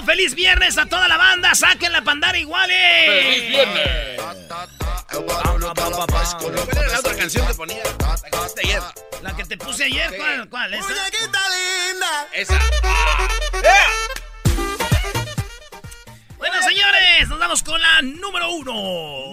10 0.00 0.06
de 0.06 0.06
no 0.06 0.06
¡Feliz 0.06 0.34
viernes 0.34 0.78
a 0.78 0.86
toda 0.86 1.08
la 1.08 1.16
banda! 1.16 1.54
¡Saquen 1.54 1.92
la 1.92 2.02
pandara 2.02 2.38
iguales! 2.38 3.06
¡Feliz 3.06 3.48
viernes! 3.48 4.20
¿Cuál 6.38 6.54
era 6.70 6.86
la 6.88 6.98
otra 6.98 7.16
canción 7.16 7.46
que 7.46 7.54
ponía? 7.54 7.82
La 7.98 8.30
que 8.30 8.30
pusiste 8.30 8.60
ayer. 8.64 8.82
La 9.22 9.36
que 9.36 9.44
te 9.44 9.56
puse 9.58 9.84
ayer, 9.84 10.16
¿cuál? 10.16 10.48
¿Cuál? 10.48 10.74
¿Esa? 10.74 10.88
linda! 10.88 12.28
Esa. 12.32 12.60
Bueno, 16.38 16.62
señores, 16.62 17.28
nos 17.28 17.38
vamos 17.38 17.62
con 17.62 17.80
la 17.80 18.02
número 18.02 18.50
uno. 18.50 18.74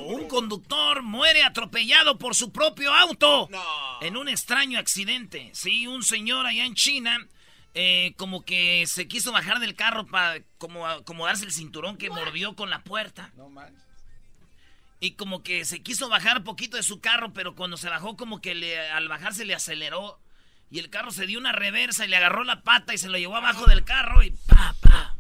Un 0.08 0.28
conductor 0.28 1.02
muere 1.04 1.44
atropellado 1.44 2.18
por 2.18 2.36
su 2.36 2.52
propio 2.52 2.94
auto 2.94 3.50
en 4.02 4.18
un 4.18 4.28
extraño 4.28 4.78
accidente. 4.80 5.50
Sí, 5.54 5.88
un 5.88 6.04
señor 6.04 6.45
allá 6.45 6.66
en 6.66 6.76
China 6.76 7.26
eh, 7.80 8.16
como 8.17 8.44
que 8.44 8.88
se 8.88 9.08
quiso 9.08 9.31
bajar 9.31 9.59
del 9.59 9.75
carro 9.75 10.08
para 10.08 10.42
como 10.58 10.88
acomodarse 10.88 11.45
el 11.45 11.52
cinturón 11.52 11.95
que 11.97 12.09
mordió 12.09 12.56
con 12.56 12.72
la 12.72 12.81
puerta. 12.81 13.31
No 13.36 13.50
manches. 13.50 13.83
Y 15.00 15.11
como 15.11 15.43
que 15.43 15.64
se 15.64 15.83
quiso 15.83 16.10
bajar 16.10 16.43
poquito 16.43 16.76
de 16.76 16.82
su 16.82 17.02
carro, 17.02 17.33
pero 17.33 17.55
cuando 17.55 17.77
se 17.77 17.88
bajó 17.88 18.17
como 18.17 18.42
que 18.42 18.55
le, 18.55 18.89
al 18.89 19.08
bajarse 19.08 19.45
le 19.45 19.54
aceleró. 19.54 20.20
Y 20.71 20.80
el 20.80 20.89
carro 20.89 21.11
se 21.11 21.27
dio 21.27 21.38
una 21.38 21.52
reversa 21.52 22.04
y 22.04 22.08
le 22.08 22.17
agarró 22.17 22.43
la 22.43 22.64
pata 22.64 22.95
y 22.95 22.98
se 22.98 23.10
lo 23.10 23.20
llevó 23.20 23.36
abajo 23.36 23.67
del 23.67 23.83
carro 23.83 24.23
y 24.23 24.32
pa, 24.32 24.76
pa. 24.82 25.15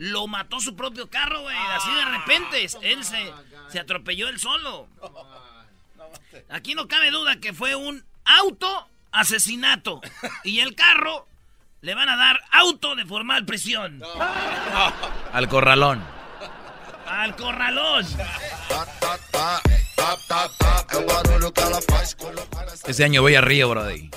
Lo 0.00 0.26
mató 0.26 0.58
su 0.58 0.74
propio 0.74 1.08
carro, 1.08 1.42
güey. 1.42 1.56
Así 1.56 1.94
de 1.94 2.04
repente. 2.04 2.66
Él 2.82 3.04
se, 3.04 3.32
se 3.68 3.78
atropelló 3.78 4.28
él 4.28 4.40
solo. 4.40 4.88
Aquí 6.48 6.74
no 6.74 6.88
cabe 6.88 7.12
duda 7.12 7.38
que 7.38 7.52
fue 7.52 7.76
un 7.76 8.04
auto 8.24 8.88
asesinato. 9.12 10.00
Y 10.42 10.58
el 10.58 10.74
carro 10.74 11.28
le 11.82 11.94
van 11.96 12.08
a 12.08 12.16
dar 12.16 12.40
auto 12.52 12.94
de 12.94 13.04
formal 13.04 13.44
prisión. 13.44 14.00
Al 15.32 15.48
corralón. 15.48 16.02
Al 17.06 17.36
corralón. 17.36 18.06
Este 22.86 23.04
año 23.04 23.20
voy 23.20 23.34
a 23.34 23.40
Río, 23.40 23.68
Brody. 23.68 24.10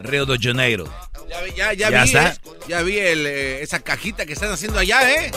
Río 0.00 0.26
de 0.26 0.38
Janeiro. 0.38 0.92
Ya, 1.28 1.72
ya, 1.74 1.90
ya, 1.90 1.90
vi, 1.90 2.08
está? 2.08 2.36
Ya 2.66 2.82
vi 2.82 2.98
eh, 2.98 3.62
esa 3.62 3.80
cajita 3.80 4.24
que 4.24 4.32
están 4.32 4.50
haciendo 4.50 4.78
allá, 4.78 5.10
¿eh? 5.10 5.30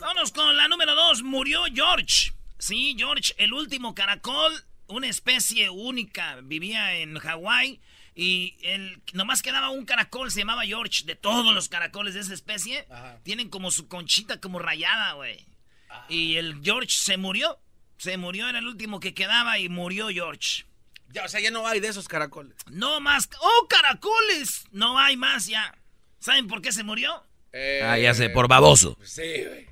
Vámonos 0.00 0.32
con 0.32 0.56
la 0.56 0.66
número 0.68 0.94
dos. 0.94 1.22
Murió 1.22 1.62
George. 1.72 2.32
Sí, 2.58 2.96
George, 2.98 3.34
el 3.38 3.52
último 3.52 3.94
caracol, 3.94 4.52
una 4.88 5.06
especie 5.06 5.70
única. 5.70 6.38
Vivía 6.42 6.94
en 6.94 7.18
Hawái 7.18 7.80
y 8.20 8.56
el, 8.62 9.00
nomás 9.12 9.42
quedaba 9.42 9.70
un 9.70 9.84
caracol, 9.84 10.32
se 10.32 10.40
llamaba 10.40 10.64
George. 10.64 11.04
De 11.04 11.14
todos 11.14 11.54
los 11.54 11.68
caracoles 11.68 12.14
de 12.14 12.20
esa 12.20 12.34
especie, 12.34 12.84
tienen 13.22 13.48
como 13.48 13.70
su 13.70 13.86
conchita 13.86 14.40
como 14.40 14.58
rayada, 14.58 15.12
güey. 15.12 15.46
Ah. 15.88 16.04
Y 16.08 16.34
el 16.34 16.60
George 16.60 16.90
se 16.90 17.16
murió. 17.16 17.60
Se 17.96 18.16
murió, 18.16 18.48
era 18.48 18.58
el 18.58 18.66
último 18.66 18.98
que 18.98 19.14
quedaba 19.14 19.60
y 19.60 19.68
murió 19.68 20.08
George. 20.08 20.64
Ya, 21.10 21.26
o 21.26 21.28
sea, 21.28 21.38
ya 21.38 21.52
no 21.52 21.64
hay 21.68 21.78
de 21.78 21.86
esos 21.86 22.08
caracoles. 22.08 22.56
No 22.66 22.98
más. 22.98 23.30
¡Oh, 23.40 23.68
caracoles! 23.68 24.64
No 24.72 24.98
hay 24.98 25.16
más 25.16 25.46
ya. 25.46 25.78
¿Saben 26.18 26.48
por 26.48 26.60
qué 26.60 26.72
se 26.72 26.82
murió? 26.82 27.22
Eh, 27.52 27.82
ah, 27.84 28.00
ya 28.00 28.14
sé, 28.14 28.30
por 28.30 28.48
baboso. 28.48 28.98
Sí, 29.04 29.44
güey. 29.44 29.68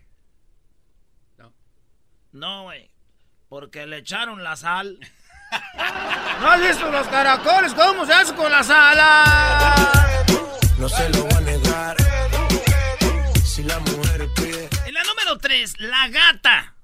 No. 1.37 1.53
No, 2.31 2.63
güey. 2.63 2.93
Porque 3.49 3.89
le 3.89 3.99
echaron 3.99 4.45
la 4.45 4.55
sal. 4.55 5.01
¿No 6.41 6.51
has 6.51 6.61
visto 6.61 6.91
los 6.91 7.07
caracoles? 7.09 7.75
¿Cómo 7.75 8.05
se 8.07 8.13
hace 8.13 8.35
con 8.35 8.51
las 8.51 8.69
alas? 8.71 10.27
No 10.79 10.89
se 10.89 11.09
lo 11.11 11.29
va 11.29 11.39
a 11.39 11.41
negar. 11.41 11.97
Si 13.45 13.63
la 13.63 13.79
mujer 13.81 14.29
pide. 14.37 14.69
En 14.87 14.95
la 14.95 15.03
número 15.05 15.39
3, 15.39 15.81
la 15.81 16.09
gata. 16.09 16.75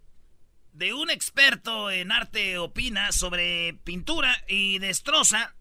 De 0.73 0.95
un 0.95 1.11
experto 1.11 1.91
en 1.91 2.11
arte 2.11 2.59
opina 2.59 3.13
sobre 3.13 3.75
pintura 3.85 4.35
y 4.49 4.79
destroza 4.79 5.55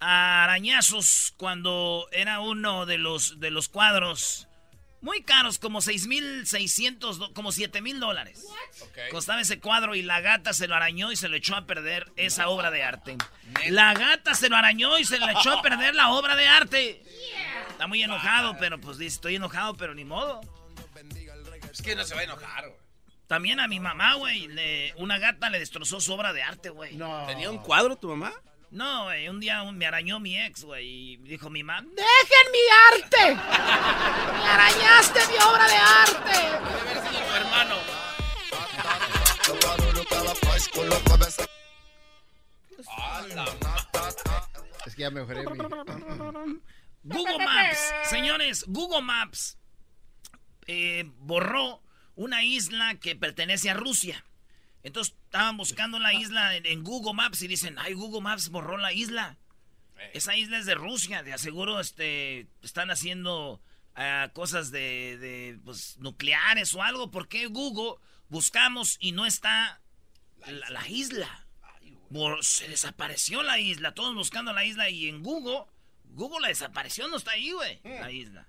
arañazos 0.00 1.34
cuando 1.36 2.08
era 2.10 2.40
uno 2.40 2.86
de 2.86 2.98
los, 2.98 3.38
de 3.38 3.50
los 3.50 3.68
cuadros 3.68 4.48
muy 5.02 5.22
caros, 5.22 5.58
como 5.58 5.80
6.600, 5.80 7.32
como 7.34 7.50
7.000 7.50 7.98
dólares. 7.98 8.46
Costaba 9.10 9.40
ese 9.40 9.60
cuadro 9.60 9.94
y 9.94 10.02
la 10.02 10.20
gata 10.20 10.52
se 10.52 10.68
lo 10.68 10.74
arañó 10.74 11.12
y 11.12 11.16
se 11.16 11.28
lo 11.28 11.36
echó 11.36 11.56
a 11.56 11.66
perder 11.66 12.10
esa 12.16 12.48
obra 12.48 12.70
de 12.70 12.82
arte. 12.82 13.18
La 13.68 13.92
gata 13.94 14.34
se 14.34 14.48
lo 14.48 14.56
arañó 14.56 14.98
y 14.98 15.04
se 15.04 15.18
lo 15.18 15.28
echó 15.28 15.58
a 15.58 15.62
perder 15.62 15.94
la 15.94 16.10
obra 16.10 16.36
de 16.36 16.46
arte. 16.46 17.02
Está 17.68 17.86
muy 17.86 18.02
enojado, 18.02 18.56
pero 18.58 18.80
pues 18.80 18.96
dice, 18.96 19.16
estoy 19.16 19.34
enojado, 19.36 19.76
pero 19.76 19.94
ni 19.94 20.04
modo. 20.04 20.40
Es 21.70 21.82
que 21.82 21.96
no 21.96 22.04
se 22.04 22.14
va 22.14 22.20
a 22.20 22.24
enojar, 22.24 22.68
güey. 22.68 22.80
También 23.26 23.60
a 23.60 23.66
mi 23.66 23.80
mamá, 23.80 24.14
güey, 24.14 24.48
una 24.96 25.18
gata 25.18 25.50
le 25.50 25.58
destrozó 25.58 26.00
su 26.00 26.12
obra 26.12 26.32
de 26.32 26.42
arte, 26.42 26.70
güey. 26.70 26.96
¿Tenía 27.26 27.50
un 27.50 27.58
cuadro 27.58 27.96
tu 27.96 28.08
mamá? 28.08 28.32
No, 28.72 29.04
güey, 29.04 29.28
un 29.28 29.38
día 29.38 29.62
me 29.70 29.84
arañó 29.84 30.18
mi 30.18 30.40
ex, 30.40 30.64
güey, 30.64 30.88
y 30.88 31.16
dijo 31.18 31.50
mi 31.50 31.62
mamá, 31.62 31.86
¡dejen 31.86 32.52
mi 32.52 32.58
arte! 32.90 33.34
¡Me 33.34 34.48
arañaste 34.48 35.20
mi 35.30 35.34
obra 35.44 35.68
de 35.68 35.76
arte! 35.76 36.38
Debe 36.40 36.80
haber 36.80 36.96
sido 37.06 37.20
tu 37.20 37.34
hermano. 37.34 37.76
Es 44.86 44.94
que 44.94 45.02
ya 45.02 45.10
mejoré 45.10 45.42
mi... 45.42 45.58
Google 47.04 47.44
Maps, 47.44 47.92
señores, 48.04 48.64
Google 48.68 49.02
Maps 49.02 49.58
eh, 50.66 51.04
borró 51.18 51.82
una 52.14 52.42
isla 52.42 52.94
que 52.94 53.16
pertenece 53.16 53.68
a 53.68 53.74
Rusia. 53.74 54.24
Entonces 54.82 55.14
estaban 55.24 55.56
buscando 55.56 55.98
la 55.98 56.12
isla 56.12 56.56
en, 56.56 56.82
Google 56.82 57.14
Maps 57.14 57.42
y 57.42 57.48
dicen, 57.48 57.78
ay, 57.78 57.94
Google 57.94 58.20
Maps 58.20 58.48
borró 58.48 58.76
la 58.76 58.92
isla. 58.92 59.36
Esa 60.12 60.36
isla 60.36 60.58
es 60.58 60.66
de 60.66 60.74
Rusia, 60.74 61.22
de 61.22 61.32
aseguro 61.32 61.78
este, 61.78 62.48
están 62.62 62.90
haciendo 62.90 63.60
ah, 63.94 64.30
cosas 64.32 64.72
de, 64.72 65.60
pues, 65.64 65.96
nucleares 65.98 66.74
o 66.74 66.82
algo. 66.82 67.12
¿Por 67.12 67.28
qué 67.28 67.46
Google 67.46 68.00
buscamos 68.28 68.96
y 69.00 69.12
no 69.12 69.26
está 69.26 69.80
la, 70.46 70.88
isla? 70.88 71.46
se 72.40 72.68
desapareció 72.68 73.42
la 73.42 73.58
isla, 73.58 73.94
todos 73.94 74.14
buscando 74.14 74.52
la 74.52 74.64
isla 74.64 74.90
y 74.90 75.08
en 75.08 75.22
Google, 75.22 75.64
Google 76.04 76.40
la 76.40 76.48
desapareció, 76.48 77.06
no 77.08 77.16
está 77.16 77.32
ahí, 77.32 77.52
güey. 77.52 77.80
La 77.84 78.10
isla. 78.10 78.48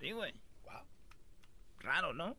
Sí, 0.00 0.12
güey. 0.12 0.34
Raro, 1.78 2.14
¿no? 2.14 2.36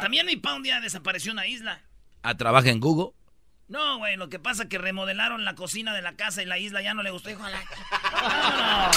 También 0.00 0.26
mi 0.26 0.36
pa 0.36 0.54
un 0.54 0.62
día 0.62 0.80
desapareció 0.80 1.32
una 1.32 1.46
isla. 1.46 1.82
¿A 2.22 2.36
trabaja 2.36 2.68
en 2.68 2.80
Google? 2.80 3.14
No, 3.68 3.98
güey, 3.98 4.16
lo 4.16 4.28
que 4.28 4.38
pasa 4.38 4.64
es 4.64 4.68
que 4.68 4.78
remodelaron 4.78 5.44
la 5.44 5.54
cocina 5.54 5.94
de 5.94 6.02
la 6.02 6.16
casa 6.16 6.42
y 6.42 6.46
la 6.46 6.58
isla 6.58 6.82
ya 6.82 6.92
no 6.92 7.02
le 7.02 7.10
gustó. 7.10 7.28
Dijo, 7.28 7.42
la... 7.48 7.60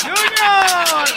¡Junior! 0.00 1.08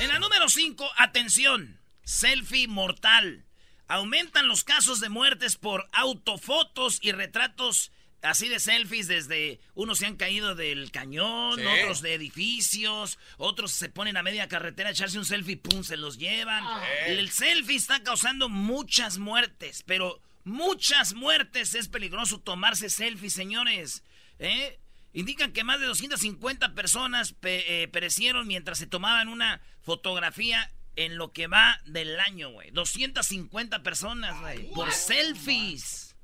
En 0.00 0.08
la 0.08 0.18
número 0.18 0.48
5, 0.48 0.88
atención, 0.96 1.80
selfie 2.04 2.68
mortal. 2.68 3.44
Aumentan 3.88 4.48
los 4.48 4.64
casos 4.64 5.00
de 5.00 5.08
muertes 5.08 5.56
por 5.56 5.88
autofotos 5.92 6.98
y 7.02 7.12
retratos 7.12 7.92
así 8.26 8.48
de 8.48 8.60
selfies 8.60 9.08
desde 9.08 9.60
unos 9.74 9.98
se 9.98 10.06
han 10.06 10.16
caído 10.16 10.54
del 10.54 10.90
cañón, 10.90 11.60
otros 11.66 12.02
de 12.02 12.14
edificios, 12.14 13.18
otros 13.38 13.72
se 13.72 13.88
ponen 13.88 14.16
a 14.16 14.22
media 14.22 14.48
carretera 14.48 14.88
a 14.88 14.92
echarse 14.92 15.18
un 15.18 15.24
selfie, 15.24 15.56
pum, 15.56 15.82
se 15.82 15.96
los 15.96 16.18
llevan. 16.18 16.64
El 17.06 17.30
selfie 17.30 17.76
está 17.76 18.02
causando 18.02 18.48
muchas 18.48 19.18
muertes, 19.18 19.82
pero 19.86 20.20
muchas 20.44 21.14
muertes 21.14 21.74
es 21.74 21.88
peligroso 21.88 22.40
tomarse 22.40 22.90
selfies, 22.90 23.32
señores. 23.32 24.02
¿Eh? 24.38 24.78
Indican 25.12 25.52
que 25.52 25.64
más 25.64 25.80
de 25.80 25.86
250 25.86 26.74
personas 26.74 27.34
eh, 27.42 27.88
perecieron 27.92 28.46
mientras 28.46 28.78
se 28.78 28.86
tomaban 28.86 29.28
una 29.28 29.62
fotografía 29.80 30.70
en 30.94 31.16
lo 31.16 31.32
que 31.32 31.46
va 31.46 31.80
del 31.84 32.18
año, 32.20 32.50
güey. 32.50 32.70
250 32.70 33.82
personas, 33.82 34.40
güey, 34.40 34.70
por 34.72 34.92
selfies. 34.92 36.16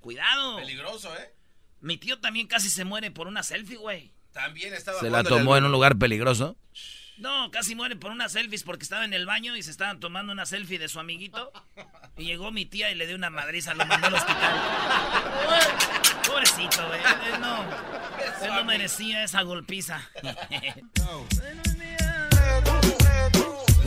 Cuidado. 0.00 0.56
Peligroso, 0.56 1.14
¿eh? 1.16 1.34
Mi 1.80 1.96
tío 1.96 2.18
también 2.20 2.46
casi 2.46 2.68
se 2.68 2.84
muere 2.84 3.10
por 3.10 3.26
una 3.26 3.42
selfie, 3.42 3.76
güey. 3.76 4.12
También 4.32 4.74
estaba. 4.74 5.00
¿Se 5.00 5.10
la 5.10 5.24
tomó 5.24 5.56
en 5.56 5.64
un 5.64 5.72
lugar 5.72 5.96
peligroso? 5.96 6.56
No, 7.18 7.50
casi 7.50 7.74
muere 7.74 7.96
por 7.96 8.12
una 8.12 8.28
selfie 8.30 8.58
porque 8.64 8.82
estaba 8.82 9.04
en 9.04 9.12
el 9.12 9.26
baño 9.26 9.54
y 9.54 9.62
se 9.62 9.70
estaban 9.70 10.00
tomando 10.00 10.32
una 10.32 10.46
selfie 10.46 10.78
de 10.78 10.88
su 10.88 11.00
amiguito. 11.00 11.52
Y 12.16 12.24
llegó 12.24 12.50
mi 12.50 12.64
tía 12.64 12.90
y 12.90 12.94
le 12.94 13.06
dio 13.06 13.16
una 13.16 13.28
madriza, 13.28 13.74
lo 13.74 13.84
mandó 13.84 14.06
al 14.06 14.14
hospital. 14.14 14.54
Pobrecito, 16.26 16.86
güey. 16.88 17.00
Él 17.00 17.40
no, 17.40 17.64
él 18.42 18.54
no 18.54 18.64
merecía 18.64 19.22
esa 19.22 19.42
golpiza. 19.42 20.00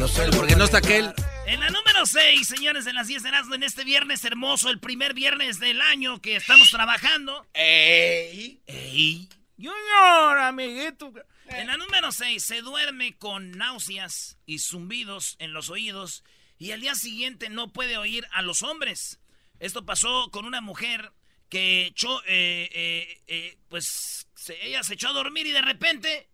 No 0.03 0.09
sé, 0.09 0.29
porque 0.35 0.57
no 0.57 0.65
está 0.65 0.79
aquel. 0.79 1.13
En 1.45 1.61
la 1.61 1.69
número 1.69 2.05
6, 2.05 2.45
señores, 2.45 2.85
en 2.87 2.95
las 2.95 3.07
10 3.07 3.23
de 3.23 3.29
Erasmo, 3.29 3.55
en 3.55 3.63
este 3.63 3.85
viernes 3.85 4.25
hermoso, 4.25 4.69
el 4.69 4.81
primer 4.81 5.13
viernes 5.13 5.61
del 5.61 5.79
año 5.79 6.19
que 6.19 6.35
estamos 6.35 6.71
trabajando. 6.71 7.47
¡Ey! 7.53 8.61
¡Ey! 8.67 9.29
Junior, 9.55 10.39
amiguito. 10.39 11.13
En 11.47 11.67
la 11.67 11.77
número 11.77 12.11
6, 12.11 12.43
se 12.43 12.61
duerme 12.61 13.15
con 13.17 13.51
náuseas 13.51 14.37
y 14.45 14.59
zumbidos 14.59 15.37
en 15.39 15.53
los 15.53 15.69
oídos 15.69 16.25
y 16.57 16.71
al 16.71 16.81
día 16.81 16.95
siguiente 16.95 17.47
no 17.47 17.71
puede 17.71 17.95
oír 17.95 18.27
a 18.33 18.41
los 18.41 18.61
hombres. 18.61 19.21
Esto 19.59 19.85
pasó 19.85 20.29
con 20.31 20.43
una 20.43 20.59
mujer 20.59 21.13
que 21.47 21.85
echó, 21.85 22.21
eh, 22.25 22.69
eh, 22.73 23.21
eh, 23.27 23.57
pues 23.69 24.27
ella 24.63 24.83
se 24.83 24.95
echó 24.95 25.07
a 25.07 25.13
dormir 25.13 25.47
y 25.47 25.51
de 25.51 25.61
repente 25.61 26.27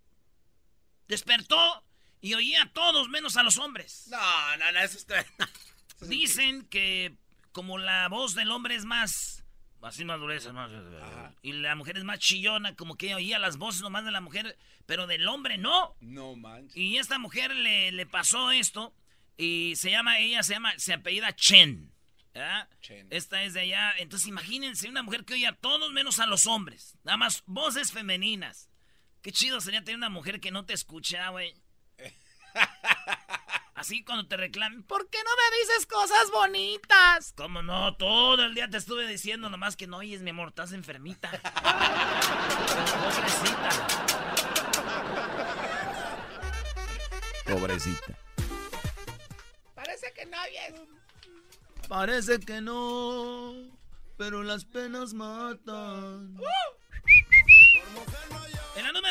despertó 1.07 1.83
y 2.21 2.33
oía 2.33 2.63
a 2.63 2.71
todos 2.71 3.09
menos 3.09 3.37
a 3.37 3.43
los 3.43 3.57
hombres. 3.57 4.07
No, 4.09 4.57
no, 4.57 4.71
no, 4.71 4.79
eso 4.79 4.97
está... 4.97 5.25
Dicen 6.01 6.65
que 6.67 7.13
como 7.51 7.77
la 7.77 8.07
voz 8.07 8.35
del 8.35 8.51
hombre 8.51 8.75
es 8.75 8.85
más... 8.85 9.43
Así 9.81 10.03
más 10.03 10.19
dureza, 10.19 10.51
más... 10.51 10.69
Y 11.41 11.53
la 11.53 11.75
mujer 11.75 11.97
es 11.97 12.03
más 12.03 12.19
chillona, 12.19 12.75
como 12.75 12.95
que 12.95 13.15
oía 13.15 13.39
las 13.39 13.57
voces 13.57 13.81
nomás 13.81 14.03
de 14.03 14.11
la 14.11 14.21
mujer, 14.21 14.57
pero 14.85 15.07
del 15.07 15.27
hombre 15.27 15.57
no. 15.57 15.95
No 16.01 16.35
manches. 16.35 16.75
Y 16.75 16.97
esta 16.97 17.17
mujer 17.17 17.55
le, 17.55 17.91
le 17.91 18.05
pasó 18.05 18.51
esto 18.51 18.93
y 19.37 19.75
se 19.77 19.91
llama, 19.91 20.19
ella 20.19 20.43
se 20.43 20.53
llama, 20.53 20.77
se 20.77 20.93
apellida 20.93 21.33
Chen. 21.33 21.93
Chen. 22.81 23.07
Esta 23.09 23.43
es 23.43 23.53
de 23.53 23.61
allá. 23.61 23.93
Entonces 23.97 24.27
imagínense 24.27 24.89
una 24.89 25.03
mujer 25.03 25.25
que 25.25 25.33
oía 25.33 25.49
a 25.49 25.55
todos 25.55 25.91
menos 25.91 26.19
a 26.19 26.25
los 26.25 26.45
hombres. 26.45 26.97
Nada 27.03 27.17
más 27.17 27.43
voces 27.45 27.91
femeninas. 27.91 28.69
Qué 29.21 29.31
chido 29.31 29.59
sería 29.61 29.83
tener 29.83 29.97
una 29.97 30.09
mujer 30.09 30.39
que 30.39 30.51
no 30.51 30.65
te 30.65 30.73
escucha, 30.73 31.29
güey. 31.29 31.53
Así 33.75 34.03
cuando 34.03 34.27
te 34.27 34.35
reclamen, 34.35 34.83
¿por 34.83 35.09
qué 35.09 35.19
no 35.23 35.29
me 35.29 35.57
dices 35.57 35.85
cosas 35.85 36.29
bonitas? 36.31 37.33
¿Cómo 37.37 37.61
no? 37.61 37.95
Todo 37.95 38.43
el 38.43 38.53
día 38.53 38.69
te 38.69 38.75
estuve 38.75 39.07
diciendo 39.07 39.49
nomás 39.49 39.77
que 39.77 39.87
no 39.87 39.97
oyes, 39.97 40.21
mi 40.21 40.31
amor, 40.31 40.49
estás 40.49 40.73
enfermita. 40.73 41.31
Pobrecita. 43.05 43.69
Pobrecita. 47.45 48.19
Parece 49.73 50.13
que 50.13 50.25
no 50.25 50.37
oyes. 50.41 50.73
Parece 51.87 52.39
que 52.39 52.61
no, 52.61 53.53
pero 54.17 54.43
las 54.43 54.65
penas 54.65 55.13
matan. 55.13 56.35
La 56.35 56.51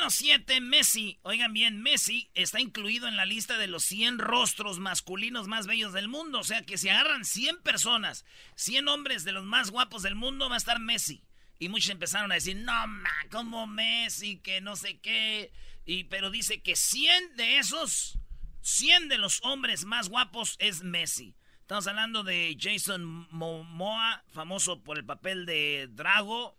número 0.08 0.10
7, 0.10 0.60
Messi. 0.62 1.18
Oigan 1.22 1.52
bien, 1.52 1.82
Messi 1.82 2.30
está 2.34 2.60
incluido 2.60 3.08
en 3.08 3.16
la 3.16 3.26
lista 3.26 3.58
de 3.58 3.66
los 3.66 3.84
100 3.84 4.18
rostros 4.18 4.78
masculinos 4.78 5.48
más 5.48 5.66
bellos 5.66 5.92
del 5.92 6.08
mundo. 6.08 6.40
O 6.40 6.44
sea 6.44 6.62
que 6.62 6.78
si 6.78 6.88
agarran 6.88 7.24
100 7.24 7.62
personas, 7.62 8.24
100 8.56 8.88
hombres 8.88 9.24
de 9.24 9.32
los 9.32 9.44
más 9.44 9.70
guapos 9.70 10.02
del 10.02 10.14
mundo, 10.14 10.48
va 10.48 10.54
a 10.54 10.58
estar 10.58 10.80
Messi. 10.80 11.22
Y 11.58 11.68
muchos 11.68 11.90
empezaron 11.90 12.32
a 12.32 12.36
decir, 12.36 12.56
no, 12.56 12.86
ma, 12.86 13.10
como 13.30 13.66
Messi, 13.66 14.38
que 14.38 14.60
no 14.60 14.76
sé 14.76 14.98
qué. 14.98 15.52
Y, 15.84 16.04
pero 16.04 16.30
dice 16.30 16.62
que 16.62 16.74
100 16.74 17.36
de 17.36 17.58
esos, 17.58 18.18
100 18.62 19.08
de 19.08 19.18
los 19.18 19.40
hombres 19.42 19.84
más 19.84 20.08
guapos 20.08 20.56
es 20.58 20.82
Messi. 20.82 21.34
Estamos 21.60 21.86
hablando 21.86 22.22
de 22.22 22.56
Jason 22.58 23.28
Momoa, 23.30 24.24
famoso 24.28 24.82
por 24.82 24.96
el 24.96 25.04
papel 25.04 25.44
de 25.44 25.88
Drago. 25.90 26.57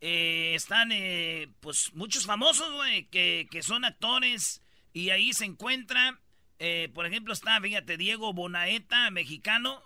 Eh, 0.00 0.52
están, 0.54 0.92
eh, 0.92 1.48
pues, 1.60 1.92
muchos 1.94 2.24
famosos, 2.26 2.72
güey, 2.72 3.06
que, 3.06 3.48
son 3.62 3.84
actores. 3.84 4.62
Y 4.92 5.10
ahí 5.10 5.32
se 5.32 5.44
encuentra, 5.44 6.20
eh, 6.58 6.90
por 6.94 7.06
ejemplo, 7.06 7.32
está, 7.32 7.60
fíjate, 7.60 7.96
Diego 7.96 8.32
Bonaeta, 8.32 9.10
mexicano. 9.10 9.82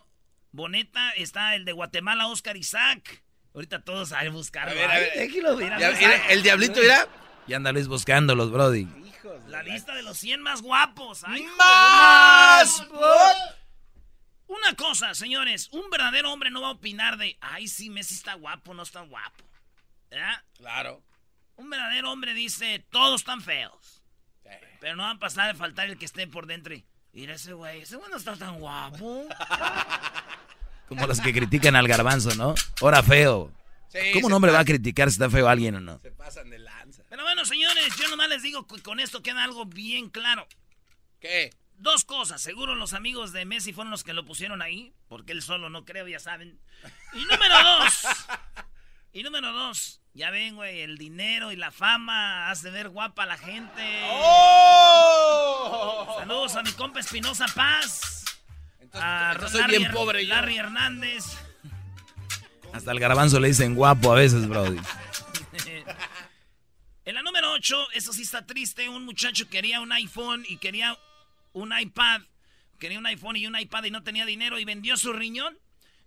Boneta, 0.52 1.12
está 1.12 1.54
el 1.54 1.64
de 1.64 1.72
Guatemala, 1.72 2.26
Oscar 2.26 2.56
Isaac. 2.56 3.22
Ahorita 3.54 3.82
todos 3.82 4.10
saben 4.10 4.32
buscar. 4.32 4.68
A 4.68 4.74
ver, 4.74 4.90
a 4.90 4.98
ver. 4.98 5.10
el 6.28 6.42
diablito 6.42 6.82
irá. 6.82 7.08
Y 7.46 7.54
andales 7.54 7.88
buscándolos, 7.88 8.50
Brody. 8.50 8.86
La 9.48 9.62
lista 9.62 9.94
de 9.94 10.02
los 10.02 10.18
100 10.18 10.42
más 10.42 10.62
guapos. 10.62 11.22
¡Más! 11.56 12.86
Una 14.46 14.74
cosa, 14.76 15.14
señores, 15.14 15.68
un 15.72 15.88
verdadero 15.90 16.30
hombre 16.32 16.50
no 16.50 16.60
va 16.60 16.68
a 16.68 16.72
opinar 16.72 17.16
de, 17.16 17.38
ay, 17.40 17.68
sí, 17.68 17.88
Messi 17.88 18.14
está 18.14 18.34
guapo, 18.34 18.74
no 18.74 18.82
está 18.82 19.00
guapo. 19.00 19.44
¿Verdad? 20.12 20.44
Claro. 20.58 21.02
Un 21.56 21.70
verdadero 21.70 22.12
hombre 22.12 22.34
dice, 22.34 22.84
todos 22.90 23.22
están 23.22 23.40
feos. 23.40 24.02
Pero 24.78 24.96
no 24.96 25.04
va 25.04 25.12
a 25.12 25.18
pasar 25.18 25.50
de 25.50 25.58
faltar 25.58 25.88
el 25.88 25.96
que 25.96 26.04
esté 26.04 26.26
por 26.26 26.46
dentro. 26.46 26.74
Mira 27.12 27.34
ese 27.34 27.52
güey, 27.54 27.82
ese 27.82 27.96
güey 27.96 28.10
no 28.10 28.16
está 28.16 28.36
tan 28.36 28.58
guapo. 28.58 29.26
Como 30.88 31.06
los 31.06 31.20
que 31.20 31.32
critican 31.32 31.76
al 31.76 31.88
garbanzo, 31.88 32.34
¿no? 32.34 32.54
Ahora 32.80 33.02
feo. 33.02 33.50
¿Cómo 34.12 34.26
un 34.26 34.32
hombre 34.34 34.52
va 34.52 34.60
a 34.60 34.64
criticar 34.64 35.08
si 35.08 35.14
está 35.14 35.30
feo 35.30 35.48
alguien 35.48 35.76
o 35.76 35.80
no? 35.80 35.98
Se 36.00 36.10
pasan 36.10 36.50
de 36.50 36.58
lanza. 36.58 37.04
Pero 37.08 37.22
bueno, 37.22 37.44
señores, 37.44 37.96
yo 37.96 38.08
nomás 38.08 38.28
les 38.28 38.42
digo 38.42 38.66
que 38.66 38.82
con 38.82 39.00
esto 39.00 39.22
queda 39.22 39.44
algo 39.44 39.64
bien 39.64 40.10
claro. 40.10 40.46
¿Qué? 41.20 41.54
Dos 41.74 42.04
cosas, 42.04 42.42
seguro 42.42 42.74
los 42.74 42.92
amigos 42.92 43.32
de 43.32 43.44
Messi 43.44 43.72
fueron 43.72 43.90
los 43.90 44.04
que 44.04 44.12
lo 44.12 44.24
pusieron 44.24 44.60
ahí, 44.60 44.92
porque 45.08 45.32
él 45.32 45.42
solo 45.42 45.70
no 45.70 45.84
creo, 45.84 46.06
ya 46.06 46.18
saben. 46.18 46.60
Y 47.12 47.24
número 47.24 47.54
dos, 47.62 48.06
y 49.12 49.22
número 49.22 49.52
dos, 49.52 50.00
ya 50.14 50.30
ven, 50.30 50.56
güey, 50.56 50.80
el 50.80 50.98
dinero 50.98 51.52
y 51.52 51.56
la 51.56 51.70
fama 51.70 52.50
hace 52.50 52.70
ver 52.70 52.88
guapa 52.88 53.24
a 53.24 53.26
la 53.26 53.36
gente. 53.36 54.08
¡Oh! 54.10 56.16
Saludos 56.18 56.56
a 56.56 56.62
mi 56.62 56.72
compa 56.72 57.00
Espinosa 57.00 57.46
Paz. 57.54 58.24
Entonces, 58.80 59.02
a 59.02 59.48
soy 59.48 59.64
bien 59.64 59.90
pobre 59.92 60.24
Larry 60.24 60.56
Hernández. 60.56 61.24
Hasta 62.72 62.90
el 62.90 63.00
garbanzo 63.00 63.38
le 63.38 63.48
dicen 63.48 63.74
guapo 63.74 64.12
a 64.12 64.16
veces, 64.16 64.48
Brody. 64.48 64.76
en 67.04 67.14
la 67.14 67.22
número 67.22 67.52
8, 67.52 67.88
eso 67.92 68.12
sí 68.12 68.22
está 68.22 68.46
triste, 68.46 68.88
un 68.88 69.04
muchacho 69.04 69.48
quería 69.48 69.80
un 69.80 69.92
iPhone 69.92 70.44
y 70.48 70.56
quería 70.56 70.96
un 71.52 71.72
iPad, 71.78 72.22
quería 72.78 72.98
un 72.98 73.06
iPhone 73.06 73.36
y 73.36 73.46
un 73.46 73.58
iPad 73.58 73.84
y 73.84 73.90
no 73.90 74.02
tenía 74.02 74.24
dinero 74.24 74.58
y 74.58 74.64
vendió 74.64 74.96
su 74.96 75.12
riñón. 75.12 75.58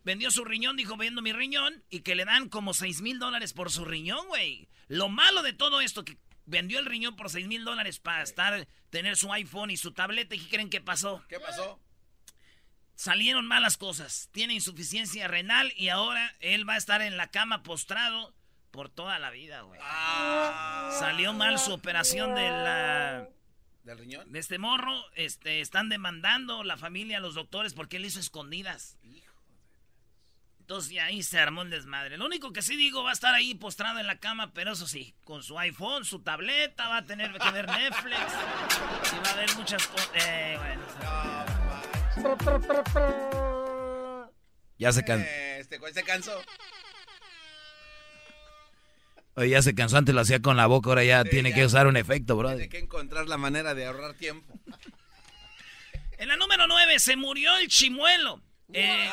Vendió 0.06 0.30
su 0.30 0.46
riñón, 0.46 0.78
dijo, 0.78 0.96
vendo 0.98 1.24
mi 1.24 1.34
riñón 1.34 1.84
y 1.90 2.02
que 2.02 2.14
le 2.14 2.26
dan 2.26 2.48
como 2.48 2.76
6 2.76 3.02
mil 3.02 3.18
dólares 3.18 3.54
por 3.54 3.72
su 3.72 3.86
riñón, 3.86 4.28
güey. 4.28 4.70
Lo 4.88 5.10
malo 5.10 5.42
de 5.42 5.52
todo 5.52 5.82
esto, 5.82 6.06
que 6.06 6.20
vendió 6.46 6.78
el 6.78 6.86
riñón 6.86 7.16
por 7.16 7.32
6 7.32 7.48
mil 7.48 7.66
dólares 7.66 7.98
para 7.98 8.22
estar, 8.22 8.68
tener 8.92 9.18
su 9.18 9.34
iPhone 9.34 9.72
y 9.72 9.78
su 9.78 9.94
tableta. 9.94 10.36
¿Y 10.36 10.40
qué 10.42 10.50
creen 10.50 10.70
que 10.70 10.80
pasó? 10.80 11.26
¿Qué 11.28 11.40
pasó? 11.40 11.82
Salieron 12.94 13.48
malas 13.48 13.78
cosas. 13.78 14.30
Tiene 14.32 14.54
insuficiencia 14.54 15.28
renal 15.28 15.74
y 15.76 15.90
ahora 15.90 16.36
él 16.40 16.70
va 16.70 16.76
a 16.76 16.78
estar 16.78 17.02
en 17.02 17.18
la 17.18 17.32
cama 17.32 17.64
postrado 17.64 18.36
Por 18.70 18.90
toda 18.90 19.18
la 19.18 19.32
vida, 19.32 19.62
güey. 19.62 19.80
Ah. 19.84 20.96
Salió 21.00 21.34
mal 21.34 21.58
su 21.58 21.74
operación 21.74 22.36
de 22.36 22.48
la... 22.48 23.28
¿Del 23.84 23.98
riñón? 23.98 24.32
De 24.32 24.38
este 24.38 24.60
morro. 24.60 25.04
Este, 25.16 25.62
están 25.62 25.90
demandando 25.90 26.64
la 26.64 26.78
familia, 26.78 27.20
los 27.20 27.34
doctores, 27.34 27.74
porque 27.74 27.98
él 27.98 28.06
hizo 28.06 28.20
escondidas. 28.20 29.00
Entonces 30.66 30.98
ahí 30.98 31.22
se 31.22 31.38
armó 31.38 31.62
el 31.62 31.70
desmadre. 31.70 32.18
Lo 32.18 32.26
único 32.26 32.52
que 32.52 32.64
sí 32.64 32.76
digo, 32.76 33.04
va 33.04 33.12
a 33.12 33.14
estar 33.14 33.36
ahí 33.36 33.54
postrado 33.54 34.00
en 34.00 34.08
la 34.08 34.18
cama, 34.18 34.52
pero 34.52 34.72
eso 34.72 34.88
sí, 34.88 35.14
con 35.24 35.44
su 35.44 35.60
iPhone, 35.60 36.06
su 36.06 36.24
tableta, 36.24 36.88
va 36.88 36.98
a 36.98 37.06
tener 37.06 37.32
que 37.34 37.52
ver 37.52 37.68
Netflix. 37.68 38.18
y 39.14 39.24
va 39.24 39.30
a 39.30 39.36
ver 39.36 39.56
muchas 39.58 39.86
cosas. 39.86 40.10
Eh, 40.16 40.58
ya 44.80 44.92
se 44.92 45.06
cansó. 45.06 45.30
Este 45.30 45.80
se 45.94 46.04
cansó. 46.04 46.42
Oye, 49.36 49.50
ya 49.50 49.62
se 49.62 49.76
cansó, 49.76 49.98
antes 49.98 50.16
lo 50.16 50.22
hacía 50.22 50.42
con 50.42 50.58
la 50.58 50.66
boca, 50.66 50.90
ahora 50.90 51.04
ya 51.04 51.24
tiene 51.26 51.54
que 51.54 51.64
usar 51.64 51.86
un 51.86 51.96
efecto, 51.96 52.38
bro. 52.38 52.50
Tiene 52.50 52.70
que 52.70 52.80
encontrar 52.80 53.28
la 53.28 53.38
manera 53.38 53.76
de 53.76 53.86
ahorrar 53.86 54.16
tiempo. 54.16 54.52
En 56.18 56.28
la 56.28 56.38
número 56.38 56.66
9 56.66 56.98
se 56.98 57.16
murió 57.18 57.56
el 57.58 57.68
chimuelo. 57.68 58.42
Eh, 58.74 59.10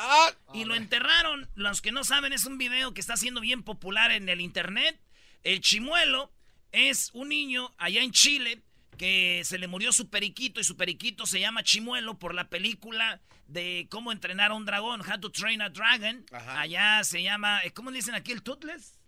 y 0.54 0.64
lo 0.64 0.74
enterraron. 0.74 1.48
Los 1.54 1.80
que 1.80 1.92
no 1.92 2.04
saben, 2.04 2.32
es 2.32 2.44
un 2.44 2.58
video 2.58 2.94
que 2.94 3.00
está 3.00 3.16
siendo 3.16 3.40
bien 3.40 3.62
popular 3.62 4.10
en 4.10 4.28
el 4.28 4.40
internet. 4.40 4.98
El 5.44 5.60
chimuelo 5.60 6.32
es 6.72 7.10
un 7.12 7.28
niño 7.28 7.74
allá 7.78 8.02
en 8.02 8.12
Chile 8.12 8.62
que 8.96 9.42
se 9.44 9.58
le 9.58 9.66
murió 9.66 9.92
su 9.92 10.08
periquito 10.08 10.60
y 10.60 10.64
su 10.64 10.76
periquito 10.76 11.26
se 11.26 11.40
llama 11.40 11.64
Chimuelo 11.64 12.18
por 12.18 12.34
la 12.34 12.48
película 12.48 13.20
de 13.48 13.86
cómo 13.90 14.12
entrenar 14.12 14.52
a 14.52 14.54
un 14.54 14.64
dragón, 14.64 15.00
How 15.00 15.18
to 15.18 15.30
Train 15.30 15.60
a 15.60 15.70
Dragon. 15.70 16.24
Allá 16.30 17.02
se 17.02 17.22
llama, 17.22 17.62
eh, 17.64 17.72
¿cómo 17.72 17.90
dicen 17.90 18.14
aquí 18.14 18.32
el 18.32 18.42
Toothless? 18.42 18.98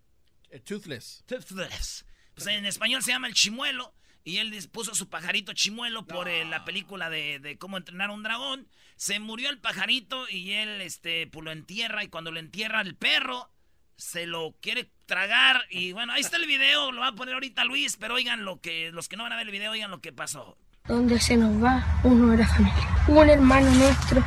El 0.50 0.62
toothless. 0.62 1.24
Toothless. 1.26 2.04
Pues 2.34 2.46
en 2.46 2.66
español 2.66 3.02
se 3.02 3.10
llama 3.10 3.26
el 3.26 3.34
Chimuelo 3.34 3.94
y 4.24 4.38
él 4.38 4.56
puso 4.72 4.94
su 4.94 5.08
pajarito 5.08 5.52
chimuelo 5.52 6.06
por 6.06 6.28
eh, 6.28 6.44
la 6.44 6.64
película 6.64 7.10
de, 7.10 7.56
cómo 7.58 7.76
entrenar 7.76 8.10
a 8.10 8.12
un 8.12 8.22
dragón. 8.22 8.68
Se 8.96 9.18
murió 9.20 9.50
el 9.50 9.58
pajarito 9.58 10.28
y 10.28 10.52
él 10.52 10.80
este, 10.80 11.26
pues, 11.26 11.44
lo 11.44 11.52
entierra 11.52 12.04
y 12.04 12.08
cuando 12.08 12.30
lo 12.30 12.38
entierra 12.38 12.80
el 12.80 12.94
perro 12.94 13.50
se 13.96 14.26
lo 14.26 14.54
quiere 14.60 14.90
tragar 15.06 15.62
y 15.70 15.92
bueno, 15.92 16.12
ahí 16.12 16.20
está 16.20 16.36
el 16.36 16.46
video, 16.46 16.90
lo 16.92 17.02
va 17.02 17.08
a 17.08 17.14
poner 17.14 17.34
ahorita 17.34 17.64
Luis, 17.64 17.96
pero 17.96 18.14
oigan 18.14 18.44
lo 18.44 18.60
que, 18.60 18.90
los 18.92 19.08
que 19.08 19.16
no 19.16 19.22
van 19.22 19.32
a 19.32 19.36
ver 19.36 19.46
el 19.46 19.52
video, 19.52 19.72
oigan 19.72 19.90
lo 19.90 20.00
que 20.00 20.12
pasó. 20.12 20.56
Donde 20.86 21.20
se 21.20 21.36
nos 21.36 21.62
va 21.62 22.00
uno 22.02 22.32
de 22.32 22.38
la 22.38 22.46
familia. 22.46 23.04
Un 23.08 23.30
hermano 23.30 23.70
nuestro 23.70 24.24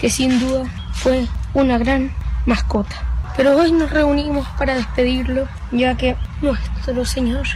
que 0.00 0.10
sin 0.10 0.38
duda 0.40 0.64
fue 0.92 1.26
una 1.54 1.78
gran 1.78 2.12
mascota. 2.46 3.04
Pero 3.36 3.56
hoy 3.56 3.72
nos 3.72 3.90
reunimos 3.90 4.46
para 4.58 4.74
despedirlo, 4.74 5.48
ya 5.70 5.96
que 5.96 6.16
nuestro 6.42 7.04
Señor 7.04 7.46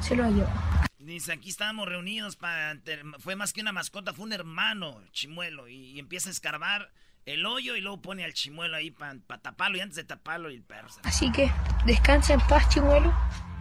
se 0.00 0.14
lo 0.14 0.24
ha 0.24 0.28
llevado. 0.28 0.63
Dice, 1.14 1.32
aquí 1.32 1.48
estábamos 1.48 1.88
reunidos 1.88 2.34
para... 2.34 2.76
Fue 3.20 3.36
más 3.36 3.52
que 3.52 3.60
una 3.60 3.70
mascota, 3.70 4.12
fue 4.12 4.24
un 4.24 4.32
hermano, 4.32 5.00
chimuelo. 5.12 5.68
Y, 5.68 5.96
empieza 6.00 6.28
a 6.28 6.32
escarbar 6.32 6.90
el 7.24 7.46
hoyo 7.46 7.76
y 7.76 7.80
luego 7.80 8.02
pone 8.02 8.24
al 8.24 8.32
chimuelo 8.34 8.76
ahí 8.76 8.90
para 8.90 9.20
taparlo. 9.40 9.78
Y 9.78 9.80
antes 9.80 9.94
de 9.94 10.02
taparlo, 10.02 10.48
el 10.48 10.64
perro. 10.64 10.88
Así 11.04 11.30
que, 11.30 11.52
descansa 11.86 12.34
en 12.34 12.40
paz, 12.40 12.68
chimuelo. 12.68 13.14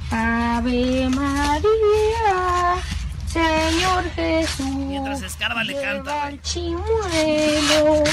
Ave 0.09 1.07
María, 1.11 2.81
Señor 3.27 4.09
Jesús. 4.15 4.65
Mientras 4.65 5.21
escarba 5.21 5.63
le 5.63 5.79
canta. 5.79 6.23
Al 6.23 6.41
chimuelo 6.41 8.03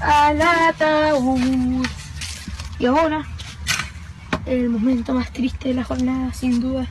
al 0.00 0.40
ataúd. 0.40 1.86
Y 2.78 2.86
ahora, 2.86 3.26
el 4.46 4.70
momento 4.70 5.12
más 5.12 5.30
triste 5.34 5.68
de 5.68 5.74
la 5.74 5.84
jornada, 5.84 6.32
sin 6.32 6.62
duda. 6.62 6.86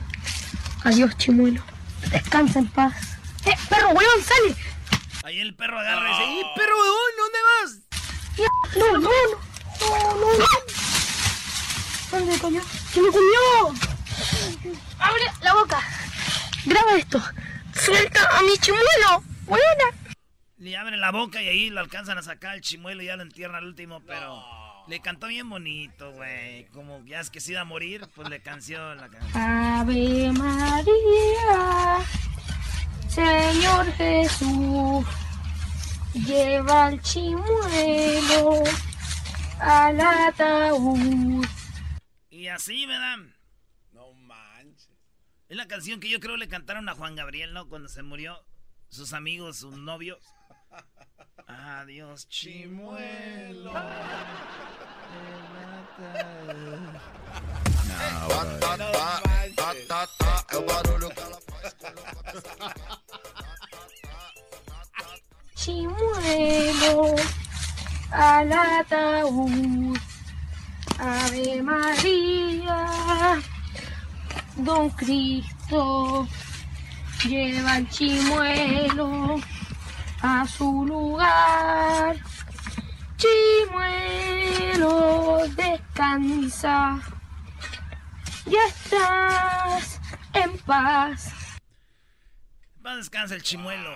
Adiós, 0.84 1.16
chimuelo. 1.16 1.60
Descansa 2.10 2.58
en 2.58 2.68
paz. 2.68 2.94
¡Eh, 3.44 3.56
perro, 3.68 3.90
weón, 3.90 4.22
sale! 4.22 4.56
Ahí 5.24 5.40
el 5.40 5.54
perro 5.54 5.78
agarra 5.78 6.08
y 6.08 6.12
dice, 6.12 6.40
¡Eh, 6.40 6.44
perro, 6.56 6.76
weón, 6.78 7.12
¿dónde 7.18 7.38
vas? 7.50 7.90
No, 8.76 8.92
no, 8.92 9.00
no, 9.00 10.14
no, 10.14 10.38
no. 10.38 10.46
¿Dónde 12.10 12.38
coño? 12.38 12.62
¡Se 12.92 13.00
me 13.02 13.08
comió! 13.08 13.74
Abre 14.98 15.24
la 15.42 15.54
boca. 15.54 15.80
Graba 16.66 16.96
esto. 16.96 17.22
Suelta 17.74 18.38
a 18.38 18.42
mi 18.42 18.56
chimuelo. 18.58 19.22
Buena. 19.46 19.84
Le 20.58 20.76
abre 20.76 20.96
la 20.96 21.10
boca 21.10 21.40
y 21.42 21.48
ahí 21.48 21.70
lo 21.70 21.80
alcanzan 21.80 22.18
a 22.18 22.22
sacar 22.22 22.54
el 22.54 22.60
chimuelo 22.60 23.02
y 23.02 23.06
ya 23.06 23.16
lo 23.16 23.22
entierran 23.22 23.56
al 23.56 23.66
último, 23.66 24.00
pero... 24.06 24.42
Le 24.90 24.98
cantó 24.98 25.28
bien 25.28 25.48
bonito, 25.48 26.10
güey. 26.14 26.64
Como 26.70 27.04
ya 27.04 27.20
es 27.20 27.30
que 27.30 27.40
se 27.40 27.52
iba 27.52 27.60
a 27.60 27.64
morir, 27.64 28.08
pues 28.12 28.28
le 28.28 28.42
canció 28.42 28.92
la 28.96 29.08
canción. 29.08 29.40
Ave 29.40 30.32
María, 30.32 31.98
Señor 33.08 33.86
Jesús, 33.92 35.06
lleva 36.12 36.88
el 36.88 37.00
chimuelo 37.02 38.64
al 39.60 40.00
ataúd. 40.00 41.46
Y 42.28 42.48
así, 42.48 42.84
¿verdad? 42.84 43.18
No 43.92 44.12
manches. 44.14 44.90
Es 45.48 45.56
la 45.56 45.68
canción 45.68 46.00
que 46.00 46.10
yo 46.10 46.18
creo 46.18 46.36
le 46.36 46.48
cantaron 46.48 46.88
a 46.88 46.96
Juan 46.96 47.14
Gabriel, 47.14 47.52
¿no? 47.52 47.68
Cuando 47.68 47.88
se 47.88 48.02
murió 48.02 48.44
sus 48.88 49.12
amigos, 49.12 49.58
sus 49.58 49.76
novios. 49.76 50.18
Adiós, 51.46 52.26
chimuelo. 52.28 53.72
Chimuelo 65.54 67.14
al 68.12 68.52
ataúd. 68.52 69.98
Ave 71.02 71.62
María, 71.62 73.40
Don 74.56 74.90
Cristo, 74.90 76.28
lleva 77.24 77.78
el 77.78 77.88
chimuelo 77.88 79.40
a 80.22 80.46
su 80.46 80.84
lugar. 80.86 82.16
Chimuelo, 84.76 85.42
descansa. 85.56 87.00
Ya 88.46 88.66
estás 88.66 90.00
en 90.32 90.58
paz. 90.58 91.32
Va 92.84 92.92
a 92.92 92.96
descansar 92.96 93.36
el 93.36 93.42
chimuelo. 93.42 93.94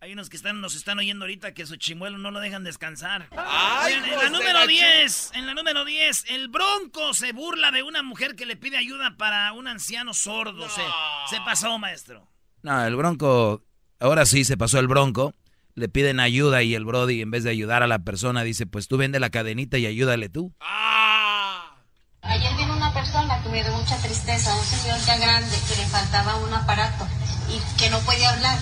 Hay 0.00 0.12
unos 0.12 0.28
que 0.28 0.36
están, 0.36 0.60
nos 0.60 0.74
están 0.74 0.98
oyendo 0.98 1.24
ahorita 1.24 1.54
que 1.54 1.64
su 1.64 1.76
chimuelo 1.76 2.18
no 2.18 2.30
lo 2.30 2.38
dejan 2.38 2.62
descansar. 2.62 3.26
en 3.32 4.18
la 4.18 4.28
número 4.28 4.66
10, 4.66 5.30
en 5.34 5.46
la 5.46 5.54
número 5.54 5.86
10, 5.86 6.26
el 6.28 6.48
bronco 6.48 7.14
se 7.14 7.32
burla 7.32 7.70
de 7.70 7.82
una 7.82 8.02
mujer 8.02 8.36
que 8.36 8.44
le 8.44 8.56
pide 8.56 8.76
ayuda 8.76 9.16
para 9.16 9.50
un 9.52 9.66
anciano 9.66 10.12
sordo. 10.12 10.68
Se, 10.68 10.82
se 11.30 11.40
pasó, 11.46 11.78
maestro. 11.78 12.28
No, 12.60 12.84
el 12.84 12.96
bronco 12.96 13.62
Ahora 14.04 14.26
sí 14.26 14.44
se 14.44 14.58
pasó 14.58 14.78
el 14.80 14.86
bronco, 14.86 15.32
le 15.74 15.88
piden 15.88 16.20
ayuda 16.20 16.62
y 16.62 16.74
el 16.74 16.84
Brody 16.84 17.22
en 17.22 17.30
vez 17.30 17.42
de 17.42 17.48
ayudar 17.48 17.82
a 17.82 17.86
la 17.86 18.00
persona 18.00 18.44
dice, 18.44 18.66
pues 18.66 18.86
tú 18.86 18.98
vende 18.98 19.18
la 19.18 19.30
cadenita 19.30 19.78
y 19.78 19.86
ayúdale 19.86 20.28
tú. 20.28 20.52
¡Ah! 20.60 21.74
Ayer 22.20 22.54
vino 22.58 22.76
una 22.76 22.92
persona 22.92 23.42
que 23.42 23.48
me 23.48 23.64
dio 23.64 23.72
mucha 23.72 23.96
tristeza, 24.02 24.54
un 24.54 24.62
señor 24.62 24.98
ya 25.06 25.16
grande 25.16 25.56
que 25.66 25.76
le 25.76 25.86
faltaba 25.86 26.36
un 26.36 26.52
aparato 26.52 27.06
y 27.48 27.78
que 27.80 27.88
no 27.88 27.98
podía 28.00 28.28
hablar 28.28 28.58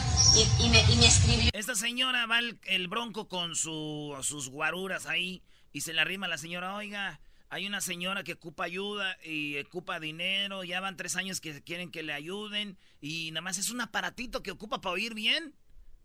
y, 0.61 0.69
me, 0.69 0.79
escribió. 1.05 1.51
Esta 1.55 1.75
señora 1.75 2.25
va 2.27 2.39
el, 2.39 2.87
bronco 2.87 3.27
con 3.27 3.57
sus 3.57 4.49
guaruras 4.49 5.07
ahí 5.07 5.43
y 5.73 5.81
se 5.81 5.93
le 5.93 6.03
arrima 6.03 6.27
a 6.27 6.29
la 6.29 6.39
señora, 6.39 6.77
oiga, 6.77 7.19
hay 7.53 7.67
una 7.67 7.83
señora 7.83 8.25
que 8.25 8.33
ocupa 8.33 8.65
ayuda 8.65 9.19
y 9.23 9.59
ocupa 9.59 10.01
dinero, 10.01 10.65
ya 10.65 10.81
van 10.81 10.97
tres 10.97 11.17
años 11.17 11.39
que 11.39 11.63
quieren 11.63 11.91
que 11.91 12.03
le 12.03 12.15
ayuden 12.15 12.79
y 12.99 13.31
nada 13.31 13.43
más 13.43 13.59
es 13.59 13.69
un 13.69 13.83
aparatito 13.83 14.43
que 14.43 14.51
ocupa 14.51 14.81
para 14.81 14.95
oír 14.95 15.13
bien. 15.13 15.55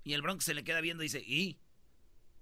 Y 0.04 0.12
el 0.12 0.22
bronco 0.22 0.42
se 0.42 0.54
le 0.54 0.66
queda 0.66 0.82
viendo 0.82 1.04
y 1.04 1.06
dice, 1.06 1.24
y 1.25 1.58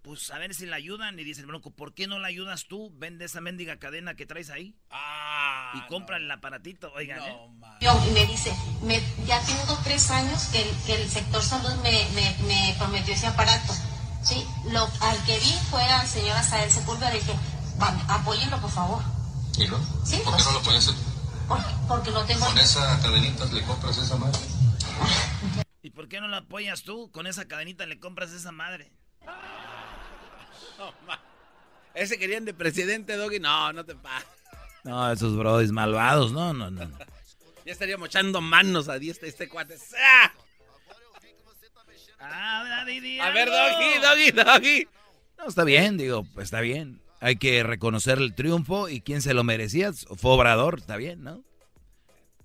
pues 0.01 0.31
a 0.31 0.39
ver 0.39 0.55
si 0.55 0.65
la 0.65 0.77
ayudan. 0.77 1.19
Y 1.19 1.24
dice 1.24 1.41
el 1.41 1.45
bronco, 1.45 1.69
¿por 1.69 1.93
qué 1.93 2.07
no 2.07 2.17
la 2.17 2.29
ayudas 2.29 2.65
tú? 2.65 2.91
Vende 2.95 3.25
esa 3.25 3.41
mendiga 3.41 3.77
cadena 3.77 4.15
que 4.15 4.25
traes 4.25 4.50
ahí. 4.50 4.75
Ah, 4.89 5.74
y 5.75 5.88
compra 5.88 6.17
el 6.17 6.29
aparatito, 6.31 6.91
oigan. 6.93 7.21
¿eh? 7.21 7.38
y 7.81 8.12
me 8.12 8.25
dice, 8.25 8.51
ya 9.27 9.39
tengo 9.45 9.77
tres 9.83 10.09
años 10.09 10.47
que, 10.47 10.62
el 10.95 11.07
sector 11.07 11.43
salud 11.43 11.75
me, 11.83 12.07
me, 12.15 12.75
prometió 12.79 13.13
ese 13.13 13.27
aparato. 13.27 13.71
Sí, 14.24 14.43
lo, 14.71 14.89
al 15.01 15.25
que 15.27 15.38
vi 15.38 15.53
fue 15.69 15.83
al 15.83 16.07
señor 16.07 16.35
Asael 16.38 16.71
Sepúlveda 16.71 17.15
y 17.15 17.19
dije, 17.19 17.33
apóyenlo, 17.79 18.60
por 18.60 18.72
favor. 18.72 19.03
¿Y 19.58 19.67
no? 19.67 19.77
¿Sí? 20.03 20.22
¿Por 20.24 20.36
qué 20.36 20.44
no 20.44 20.51
lo 20.53 20.62
puedes 20.62 20.88
hacer? 20.88 21.01
Porque, 21.88 22.12
no 22.12 22.25
tengo... 22.25 22.46
¿Con 22.46 22.58
esa 22.58 23.00
cadenita 23.01 23.46
le 23.46 23.63
compras 23.63 23.98
esa 23.98 24.17
madre? 24.17 24.39
¿Y 25.84 25.91
por 25.91 26.08
qué 26.08 26.20
no 26.20 26.27
la 26.27 26.38
apoyas 26.38 26.84
tú? 26.84 27.12
Con 27.12 27.27
esa 27.27 27.48
cadenita 27.48 27.86
le 27.86 28.00
compras 28.00 28.32
esa 28.32 28.51
madre. 28.51 28.91
Ese 31.94 32.20
querían 32.20 32.44
de 32.44 32.53
presidente, 32.53 33.15
Doggy. 33.15 33.39
No, 33.39 33.72
no 33.72 33.86
te 33.86 33.96
pases. 33.96 34.27
No, 34.84 35.10
esos 35.12 35.38
brodis 35.38 35.72
malvados, 35.72 36.34
no, 36.34 36.53
no, 36.53 36.70
no. 36.70 36.89
Ya 37.65 37.72
estaríamos 37.72 38.10
echando 38.10 38.41
manos 38.41 38.89
a 38.89 38.98
este, 38.98 39.29
este 39.29 39.48
cuate. 39.48 39.77
¡Ah! 39.98 40.32
A 42.20 43.29
ver, 43.32 43.50
doggy, 43.50 44.00
doggy, 44.01 44.32
doggy. 44.32 44.88
No, 45.38 45.48
está 45.48 45.63
bien, 45.63 45.98
digo, 45.98 46.25
pues 46.34 46.46
está 46.46 46.60
bien. 46.62 47.01
Hay 47.19 47.38
que 47.38 47.63
reconocer 47.63 48.17
el 48.17 48.36
triunfo 48.36 48.89
y 48.89 49.01
quién 49.01 49.22
se 49.22 49.34
lo 49.34 49.43
merecía. 49.43 49.91
Fue 49.93 50.31
Obrador, 50.31 50.79
está 50.79 50.98
bien, 50.98 51.24
¿no? 51.24 51.43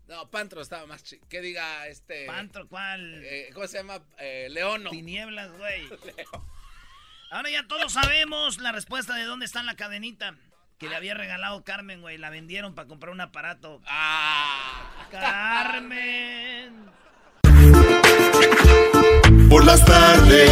No, 0.08 0.28
Pantro 0.28 0.60
estaba 0.60 0.86
más 0.86 1.04
chido. 1.04 1.24
Que 1.28 1.40
diga 1.40 1.86
este. 1.86 2.26
¿Pantro 2.26 2.68
cuál? 2.68 3.22
Eh, 3.24 3.50
¿Cómo 3.54 3.66
se 3.68 3.78
llama? 3.78 4.02
Eh, 4.18 4.48
Leono. 4.50 4.90
Tinieblas, 4.90 5.52
güey. 5.56 5.88
Ahora 7.30 7.48
ya 7.48 7.66
todos 7.68 7.92
sabemos 7.92 8.58
la 8.58 8.72
respuesta 8.72 9.14
de 9.14 9.24
dónde 9.24 9.46
está 9.46 9.62
la 9.62 9.76
cadenita 9.76 10.36
que 10.78 10.88
le 10.88 10.96
había 10.96 11.14
regalado 11.14 11.62
Carmen, 11.62 12.00
güey. 12.00 12.18
La 12.18 12.30
vendieron 12.30 12.74
para 12.74 12.88
comprar 12.88 13.12
un 13.12 13.20
aparato. 13.20 13.80
¡Ah! 13.86 15.06
¡Carmen! 15.10 16.90
Por 19.50 19.64
las 19.64 19.84
tardes 19.84 20.48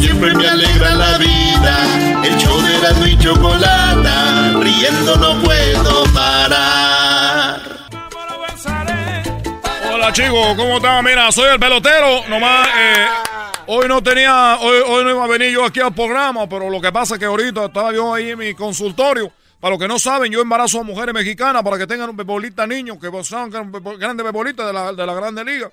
siempre 0.00 0.34
me 0.34 0.48
alegra 0.48 0.94
la 0.94 1.18
vida. 1.18 2.24
El 2.24 2.34
show 2.38 2.58
de 2.62 2.78
la 2.78 3.06
y 3.06 3.18
chocolata, 3.18 4.54
riendo 4.58 5.16
no 5.16 5.42
puedo 5.42 6.04
parar. 6.14 7.60
Hola 9.92 10.12
chicos, 10.14 10.56
¿cómo 10.56 10.78
están? 10.78 11.04
Mira, 11.04 11.30
soy 11.30 11.50
el 11.50 11.60
pelotero. 11.60 12.26
Nomás, 12.26 12.68
eh, 12.68 13.06
hoy 13.66 13.86
no 13.86 14.02
tenía, 14.02 14.56
hoy, 14.62 14.78
hoy 14.86 15.04
no 15.04 15.10
iba 15.10 15.24
a 15.24 15.28
venir 15.28 15.50
yo 15.50 15.66
aquí 15.66 15.80
al 15.80 15.92
programa, 15.92 16.48
pero 16.48 16.70
lo 16.70 16.80
que 16.80 16.90
pasa 16.90 17.16
es 17.16 17.20
que 17.20 17.26
ahorita 17.26 17.66
estaba 17.66 17.92
yo 17.92 18.14
ahí 18.14 18.30
en 18.30 18.38
mi 18.38 18.54
consultorio. 18.54 19.30
Para 19.60 19.72
los 19.72 19.78
que 19.78 19.88
no 19.88 19.98
saben, 19.98 20.32
yo 20.32 20.40
embarazo 20.40 20.80
a 20.80 20.84
mujeres 20.84 21.14
mexicanas 21.14 21.62
para 21.62 21.76
que 21.76 21.86
tengan 21.86 22.08
un 22.08 22.16
bebolita 22.16 22.66
niños, 22.66 22.96
que 22.98 23.10
sean 23.24 23.50
grandes 23.50 24.24
bebolitas 24.24 24.66
de 24.66 24.72
la, 24.72 24.92
de 24.94 25.04
la 25.04 25.12
Grande 25.12 25.44
Liga. 25.44 25.70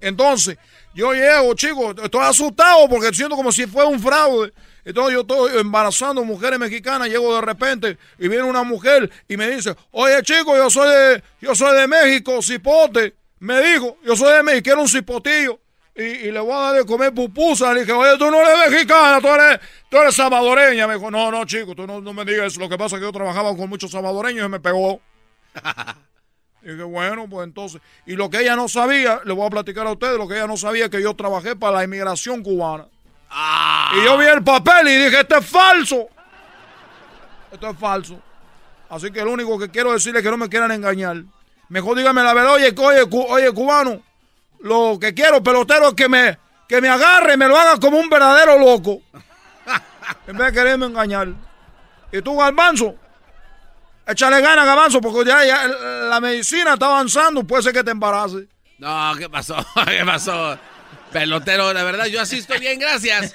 Entonces, 0.00 0.56
yo 0.94 1.12
llego, 1.12 1.54
chicos, 1.54 1.94
estoy 2.02 2.22
asustado 2.22 2.88
porque 2.88 3.14
siento 3.14 3.36
como 3.36 3.52
si 3.52 3.66
fuera 3.66 3.88
un 3.88 4.00
fraude. 4.00 4.52
Entonces 4.84 5.14
yo 5.14 5.20
estoy 5.22 5.58
embarazando 5.58 6.24
mujeres 6.24 6.58
mexicanas, 6.58 7.08
llego 7.08 7.34
de 7.34 7.40
repente 7.40 7.98
y 8.18 8.28
viene 8.28 8.44
una 8.44 8.62
mujer 8.62 9.10
y 9.28 9.36
me 9.36 9.50
dice, 9.50 9.74
oye 9.90 10.22
chico, 10.22 10.56
yo 10.56 10.70
soy 10.70 10.88
de, 10.88 11.22
yo 11.40 11.54
soy 11.54 11.76
de 11.76 11.88
México, 11.88 12.40
cipote. 12.40 13.14
Me 13.40 13.60
dijo, 13.60 13.98
yo 14.04 14.16
soy 14.16 14.32
de 14.32 14.42
México, 14.42 14.62
quiero 14.64 14.82
un 14.82 14.88
cipotillo. 14.88 15.58
Y, 15.94 16.30
le 16.30 16.38
voy 16.40 16.52
a 16.52 16.56
dar 16.56 16.74
de 16.76 16.84
comer 16.84 17.12
pupusa. 17.12 17.72
Le 17.72 17.80
dije, 17.80 17.92
oye, 17.92 18.18
tú 18.18 18.30
no 18.30 18.40
eres 18.40 18.70
mexicana, 18.70 19.18
tú 19.20 19.28
eres, 19.28 19.60
tú 19.90 19.96
eres 19.96 20.14
salvadoreña. 20.14 20.86
Me 20.86 20.94
dijo, 20.94 21.10
no, 21.10 21.30
no, 21.30 21.44
chico, 21.46 21.74
tú 21.74 21.86
no, 21.86 22.00
no 22.00 22.12
me 22.12 22.24
digas 22.24 22.52
eso. 22.52 22.60
Lo 22.60 22.68
que 22.68 22.76
pasa 22.76 22.96
es 22.96 23.00
que 23.00 23.06
yo 23.06 23.12
trabajaba 23.12 23.56
con 23.56 23.68
muchos 23.68 23.90
salvadoreños 23.90 24.46
y 24.46 24.48
me 24.48 24.60
pegó. 24.60 25.00
Y 26.66 26.70
dije, 26.70 26.82
bueno, 26.82 27.28
pues 27.30 27.46
entonces. 27.46 27.80
Y 28.06 28.16
lo 28.16 28.28
que 28.28 28.40
ella 28.40 28.56
no 28.56 28.66
sabía, 28.66 29.20
le 29.24 29.32
voy 29.32 29.46
a 29.46 29.50
platicar 29.50 29.86
a 29.86 29.92
ustedes, 29.92 30.18
lo 30.18 30.26
que 30.26 30.34
ella 30.34 30.48
no 30.48 30.56
sabía 30.56 30.90
que 30.90 31.00
yo 31.00 31.14
trabajé 31.14 31.54
para 31.54 31.76
la 31.76 31.84
inmigración 31.84 32.42
cubana. 32.42 32.88
Ah. 33.30 33.92
Y 33.94 34.04
yo 34.04 34.18
vi 34.18 34.26
el 34.26 34.42
papel 34.42 34.88
y 34.88 34.96
dije, 34.96 35.20
esto 35.20 35.36
es 35.36 35.46
falso. 35.46 36.08
Esto 37.52 37.70
es 37.70 37.78
falso. 37.78 38.20
Así 38.90 39.12
que 39.12 39.24
lo 39.24 39.30
único 39.30 39.56
que 39.60 39.70
quiero 39.70 39.92
decirle 39.92 40.18
es 40.18 40.24
que 40.24 40.30
no 40.30 40.36
me 40.36 40.48
quieran 40.48 40.72
engañar. 40.72 41.22
Mejor 41.68 41.96
dígame 41.96 42.24
la 42.24 42.34
verdad, 42.34 42.54
oye, 42.54 42.74
oye, 42.76 43.08
oye, 43.28 43.52
cubano. 43.52 44.02
Lo 44.58 44.98
que 45.00 45.14
quiero, 45.14 45.44
pelotero, 45.44 45.90
es 45.90 45.94
que 45.94 46.08
me, 46.08 46.36
que 46.68 46.80
me 46.80 46.88
agarre 46.88 47.34
y 47.34 47.36
me 47.36 47.46
lo 47.46 47.56
haga 47.56 47.78
como 47.78 47.96
un 47.96 48.08
verdadero 48.08 48.58
loco. 48.58 49.02
en 50.26 50.36
vez 50.36 50.48
de 50.48 50.52
quererme 50.52 50.86
engañar. 50.86 51.28
Y 52.10 52.22
tú, 52.22 52.36
Garbanzo, 52.36 52.96
Échale 54.06 54.40
ganas, 54.40 54.64
Gabanzo, 54.64 55.00
porque 55.00 55.28
ya, 55.28 55.66
la 55.66 56.20
medicina 56.20 56.74
está 56.74 56.86
avanzando. 56.86 57.44
Puede 57.44 57.64
ser 57.64 57.72
que 57.72 57.82
te 57.82 57.90
embarace. 57.90 58.46
No, 58.78 59.12
¿qué 59.18 59.28
pasó? 59.28 59.56
¿Qué 59.86 60.04
pasó? 60.04 60.56
Pelotero, 61.12 61.72
la 61.72 61.82
verdad, 61.82 62.06
yo 62.06 62.20
así 62.20 62.38
estoy 62.38 62.60
bien, 62.60 62.78
gracias. 62.78 63.34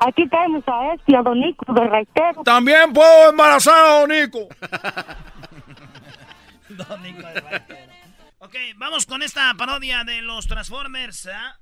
Aquí 0.00 0.28
tenemos 0.28 0.64
a 0.66 0.94
este, 0.94 1.16
a 1.16 1.22
Don 1.22 1.38
Nico 1.38 1.72
de 1.72 1.86
Reitero. 1.86 2.42
También 2.44 2.92
puedo 2.92 3.30
embarazar 3.30 3.84
a 3.84 4.00
Don 4.00 4.08
Nico. 4.08 4.48
Don 6.70 7.02
Nico 7.02 7.28
de 7.28 7.40
Reitero. 7.40 7.92
Ok, 8.38 8.54
vamos 8.76 9.06
con 9.06 9.22
esta 9.22 9.54
parodia 9.54 10.02
de 10.02 10.22
los 10.22 10.46
Transformers. 10.46 11.26
¿ah? 11.26 11.56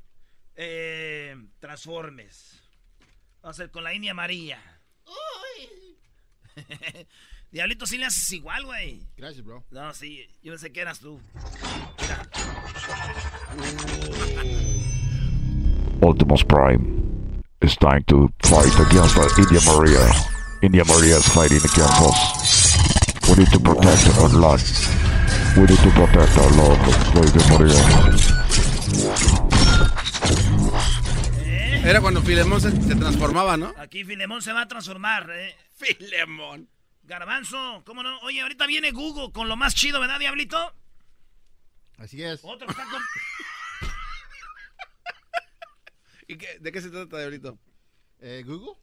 Eh, 0.55 1.37
Transformers. 1.59 2.63
Vamos 3.43 3.59
a 3.59 3.63
hacer 3.63 3.71
con 3.71 3.85
la 3.85 3.93
India 3.93 4.15
María. 4.15 4.59
Uy. 5.05 5.99
Diablito, 7.51 7.87
sí 7.87 7.97
le 7.97 8.05
haces 8.05 8.31
igual, 8.33 8.65
güey. 8.67 9.07
Gracias, 9.17 9.43
bro. 9.43 9.65
No, 9.71 9.95
sí, 9.95 10.29
yo 10.43 10.53
pensé 10.53 10.71
que 10.71 10.81
eras 10.83 11.01
tú. 11.01 11.19
Mira. 12.01 12.29
Optimus 16.03 16.45
Prime 16.45 17.43
is 17.63 17.75
trying 17.79 18.05
to 18.05 18.29
fight 18.43 18.73
against 18.79 19.17
India 19.39 19.61
Maria. 19.65 20.01
India 20.61 20.85
Maria 20.85 21.17
is 21.17 21.29
fighting 21.29 21.59
against 21.59 22.01
us. 22.03 22.79
We 23.29 23.37
need 23.37 23.51
to 23.51 23.61
protect 23.61 24.19
our 24.19 24.29
land. 24.29 24.63
We 25.57 25.63
need 25.65 25.79
to 25.79 25.91
protect 25.91 26.37
our 26.39 26.51
Lord, 26.53 26.79
India 27.17 27.43
Maria. 27.49 27.81
Era 31.85 32.01
cuando 32.03 32.21
Filemón 32.21 32.61
se, 32.61 32.71
se, 32.71 32.95
transformaba, 32.95 33.57
¿no? 33.57 33.73
Aquí 33.79 34.05
Filemón 34.05 34.43
se 34.43 34.53
va 34.53 34.63
a 34.63 34.69
transformar, 34.69 35.31
¿eh? 35.31 35.55
Filemón. 35.77 36.69
Garbanzo, 37.09 37.83
¿cómo 37.87 38.03
no? 38.03 38.21
Oye, 38.21 38.43
ahorita 38.43 38.67
viene 38.67 38.93
Google 38.93 39.33
con 39.33 39.49
lo 39.49 39.57
más 39.57 39.75
chido, 39.75 39.99
¿verdad, 39.99 40.19
Diablito? 40.19 40.59
Así 41.97 42.23
es. 42.23 42.41
Otro 42.43 42.69
está 42.69 42.85
con... 42.85 43.01
¿Y 46.29 46.37
qué, 46.37 46.59
de 46.61 46.71
qué 46.71 46.83
se 46.83 46.91
trata, 46.91 47.19
Diablito? 47.19 47.59
Eh, 48.21 48.45
¿Google? 48.47 48.75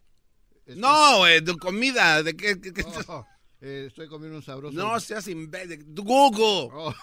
Estoy... 0.65 0.81
No, 0.81 1.19
güey, 1.19 1.39
de 1.39 1.55
comida. 1.55 2.23
¿De 2.23 2.35
qué? 2.35 2.59
qué, 2.59 2.73
qué 2.73 2.83
oh, 3.07 3.27
eh, 3.61 3.85
estoy 3.89 4.07
comiendo 4.07 4.37
un 4.37 4.43
sabroso. 4.43 4.75
No 4.75 4.99
seas 4.99 5.27
imbécil. 5.27 5.85
Google. 5.93 6.73
Oh. 6.73 6.95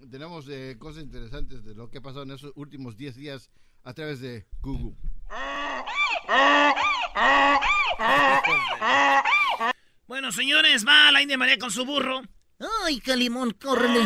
Tenemos 0.10 0.48
eh, 0.48 0.74
cosas 0.80 1.04
interesantes 1.04 1.62
de 1.62 1.76
lo 1.76 1.90
que 1.90 1.98
ha 1.98 2.02
pasado 2.02 2.24
en 2.24 2.32
esos 2.32 2.50
últimos 2.56 2.96
10 2.96 3.14
días 3.14 3.50
a 3.84 3.94
través 3.94 4.20
de 4.20 4.46
Google. 4.60 4.96
Bueno, 10.06 10.32
señores, 10.32 10.86
va 10.86 11.12
la 11.12 11.22
India 11.22 11.38
María 11.38 11.58
con 11.58 11.70
su 11.70 11.84
burro. 11.84 12.22
¡Ay, 12.84 13.00
Calimón, 13.00 13.52
córrele! 13.52 14.00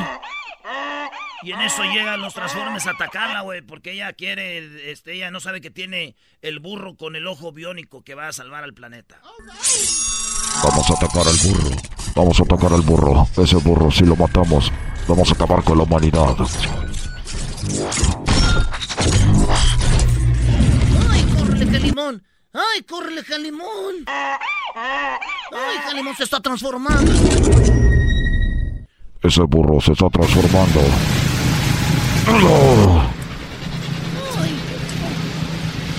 Y 1.43 1.53
en 1.53 1.61
eso 1.61 1.83
llegan 1.85 2.21
los 2.21 2.33
Transformers 2.33 2.87
a 2.87 2.93
atacarla, 2.93 3.43
güey, 3.43 3.61
porque 3.61 3.93
ella 3.93 4.13
quiere, 4.15 4.91
este, 4.91 5.15
ella 5.15 5.31
no 5.31 5.41
sabe 5.41 5.61
que 5.61 5.71
tiene 5.71 6.17
el 6.41 6.59
burro 6.59 6.97
con 6.97 7.17
el 7.17 7.27
ojo 7.27 7.53
biónico 7.53 8.03
que 8.03 8.15
va 8.15 8.29
a 8.29 8.33
salvar 8.33 8.65
al 8.65 8.73
planeta. 8.73 9.21
Vamos 10.63 10.91
a 10.91 10.95
atacar 10.95 11.27
al 11.27 11.37
burro. 11.37 11.77
Vamos 12.15 12.41
a 12.41 12.43
atacar 12.45 12.73
al 12.73 12.83
burro. 12.83 13.29
Ese 13.37 13.57
burro, 13.57 13.91
si 13.91 14.05
lo 14.05 14.17
matamos, 14.17 14.73
vamos 15.07 15.31
a 15.31 15.35
acabar 15.35 15.63
con 15.65 15.77
la 15.79 15.85
humanidad. 15.85 16.37
¡Ay, 22.55 22.83
córrele, 22.83 23.25
Calimón! 23.25 24.05
¡Ay, 24.07 25.79
Calimón 25.85 26.15
se 26.15 26.23
está 26.23 26.39
transformando! 26.39 27.11
Ese 29.21 29.43
burro 29.43 29.81
se 29.81 29.91
está 29.91 30.09
transformando. 30.09 30.81
¡Ay! 32.29 32.45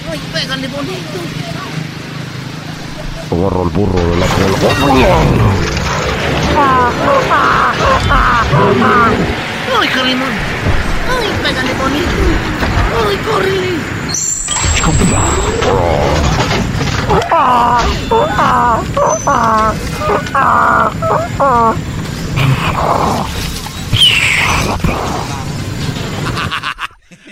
¡Ay, 0.10 0.20
pégale 0.34 0.68
bonito! 0.70 1.20
Agarra 3.32 3.62
al 3.62 3.70
burro 3.70 4.00
de 4.00 4.16
la 4.16 4.28
cola. 4.28 4.48
¡Ay, 9.78 9.88
Calimón! 9.90 10.34
¡Ay, 11.20 11.30
pégale 11.44 11.74
bonito! 11.74 12.16
¡Ay, 13.10 13.18
córrele! 13.30 13.95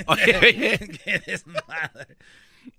Oye, 0.06 0.80
qué 1.04 1.22
desmadre. 1.26 2.18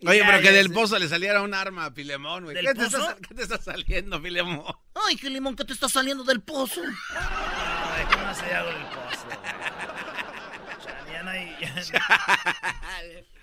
Oye, 0.07 0.23
pero 0.27 0.41
que 0.41 0.53
del 0.53 0.73
pozo 0.73 0.99
le 0.99 1.09
saliera 1.09 1.43
un 1.43 1.55
arma 1.55 1.87
a 1.87 1.93
Filemón, 1.93 2.45
güey. 2.45 2.57
¿Qué, 2.57 2.75
te 2.75 2.85
está, 2.85 3.17
¿Qué 3.29 3.35
te 3.35 3.43
está 3.43 3.59
saliendo, 3.59 4.21
Filemón? 4.21 4.65
Ay, 4.95 5.17
qué 5.17 5.31
limón, 5.31 5.55
¿qué 5.55 5.65
te 5.65 5.73
está 5.73 5.89
saliendo 5.89 6.25
del 6.25 6.41
pozo? 6.41 6.81
Ay, 7.11 8.05
¿cómo 8.13 8.27
hace 8.27 8.53
algo 8.53 8.71
del 8.73 8.87
pozo? 8.87 9.29
Ya 11.13 11.23
no 11.23 11.31
hay... 11.31 11.57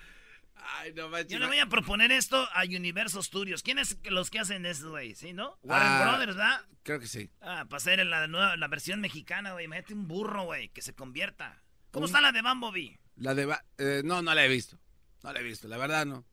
Ya 0.94 1.02
no... 1.02 1.20
Yo 1.22 1.38
le 1.38 1.46
voy 1.46 1.58
a 1.58 1.66
proponer 1.66 2.12
esto 2.12 2.48
a 2.52 2.64
Universo 2.64 3.22
Studios. 3.22 3.62
¿Quiénes 3.62 3.98
los 4.04 4.30
que 4.30 4.40
hacen 4.40 4.66
eso, 4.66 4.90
güey? 4.90 5.14
¿Sí, 5.14 5.32
no? 5.32 5.58
Warren 5.62 5.88
ah, 5.88 6.02
Brothers, 6.02 6.36
¿verdad? 6.36 6.60
Creo 6.82 7.00
que 7.00 7.06
sí. 7.06 7.30
Ah, 7.40 7.66
para 7.68 7.76
hacer 7.76 8.04
la, 8.04 8.26
nueva, 8.26 8.56
la 8.56 8.68
versión 8.68 9.00
mexicana, 9.00 9.52
güey. 9.52 9.68
Mete 9.68 9.94
un 9.94 10.08
burro, 10.08 10.44
güey, 10.44 10.68
que 10.68 10.82
se 10.82 10.94
convierta. 10.94 11.62
¿Cómo 11.90 12.06
está 12.06 12.20
la 12.20 12.32
de 12.32 12.42
Bumblebee? 12.42 12.98
La 13.16 13.34
de... 13.34 13.56
Eh, 13.78 14.02
no, 14.04 14.22
no 14.22 14.34
la 14.34 14.44
he 14.44 14.48
visto. 14.48 14.78
No 15.22 15.32
la 15.32 15.40
he 15.40 15.42
visto, 15.42 15.68
la 15.68 15.76
verdad 15.76 16.06
no. 16.06 16.24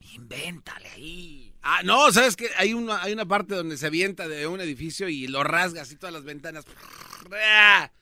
Invéntale 0.00 0.88
ahí. 0.90 1.54
Ah, 1.62 1.82
no, 1.84 2.10
¿sabes 2.12 2.36
qué? 2.36 2.48
Hay 2.56 2.72
una, 2.72 3.02
hay 3.02 3.12
una 3.12 3.26
parte 3.26 3.54
donde 3.54 3.76
se 3.76 3.86
avienta 3.86 4.28
de 4.28 4.46
un 4.46 4.60
edificio 4.60 5.08
y 5.08 5.26
lo 5.26 5.42
rasga 5.44 5.82
así 5.82 5.96
todas 5.96 6.12
las 6.12 6.24
ventanas. 6.24 6.64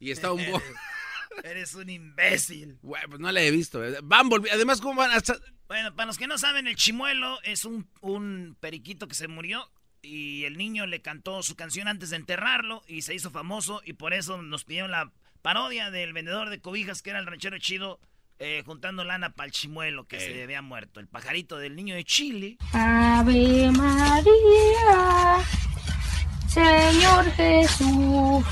Y 0.00 0.10
está 0.10 0.32
un... 0.32 0.42
Eres 1.44 1.74
un 1.74 1.88
imbécil. 1.90 2.78
Bueno, 2.82 3.08
pues 3.08 3.20
no 3.20 3.32
la 3.32 3.42
he 3.42 3.50
visto. 3.50 3.84
Eh. 3.84 3.98
Bumblebee, 4.02 4.50
además, 4.50 4.80
¿cómo 4.80 5.00
van 5.00 5.10
a 5.10 5.22
Bueno, 5.68 5.94
para 5.94 6.06
los 6.06 6.18
que 6.18 6.26
no 6.26 6.38
saben, 6.38 6.66
el 6.66 6.76
chimuelo 6.76 7.40
es 7.42 7.64
un, 7.64 7.88
un 8.00 8.56
periquito 8.60 9.08
que 9.08 9.14
se 9.14 9.28
murió 9.28 9.70
y 10.02 10.44
el 10.44 10.58
niño 10.58 10.86
le 10.86 11.00
cantó 11.00 11.42
su 11.42 11.54
canción 11.54 11.88
antes 11.88 12.10
de 12.10 12.16
enterrarlo 12.16 12.82
y 12.86 13.02
se 13.02 13.14
hizo 13.14 13.30
famoso 13.30 13.80
y 13.84 13.92
por 13.94 14.12
eso 14.12 14.42
nos 14.42 14.64
pidieron 14.64 14.90
la 14.90 15.12
parodia 15.42 15.90
del 15.90 16.12
vendedor 16.12 16.50
de 16.50 16.60
cobijas 16.60 17.02
que 17.02 17.10
era 17.10 17.20
el 17.20 17.26
ranchero 17.26 17.58
chido 17.58 18.00
eh, 18.38 18.64
juntando 18.66 19.04
lana 19.04 19.30
para 19.30 19.46
el 19.46 19.52
chimuelo 19.52 20.08
que 20.08 20.18
se 20.18 20.42
había 20.42 20.62
muerto, 20.62 20.98
el 20.98 21.06
pajarito 21.06 21.58
del 21.58 21.76
niño 21.76 21.94
de 21.94 22.02
Chile. 22.02 22.56
Ave 22.72 23.70
María, 23.70 25.38
Señor 26.48 27.30
Jesús, 27.36 28.44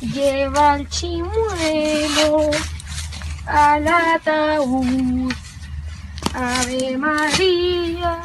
lleva 0.00 0.76
el 0.76 0.88
chimuelo 0.88 2.50
al 3.46 3.86
ataúd. 3.88 5.32
Ave 6.34 6.96
María. 6.96 8.18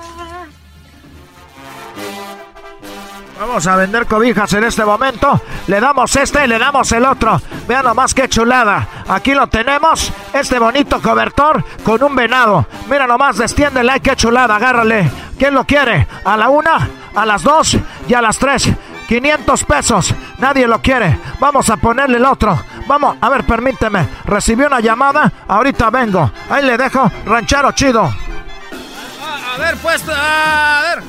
Vamos 3.40 3.68
a 3.68 3.76
vender 3.76 4.06
cobijas 4.06 4.54
en 4.54 4.64
este 4.64 4.86
momento. 4.86 5.42
Le 5.68 5.82
damos 5.82 6.16
este 6.16 6.46
y 6.46 6.48
le 6.48 6.58
damos 6.58 6.90
el 6.94 7.04
otro. 7.04 7.42
Vean 7.68 7.84
nomás 7.84 8.14
qué 8.14 8.30
chulada. 8.30 8.88
Aquí 9.10 9.34
lo 9.34 9.48
tenemos. 9.48 10.14
Este 10.34 10.58
bonito 10.58 11.02
cobertor 11.02 11.64
con 11.84 12.02
un 12.02 12.16
venado. 12.16 12.66
Mira 12.90 13.08
nomás, 13.08 13.38
destiéndele. 13.38 14.00
Qué 14.00 14.16
chulada. 14.16 14.56
Agárrale. 14.56 15.12
¿Quién 15.38 15.54
lo 15.54 15.66
quiere? 15.66 16.08
A 16.24 16.38
la 16.38 16.48
una, 16.48 16.90
a 17.14 17.26
las 17.26 17.44
dos 17.44 17.78
y 18.08 18.14
a 18.14 18.22
las 18.22 18.38
tres. 18.38 18.70
500 19.08 19.64
pesos. 19.64 20.16
Nadie 20.38 20.68
lo 20.68 20.82
quiere. 20.82 21.20
Vamos 21.40 21.70
a 21.70 21.78
ponerle 21.78 22.18
el 22.18 22.26
otro. 22.26 22.60
Vamos, 22.88 23.18
a 23.22 23.30
ver, 23.30 23.46
permíteme. 23.46 24.08
Recibí 24.26 24.64
una 24.64 24.80
llamada. 24.80 25.32
Ahorita 25.48 25.90
vengo. 25.90 26.32
Ahí 26.50 26.64
le 26.64 26.78
dejo. 26.78 27.12
Ranchero 27.26 27.72
chido. 27.72 28.04
A, 28.04 29.58
ver, 29.58 29.78
pues, 29.78 30.04
a 30.10 30.82
ver. 30.82 31.04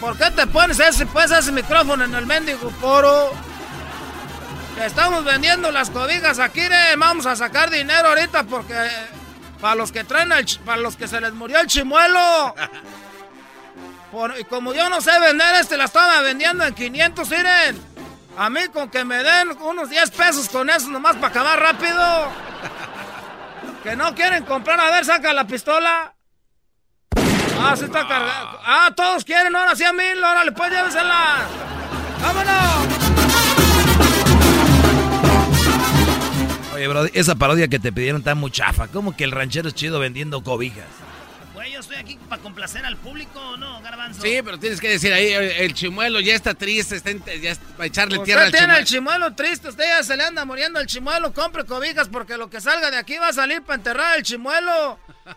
¿Por 0.00 0.16
qué 0.16 0.30
te 0.30 0.46
pones 0.46 0.80
ese, 0.80 1.06
pues, 1.06 1.30
ese 1.30 1.52
micrófono 1.52 2.04
en 2.04 2.14
el 2.14 2.26
mendigo 2.26 2.70
poro? 2.80 3.30
Estamos 4.80 5.24
vendiendo 5.24 5.70
las 5.70 5.90
cobijas 5.90 6.38
aquí, 6.38 6.62
vamos 6.98 7.26
a 7.26 7.36
sacar 7.36 7.70
dinero 7.70 8.08
ahorita 8.08 8.44
porque 8.44 8.74
para 9.60 9.76
los 9.76 9.92
que 9.92 10.02
traen 10.02 10.32
el, 10.32 10.44
para 10.64 10.78
los 10.78 10.96
que 10.96 11.06
se 11.06 11.20
les 11.20 11.32
murió 11.34 11.60
el 11.60 11.66
chimuelo. 11.66 12.54
y 14.38 14.44
como 14.44 14.74
yo 14.74 14.90
no 14.90 15.00
sé 15.00 15.18
vender 15.18 15.54
este, 15.60 15.76
la 15.78 15.84
estaba 15.84 16.20
vendiendo 16.20 16.64
en 16.64 16.74
500, 16.74 17.30
miren. 17.30 17.92
A 18.36 18.50
mí 18.50 18.60
con 18.72 18.90
que 18.90 19.04
me 19.04 19.22
den 19.22 19.50
unos 19.60 19.88
10 19.88 20.10
pesos 20.10 20.48
con 20.50 20.68
eso 20.68 20.88
nomás 20.88 21.16
para 21.16 21.28
acabar 21.28 21.58
rápido. 21.58 22.02
Que 23.82 23.96
no 23.96 24.14
quieren 24.14 24.44
comprar, 24.44 24.78
a 24.78 24.92
ver, 24.92 25.04
saca 25.04 25.32
la 25.32 25.44
pistola. 25.44 26.14
Ah, 27.58 27.74
se 27.76 27.86
está 27.86 28.06
cargando. 28.06 28.60
Ah, 28.64 28.92
todos 28.94 29.24
quieren, 29.24 29.56
ahora 29.56 29.74
sí 29.74 29.82
a 29.82 29.92
mil, 29.92 30.22
órale, 30.22 30.52
pues 30.52 30.70
llévesela. 30.70 31.48
¡Vámonos! 32.22 32.86
Oye, 36.76 36.86
bro, 36.86 37.06
esa 37.12 37.34
parodia 37.34 37.66
que 37.66 37.80
te 37.80 37.92
pidieron 37.92 38.20
está 38.20 38.36
muy 38.36 38.52
chafa. 38.52 38.86
¿Cómo 38.86 39.16
que 39.16 39.24
el 39.24 39.32
ranchero 39.32 39.66
es 39.66 39.74
chido 39.74 39.98
vendiendo 39.98 40.44
cobijas? 40.44 40.86
Estoy 41.82 41.96
aquí 41.96 42.16
para 42.28 42.40
complacer 42.40 42.86
al 42.86 42.96
público, 42.96 43.40
¿o 43.40 43.56
¿no, 43.56 43.82
Garbanzo? 43.82 44.22
Sí, 44.22 44.40
pero 44.44 44.56
tienes 44.56 44.80
que 44.80 44.88
decir 44.88 45.12
ahí, 45.12 45.32
el 45.32 45.74
chimuelo 45.74 46.20
ya 46.20 46.36
está 46.36 46.54
triste, 46.54 46.94
está 46.94 47.10
ya 47.10 47.56
para 47.76 47.86
echarle 47.86 48.20
tierra 48.20 48.42
al 48.42 48.52
chimuelo. 48.52 48.66
tiene 48.66 48.78
el 48.78 48.84
chimuelo 48.84 49.34
triste, 49.34 49.68
usted 49.68 49.84
ya 49.84 50.04
se 50.04 50.16
le 50.16 50.22
anda 50.22 50.44
muriendo 50.44 50.78
el 50.78 50.86
chimuelo, 50.86 51.34
compre 51.34 51.64
cobijas 51.64 52.08
porque 52.08 52.36
lo 52.36 52.48
que 52.48 52.60
salga 52.60 52.92
de 52.92 52.98
aquí 52.98 53.18
va 53.18 53.28
a 53.28 53.32
salir 53.32 53.62
para 53.62 53.78
enterrar 53.78 54.16
el 54.16 54.22
chimuelo. 54.22 54.96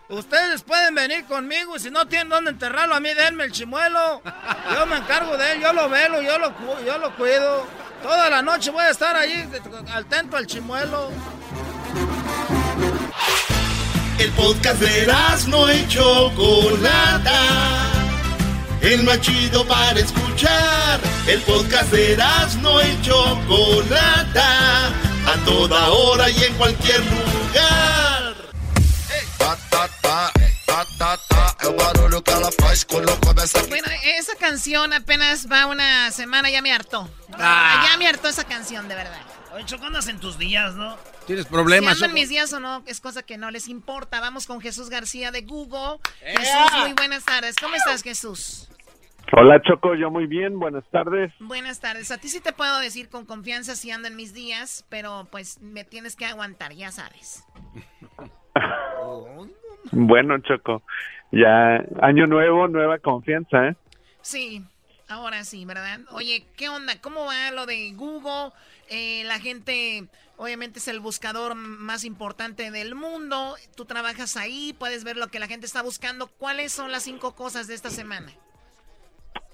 Ustedes 0.10 0.62
pueden 0.62 0.94
venir 0.94 1.26
conmigo 1.26 1.78
y 1.78 1.80
si 1.80 1.90
no 1.90 2.08
tienen 2.08 2.30
dónde 2.30 2.52
enterrarlo, 2.52 2.94
a 2.94 3.00
mí 3.00 3.12
denme 3.16 3.46
el 3.46 3.52
chimuelo. 3.52 4.22
Yo 4.72 4.86
me 4.86 4.98
encargo 4.98 5.38
de 5.38 5.54
él, 5.54 5.62
yo 5.62 5.74
lo 5.74 5.90
velo, 5.90 6.22
yo 6.22 6.38
lo, 6.38 6.54
yo 6.86 7.00
lo 7.00 7.16
cuido. 7.16 7.66
Toda 8.04 8.30
la 8.30 8.44
noche 8.44 8.70
voy 8.70 8.84
a 8.84 8.92
estar 8.92 9.16
allí 9.16 9.46
atento 9.92 10.38
al 10.38 10.46
chimuelo. 10.46 11.12
El 14.18 14.32
podcast 14.32 14.80
de 14.80 15.14
no 15.48 15.72
y 15.72 15.88
Chocolata. 15.88 17.42
El 18.82 19.04
más 19.04 19.20
chido 19.20 19.66
para 19.68 20.00
escuchar. 20.00 21.00
El 21.28 21.42
podcast 21.42 21.92
de 21.92 22.18
no 22.62 22.82
y 22.82 23.02
Chocolata. 23.02 24.88
A 24.88 25.38
toda 25.44 25.90
hora 25.90 26.30
y 26.30 26.44
en 26.44 26.54
cualquier 26.54 27.00
lugar. 27.00 28.36
Bueno, 33.70 33.88
esa 34.04 34.36
canción 34.36 34.94
apenas 34.94 35.48
va 35.52 35.66
una 35.66 36.12
semana, 36.12 36.50
ya 36.50 36.62
me 36.62 36.72
hartó. 36.72 37.10
Ah. 37.34 37.86
Ya 37.90 37.98
me 37.98 38.08
hartó 38.08 38.30
esa 38.30 38.46
canción, 38.46 38.88
de 38.88 38.96
verdad. 38.96 39.35
Oye, 39.56 39.64
Choco, 39.64 39.86
andas 39.86 40.10
en 40.10 40.20
tus 40.20 40.38
días, 40.38 40.76
¿no? 40.76 40.98
¿Tienes 41.28 41.46
problemas? 41.46 41.98
Si 41.98 42.04
ando 42.04 42.14
en 42.14 42.22
mis 42.22 42.28
días 42.28 42.52
o 42.52 42.60
no, 42.60 42.84
es 42.88 43.00
cosa 43.00 43.24
que 43.24 43.38
no 43.38 43.52
les 43.52 43.70
importa. 43.70 44.20
Vamos 44.20 44.48
con 44.48 44.60
Jesús 44.60 44.90
García 44.90 45.32
de 45.32 45.44
Google. 45.44 46.00
Jesús, 46.20 46.82
muy 46.82 46.92
buenas 46.92 47.24
tardes. 47.24 47.56
¿Cómo 47.56 47.74
estás, 47.76 48.04
Jesús? 48.04 48.70
Hola, 49.32 49.62
Choco, 49.62 49.96
yo 49.96 50.12
muy 50.12 50.28
bien. 50.28 50.60
Buenas 50.60 50.84
tardes. 50.92 51.32
Buenas 51.40 51.80
tardes. 51.80 52.12
A 52.12 52.18
ti 52.18 52.28
sí 52.28 52.42
te 52.42 52.52
puedo 52.52 52.80
decir 52.80 53.08
con 53.08 53.26
confianza 53.26 53.78
si 53.78 53.92
ando 53.92 54.10
en 54.10 54.18
mis 54.18 54.34
días, 54.34 54.86
pero 54.90 55.26
pues 55.32 55.62
me 55.62 55.86
tienes 55.86 56.18
que 56.18 56.26
aguantar, 56.26 56.74
ya 56.74 56.92
sabes. 56.92 57.46
bueno, 59.94 60.38
Choco, 60.40 60.84
ya 61.32 61.82
año 62.02 62.28
nuevo, 62.28 62.68
nueva 62.68 63.00
confianza, 63.00 63.70
¿eh? 63.70 63.76
Sí, 64.22 64.66
ahora 65.08 65.46
sí, 65.46 65.64
¿verdad? 65.64 66.02
Oye, 66.12 66.46
¿qué 66.58 66.68
onda? 66.68 67.00
¿Cómo 67.00 67.26
va 67.26 67.52
lo 67.52 67.66
de 67.66 67.94
Google? 67.94 68.52
Eh, 68.90 69.24
la 69.26 69.40
gente, 69.40 70.06
obviamente, 70.38 70.80
es 70.80 70.88
el 70.88 71.00
buscador 71.00 71.56
más 71.56 72.04
importante 72.04 72.72
del 72.72 72.96
mundo. 72.96 73.56
Tú 73.76 73.86
trabajas 73.86 74.38
ahí, 74.38 74.76
puedes 74.78 75.04
ver 75.04 75.18
lo 75.18 75.28
que 75.28 75.40
la 75.40 75.48
gente 75.48 75.66
está 75.66 75.82
buscando. 75.82 76.28
¿Cuáles 76.28 76.72
son 76.72 76.92
las 76.92 77.04
cinco 77.04 77.36
cosas 77.36 77.68
de 77.68 77.76
esta 77.76 77.90
semana? 77.90 78.32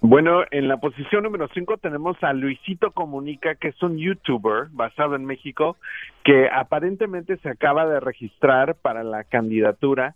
Bueno, 0.01 0.41
en 0.49 0.67
la 0.67 0.77
posición 0.77 1.23
número 1.23 1.47
cinco 1.53 1.77
tenemos 1.77 2.17
a 2.23 2.33
Luisito 2.33 2.91
Comunica, 2.91 3.53
que 3.53 3.67
es 3.67 3.83
un 3.83 3.99
youtuber 3.99 4.67
basado 4.71 5.15
en 5.15 5.25
México, 5.25 5.77
que 6.23 6.49
aparentemente 6.49 7.37
se 7.37 7.49
acaba 7.49 7.85
de 7.85 7.99
registrar 7.99 8.75
para 8.75 9.03
la 9.03 9.23
candidatura 9.23 10.15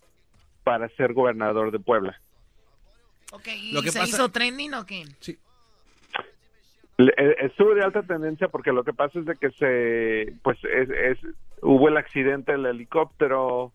para 0.63 0.89
ser 0.89 1.13
gobernador 1.13 1.71
de 1.71 1.79
Puebla. 1.79 2.19
Ok, 3.31 3.47
¿y 3.47 3.89
se 3.89 4.03
hizo 4.03 4.29
trending 4.29 4.73
o 4.73 4.85
qué? 4.87 5.05
Sí. 5.19 5.37
Eh, 6.97 7.35
estuvo 7.39 7.75
de 7.75 7.83
alta 7.83 8.03
tendencia 8.03 8.47
porque 8.47 8.71
lo 8.71 8.83
que 8.83 8.93
pasa 8.93 9.19
es 9.19 9.25
de 9.25 9.35
que 9.35 9.51
se, 9.51 10.33
pues, 10.43 10.57
es, 10.63 11.19
hubo 11.61 11.89
el 11.89 11.97
accidente 11.97 12.53
del 12.53 12.65
helicóptero 12.65 13.71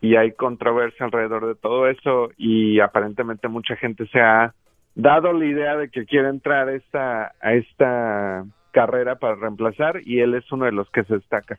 y 0.00 0.16
hay 0.16 0.32
controversia 0.32 1.06
alrededor 1.06 1.46
de 1.46 1.54
todo 1.54 1.88
eso 1.88 2.30
y 2.36 2.80
aparentemente 2.80 3.48
mucha 3.48 3.76
gente 3.76 4.06
se 4.08 4.20
ha 4.20 4.54
dado 4.94 5.32
la 5.32 5.46
idea 5.46 5.76
de 5.76 5.88
que 5.88 6.04
quiere 6.04 6.28
entrar 6.28 6.68
a 6.68 6.74
esta, 6.74 7.34
a 7.40 7.54
esta 7.54 8.44
carrera 8.72 9.16
para 9.16 9.36
reemplazar 9.36 10.00
y 10.04 10.20
él 10.20 10.34
es 10.34 10.50
uno 10.52 10.66
de 10.66 10.72
los 10.72 10.90
que 10.90 11.04
se 11.04 11.14
destaca. 11.14 11.58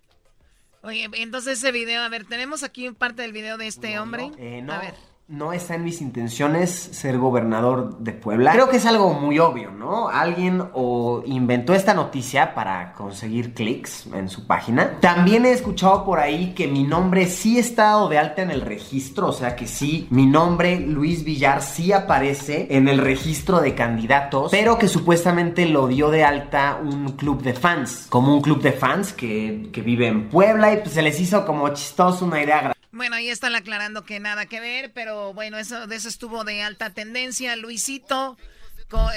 Oye, 0.84 1.10
entonces 1.13 1.58
ese 1.58 1.71
video, 1.71 2.04
a 2.04 2.10
ver, 2.10 2.26
tenemos 2.26 2.63
aquí 2.63 2.91
parte 2.91 3.24
del 3.24 3.34
video 3.34 3.58
de 3.58 3.65
este 3.65 3.98
hombre. 3.98 4.30
Eh, 4.38 4.63
a 4.69 4.80
ver 4.80 5.14
no 5.27 5.53
está 5.53 5.73
en 5.73 5.83
mis 5.83 6.01
intenciones 6.01 6.69
ser 6.69 7.17
gobernador 7.17 7.97
de 7.97 8.11
Puebla. 8.11 8.51
Creo 8.51 8.69
que 8.69 8.77
es 8.77 8.85
algo 8.85 9.13
muy 9.13 9.39
obvio, 9.39 9.71
¿no? 9.71 10.07
Alguien 10.07 10.61
o 10.73 11.23
inventó 11.25 11.73
esta 11.73 11.95
noticia 11.95 12.53
para 12.53 12.93
conseguir 12.93 13.55
clics 13.55 14.05
en 14.13 14.29
su 14.29 14.45
página. 14.45 14.99
También 14.99 15.45
he 15.45 15.51
escuchado 15.51 16.05
por 16.05 16.19
ahí 16.19 16.53
que 16.53 16.67
mi 16.67 16.83
nombre 16.83 17.25
sí 17.25 17.57
está 17.57 17.85
dado 17.85 18.07
de 18.07 18.19
alta 18.19 18.43
en 18.43 18.51
el 18.51 18.61
registro, 18.61 19.29
o 19.29 19.33
sea 19.33 19.55
que 19.55 19.65
sí, 19.65 20.07
mi 20.11 20.27
nombre, 20.27 20.79
Luis 20.79 21.23
Villar, 21.23 21.63
sí 21.63 21.91
aparece 21.91 22.67
en 22.69 22.88
el 22.88 22.99
registro 22.99 23.61
de 23.61 23.73
candidatos, 23.73 24.51
pero 24.51 24.77
que 24.77 24.88
supuestamente 24.88 25.65
lo 25.65 25.88
dio 25.88 26.11
de 26.11 26.23
alta 26.23 26.79
un 26.83 27.13
club 27.13 27.41
de 27.41 27.53
fans, 27.53 28.05
como 28.09 28.35
un 28.35 28.41
club 28.41 28.61
de 28.61 28.73
fans 28.73 29.11
que, 29.11 29.69
que 29.73 29.81
vive 29.81 30.07
en 30.07 30.29
Puebla 30.29 30.71
y 30.71 30.77
pues 30.77 30.91
se 30.91 31.01
les 31.01 31.19
hizo 31.19 31.47
como 31.47 31.67
chistoso 31.69 32.25
una 32.25 32.43
idea 32.43 32.74
Bueno, 32.95 33.17
ahí 33.17 33.29
están 33.29 33.55
aclarando 33.55 34.05
que 34.05 34.21
nada 34.21 34.45
que 34.45 34.62
ver, 34.62 34.91
pero 34.93 35.34
bueno, 35.34 35.58
eso 35.58 35.86
de 35.86 35.97
eso 35.97 36.08
estuvo 36.08 36.45
de 36.45 36.62
alta 36.62 36.93
tendencia. 36.93 37.58
Luisito 37.58 38.38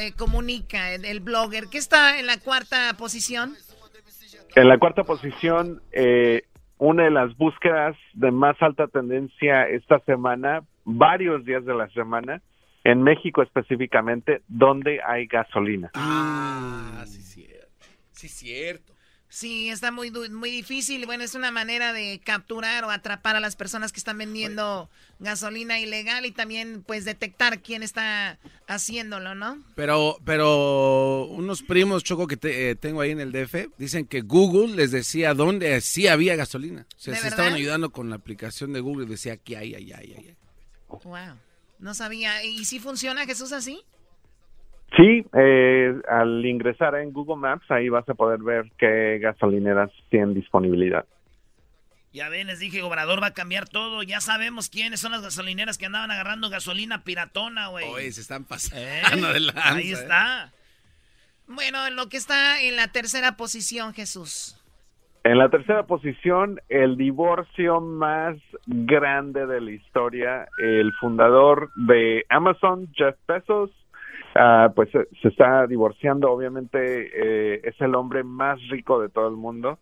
eh, 0.01 0.13
comunica, 0.17 0.93
el 0.93 1.21
blogger, 1.21 1.69
que 1.71 1.79
está 1.79 2.19
en 2.19 2.27
la 2.27 2.39
cuarta 2.41 2.93
posición. 2.99 3.55
En 4.57 4.67
la 4.67 4.79
cuarta 4.79 5.05
posición, 5.05 5.81
eh, 5.93 6.43
una 6.79 7.05
de 7.05 7.13
las 7.13 7.37
búsquedas 7.37 7.97
de 8.15 8.33
más 8.33 8.61
alta 8.61 8.89
tendencia 8.89 9.69
esta 9.69 10.01
semana, 10.01 10.65
varios 10.85 11.45
días 11.45 11.65
de 11.65 11.75
la 11.75 11.89
semana, 11.91 12.43
en 12.83 13.05
México 13.05 13.43
específicamente, 13.43 14.43
donde 14.49 15.01
hay 15.07 15.27
gasolina. 15.27 15.93
Ah, 15.95 17.05
sí, 17.07 17.23
cierto. 17.23 17.87
Sí, 18.11 18.29
cierto. 18.29 18.98
Sí, 19.31 19.69
está 19.69 19.93
muy, 19.93 20.11
muy 20.11 20.51
difícil. 20.51 21.05
Bueno, 21.05 21.23
es 21.23 21.35
una 21.35 21.51
manera 21.51 21.93
de 21.93 22.19
capturar 22.25 22.85
o 22.85 22.91
atrapar 22.91 23.37
a 23.37 23.41
las 23.41 23.57
personas 23.57 23.93
que 23.93 23.99
están 23.99 24.17
vendiendo 24.17 24.89
gasolina 25.19 25.79
ilegal 25.79 26.25
y 26.25 26.31
también 26.31 26.83
pues 26.87 27.05
detectar 27.05 27.61
quién 27.61 27.83
está 27.83 28.39
haciéndolo, 28.67 29.35
¿no? 29.35 29.63
Pero, 29.75 30.17
pero 30.25 31.27
unos 31.27 31.63
primos, 31.63 32.05
Choco, 32.05 32.27
que 32.27 32.39
eh, 32.43 32.75
tengo 32.75 33.03
ahí 33.03 33.11
en 33.11 33.21
el 33.21 33.33
DF, 33.33 33.69
dicen 33.77 34.07
que 34.07 34.23
Google 34.23 34.75
les 34.75 34.93
decía 34.93 35.35
dónde 35.35 35.79
sí 35.83 36.09
había 36.09 36.35
gasolina. 36.35 36.87
O 36.97 37.01
sea, 37.01 37.15
se 37.15 37.29
estaban 37.29 37.53
ayudando 37.53 37.91
con 37.91 38.09
la 38.09 38.17
aplicación 38.17 38.73
de 38.73 38.81
Google 38.81 39.05
y 39.05 39.11
decía 39.11 39.35
aquí 39.35 39.55
hay, 39.55 39.75
hay, 39.75 39.93
hay, 39.93 40.15
hay. 40.15 40.37
Wow, 40.89 41.37
no 41.79 41.93
sabía. 41.93 42.43
¿Y 42.45 42.65
si 42.65 42.81
funciona 42.81 43.27
Jesús 43.27 43.53
así? 43.53 43.85
Sí, 44.97 45.25
eh, 45.35 45.95
al 46.09 46.45
ingresar 46.45 46.95
en 46.97 47.13
Google 47.13 47.37
Maps, 47.37 47.71
ahí 47.71 47.89
vas 47.89 48.09
a 48.09 48.15
poder 48.15 48.41
ver 48.43 48.71
qué 48.79 49.19
gasolineras 49.21 49.91
tienen 50.09 50.35
disponibilidad. 50.35 51.05
Ya 52.13 52.31
ven, 52.31 52.47
les 52.47 52.59
dije, 52.59 52.83
Obrador 52.83 53.23
va 53.23 53.29
a 53.29 53.35
cambiar 53.35 53.69
todo. 53.69 54.03
Ya 54.03 54.21
sabemos 54.21 54.71
quiénes 54.71 55.01
son 55.01 55.13
las 55.13 55.23
gasolineras 55.23 55.77
que 55.77 55.87
andaban 55.87 56.11
agarrando 56.11 56.49
gasolina 56.49 57.05
piratona, 57.05 57.69
güey. 57.69 57.87
Oye, 57.87 58.13
se 58.13 58.23
están 58.23 58.45
pasando 58.45 58.81
¿Eh? 58.81 59.03
Ahí 59.63 59.91
¿eh? 59.91 59.93
está. 59.93 60.53
Bueno, 61.47 61.91
lo 61.91 62.09
que 62.09 62.17
está 62.17 62.63
en 62.63 62.77
la 62.77 62.89
tercera 62.89 63.37
posición, 63.37 63.93
Jesús. 63.93 64.55
En 65.25 65.37
la 65.37 65.51
tercera 65.51 65.85
posición, 65.87 66.61
el 66.69 66.97
divorcio 66.97 67.81
más 67.81 68.37
grande 68.67 69.47
de 69.47 69.61
la 69.61 69.71
historia. 69.73 70.49
El 70.59 70.93
fundador 70.95 71.71
de 71.77 72.25
Amazon, 72.31 72.91
Jeff 72.95 73.17
Bezos, 73.27 73.71
Ah, 74.35 74.73
pues 74.75 74.91
se, 74.91 75.29
está 75.29 75.67
divorciando, 75.67 76.31
obviamente 76.31 76.79
eh, 76.79 77.61
es 77.65 77.81
el 77.81 77.95
hombre 77.95 78.23
más 78.25 78.59
rico 78.69 79.01
de 79.01 79.09
todo 79.09 79.29
el 79.29 79.37
mundo. 79.37 79.79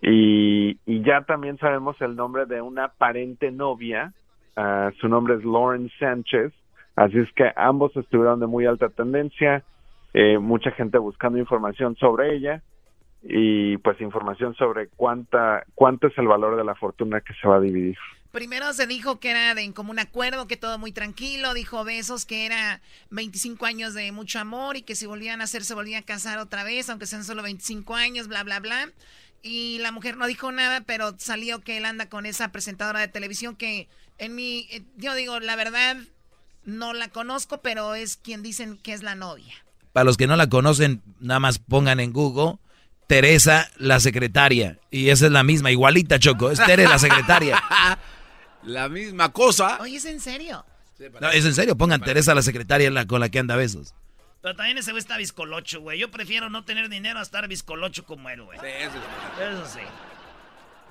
Y, 0.00 0.78
ya 1.02 1.22
también 1.22 1.58
sabemos 1.58 2.00
el 2.00 2.14
nombre 2.14 2.46
de 2.46 2.62
una 2.62 2.84
aparente 2.84 3.50
novia, 3.50 4.12
ah, 4.56 4.90
su 5.00 5.08
nombre 5.08 5.34
es 5.34 5.44
Lauren 5.44 5.90
Sánchez, 5.98 6.52
así 6.94 7.18
es 7.18 7.32
que 7.32 7.50
ambos 7.56 7.96
estuvieron 7.96 8.38
de 8.40 8.46
muy 8.46 8.66
alta 8.66 8.88
tendencia, 8.88 9.64
eh, 10.14 10.38
mucha 10.38 10.70
gente 10.72 10.98
buscando 10.98 11.38
información 11.38 11.96
sobre 11.96 12.34
ella. 12.34 12.62
Y 13.22 13.76
pues 13.76 14.00
información 14.00 14.54
sobre 14.54 14.88
cuánta 14.96 15.64
cuánto 15.74 16.06
es 16.06 16.16
el 16.16 16.26
valor 16.26 16.56
de 16.56 16.64
la 16.64 16.74
fortuna 16.74 17.20
que 17.20 17.34
se 17.34 17.46
va 17.46 17.56
a 17.56 17.60
dividir. 17.60 17.98
Primero 18.32 18.72
se 18.72 18.86
dijo 18.86 19.18
que 19.18 19.30
era 19.30 19.54
de 19.54 19.62
en 19.62 19.72
común 19.72 19.98
acuerdo, 19.98 20.46
que 20.46 20.56
todo 20.56 20.78
muy 20.78 20.92
tranquilo. 20.92 21.52
Dijo 21.52 21.82
Besos 21.82 22.26
que 22.26 22.46
era 22.46 22.80
25 23.10 23.66
años 23.66 23.94
de 23.94 24.12
mucho 24.12 24.38
amor 24.38 24.76
y 24.76 24.82
que 24.82 24.94
si 24.94 25.06
volvían 25.06 25.40
a 25.40 25.44
hacer 25.44 25.64
se 25.64 25.74
volvían 25.74 26.02
a 26.02 26.06
casar 26.06 26.38
otra 26.38 26.62
vez, 26.62 26.88
aunque 26.88 27.06
sean 27.06 27.24
solo 27.24 27.42
25 27.42 27.94
años, 27.96 28.28
bla, 28.28 28.44
bla, 28.44 28.60
bla. 28.60 28.90
Y 29.42 29.78
la 29.78 29.90
mujer 29.90 30.16
no 30.16 30.26
dijo 30.26 30.52
nada, 30.52 30.82
pero 30.82 31.14
salió 31.18 31.60
que 31.60 31.78
él 31.78 31.84
anda 31.84 32.08
con 32.08 32.24
esa 32.24 32.52
presentadora 32.52 33.00
de 33.00 33.08
televisión 33.08 33.56
que 33.56 33.88
en 34.18 34.34
mi, 34.34 34.68
eh, 34.70 34.82
yo 34.96 35.14
digo, 35.14 35.40
la 35.40 35.56
verdad, 35.56 35.96
no 36.64 36.92
la 36.92 37.08
conozco, 37.08 37.62
pero 37.62 37.94
es 37.94 38.16
quien 38.16 38.42
dicen 38.42 38.76
que 38.76 38.92
es 38.92 39.02
la 39.02 39.14
novia. 39.14 39.54
Para 39.92 40.04
los 40.04 40.16
que 40.16 40.26
no 40.28 40.36
la 40.36 40.48
conocen, 40.48 41.02
nada 41.18 41.40
más 41.40 41.58
pongan 41.58 41.98
en 41.98 42.12
Google 42.12 42.58
Teresa 43.08 43.68
la 43.76 43.98
secretaria. 43.98 44.78
Y 44.90 45.08
esa 45.08 45.26
es 45.26 45.32
la 45.32 45.42
misma, 45.42 45.72
igualita 45.72 46.20
Choco, 46.20 46.50
es 46.52 46.64
Teresa 46.64 46.90
la 46.90 46.98
secretaria. 47.00 47.60
La 48.62 48.88
misma 48.88 49.32
cosa. 49.32 49.78
Oye, 49.80 49.96
¿es 49.96 50.04
en 50.04 50.20
serio? 50.20 50.64
No, 51.20 51.30
es 51.30 51.44
en 51.44 51.54
serio, 51.54 51.76
pongan 51.76 52.02
Teresa 52.02 52.34
la 52.34 52.42
secretaria 52.42 52.90
la, 52.90 53.06
con 53.06 53.20
la 53.20 53.30
que 53.30 53.38
anda 53.38 53.56
besos. 53.56 53.94
Pero 54.42 54.56
también 54.56 54.78
ese 54.78 54.90
güey 54.92 55.00
está 55.00 55.16
viscolocho, 55.16 55.80
güey. 55.80 55.98
Yo 55.98 56.10
prefiero 56.10 56.50
no 56.50 56.64
tener 56.64 56.88
dinero 56.88 57.18
a 57.18 57.22
estar 57.22 57.46
viscolocho 57.48 58.04
como 58.04 58.28
él, 58.30 58.42
güey. 58.42 58.58
Sí, 58.58 58.66
eso, 58.66 58.96
eso 59.50 59.66
sí. 59.66 59.80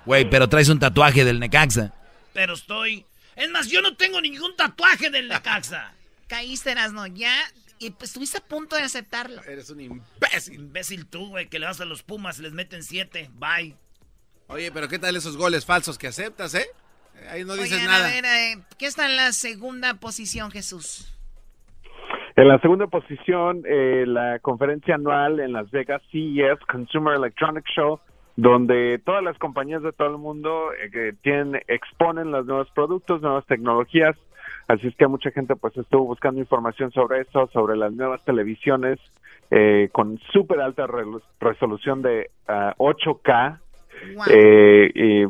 Güey, 0.06 0.30
pero 0.30 0.48
traes 0.50 0.70
un 0.70 0.80
tatuaje 0.80 1.26
del 1.26 1.40
Necaxa. 1.40 1.94
Pero 2.34 2.54
estoy... 2.54 3.06
Es 3.36 3.50
más, 3.50 3.68
yo 3.68 3.82
no 3.82 3.96
tengo 3.96 4.22
ningún 4.22 4.56
tatuaje 4.56 5.10
del 5.10 5.28
Necaxa. 5.28 5.94
Caíste, 6.28 6.76
no 6.92 7.08
ya... 7.08 7.34
Y 7.80 7.92
pues 7.92 8.10
estuviste 8.10 8.40
a 8.40 8.42
punto 8.42 8.76
de 8.76 8.82
aceptarlo. 8.82 9.42
Eres 9.44 9.70
un 9.70 9.80
imbécil. 9.80 10.56
Imbécil 10.56 11.06
tú, 11.06 11.30
güey, 11.30 11.48
que 11.48 11.60
le 11.60 11.66
vas 11.66 11.80
a 11.80 11.86
los 11.86 12.04
Pumas, 12.04 12.38
les 12.40 12.52
meten 12.52 12.84
siete. 12.84 13.30
Bye. 13.34 13.78
Oye, 14.48 14.70
pero 14.72 14.90
¿qué 14.90 15.00
tal 15.00 15.16
esos 15.16 15.38
goles 15.38 15.66
falsos 15.66 15.98
que 15.98 16.08
aceptas, 16.08 16.56
eh? 16.56 16.68
Ahí 17.30 17.44
no 17.44 17.56
dices 17.56 17.84
nada. 17.86 18.06
A 18.06 18.10
ver, 18.10 18.26
eh, 18.26 18.58
¿qué 18.78 18.86
está 18.86 19.06
en 19.06 19.16
la 19.16 19.32
segunda 19.32 19.96
posición, 19.96 20.52
Jesús? 20.52 21.16
En 22.36 22.48
la 22.48 22.60
segunda 22.60 22.88
posición, 22.88 23.64
eh, 23.66 24.06
la 24.08 24.40
conferencia 24.40 24.96
anual 24.96 25.40
en 25.40 25.52
Las 25.52 25.70
Vegas, 25.72 26.02
CES, 26.12 26.60
Consumer 26.72 27.16
Electronics 27.16 27.70
Show, 27.76 28.00
donde 28.36 29.00
todas 29.06 29.24
las 29.24 29.38
compañías 29.38 29.84
de 29.84 29.92
todo 29.92 30.10
el 30.10 30.18
mundo 30.18 30.72
eh, 30.74 30.90
que 30.92 31.14
tienen, 31.22 31.62
exponen 31.68 32.32
los 32.32 32.46
nuevos 32.46 32.70
productos, 32.72 33.22
nuevas 33.22 33.46
tecnologías. 33.46 34.16
Así 34.68 34.88
es 34.88 34.96
que 34.96 35.08
mucha 35.08 35.32
gente 35.32 35.56
pues 35.56 35.76
estuvo 35.76 36.06
buscando 36.06 36.40
información 36.40 36.92
sobre 36.92 37.22
eso, 37.22 37.48
sobre 37.52 37.76
las 37.76 37.92
nuevas 37.92 38.24
televisiones 38.24 39.00
con 39.94 40.20
súper 40.32 40.62
alta 40.62 40.86
resolución 41.40 42.04
de 42.04 42.30
8K, 42.48 43.60
eh, 44.30 44.92
y 44.94 45.24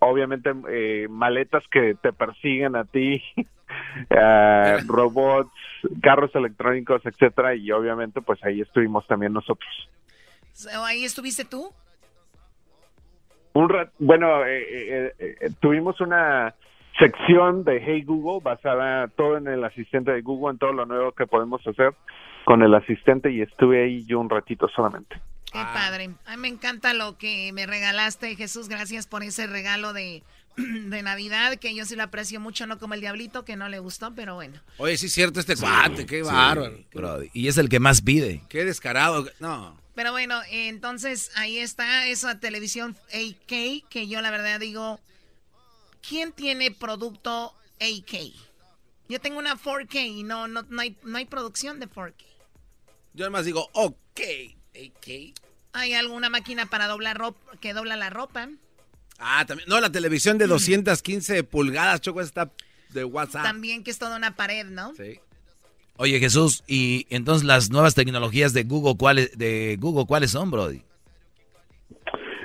obviamente 0.00 0.52
eh, 0.70 1.06
maletas 1.08 1.62
que 1.70 1.94
te 2.00 2.12
persiguen 2.12 2.76
a 2.76 2.84
ti, 2.84 3.22
eh, 4.10 4.76
robots, 4.86 5.50
carros 6.02 6.34
electrónicos, 6.34 7.04
etcétera, 7.04 7.54
y 7.54 7.70
obviamente 7.70 8.20
pues 8.20 8.42
ahí 8.44 8.60
estuvimos 8.60 9.06
también 9.06 9.32
nosotros. 9.32 9.70
¿Ahí 10.84 11.04
estuviste 11.04 11.44
tú? 11.44 11.70
Un 13.54 13.68
bueno, 13.98 14.28
tuvimos 15.60 16.00
una 16.00 16.54
sección 16.98 17.64
de 17.64 17.80
Hey 17.84 18.02
Google 18.02 18.40
basada 18.42 19.08
todo 19.08 19.36
en 19.36 19.46
el 19.48 19.62
asistente 19.64 20.12
de 20.12 20.22
Google, 20.22 20.52
en 20.52 20.58
todo 20.58 20.72
lo 20.72 20.86
nuevo 20.86 21.12
que 21.12 21.26
podemos 21.26 21.64
hacer 21.66 21.94
con 22.44 22.62
el 22.62 22.74
asistente 22.74 23.30
y 23.30 23.42
estuve 23.42 23.84
ahí 23.84 24.04
yo 24.06 24.20
un 24.20 24.30
ratito 24.30 24.68
solamente. 24.68 25.16
Qué 25.54 25.60
ah. 25.60 25.72
padre. 25.72 26.10
A 26.26 26.32
mí 26.32 26.42
me 26.42 26.48
encanta 26.48 26.92
lo 26.94 27.16
que 27.16 27.52
me 27.52 27.64
regalaste, 27.64 28.34
Jesús. 28.34 28.68
Gracias 28.68 29.06
por 29.06 29.22
ese 29.22 29.46
regalo 29.46 29.92
de, 29.92 30.24
de 30.56 31.00
Navidad, 31.00 31.54
que 31.58 31.72
yo 31.76 31.84
sí 31.84 31.94
lo 31.94 32.02
aprecio 32.02 32.40
mucho, 32.40 32.66
no 32.66 32.80
como 32.80 32.94
el 32.94 33.00
diablito, 33.00 33.44
que 33.44 33.54
no 33.54 33.68
le 33.68 33.78
gustó, 33.78 34.12
pero 34.16 34.34
bueno. 34.34 34.60
Oye, 34.78 34.98
sí 34.98 35.06
es 35.06 35.12
cierto 35.12 35.38
este 35.38 35.54
cuate, 35.54 36.06
qué 36.06 36.24
bárbaro. 36.24 36.76
y 37.32 37.46
es 37.46 37.56
el 37.56 37.68
que 37.68 37.78
más 37.78 38.02
pide. 38.02 38.42
Qué 38.48 38.64
descarado. 38.64 39.30
No. 39.38 39.78
Pero 39.94 40.10
bueno, 40.10 40.40
entonces 40.50 41.30
ahí 41.36 41.58
está 41.58 42.08
esa 42.08 42.40
televisión 42.40 42.96
8K, 43.12 43.84
que 43.88 44.08
yo 44.08 44.20
la 44.22 44.32
verdad 44.32 44.58
digo, 44.58 44.98
¿quién 46.06 46.32
tiene 46.32 46.72
producto 46.72 47.54
8K? 47.78 48.34
Yo 49.08 49.20
tengo 49.20 49.38
una 49.38 49.56
4K 49.56 50.04
y 50.04 50.24
no, 50.24 50.48
no, 50.48 50.62
no, 50.68 50.82
hay, 50.82 50.96
no 51.04 51.16
hay 51.16 51.26
producción 51.26 51.78
de 51.78 51.88
4K. 51.88 52.24
Yo 53.12 53.24
además 53.24 53.44
digo, 53.44 53.70
ok, 53.72 54.20
8K. 54.74 55.43
¿Hay 55.74 55.92
alguna 55.92 56.30
máquina 56.30 56.66
para 56.66 56.86
doblar 56.86 57.18
ropa 57.18 57.38
que 57.60 57.74
dobla 57.74 57.96
la 57.96 58.08
ropa? 58.08 58.48
Ah, 59.18 59.44
también. 59.46 59.68
No, 59.68 59.80
la 59.80 59.90
televisión 59.90 60.38
de 60.38 60.46
215 60.46 61.44
pulgadas, 61.44 62.00
Choco, 62.00 62.20
está 62.20 62.50
de 62.90 63.04
WhatsApp. 63.04 63.42
También 63.42 63.82
que 63.82 63.90
es 63.90 63.98
toda 63.98 64.16
una 64.16 64.36
pared, 64.36 64.66
¿no? 64.66 64.94
Sí. 64.94 65.18
Oye, 65.96 66.18
Jesús, 66.20 66.64
y 66.66 67.06
entonces 67.10 67.44
las 67.46 67.70
nuevas 67.70 67.94
tecnologías 67.94 68.52
de 68.52 68.64
Google, 68.64 68.96
¿cuáles, 68.96 69.36
de 69.36 69.76
Google, 69.80 70.06
¿cuáles 70.06 70.30
son, 70.30 70.50
Brody? 70.50 70.82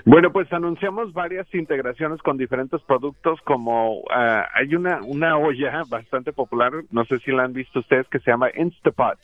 Bueno, 0.05 0.31
pues 0.31 0.51
anunciamos 0.51 1.13
varias 1.13 1.47
integraciones 1.53 2.19
con 2.21 2.37
diferentes 2.37 2.81
productos, 2.81 3.39
como 3.45 4.01
ah, 4.11 4.47
hay 4.55 4.73
una, 4.73 5.01
una 5.03 5.37
olla 5.37 5.83
bastante 5.87 6.33
popular, 6.33 6.71
no 6.89 7.05
sé 7.05 7.19
si 7.19 7.31
la 7.31 7.43
han 7.43 7.53
visto 7.53 7.79
ustedes, 7.79 8.07
que 8.07 8.19
se 8.19 8.31
llama 8.31 8.49
Instapot. 8.55 9.19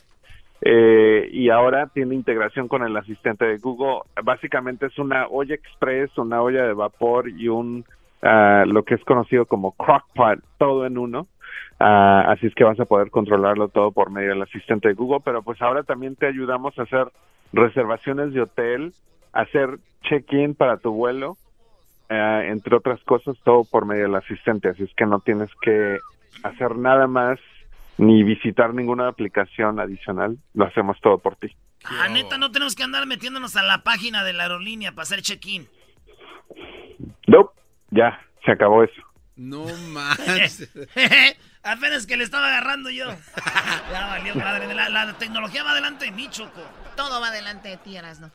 Eh, 0.67 1.30
y 1.32 1.49
ahora 1.49 1.88
tiene 1.93 2.15
integración 2.15 2.67
con 2.67 2.84
el 2.84 2.97
asistente 2.97 3.45
de 3.45 3.58
Google. 3.58 3.99
Básicamente 4.23 4.88
es 4.88 4.97
una 4.97 5.28
olla 5.28 5.54
express, 5.54 6.17
una 6.17 6.41
olla 6.41 6.65
de 6.65 6.73
vapor 6.73 7.30
y 7.30 7.47
un 7.47 7.86
ah, 8.23 8.63
lo 8.65 8.84
que 8.84 8.95
es 8.95 9.04
conocido 9.04 9.45
como 9.45 9.73
crockpot, 9.73 10.39
todo 10.58 10.88
en 10.88 10.97
uno. 10.97 11.28
Ah, 11.80 12.25
así 12.30 12.47
es 12.47 12.56
que 12.56 12.63
vas 12.63 12.80
a 12.80 12.86
poder 12.86 13.12
controlarlo 13.12 13.67
todo 13.67 13.91
por 13.91 14.10
medio 14.10 14.30
del 14.30 14.41
asistente 14.41 14.88
de 14.88 14.95
Google, 14.95 15.21
pero 15.23 15.43
pues 15.43 15.62
ahora 15.62 15.84
también 15.84 16.15
te 16.15 16.25
ayudamos 16.25 16.78
a 16.80 16.84
hacer 16.84 17.10
reservaciones 17.54 18.34
de 18.34 18.41
hotel, 18.41 18.91
hacer 19.34 19.78
check-in 20.01 20.56
para 20.56 20.78
tu 20.78 20.91
vuelo 20.91 21.38
eh, 22.10 22.47
entre 22.49 22.75
otras 22.75 23.04
cosas, 23.04 23.36
todo 23.43 23.63
por 23.63 23.86
medio 23.86 24.04
del 24.04 24.15
asistente, 24.15 24.69
así 24.69 24.84
es 24.84 24.93
que 24.95 25.06
no 25.06 25.19
tienes 25.19 25.49
que 25.62 25.97
hacer 26.43 26.75
nada 26.75 27.08
más 27.08 27.39
ni 27.97 28.23
visitar 28.23 28.73
ninguna 28.73 29.08
aplicación 29.08 29.79
adicional, 29.79 30.38
lo 30.53 30.65
hacemos 30.65 30.99
todo 31.01 31.19
por 31.19 31.36
ti. 31.38 31.55
Ah, 31.84 32.08
neta, 32.10 32.38
no 32.38 32.51
tenemos 32.51 32.75
que 32.75 32.84
andar 32.84 33.05
metiéndonos 33.05 33.55
a 33.55 33.63
la 33.63 33.84
página 33.84 34.23
de 34.23 34.34
la 34.34 34.43
aerolínea 34.43 34.91
para 34.91 35.03
hacer 35.03 35.21
check-in. 35.21 35.67
No, 37.27 37.51
ya, 37.91 38.19
se 38.43 38.51
acabó 38.51 38.84
eso. 38.84 39.01
No 39.36 39.65
más. 39.89 40.19
Apenas 41.63 42.05
que 42.05 42.17
le 42.17 42.23
estaba 42.23 42.47
agarrando 42.47 42.89
yo. 42.89 43.08
ya 43.91 44.08
valió 44.08 44.36
madre. 44.36 44.73
La, 44.73 44.89
la, 44.89 45.17
tecnología 45.17 45.63
va 45.63 45.71
adelante 45.71 46.05
de 46.05 46.12
mí, 46.12 46.27
Choco. 46.29 46.62
Todo 46.95 47.19
va 47.19 47.27
adelante 47.29 47.69
de 47.69 47.77
ti, 47.77 47.97
¿no? 48.19 48.31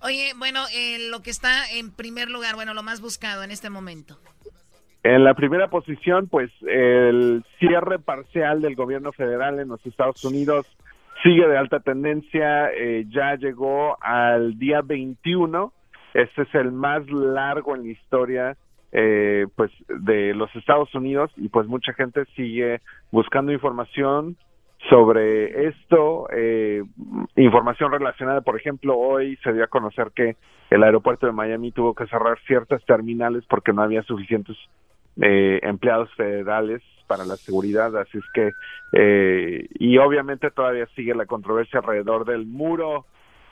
Oye, 0.00 0.32
bueno, 0.36 0.64
eh, 0.72 1.08
lo 1.08 1.22
que 1.22 1.30
está 1.30 1.70
en 1.70 1.90
primer 1.90 2.28
lugar, 2.30 2.56
bueno, 2.56 2.74
lo 2.74 2.82
más 2.82 3.00
buscado 3.00 3.42
en 3.42 3.50
este 3.50 3.70
momento. 3.70 4.20
En 5.04 5.22
la 5.22 5.34
primera 5.34 5.68
posición, 5.68 6.28
pues 6.28 6.50
el 6.66 7.44
cierre 7.58 7.98
parcial 7.98 8.62
del 8.62 8.74
gobierno 8.74 9.12
federal 9.12 9.60
en 9.60 9.68
los 9.68 9.84
Estados 9.84 10.24
Unidos 10.24 10.66
sigue 11.22 11.46
de 11.46 11.58
alta 11.58 11.80
tendencia, 11.80 12.72
eh, 12.72 13.04
ya 13.10 13.34
llegó 13.34 14.02
al 14.02 14.58
día 14.58 14.80
21, 14.80 15.74
este 16.14 16.42
es 16.42 16.54
el 16.54 16.72
más 16.72 17.06
largo 17.10 17.76
en 17.76 17.82
la 17.82 17.90
historia 17.90 18.56
eh, 18.92 19.46
pues 19.54 19.70
de 19.88 20.32
los 20.32 20.54
Estados 20.56 20.94
Unidos 20.94 21.30
y 21.36 21.50
pues 21.50 21.66
mucha 21.66 21.92
gente 21.92 22.24
sigue 22.34 22.80
buscando 23.10 23.52
información 23.52 24.38
sobre 24.88 25.68
esto, 25.68 26.28
eh, 26.32 26.82
información 27.36 27.92
relacionada, 27.92 28.40
por 28.40 28.56
ejemplo, 28.56 28.96
hoy 28.96 29.36
se 29.44 29.52
dio 29.52 29.64
a 29.64 29.68
conocer 29.68 30.12
que 30.14 30.36
el 30.70 30.82
aeropuerto 30.82 31.26
de 31.26 31.32
Miami 31.32 31.72
tuvo 31.72 31.94
que 31.94 32.06
cerrar 32.06 32.38
ciertas 32.46 32.82
terminales 32.86 33.44
porque 33.50 33.74
no 33.74 33.82
había 33.82 34.02
suficientes 34.02 34.56
eh, 35.20 35.60
empleados 35.62 36.10
federales 36.16 36.82
para 37.06 37.24
la 37.24 37.36
seguridad, 37.36 37.96
así 37.96 38.18
es 38.18 38.24
que, 38.32 38.52
eh, 38.92 39.68
y 39.78 39.98
obviamente 39.98 40.50
todavía 40.50 40.88
sigue 40.96 41.14
la 41.14 41.26
controversia 41.26 41.80
alrededor 41.80 42.24
del 42.24 42.46
muro 42.46 43.06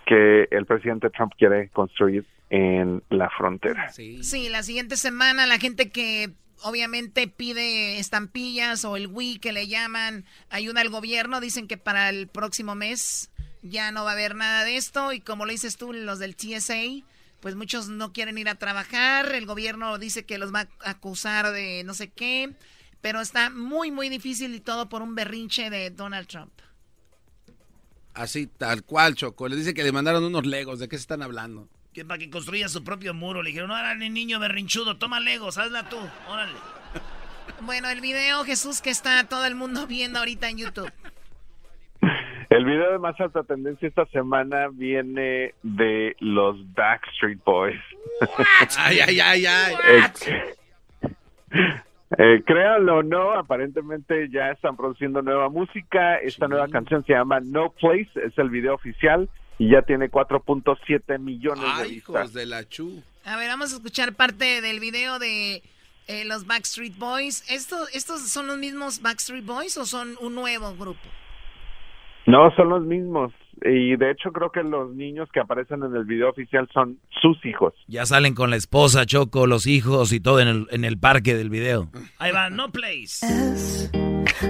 que 0.06 0.48
el 0.50 0.66
presidente 0.66 1.10
Trump 1.10 1.32
quiere 1.36 1.68
construir 1.68 2.26
en 2.50 3.02
la 3.10 3.30
frontera. 3.30 3.88
Sí. 3.90 4.48
la 4.48 4.62
siguiente 4.62 4.96
semana 4.96 5.46
la 5.46 5.58
gente 5.58 5.90
que 5.90 6.30
obviamente 6.64 7.28
pide 7.28 7.98
estampillas 7.98 8.84
o 8.84 8.96
el 8.96 9.06
Wii 9.06 9.38
que 9.38 9.52
le 9.52 9.68
llaman 9.68 10.24
ayuda 10.50 10.80
al 10.80 10.90
gobierno, 10.90 11.40
dicen 11.40 11.66
que 11.66 11.76
para 11.76 12.08
el 12.08 12.28
próximo 12.28 12.74
mes 12.74 13.30
ya 13.62 13.92
no 13.92 14.04
va 14.04 14.10
a 14.10 14.14
haber 14.14 14.34
nada 14.34 14.64
de 14.64 14.76
esto 14.76 15.12
y 15.12 15.20
como 15.20 15.44
lo 15.46 15.52
dices 15.52 15.76
tú, 15.76 15.92
los 15.92 16.18
del 16.18 16.36
TSA, 16.36 17.04
pues 17.42 17.54
muchos 17.56 17.88
no 17.88 18.14
quieren 18.14 18.38
ir 18.38 18.48
a 18.48 18.54
trabajar, 18.54 19.34
el 19.34 19.44
gobierno 19.44 19.98
dice 19.98 20.24
que 20.24 20.38
los 20.38 20.54
va 20.54 20.68
a 20.80 20.90
acusar 20.90 21.52
de 21.52 21.84
no 21.84 21.92
sé 21.92 22.08
qué, 22.08 22.54
pero 23.02 23.20
está 23.20 23.50
muy, 23.50 23.90
muy 23.90 24.08
difícil 24.08 24.54
y 24.54 24.60
todo 24.60 24.88
por 24.88 25.02
un 25.02 25.14
berrinche 25.14 25.68
de 25.68 25.90
Donald 25.90 26.26
Trump. 26.26 26.52
Así, 28.14 28.46
tal 28.46 28.84
cual, 28.84 29.14
Choco. 29.14 29.48
Le 29.48 29.56
dice 29.56 29.74
que 29.74 29.82
le 29.82 29.92
mandaron 29.92 30.22
unos 30.22 30.46
legos. 30.46 30.78
¿De 30.78 30.88
qué 30.88 30.96
se 30.96 31.02
están 31.02 31.22
hablando? 31.22 31.68
que 31.92 32.04
para 32.04 32.18
que 32.18 32.30
construya 32.30 32.68
su 32.68 32.82
propio 32.82 33.14
muro. 33.14 33.42
Le 33.42 33.50
dijeron, 33.50 33.68
no, 33.68 33.94
ni 33.94 34.10
niño 34.10 34.40
berrinchudo, 34.40 34.96
toma 34.96 35.20
Legos, 35.20 35.58
hazla 35.58 35.88
tú, 35.88 35.98
órale. 36.28 36.58
Bueno, 37.60 37.88
el 37.88 38.00
video, 38.00 38.44
Jesús, 38.44 38.80
que 38.80 38.90
está 38.90 39.22
todo 39.24 39.44
el 39.46 39.54
mundo 39.54 39.86
viendo 39.86 40.18
ahorita 40.18 40.48
en 40.48 40.58
YouTube. 40.58 40.90
El 42.52 42.66
video 42.66 42.92
de 42.92 42.98
más 42.98 43.18
alta 43.18 43.44
tendencia 43.44 43.88
esta 43.88 44.04
semana 44.06 44.68
viene 44.70 45.54
de 45.62 46.14
los 46.20 46.56
Backstreet 46.74 47.42
Boys. 47.44 47.80
ay, 48.76 49.00
ay, 49.00 49.20
ay, 49.20 49.46
ay. 49.46 49.74
Eh, 49.88 51.14
eh, 52.18 52.42
créanlo 52.44 52.98
o 52.98 53.02
no, 53.02 53.32
aparentemente 53.32 54.28
ya 54.28 54.50
están 54.50 54.76
produciendo 54.76 55.22
nueva 55.22 55.48
música. 55.48 56.16
Esta 56.18 56.46
nueva 56.46 56.68
canción 56.68 57.02
se 57.06 57.14
llama 57.14 57.40
No 57.40 57.70
Place, 57.70 58.10
es 58.22 58.36
el 58.36 58.50
video 58.50 58.74
oficial 58.74 59.30
y 59.56 59.70
ya 59.70 59.80
tiene 59.80 60.10
4.7 60.10 61.18
millones 61.18 61.64
de 61.78 61.88
vistas. 61.88 61.90
hijos 61.90 62.32
de 62.34 62.44
la 62.44 62.68
chu. 62.68 63.02
A 63.24 63.36
ver, 63.36 63.48
vamos 63.48 63.72
a 63.72 63.76
escuchar 63.76 64.12
parte 64.12 64.60
del 64.60 64.78
video 64.78 65.18
de 65.18 65.62
eh, 66.06 66.26
los 66.26 66.46
Backstreet 66.46 66.98
Boys. 66.98 67.50
¿Estos, 67.50 67.88
¿Estos 67.94 68.28
son 68.28 68.46
los 68.46 68.58
mismos 68.58 69.00
Backstreet 69.00 69.46
Boys 69.46 69.78
o 69.78 69.86
son 69.86 70.18
un 70.20 70.34
nuevo 70.34 70.76
grupo? 70.76 71.08
No, 72.26 72.50
son 72.56 72.68
los 72.68 72.84
mismos. 72.84 73.32
Y 73.64 73.96
de 73.96 74.10
hecho 74.10 74.32
creo 74.32 74.50
que 74.50 74.62
los 74.62 74.92
niños 74.94 75.28
que 75.32 75.40
aparecen 75.40 75.82
en 75.84 75.94
el 75.94 76.04
video 76.04 76.30
oficial 76.30 76.68
son 76.72 76.98
sus 77.20 77.44
hijos. 77.44 77.74
Ya 77.86 78.06
salen 78.06 78.34
con 78.34 78.50
la 78.50 78.56
esposa, 78.56 79.06
Choco, 79.06 79.46
los 79.46 79.66
hijos 79.66 80.12
y 80.12 80.20
todo 80.20 80.40
en 80.40 80.48
el, 80.48 80.66
en 80.70 80.84
el 80.84 80.98
parque 80.98 81.34
del 81.34 81.50
video. 81.50 81.88
Ahí 82.18 82.32
va, 82.32 82.50
no 82.50 82.70
place. 82.70 83.20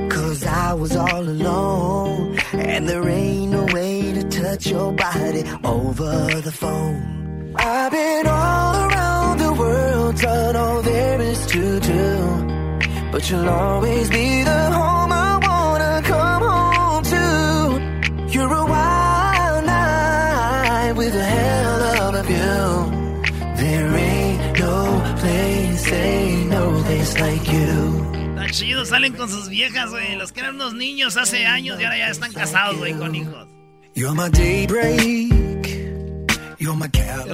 Cause 0.09 0.47
I 0.47 0.73
was 0.75 0.97
all 0.97 1.23
alone 1.23 2.39
And 2.53 2.89
there 2.89 3.07
ain't 3.09 3.53
no 3.53 3.65
way 3.75 4.13
to 4.13 4.23
touch 4.29 4.67
your 4.67 4.93
body 4.93 5.45
over 5.65 6.41
the 6.41 6.53
phone 6.53 7.53
I've 7.57 7.91
been 7.93 8.27
all 8.27 8.91
around 8.91 9.39
the 9.39 9.53
world 9.53 10.17
Done 10.17 10.57
all 10.57 10.83
there 10.83 11.21
is 11.21 11.47
to 11.47 11.81
do 11.81 13.11
But 13.11 13.29
you'll 13.31 13.49
always 13.49 14.09
be 14.09 14.43
the 14.45 14.71
home 14.71 15.13
I 15.13 15.32
place 27.15 27.21
like 27.21 27.53
you 27.53 28.03
salen 28.85 29.15
con 29.15 29.29
sus 29.29 29.49
viejas, 29.49 29.91
güey. 29.91 30.17
Los 30.17 30.33
que 30.33 30.41
eran 30.41 30.57
unos 30.57 30.75
niños 30.75 31.17
hace 31.17 31.47
años 31.47 31.81
y 31.81 31.85
ahora 31.85 31.99
ya 31.99 32.09
están 32.09 32.33
casados, 32.33 32.77
güey, 32.77 32.93
con 32.95 33.15
hijos. 33.15 33.49
Yo 33.95 34.15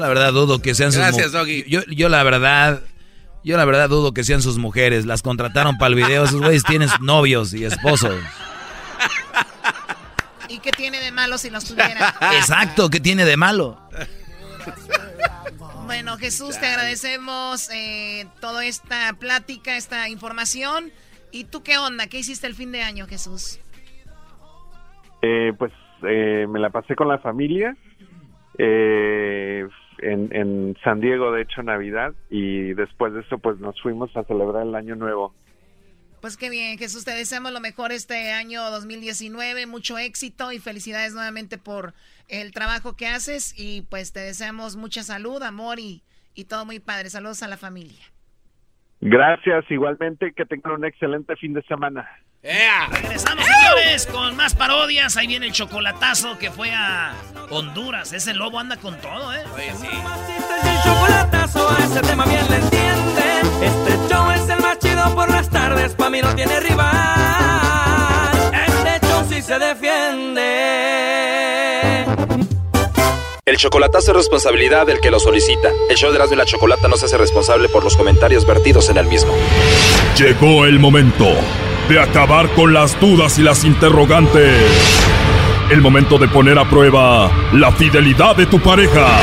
la 0.01 0.09
verdad 0.09 0.33
dudo 0.33 0.61
que 0.61 0.75
sean 0.75 0.93
sus 0.93 1.01
Gracias, 1.01 1.33
Doggy. 1.33 1.65
Yo, 1.69 1.83
yo 1.87 2.09
la 2.09 2.23
verdad, 2.23 2.83
yo 3.45 3.57
la 3.57 3.65
verdad 3.65 3.89
dudo 3.89 4.13
que 4.13 4.25
sean 4.25 4.43
sus 4.43 4.59
mujeres. 4.59 5.05
Las 5.07 5.23
contrataron 5.23 5.79
para 5.79 5.89
el 5.89 5.95
video. 5.97 6.25
Esos 6.25 6.41
güeyes 6.41 6.65
tienen 6.65 6.89
novios 7.01 7.53
y 7.55 7.65
esposos. 7.65 8.15
¿Y 10.49 10.61
qué 10.61 10.71
tiene 10.71 11.01
de 11.01 11.13
malo 11.13 11.39
si 11.39 11.51
los 11.51 11.65
tuviera? 11.65 12.15
Exacto, 12.39 12.89
¿qué 12.89 13.01
tiene 13.01 13.25
de 13.25 13.37
malo? 13.37 13.81
Bueno, 15.89 16.19
Jesús, 16.19 16.61
te 16.61 16.67
agradecemos 16.67 17.71
eh, 17.71 18.27
toda 18.43 18.67
esta 18.67 19.11
plática, 19.19 19.75
esta 19.75 20.11
información. 20.11 20.91
¿Y 21.33 21.45
tú 21.45 21.63
qué 21.63 21.79
onda? 21.79 22.09
¿Qué 22.09 22.19
hiciste 22.19 22.47
el 22.47 22.53
fin 22.53 22.73
de 22.73 22.83
año, 22.83 23.07
Jesús? 23.07 23.59
Eh, 25.23 25.55
pues 25.59 25.73
eh, 26.03 26.47
me 26.47 26.61
la 26.61 26.69
pasé 26.69 26.95
con 26.95 27.09
la 27.09 27.17
familia 27.21 27.75
eh, 28.59 29.67
en, 30.01 30.29
en 30.31 30.77
San 30.85 31.01
Diego, 31.01 31.33
de 31.33 31.41
hecho, 31.41 31.63
Navidad, 31.63 32.13
y 32.29 32.75
después 32.75 33.15
de 33.15 33.21
eso, 33.21 33.39
pues 33.39 33.59
nos 33.59 33.81
fuimos 33.81 34.15
a 34.15 34.25
celebrar 34.25 34.67
el 34.67 34.75
Año 34.75 34.95
Nuevo. 34.95 35.33
Pues 36.21 36.37
qué 36.37 36.51
bien, 36.51 36.79
Jesús, 36.79 37.05
te 37.05 37.13
deseamos 37.13 37.53
lo 37.53 37.61
mejor 37.61 37.93
este 37.93 38.33
año 38.33 38.71
2019, 38.71 39.67
mucho 39.67 39.99
éxito 39.99 40.53
y 40.53 40.59
felicidades 40.59 41.15
nuevamente 41.15 41.59
por 41.59 41.95
el 42.29 42.53
trabajo 42.53 42.97
que 42.97 43.07
haces 43.07 43.55
y 43.57 43.83
pues 43.83 44.13
te 44.13 44.21
deseamos 44.21 44.77
mucha 44.77 45.03
salud, 45.03 45.43
amor 45.43 45.79
y, 45.79 46.03
y 46.35 46.45
todo 46.45 46.65
muy 46.65 46.81
padre. 46.81 47.11
Saludos 47.11 47.43
a 47.43 47.49
la 47.49 47.57
familia. 47.57 48.03
Gracias, 49.01 49.65
igualmente 49.71 50.33
que 50.33 50.45
tengan 50.45 50.73
un 50.73 50.85
excelente 50.85 51.37
fin 51.37 51.55
de 51.55 51.63
semana. 51.63 52.09
Regresamos, 52.43 53.45
señores, 53.45 54.07
con 54.07 54.37
más 54.37 54.55
parodias. 54.55 55.17
Ahí 55.17 55.27
viene 55.27 55.47
el 55.47 55.53
chocolatazo 55.53 56.39
que 56.39 56.51
fue 56.51 56.71
a 56.73 57.15
Honduras. 57.51 58.13
Ese 58.13 58.35
lobo 58.35 58.59
anda 58.59 58.77
con 58.77 58.99
todo, 59.01 59.35
¿eh? 59.35 59.43
Oye, 59.55 59.73
sí. 59.75 59.87
El 59.87 60.83
chocolatazo 60.83 61.69
a 61.71 61.79
ese 61.85 62.01
tema 62.01 62.25
bien 62.27 62.49
le 62.49 62.57
entienden. 62.57 63.63
Este 63.63 64.15
show 64.15 64.31
es 64.31 64.49
el 64.49 64.58
más 64.79 64.91
chido 64.91 65.15
por 65.15 65.31
las 65.31 65.49
tardes, 65.51 65.95
pa' 65.95 66.11
mí 66.11 66.21
no 66.23 66.35
tiene 66.35 66.61
rival. 66.61 66.89
Este 68.67 69.07
show 69.07 69.25
sí 69.29 69.43
se 69.43 69.59
defiende. 69.59 70.45
El 73.45 73.57
chocolatazo 73.57 74.11
es 74.11 74.17
responsabilidad 74.17 74.87
del 74.87 75.01
que 75.01 75.11
lo 75.11 75.19
solicita. 75.19 75.71
El 75.89 75.97
show 75.97 76.11
de 76.11 76.17
Erasmo 76.17 76.35
y 76.35 76.37
la 76.39 76.45
Chocolata 76.45 76.87
no 76.89 76.97
se 76.97 77.07
hace 77.07 77.17
responsable 77.17 77.71
por 77.71 77.83
los 77.83 77.97
comentarios 77.97 78.47
vertidos 78.47 78.91
en 78.91 78.99
el 78.99 79.07
mismo. 79.07 79.33
Llegó 80.19 80.67
el 80.67 80.79
momento 80.79 81.27
de 81.89 82.01
acabar 82.01 82.51
con 82.51 82.75
las 82.75 83.01
dudas 83.01 83.39
y 83.39 83.43
las 83.43 83.65
interrogantes. 83.65 84.61
El 85.71 85.81
momento 85.81 86.19
de 86.19 86.29
poner 86.29 86.59
a 86.59 86.69
prueba 86.69 87.31
la 87.53 87.73
fidelidad 87.73 88.37
de 88.37 88.45
tu 88.47 88.61
pareja. 88.61 89.19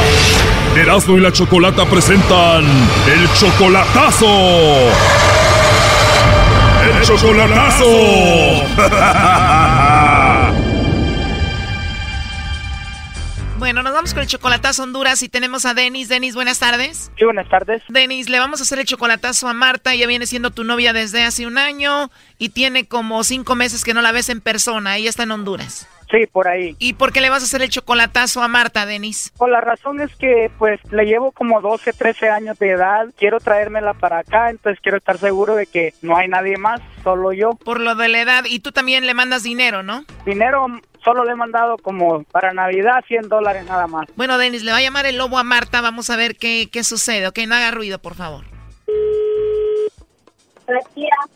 Erasmo 0.75 1.17
y 1.17 1.21
la 1.21 1.31
Chocolata 1.31 1.85
presentan 1.85 2.65
el 2.65 3.31
chocolatazo. 3.33 4.25
Chocolatazo. 7.05 7.85
Bueno, 13.57 13.81
nos 13.81 13.93
vamos 13.93 14.13
con 14.13 14.21
el 14.21 14.27
chocolatazo 14.27 14.83
Honduras 14.83 15.23
y 15.23 15.29
tenemos 15.29 15.65
a 15.65 15.73
Denis. 15.73 16.07
Denis, 16.07 16.35
buenas 16.35 16.59
tardes. 16.59 17.09
Sí, 17.17 17.25
buenas 17.25 17.49
tardes. 17.49 17.81
Denis, 17.89 18.29
le 18.29 18.37
vamos 18.37 18.59
a 18.59 18.63
hacer 18.63 18.77
el 18.77 18.85
chocolatazo 18.85 19.47
a 19.47 19.53
Marta. 19.53 19.93
Ella 19.93 20.05
viene 20.05 20.27
siendo 20.27 20.51
tu 20.51 20.63
novia 20.63 20.93
desde 20.93 21.23
hace 21.23 21.47
un 21.47 21.57
año 21.57 22.11
y 22.37 22.49
tiene 22.49 22.85
como 22.85 23.23
cinco 23.23 23.55
meses 23.55 23.83
que 23.83 23.95
no 23.95 24.03
la 24.03 24.11
ves 24.11 24.29
en 24.29 24.41
persona. 24.41 24.97
Ella 24.97 25.09
está 25.09 25.23
en 25.23 25.31
Honduras. 25.31 25.87
Sí, 26.11 26.27
por 26.31 26.47
ahí. 26.47 26.75
¿Y 26.79 26.93
por 26.93 27.11
qué 27.11 27.21
le 27.21 27.29
vas 27.29 27.41
a 27.41 27.45
hacer 27.45 27.61
el 27.61 27.69
chocolatazo 27.69 28.41
a 28.41 28.47
Marta, 28.47 28.85
Denis? 28.85 29.31
Por 29.37 29.49
la 29.49 29.61
razón 29.61 29.99
es 30.01 30.15
que, 30.15 30.51
pues, 30.57 30.79
le 30.91 31.05
llevo 31.05 31.31
como 31.31 31.61
12, 31.61 31.93
13 31.93 32.29
años 32.29 32.59
de 32.59 32.71
edad. 32.71 33.07
Quiero 33.17 33.39
traérmela 33.39 33.93
para 33.93 34.19
acá, 34.19 34.49
entonces 34.49 34.79
quiero 34.81 34.97
estar 34.97 35.17
seguro 35.17 35.55
de 35.55 35.65
que 35.65 35.93
no 36.01 36.17
hay 36.17 36.27
nadie 36.27 36.57
más, 36.57 36.81
solo 37.03 37.33
yo. 37.33 37.51
Por 37.51 37.79
lo 37.79 37.95
de 37.95 38.09
la 38.09 38.21
edad. 38.21 38.45
Y 38.45 38.59
tú 38.59 38.71
también 38.71 39.05
le 39.05 39.13
mandas 39.13 39.43
dinero, 39.43 39.83
¿no? 39.83 40.05
Dinero 40.25 40.67
solo 41.03 41.23
le 41.23 41.31
he 41.31 41.35
mandado 41.35 41.77
como 41.77 42.23
para 42.23 42.53
Navidad 42.53 43.03
100 43.07 43.29
dólares 43.29 43.65
nada 43.65 43.87
más. 43.87 44.07
Bueno, 44.15 44.37
Denis, 44.37 44.63
le 44.63 44.71
va 44.71 44.77
a 44.77 44.81
llamar 44.81 45.05
el 45.05 45.17
lobo 45.17 45.37
a 45.37 45.43
Marta. 45.43 45.81
Vamos 45.81 46.09
a 46.09 46.15
ver 46.15 46.35
qué, 46.35 46.69
qué 46.71 46.83
sucede. 46.83 47.27
Ok, 47.27 47.39
no 47.47 47.55
haga 47.55 47.71
ruido, 47.71 47.99
por 47.99 48.15
favor. 48.15 48.45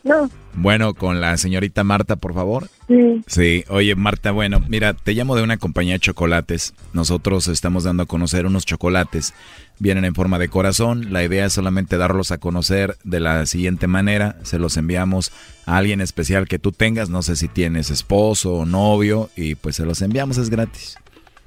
No. 0.04 0.30
Bueno, 0.54 0.94
con 0.94 1.20
la 1.20 1.36
señorita 1.36 1.84
Marta, 1.84 2.16
por 2.16 2.34
favor. 2.34 2.68
Sí. 2.88 3.22
Sí, 3.26 3.64
oye 3.68 3.94
Marta, 3.94 4.32
bueno, 4.32 4.60
mira, 4.68 4.94
te 4.94 5.12
llamo 5.12 5.36
de 5.36 5.42
una 5.42 5.58
compañía 5.58 5.94
de 5.94 6.00
chocolates. 6.00 6.74
Nosotros 6.92 7.48
estamos 7.48 7.84
dando 7.84 8.02
a 8.02 8.06
conocer 8.06 8.46
unos 8.46 8.66
chocolates. 8.66 9.34
Vienen 9.78 10.04
en 10.04 10.14
forma 10.14 10.38
de 10.38 10.48
corazón. 10.48 11.12
La 11.12 11.24
idea 11.24 11.46
es 11.46 11.52
solamente 11.52 11.96
darlos 11.96 12.32
a 12.32 12.38
conocer 12.38 12.96
de 13.04 13.20
la 13.20 13.46
siguiente 13.46 13.86
manera. 13.86 14.36
Se 14.42 14.58
los 14.58 14.76
enviamos 14.76 15.32
a 15.66 15.76
alguien 15.76 16.00
especial 16.00 16.48
que 16.48 16.58
tú 16.58 16.72
tengas. 16.72 17.08
No 17.08 17.22
sé 17.22 17.36
si 17.36 17.48
tienes 17.48 17.90
esposo 17.90 18.54
o 18.54 18.66
novio 18.66 19.30
y 19.36 19.54
pues 19.54 19.76
se 19.76 19.86
los 19.86 20.02
enviamos, 20.02 20.36
es 20.36 20.50
gratis. 20.50 20.96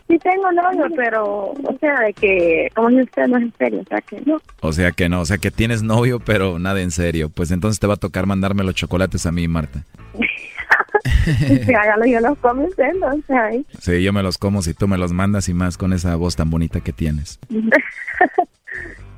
Sí 0.07 0.19
tengo 0.19 0.51
novio, 0.51 0.85
pero, 0.95 1.25
o 1.51 1.77
sea, 1.79 2.01
de 2.01 2.13
que, 2.13 2.69
como 2.75 2.89
dice 2.89 3.03
usted, 3.03 3.27
no 3.27 3.37
es 3.37 3.43
en 3.43 3.53
serio, 3.57 3.81
o 3.81 3.85
sea 3.85 4.01
que 4.01 4.21
no. 4.25 4.41
O 4.61 4.73
sea 4.73 4.91
que 4.91 5.09
no, 5.09 5.21
o 5.21 5.25
sea 5.25 5.37
que 5.37 5.49
tienes 5.49 5.81
novio, 5.81 6.19
pero 6.19 6.59
nada 6.59 6.81
en 6.81 6.91
serio. 6.91 7.29
Pues 7.29 7.51
entonces 7.51 7.79
te 7.79 7.87
va 7.87 7.93
a 7.93 7.97
tocar 7.97 8.25
mandarme 8.25 8.63
los 8.63 8.75
chocolates 8.75 9.25
a 9.25 9.31
mí, 9.31 9.47
Marta. 9.47 9.83
Sí, 11.25 11.73
hágalo, 11.73 12.05
yo 12.05 12.19
los 12.19 12.37
como 12.39 12.63
usted, 12.63 12.93
¿no? 12.99 13.07
O 13.07 13.21
sea. 13.27 13.49
Sí, 13.79 14.03
yo 14.03 14.13
me 14.13 14.23
los 14.23 14.37
como 14.37 14.61
si 14.61 14.73
tú 14.73 14.87
me 14.87 14.97
los 14.97 15.11
mandas 15.13 15.47
y 15.49 15.53
más 15.53 15.77
con 15.77 15.93
esa 15.93 16.15
voz 16.15 16.35
tan 16.35 16.49
bonita 16.49 16.81
que 16.81 16.93
tienes. 16.93 17.39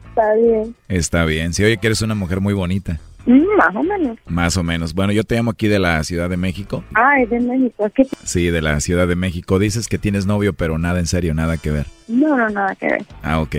Está 0.10 0.34
bien. 0.36 0.76
Está 0.88 1.26
bien. 1.26 1.54
Sí, 1.54 1.64
oye 1.64 1.78
que 1.78 1.88
eres 1.88 2.02
una 2.02 2.16
mujer 2.16 2.42
muy 2.42 2.54
bonita. 2.54 3.00
Más 3.26 3.76
o 3.76 3.84
menos. 3.84 4.18
Más 4.28 4.58
o 4.58 4.64
menos. 4.64 4.94
Bueno, 4.94 5.12
yo 5.12 5.24
te 5.24 5.36
llamo 5.36 5.52
aquí 5.52 5.68
de 5.68 5.80
la 5.80 6.04
Ciudad 6.04 6.30
de 6.30 6.38
México. 6.38 6.84
Ah, 6.94 7.20
es 7.20 7.30
de 7.30 7.40
México. 7.40 7.90
¿Qué? 7.94 8.08
Sí, 8.24 8.50
de 8.50 8.62
la 8.62 8.80
Ciudad 8.80 9.08
de 9.08 9.16
México. 9.16 9.58
Dices 9.58 9.88
que 9.88 9.98
tienes 9.98 10.26
novio, 10.26 10.54
pero 10.54 10.78
nada 10.78 11.00
en 11.00 11.08
serio, 11.08 11.34
nada 11.34 11.58
que 11.58 11.72
ver. 11.72 11.88
No, 12.08 12.38
no, 12.38 12.50
nada 12.50 12.76
que 12.76 12.88
ver. 12.88 13.06
Ah, 13.24 13.40
ok. 13.40 13.56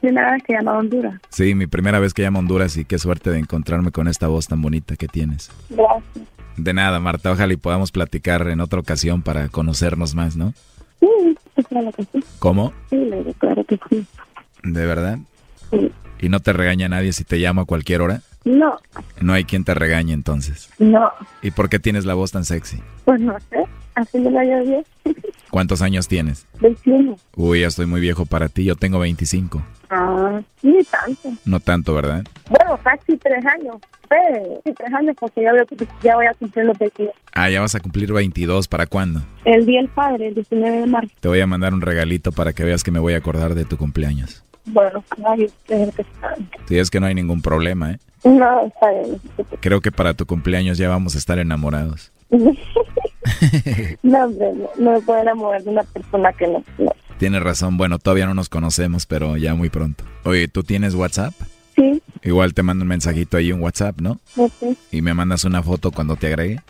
Primera 0.00 0.32
vez 0.32 0.42
que 0.44 0.52
llamo 0.52 0.70
a 0.70 0.78
Honduras. 0.78 1.20
Sí, 1.30 1.54
mi 1.56 1.66
primera 1.66 1.98
vez 1.98 2.14
que 2.14 2.22
llamo 2.22 2.38
a 2.38 2.40
Honduras 2.40 2.76
y 2.76 2.84
qué 2.84 2.98
suerte 2.98 3.30
de 3.30 3.38
encontrarme 3.40 3.90
con 3.90 4.06
esta 4.06 4.28
voz 4.28 4.46
tan 4.46 4.62
bonita 4.62 4.94
que 4.94 5.08
tienes. 5.08 5.50
Gracias. 5.68 6.04
De 6.56 6.72
nada, 6.72 7.00
Marta. 7.00 7.32
Ojalá 7.32 7.52
y 7.52 7.56
podamos 7.56 7.90
platicar 7.90 8.46
en 8.48 8.60
otra 8.60 8.78
ocasión 8.78 9.22
para 9.22 9.48
conocernos 9.48 10.14
más, 10.14 10.36
¿no? 10.36 10.54
Sí, 11.00 11.36
claro 11.68 11.90
que 11.92 12.04
sí. 12.04 12.24
¿Cómo? 12.38 12.72
Sí, 12.90 13.10
claro 13.38 13.64
que 13.64 13.80
sí. 13.90 14.06
¿De 14.62 14.86
verdad? 14.86 15.18
Sí. 15.70 15.90
¿Y 16.20 16.28
no 16.28 16.40
te 16.40 16.52
regaña 16.52 16.88
nadie 16.88 17.12
si 17.12 17.24
te 17.24 17.36
llamo 17.36 17.62
a 17.62 17.64
cualquier 17.64 18.00
hora? 18.00 18.22
No, 18.48 18.78
No 19.20 19.32
hay 19.34 19.44
quien 19.44 19.64
te 19.64 19.74
regañe 19.74 20.12
entonces. 20.14 20.70
no, 20.78 21.12
¿Y 21.42 21.50
por 21.50 21.68
qué 21.68 21.78
tienes 21.78 22.04
la 22.06 22.14
voz 22.14 22.32
tan 22.32 22.44
sexy? 22.44 22.80
pues 23.04 23.20
no 23.20 23.38
sé. 23.50 23.64
Así 23.94 24.18
me 24.18 24.30
la 24.30 24.42
bien. 24.42 24.84
¿Cuántos 25.50 25.82
años 25.82 26.06
tienes? 26.08 26.46
21. 26.60 27.16
Uy, 27.36 27.60
ya 27.62 27.66
estoy 27.66 27.86
muy 27.86 28.00
viejo 28.00 28.26
para 28.26 28.48
ti. 28.48 28.64
Yo 28.64 28.76
tengo 28.76 28.98
25. 29.00 29.62
Ah, 29.90 30.40
ni 30.62 30.84
tanto. 30.84 31.30
No 31.44 31.58
tanto, 31.60 31.94
¿verdad? 31.94 32.22
Bueno, 32.48 32.78
casi 32.84 33.16
tres 33.16 33.44
años. 33.44 33.76
Sí, 34.08 34.40
sí, 34.64 34.72
tres 34.76 34.92
años 34.94 35.16
porque 35.18 35.42
ya 35.42 35.50
voy, 35.52 35.60
a- 35.60 36.02
ya 36.02 36.14
voy 36.16 36.26
a 36.26 36.34
cumplir 36.34 36.64
los 36.66 36.78
22. 36.78 37.12
Ah, 37.32 37.50
ya 37.50 37.60
vas 37.60 37.74
a 37.74 37.80
cumplir 37.80 38.12
22. 38.12 38.68
¿Para 38.68 38.86
cuándo? 38.86 39.20
El 39.44 39.66
día 39.66 39.80
del 39.80 39.88
padre, 39.88 40.28
el 40.28 40.34
19 40.34 40.76
de 40.80 40.86
marzo. 40.86 41.10
Te 41.20 41.28
voy 41.28 41.40
a 41.40 41.46
mandar 41.46 41.74
un 41.74 41.80
regalito 41.80 42.30
para 42.32 42.52
que 42.52 42.64
veas 42.64 42.84
que 42.84 42.90
me 42.92 42.98
voy 43.00 43.14
a 43.14 43.18
acordar 43.18 43.54
de 43.54 43.64
tu 43.64 43.76
cumpleaños. 43.76 44.44
Bueno, 44.66 45.02
ay, 45.26 45.46
ustedes 45.46 45.94
que. 45.94 46.04
Si 46.68 46.78
es 46.78 46.90
que 46.90 47.00
no 47.00 47.06
hay 47.06 47.14
ningún 47.14 47.40
problema, 47.42 47.92
¿eh? 47.92 47.98
No, 48.24 48.66
está 48.66 48.90
bien. 48.90 49.20
Creo 49.60 49.80
que 49.80 49.92
para 49.92 50.14
tu 50.14 50.26
cumpleaños 50.26 50.78
ya 50.78 50.88
vamos 50.88 51.14
a 51.14 51.18
estar 51.18 51.38
enamorados. 51.38 52.10
no, 54.02 54.24
hombre, 54.24 54.52
no, 54.54 54.68
no 54.78 54.92
me 54.92 55.00
puedo 55.00 55.20
enamorar 55.20 55.62
de 55.62 55.70
una 55.70 55.82
persona 55.84 56.32
que 56.32 56.46
no. 56.46 56.62
no. 56.78 56.92
Tienes 57.18 57.42
razón. 57.42 57.76
Bueno, 57.76 57.98
todavía 57.98 58.26
no 58.26 58.34
nos 58.34 58.48
conocemos, 58.48 59.06
pero 59.06 59.36
ya 59.36 59.54
muy 59.54 59.70
pronto. 59.70 60.04
Oye, 60.24 60.48
¿tú 60.48 60.62
tienes 60.62 60.94
WhatsApp? 60.94 61.34
Sí, 61.76 62.02
Igual 62.24 62.54
te 62.54 62.62
mando 62.64 62.82
un 62.82 62.88
mensajito 62.88 63.36
ahí 63.36 63.50
en 63.50 63.62
WhatsApp, 63.62 64.00
¿no? 64.00 64.18
sé, 64.34 64.76
Y 64.90 65.00
me 65.02 65.14
mandas 65.14 65.44
una 65.44 65.62
foto 65.62 65.92
cuando 65.92 66.16
te 66.16 66.26
agregue. 66.26 66.60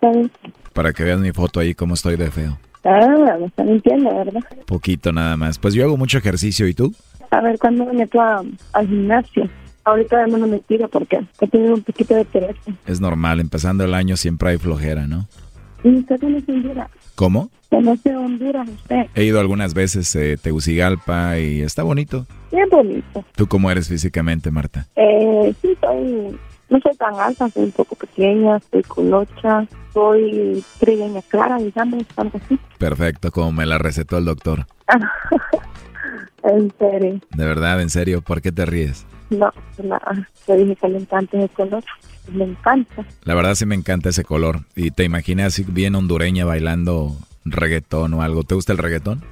bien. 0.00 0.30
Para 0.72 0.92
que 0.92 1.02
veas 1.04 1.18
mi 1.20 1.32
foto 1.32 1.60
ahí 1.60 1.74
cómo 1.74 1.94
estoy 1.94 2.16
de 2.16 2.30
feo. 2.30 2.58
Ah, 2.84 3.36
me 3.38 3.46
está 3.46 3.62
mintiendo, 3.64 4.14
¿verdad? 4.14 4.40
Poquito 4.66 5.12
nada 5.12 5.36
más. 5.36 5.58
Pues 5.58 5.74
yo 5.74 5.84
hago 5.84 5.96
mucho 5.96 6.18
ejercicio, 6.18 6.66
¿y 6.68 6.74
tú? 6.74 6.94
A 7.30 7.40
ver, 7.40 7.58
¿cuándo 7.58 7.84
me 7.86 7.92
meto 7.92 8.20
a- 8.20 8.44
al 8.72 8.88
gimnasio? 8.88 9.48
Ahorita 9.84 10.16
además 10.18 10.40
no 10.40 10.46
me 10.46 10.60
tiro 10.60 10.88
porque 10.88 11.20
he 11.40 11.48
tenido 11.48 11.74
un 11.74 11.82
poquito 11.82 12.14
de 12.14 12.24
pereza. 12.24 12.72
Es 12.86 13.00
normal, 13.00 13.40
empezando 13.40 13.84
el 13.84 13.94
año 13.94 14.16
siempre 14.16 14.50
hay 14.50 14.58
flojera, 14.58 15.06
¿no? 15.06 15.26
¿Y 15.82 15.98
usted 15.98 16.20
conoce 16.20 16.52
Honduras? 16.52 16.90
¿Cómo? 17.16 17.50
¿Conoce 17.68 18.14
Honduras 18.16 18.68
usted? 18.68 19.06
He 19.14 19.24
ido 19.24 19.40
algunas 19.40 19.74
veces 19.74 20.14
a 20.14 20.40
Tegucigalpa 20.40 21.38
y 21.38 21.62
está 21.62 21.82
bonito. 21.82 22.26
Bien 22.52 22.68
bonito. 22.70 23.24
¿Tú 23.34 23.48
cómo 23.48 23.70
eres 23.70 23.88
físicamente, 23.88 24.50
Marta? 24.52 24.86
Eh, 24.94 25.52
sí, 25.60 25.76
soy, 25.80 26.38
no 26.70 26.80
soy 26.80 26.96
tan 26.96 27.14
alta, 27.16 27.48
soy 27.50 27.64
un 27.64 27.72
poco 27.72 27.96
pequeña, 27.96 28.60
soy 28.70 28.82
colocha, 28.82 29.66
soy 29.92 30.64
trigueña 30.78 31.22
clara, 31.22 31.58
digamos, 31.58 32.04
algo 32.16 32.40
así. 32.44 32.56
Perfecto, 32.78 33.32
como 33.32 33.50
me 33.50 33.66
la 33.66 33.78
recetó 33.78 34.18
el 34.18 34.26
doctor. 34.26 34.66
en 36.44 36.72
serio, 36.78 37.20
De 37.30 37.44
verdad, 37.44 37.80
en 37.82 37.90
serio, 37.90 38.22
¿por 38.22 38.40
qué 38.40 38.52
te 38.52 38.64
ríes? 38.64 39.06
No, 39.32 39.52
no, 39.82 39.98
te 40.46 40.56
dije 40.56 40.76
que 40.76 40.88
le 40.88 40.98
encanta 40.98 41.38
ese 41.38 41.48
color, 41.54 41.84
me 42.32 42.44
encanta. 42.44 43.04
La 43.24 43.34
verdad 43.34 43.54
sí 43.54 43.66
me 43.66 43.74
encanta 43.74 44.10
ese 44.10 44.24
color. 44.24 44.60
Y 44.76 44.90
te 44.90 45.04
imaginé 45.04 45.44
así 45.44 45.64
bien 45.66 45.94
hondureña 45.94 46.44
bailando 46.44 47.16
reggaetón 47.44 48.14
o 48.14 48.22
algo. 48.22 48.44
¿Te 48.44 48.54
gusta 48.54 48.72
el 48.72 48.78
reggaetón? 48.78 49.22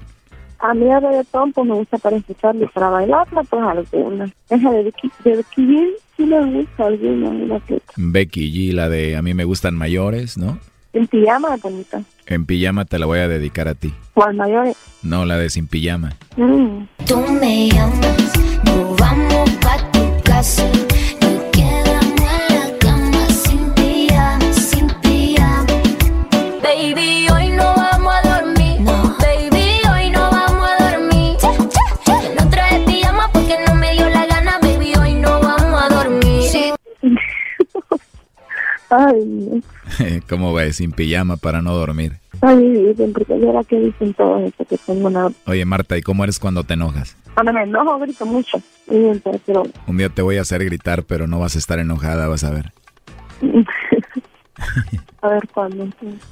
A 0.58 0.74
mí 0.74 0.90
el 0.90 1.00
reggaetón 1.00 1.52
pues 1.52 1.66
me 1.66 1.74
gusta 1.74 1.98
para 1.98 2.16
escucharlo 2.16 2.64
y 2.64 2.68
para 2.68 2.90
bailarla 2.90 3.42
pues 3.44 3.62
alguna. 3.62 4.32
Esa 4.48 4.70
de 4.70 4.82
Vicky, 4.84 5.10
de 5.24 5.36
Vicky 5.36 5.62
G, 5.62 5.88
sí 6.16 6.24
me 6.24 6.44
gusta 6.44 6.86
alguna, 6.86 7.60
Becky 7.96 8.52
G, 8.52 8.74
la 8.74 8.88
de 8.88 9.16
A 9.16 9.22
mí 9.22 9.34
me 9.34 9.44
gustan 9.44 9.76
mayores, 9.76 10.36
¿no? 10.36 10.58
en 10.92 11.06
pijama 11.06 11.56
bonita. 11.56 12.02
En 12.26 12.46
pijama 12.46 12.84
te 12.84 12.98
la 12.98 13.06
voy 13.06 13.20
a 13.20 13.28
dedicar 13.28 13.68
a 13.68 13.74
ti. 13.74 13.92
¿Cuál 14.14 14.34
mayor? 14.34 14.74
No, 15.02 15.24
la 15.24 15.36
de 15.36 15.50
sin 15.50 15.66
pijama. 15.66 16.16
Mm. 16.36 16.84
Tú 17.06 17.20
me 17.40 17.68
llamas, 17.68 18.32
la 18.64 18.72
no 18.72 18.94
vamos 18.96 19.49
¿Cómo 40.28 40.54
ves? 40.54 40.76
Sin 40.76 40.92
pijama 40.92 41.36
para 41.36 41.60
no 41.60 41.74
dormir. 41.74 42.18
Ay, 42.42 42.94
porque 43.12 43.38
yo 43.38 43.50
era 43.50 43.62
que 43.64 43.78
dicen 43.78 44.14
todo 44.14 44.38
eso, 44.38 44.64
que 44.64 44.78
tengo 44.78 45.08
una... 45.08 45.28
Oye, 45.46 45.64
Marta, 45.64 45.98
¿y 45.98 46.02
cómo 46.02 46.24
eres 46.24 46.38
cuando 46.38 46.64
te 46.64 46.74
enojas? 46.74 47.16
Cuando 47.34 47.52
me 47.52 47.62
enojo 47.62 47.98
grito 47.98 48.24
mucho. 48.24 48.58
Pero... 48.86 49.64
Un 49.86 49.96
día 49.98 50.08
te 50.08 50.22
voy 50.22 50.38
a 50.38 50.42
hacer 50.42 50.64
gritar, 50.64 51.04
pero 51.04 51.26
no 51.26 51.38
vas 51.38 51.56
a 51.56 51.58
estar 51.58 51.78
enojada, 51.78 52.28
vas 52.28 52.44
a 52.44 52.50
ver. 52.50 52.72
a 55.22 55.28
ver 55.28 55.48
cuándo. 55.52 55.88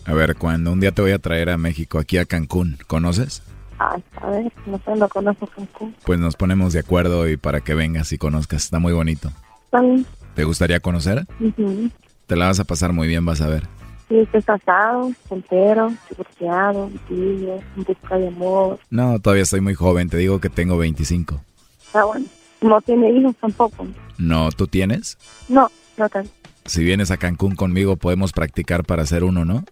A 0.07 0.13
ver, 0.15 0.37
cuando 0.37 0.73
un 0.73 0.81
día 0.81 0.93
te 0.93 1.03
voy 1.03 1.13
a 1.13 1.19
traer 1.19 1.51
a 1.51 1.59
México, 1.59 1.99
aquí 1.99 2.17
a 2.17 2.25
Cancún, 2.25 2.79
¿conoces? 2.87 3.43
Ay, 3.79 4.03
a 4.21 4.31
ver, 4.31 4.53
no 4.67 4.81
sé, 4.85 4.97
no 4.97 5.09
conozco 5.09 5.47
Cancún. 5.47 5.95
Pues 6.05 6.19
nos 6.19 6.37
ponemos 6.37 6.73
de 6.73 6.81
acuerdo 6.81 7.29
y 7.29 7.37
para 7.37 7.61
que 7.61 7.75
vengas 7.75 8.13
y 8.13 8.19
conozcas, 8.19 8.65
está 8.65 8.79
muy 8.79 8.93
bonito. 8.93 9.31
Está 9.67 9.83
bien. 9.83 10.07
¿Te 10.35 10.45
gustaría 10.45 10.81
conocer? 10.81 11.27
Ujú. 11.39 11.91
Te 12.27 12.37
la 12.37 12.47
vas 12.47 12.61
a 12.61 12.65
pasar 12.65 12.93
muy 12.93 13.09
bien, 13.09 13.25
vas 13.25 13.41
a 13.41 13.49
ver. 13.49 13.69
Sí, 14.09 14.19
estoy 14.21 14.43
casado, 14.43 15.13
soltero, 15.29 15.93
divorciado, 16.09 16.91
niño, 17.11 17.55
en 17.77 17.85
busca 17.85 18.17
de 18.17 18.29
amor. 18.29 18.79
No, 18.91 19.19
todavía 19.21 19.43
estoy 19.43 19.61
muy 19.61 19.75
joven, 19.75 20.09
te 20.09 20.17
digo 20.17 20.41
que 20.41 20.49
tengo 20.49 20.79
25. 20.79 21.41
Está 21.87 22.05
bueno. 22.05 22.27
No 22.63 22.81
tiene 22.81 23.11
hijos 23.11 23.37
tampoco. 23.41 23.87
No, 24.17 24.51
¿tú 24.51 24.67
tienes? 24.67 25.19
No, 25.49 25.71
no 25.97 26.09
tanto. 26.09 26.31
Si 26.65 26.83
vienes 26.83 27.11
a 27.11 27.17
Cancún 27.19 27.55
conmigo 27.55 27.97
podemos 27.97 28.33
practicar 28.33 28.85
para 28.85 29.03
hacer 29.03 29.25
uno, 29.25 29.45
¿no? 29.45 29.65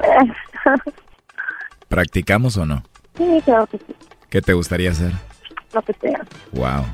¿Practicamos 1.88 2.56
o 2.56 2.66
no? 2.66 2.82
sí, 3.16 3.40
claro 3.44 3.66
que 3.66 3.78
sí. 3.78 3.94
¿Qué 4.28 4.40
te 4.42 4.52
gustaría 4.52 4.90
hacer? 4.90 5.12
Lo 5.72 5.82
que 5.82 5.92
sea. 5.94 6.20
Wow. 6.52 6.84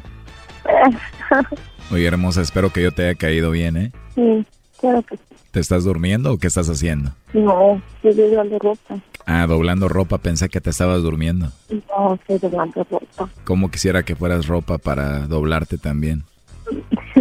Oye, 1.92 2.06
hermosa, 2.06 2.40
espero 2.42 2.70
que 2.70 2.82
yo 2.82 2.92
te 2.92 3.04
haya 3.04 3.14
caído 3.14 3.50
bien, 3.50 3.76
¿eh? 3.76 3.92
sí, 4.14 4.46
claro 4.80 5.02
que 5.02 5.16
sí. 5.16 5.22
¿Te 5.56 5.60
estás 5.60 5.84
durmiendo 5.84 6.34
o 6.34 6.36
qué 6.36 6.48
estás 6.48 6.68
haciendo? 6.68 7.12
No, 7.32 7.80
estoy 8.02 8.12
doblando 8.12 8.58
ropa. 8.58 9.00
Ah, 9.24 9.46
doblando 9.46 9.88
ropa, 9.88 10.18
pensé 10.18 10.50
que 10.50 10.60
te 10.60 10.68
estabas 10.68 11.00
durmiendo. 11.02 11.50
No, 11.88 12.12
estoy 12.16 12.36
doblando 12.36 12.86
ropa. 12.90 13.30
¿Cómo 13.44 13.70
quisiera 13.70 14.02
que 14.02 14.14
fueras 14.14 14.48
ropa 14.48 14.76
para 14.76 15.26
doblarte 15.26 15.78
también? 15.78 16.24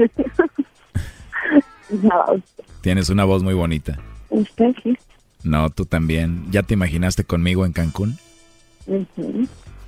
No, 1.89 2.25
Tienes 2.81 3.09
una 3.09 3.23
voz 3.23 3.41
muy 3.41 3.53
bonita. 3.53 3.99
usted 4.29 4.75
sí. 4.83 4.97
No, 5.43 5.69
tú 5.69 5.85
también. 5.85 6.43
¿Ya 6.51 6.61
te 6.61 6.73
imaginaste 6.73 7.23
conmigo 7.23 7.65
en 7.65 7.71
Cancún? 7.71 8.17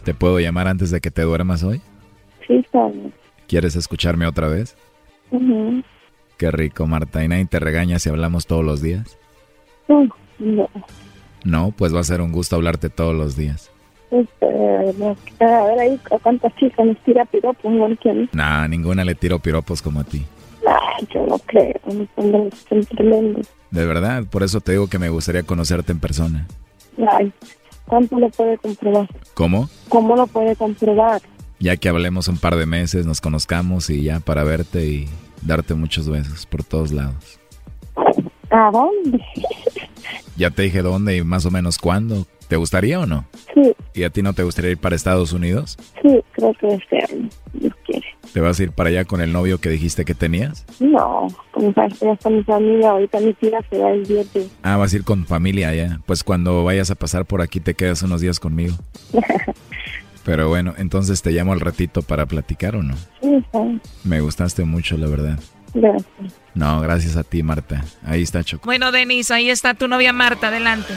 ¿Te 0.06 0.14
puedo 0.14 0.40
llamar 0.40 0.70
antes 0.70 0.90
de 0.90 1.02
que 1.02 1.12
te 1.12 1.24
duermas 1.24 1.64
hoy? 1.64 1.82
Sí, 2.48 2.54
está 2.54 2.88
bien. 2.88 3.14
¿Quieres 3.46 3.76
escucharme 3.76 4.26
otra 4.26 4.48
vez? 4.48 4.78
Qué 6.38 6.52
rico, 6.52 6.86
Marta. 6.88 7.24
¿Y 7.24 7.28
nadie 7.28 7.46
te 7.46 7.60
regaña 7.60 8.00
si 8.00 8.10
hablamos 8.10 8.46
todos 8.48 8.64
los 8.64 8.82
días? 8.82 9.18
Mm, 9.88 10.08
No, 10.40 10.70
No, 11.44 11.72
pues 11.72 11.96
va 11.96 12.00
a 12.02 12.04
ser 12.04 12.22
un 12.22 12.32
gusto 12.32 12.56
hablarte 12.56 12.90
todos 12.90 13.16
los 13.16 13.36
días. 13.36 13.72
este, 14.12 14.94
no, 14.98 15.16
a 15.40 15.64
ver 15.66 15.80
ahí 15.80 16.00
a 16.12 16.20
cuántas 16.20 16.56
chicas 16.56 16.86
les 16.86 16.98
tira 17.04 17.26
piropos, 17.26 17.72
no 17.72 17.88
quién. 18.02 18.30
Nah, 18.34 18.68
ninguna 18.68 19.04
le 19.04 19.16
tiro 19.16 19.40
piropos 19.40 19.82
como 19.82 20.00
a 20.00 20.04
ti. 20.04 20.26
Ay, 20.66 21.08
yo 21.14 21.26
no 21.26 21.38
creo, 21.40 21.74
pongan 22.16 22.50
son 22.70 22.86
tremendos. 22.86 23.48
De 23.72 23.86
verdad, 23.86 24.24
por 24.30 24.44
eso 24.44 24.62
te 24.62 24.74
digo 24.74 24.88
que 24.88 25.00
me 25.00 25.10
gustaría 25.10 25.44
conocerte 25.44 25.92
en 25.92 26.00
persona. 26.00 26.48
Ay, 27.12 27.32
¿cuánto 27.86 28.20
lo 28.20 28.30
puede 28.30 28.58
comprobar? 28.58 29.08
¿Cómo? 29.34 29.70
¿Cómo 29.90 30.16
lo 30.16 30.28
puede 30.28 30.56
comprobar? 30.56 31.22
Ya 31.60 31.76
que 31.78 31.90
hablemos 31.90 32.28
un 32.28 32.38
par 32.38 32.56
de 32.56 32.66
meses, 32.66 33.06
nos 33.06 33.20
conozcamos 33.22 33.90
y 33.90 34.04
ya 34.04 34.20
para 34.20 34.44
verte 34.44 34.86
y 34.86 35.10
darte 35.48 35.74
muchos 35.74 36.10
besos 36.10 36.46
por 36.46 36.64
todos 36.64 36.92
lados. 36.92 37.40
¿A 38.50 38.70
dónde? 38.72 39.20
Ya 40.36 40.52
te 40.52 40.62
dije 40.64 40.82
dónde 40.82 41.18
y 41.18 41.24
más 41.24 41.46
o 41.46 41.52
menos 41.52 41.78
cuándo. 41.78 42.26
¿Te 42.48 42.56
gustaría 42.56 42.98
o 43.00 43.06
no? 43.06 43.26
Sí, 43.54 43.74
¿Y 43.94 44.04
a 44.04 44.10
ti 44.10 44.22
no 44.22 44.32
te 44.32 44.44
gustaría 44.44 44.72
ir 44.72 44.78
para 44.78 44.96
Estados 44.96 45.34
Unidos? 45.34 45.78
sí, 46.02 46.24
creo 46.32 46.54
que 46.54 46.76
este 46.76 47.28
Dios 47.54 47.74
quiere. 47.86 48.06
¿Te 48.32 48.40
vas 48.40 48.58
a 48.60 48.64
ir 48.64 48.72
para 48.72 48.90
allá 48.90 49.04
con 49.04 49.20
el 49.20 49.34
novio 49.34 49.60
que 49.60 49.70
dijiste 49.70 50.06
que 50.06 50.14
tenías? 50.16 50.66
No, 50.80 51.28
está 51.58 52.30
mi 52.30 52.44
familia, 52.44 52.92
ahorita 52.92 53.20
mi 53.20 53.34
tía 53.34 53.60
se 53.70 53.80
va 53.80 53.92
el 53.92 54.06
10 54.06 54.34
de... 54.34 54.48
Ah, 54.64 54.78
vas 54.78 54.94
a 54.94 54.96
ir 54.96 55.04
con 55.04 55.26
familia 55.26 55.70
allá. 55.70 56.00
Pues 56.06 56.24
cuando 56.24 56.64
vayas 56.64 56.90
a 56.90 56.96
pasar 56.96 57.26
por 57.26 57.42
aquí 57.42 57.60
te 57.60 57.74
quedas 57.74 58.02
unos 58.04 58.22
días 58.22 58.40
conmigo. 58.40 58.76
Pero 60.28 60.50
bueno, 60.50 60.74
entonces 60.78 61.22
te 61.22 61.32
llamo 61.32 61.54
al 61.54 61.62
ratito 61.62 62.02
para 62.02 62.26
platicar 62.26 62.76
o 62.76 62.84
no. 62.84 62.96
Sí, 63.22 63.34
está 63.36 63.62
bien. 63.62 63.82
Me 64.04 64.20
gustaste 64.20 64.66
mucho, 64.66 64.98
la 64.98 65.08
verdad. 65.08 65.40
Gracias. 65.74 66.42
No, 66.54 66.82
gracias 66.82 67.16
a 67.16 67.24
ti, 67.24 67.44
Marta. 67.44 67.82
Ahí 68.06 68.24
está 68.24 68.44
Choco. 68.44 68.66
Bueno, 68.66 68.92
Denis, 68.92 69.32
ahí 69.32 69.50
está 69.50 69.74
tu 69.74 69.88
novia 69.88 70.12
Marta, 70.12 70.50
adelante. 70.50 70.94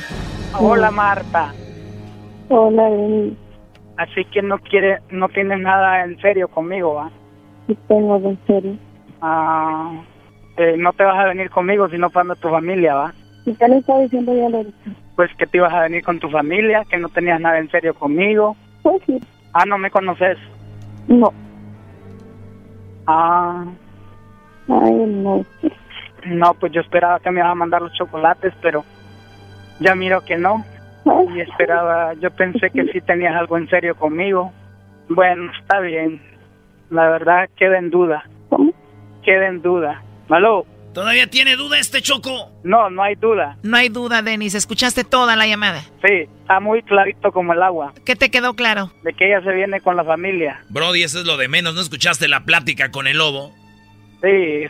Hola 0.59 0.91
Marta. 0.91 1.55
Hola, 2.49 2.91
Denis. 2.91 3.35
Así 3.99 4.25
que 4.33 4.43
no 4.43 4.59
quiere, 4.59 4.99
no 5.13 5.29
tienes 5.29 5.61
nada 5.61 6.03
en 6.03 6.21
serio 6.21 6.49
conmigo, 6.49 6.95
¿va? 6.95 7.13
Sí 7.69 7.79
tengo 7.87 8.17
en 8.17 8.39
serio. 8.49 8.77
Ah, 9.21 9.93
eh, 10.57 10.75
no 10.77 10.93
te 10.93 11.05
vas 11.05 11.21
a 11.21 11.29
venir 11.29 11.51
conmigo 11.51 11.89
si 11.89 11.99
no 11.99 12.11
para 12.11 12.35
tu 12.35 12.49
familia, 12.49 12.95
¿va? 12.97 13.15
¿Y 13.47 13.55
qué 13.55 13.69
le 13.69 13.77
está 13.77 13.97
diciendo 14.01 14.35
ya? 14.35 14.93
Pues 15.15 15.31
que 15.39 15.47
te 15.47 15.59
ibas 15.59 15.73
a 15.73 15.83
venir 15.83 16.03
con 16.03 16.19
tu 16.19 16.29
familia, 16.31 16.85
que 16.91 16.99
no 16.99 17.09
tenías 17.11 17.41
nada 17.41 17.61
en 17.61 17.71
serio 17.71 17.95
conmigo. 17.95 18.57
Pues 18.83 19.03
sí. 19.07 19.21
Ah, 19.53 19.65
no 19.67 19.79
me 19.79 19.91
conoces. 19.91 20.39
No. 21.09 21.33
Ah, 23.07 23.65
Ay, 24.69 24.93
no. 24.95 25.45
no, 26.27 26.55
pues 26.55 26.73
yo 26.73 26.81
esperaba 26.81 27.19
que 27.19 27.31
me 27.31 27.41
ibas 27.41 27.51
a 27.53 27.57
mandar 27.57 27.83
los 27.83 27.93
chocolates, 27.95 28.53
pero 28.63 28.85
ya 29.81 29.95
miro 29.95 30.21
que 30.21 30.37
no. 30.37 30.65
Y 31.35 31.41
esperaba, 31.41 32.13
yo 32.15 32.31
pensé 32.31 32.71
que 32.71 32.85
sí 32.93 33.01
tenías 33.01 33.35
algo 33.35 33.57
en 33.57 33.69
serio 33.69 33.97
conmigo. 33.97 34.53
Bueno, 35.09 35.51
está 35.59 35.81
bien. 35.81 36.21
La 36.91 37.09
verdad 37.09 37.49
queda 37.57 37.79
en 37.79 37.91
duda. 37.91 38.25
Queda 39.23 39.49
en 39.49 39.63
duda. 39.63 40.03
¿Aló? 40.29 40.67
¿Todavía 40.93 41.29
tiene 41.29 41.55
duda 41.57 41.79
este 41.79 42.03
Choco? 42.03 42.51
No, 42.65 42.91
no 42.91 43.03
hay 43.03 43.15
duda. 43.15 43.57
No 43.63 43.77
hay 43.77 43.89
duda, 43.89 44.23
Denis, 44.23 44.55
escuchaste 44.55 45.05
toda 45.05 45.37
la 45.37 45.47
llamada. 45.47 45.83
Sí, 46.05 46.29
está 46.41 46.59
muy 46.59 46.83
clarito 46.83 47.31
como 47.31 47.53
el 47.53 47.63
agua. 47.63 47.93
¿Qué 48.05 48.17
te 48.17 48.31
quedó 48.31 48.55
claro? 48.55 48.93
De 49.05 49.13
que 49.13 49.27
ella 49.27 49.41
se 49.43 49.53
viene 49.53 49.81
con 49.81 49.97
la 49.97 50.05
familia. 50.05 50.65
Brody, 50.69 51.05
eso 51.05 51.21
es 51.21 51.27
lo 51.27 51.37
de 51.37 51.47
menos. 51.49 51.75
¿No 51.75 51.81
escuchaste 51.81 52.27
la 52.27 52.45
plática 52.45 52.91
con 52.91 53.07
el 53.07 53.19
lobo? 53.19 53.55
Sí, 54.21 54.67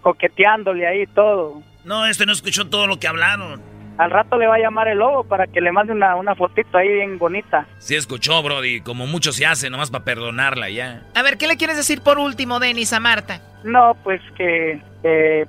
coqueteándole 0.00 0.86
ahí 0.86 1.06
todo. 1.06 1.62
No, 1.84 2.06
este 2.06 2.26
no 2.26 2.32
escuchó 2.32 2.68
todo 2.68 2.86
lo 2.86 2.98
que 2.98 3.08
hablaron. 3.08 3.62
Al 3.98 4.10
rato 4.10 4.38
le 4.38 4.46
va 4.46 4.56
a 4.56 4.58
llamar 4.58 4.88
el 4.88 4.98
lobo 4.98 5.24
para 5.24 5.46
que 5.46 5.60
le 5.60 5.70
mande 5.72 5.92
una, 5.92 6.16
una 6.16 6.34
fotito 6.34 6.78
ahí 6.78 6.88
bien 6.88 7.18
bonita. 7.18 7.66
Sí 7.78 7.94
escuchó, 7.94 8.42
Brody, 8.42 8.80
como 8.80 9.06
mucho 9.06 9.32
se 9.32 9.46
hace, 9.46 9.70
nomás 9.70 9.90
para 9.90 10.04
perdonarla 10.04 10.70
ya. 10.70 11.02
A 11.14 11.22
ver, 11.22 11.36
¿qué 11.38 11.46
le 11.46 11.56
quieres 11.56 11.76
decir 11.76 12.00
por 12.02 12.18
último, 12.18 12.58
Denis, 12.58 12.92
a 12.92 13.00
Marta? 13.00 13.40
No, 13.64 13.96
pues 14.02 14.20
que, 14.36 14.80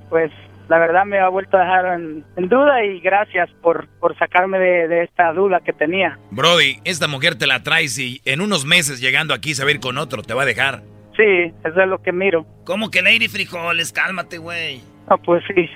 pues 0.10 0.32
la 0.70 0.78
verdad 0.78 1.06
me 1.06 1.20
ha 1.20 1.30
vuelto 1.30 1.58
a 1.58 1.62
dejar 1.62 1.86
en, 2.00 2.24
en 2.36 2.50
duda 2.50 2.84
y 2.86 3.00
gracias 3.00 3.50
por, 3.62 3.88
por 4.00 4.18
sacarme 4.18 4.60
de, 4.60 4.88
de 4.88 5.04
esta 5.04 5.32
duda 5.34 5.60
que 5.60 5.74
tenía. 5.74 6.18
Brody, 6.32 6.80
esta 6.84 7.08
mujer 7.08 7.36
te 7.36 7.48
la 7.48 7.64
traes 7.64 7.98
y 7.98 8.22
en 8.26 8.42
unos 8.42 8.66
meses 8.66 9.00
llegando 9.00 9.34
aquí 9.34 9.56
se 9.56 9.64
va 9.64 9.70
a 9.70 9.74
ir 9.74 9.80
con 9.80 9.98
otro, 9.98 10.22
te 10.22 10.34
va 10.34 10.44
a 10.44 10.46
dejar. 10.46 10.82
Sí, 11.16 11.54
eso 11.64 11.82
es 11.82 11.88
lo 11.88 12.02
que 12.02 12.12
miro. 12.12 12.46
¿Cómo 12.66 12.90
que 12.90 13.02
Lady 13.02 13.28
Frijoles? 13.28 13.92
Cálmate, 13.92 14.38
güey. 14.40 14.82
No, 15.10 15.18
pues 15.20 15.44
sí. 15.54 15.70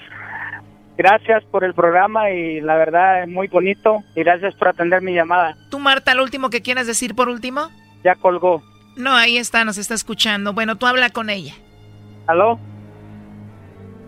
Gracias 0.98 1.44
por 1.46 1.64
el 1.64 1.74
programa 1.76 2.32
y 2.32 2.60
la 2.60 2.76
verdad 2.76 3.22
es 3.24 3.30
muy 3.30 3.48
bonito 3.48 4.04
y 4.16 4.24
gracias 4.24 4.56
por 4.56 4.70
atender 4.70 5.02
mi 5.02 5.14
llamada. 5.14 5.56
¿Tú, 5.70 5.78
Marta, 5.80 6.16
lo 6.16 6.24
último 6.24 6.50
que 6.50 6.62
quieras 6.64 6.88
decir 6.88 7.14
por 7.16 7.30
último? 7.30 7.70
Ya 8.04 8.16
colgó. 8.16 8.64
No, 8.96 9.14
ahí 9.16 9.38
está, 9.38 9.64
nos 9.64 9.78
está 9.78 9.94
escuchando. 9.94 10.54
Bueno, 10.54 10.76
tú 10.76 10.88
habla 10.88 11.12
con 11.12 11.30
ella. 11.30 11.54
¿Aló? 12.26 12.60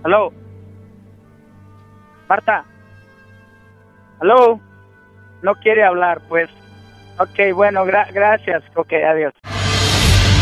¿Aló? 0.03 0.33
Marta. 2.27 2.65
¿Aló? 4.19 4.59
No 5.43 5.55
quiere 5.55 5.83
hablar, 5.83 6.21
pues. 6.27 6.49
Ok, 7.19 7.53
bueno, 7.53 7.85
gra- 7.85 8.11
gracias. 8.11 8.63
Ok, 8.75 8.93
adiós. 8.93 9.33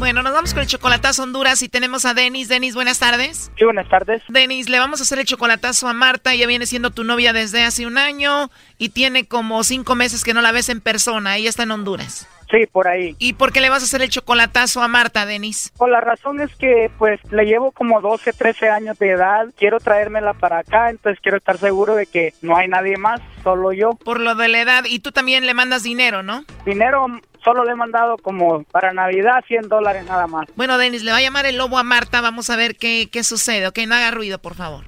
Bueno, 0.00 0.22
nos 0.22 0.32
vamos 0.32 0.54
con 0.54 0.62
el 0.62 0.66
chocolatazo 0.66 1.24
Honduras 1.24 1.60
y 1.60 1.68
tenemos 1.68 2.06
a 2.06 2.14
Denis. 2.14 2.48
Denis, 2.48 2.74
buenas 2.74 2.98
tardes. 2.98 3.52
Sí, 3.58 3.66
buenas 3.66 3.86
tardes. 3.90 4.22
Denis, 4.28 4.70
le 4.70 4.78
vamos 4.78 5.00
a 5.00 5.02
hacer 5.02 5.18
el 5.18 5.26
chocolatazo 5.26 5.88
a 5.88 5.92
Marta. 5.92 6.32
Ella 6.32 6.46
viene 6.46 6.64
siendo 6.64 6.90
tu 6.90 7.04
novia 7.04 7.34
desde 7.34 7.64
hace 7.64 7.84
un 7.86 7.98
año 7.98 8.48
y 8.78 8.88
tiene 8.88 9.28
como 9.28 9.62
cinco 9.62 9.96
meses 9.96 10.24
que 10.24 10.32
no 10.32 10.40
la 10.40 10.52
ves 10.52 10.70
en 10.70 10.80
persona. 10.80 11.36
Ella 11.36 11.50
está 11.50 11.64
en 11.64 11.72
Honduras. 11.72 12.26
Sí, 12.50 12.66
por 12.72 12.88
ahí. 12.88 13.14
¿Y 13.18 13.34
por 13.34 13.52
qué 13.52 13.60
le 13.60 13.68
vas 13.68 13.82
a 13.82 13.84
hacer 13.84 14.00
el 14.00 14.08
chocolatazo 14.08 14.82
a 14.82 14.88
Marta, 14.88 15.26
Denis? 15.26 15.70
Pues 15.76 15.92
la 15.92 16.00
razón 16.00 16.40
es 16.40 16.52
que 16.56 16.90
pues 16.96 17.20
le 17.30 17.44
llevo 17.44 17.70
como 17.70 18.00
12, 18.00 18.32
13 18.32 18.70
años 18.70 18.98
de 18.98 19.10
edad, 19.10 19.48
quiero 19.58 19.80
traérmela 19.80 20.32
para 20.32 20.60
acá, 20.60 20.88
entonces 20.88 21.20
quiero 21.20 21.36
estar 21.36 21.58
seguro 21.58 21.94
de 21.94 22.06
que 22.06 22.32
no 22.40 22.56
hay 22.56 22.68
nadie 22.68 22.96
más, 22.96 23.20
solo 23.44 23.74
yo. 23.74 23.90
Por 24.02 24.18
lo 24.18 24.34
de 24.34 24.48
la 24.48 24.62
edad. 24.62 24.84
Y 24.86 25.00
tú 25.00 25.12
también 25.12 25.44
le 25.44 25.52
mandas 25.52 25.82
dinero, 25.82 26.22
¿no? 26.22 26.46
Dinero 26.64 27.06
solo 27.44 27.64
le 27.64 27.72
he 27.72 27.76
mandado 27.76 28.16
como 28.18 28.64
para 28.64 28.92
Navidad 28.92 29.44
100 29.46 29.68
dólares 29.68 30.04
nada 30.06 30.26
más. 30.26 30.46
Bueno, 30.56 30.78
Denis, 30.78 31.02
le 31.02 31.12
va 31.12 31.18
a 31.18 31.22
llamar 31.22 31.46
el 31.46 31.56
lobo 31.56 31.78
a 31.78 31.82
Marta. 31.82 32.20
Vamos 32.20 32.50
a 32.50 32.56
ver 32.56 32.76
qué, 32.76 33.08
qué 33.10 33.24
sucede. 33.24 33.66
Ok, 33.66 33.78
no 33.86 33.94
haga 33.94 34.10
ruido, 34.10 34.38
por 34.38 34.54
favor. 34.54 34.84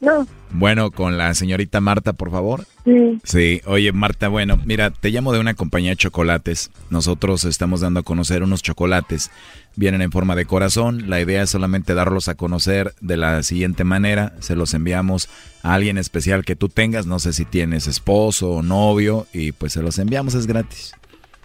No. 0.00 0.26
Bueno, 0.50 0.90
con 0.90 1.16
la 1.16 1.32
señorita 1.34 1.80
Marta, 1.80 2.12
por 2.12 2.30
favor. 2.30 2.66
Sí. 2.84 3.20
Sí, 3.24 3.60
oye 3.66 3.92
Marta, 3.92 4.28
bueno, 4.28 4.58
mira, 4.64 4.90
te 4.90 5.10
llamo 5.10 5.32
de 5.32 5.38
una 5.38 5.54
compañía 5.54 5.90
de 5.90 5.96
chocolates. 5.96 6.70
Nosotros 6.90 7.44
estamos 7.44 7.80
dando 7.80 8.00
a 8.00 8.02
conocer 8.02 8.42
unos 8.42 8.62
chocolates. 8.62 9.30
Vienen 9.74 10.02
en 10.02 10.12
forma 10.12 10.36
de 10.36 10.44
corazón. 10.44 11.08
La 11.08 11.20
idea 11.20 11.42
es 11.42 11.50
solamente 11.50 11.94
darlos 11.94 12.28
a 12.28 12.34
conocer 12.34 12.94
de 13.00 13.16
la 13.16 13.42
siguiente 13.42 13.84
manera. 13.84 14.34
Se 14.40 14.54
los 14.54 14.74
enviamos 14.74 15.28
a 15.62 15.74
alguien 15.74 15.96
especial 15.96 16.44
que 16.44 16.56
tú 16.56 16.68
tengas. 16.68 17.06
No 17.06 17.18
sé 17.18 17.32
si 17.32 17.44
tienes 17.44 17.86
esposo 17.86 18.50
o 18.50 18.62
novio 18.62 19.26
y 19.32 19.52
pues 19.52 19.72
se 19.72 19.82
los 19.82 19.98
enviamos, 19.98 20.34
es 20.34 20.46
gratis. 20.46 20.92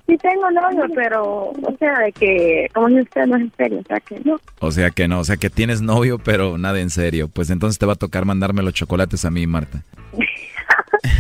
Sí 0.08 0.18
tengo 0.18 0.50
novio, 0.50 0.86
pero, 0.96 1.50
o 1.50 1.76
sea, 1.78 2.00
de 2.00 2.14
que, 2.14 2.70
como 2.74 2.88
dice 2.88 3.02
usted, 3.02 3.26
no 3.26 3.36
es 3.36 3.42
en 3.42 3.54
serio, 3.58 3.80
o 3.80 3.84
sea 3.84 4.00
que 4.00 4.20
no. 4.24 4.40
O 4.60 4.72
sea 4.72 4.90
que 4.90 5.08
no, 5.08 5.20
o 5.20 5.24
sea 5.26 5.36
que 5.36 5.50
tienes 5.50 5.82
novio, 5.82 6.18
pero 6.18 6.58
nada 6.58 6.80
en 6.80 6.90
serio. 6.90 7.28
Pues 7.28 7.50
entonces 7.50 7.78
te 7.78 7.86
va 7.86 7.94
a 7.94 7.98
tocar 7.98 8.24
mandarme 8.24 8.64
los 8.64 8.74
chocolates 8.74 9.26
a 9.26 9.32
mí, 9.32 9.46
Marta. 9.48 9.84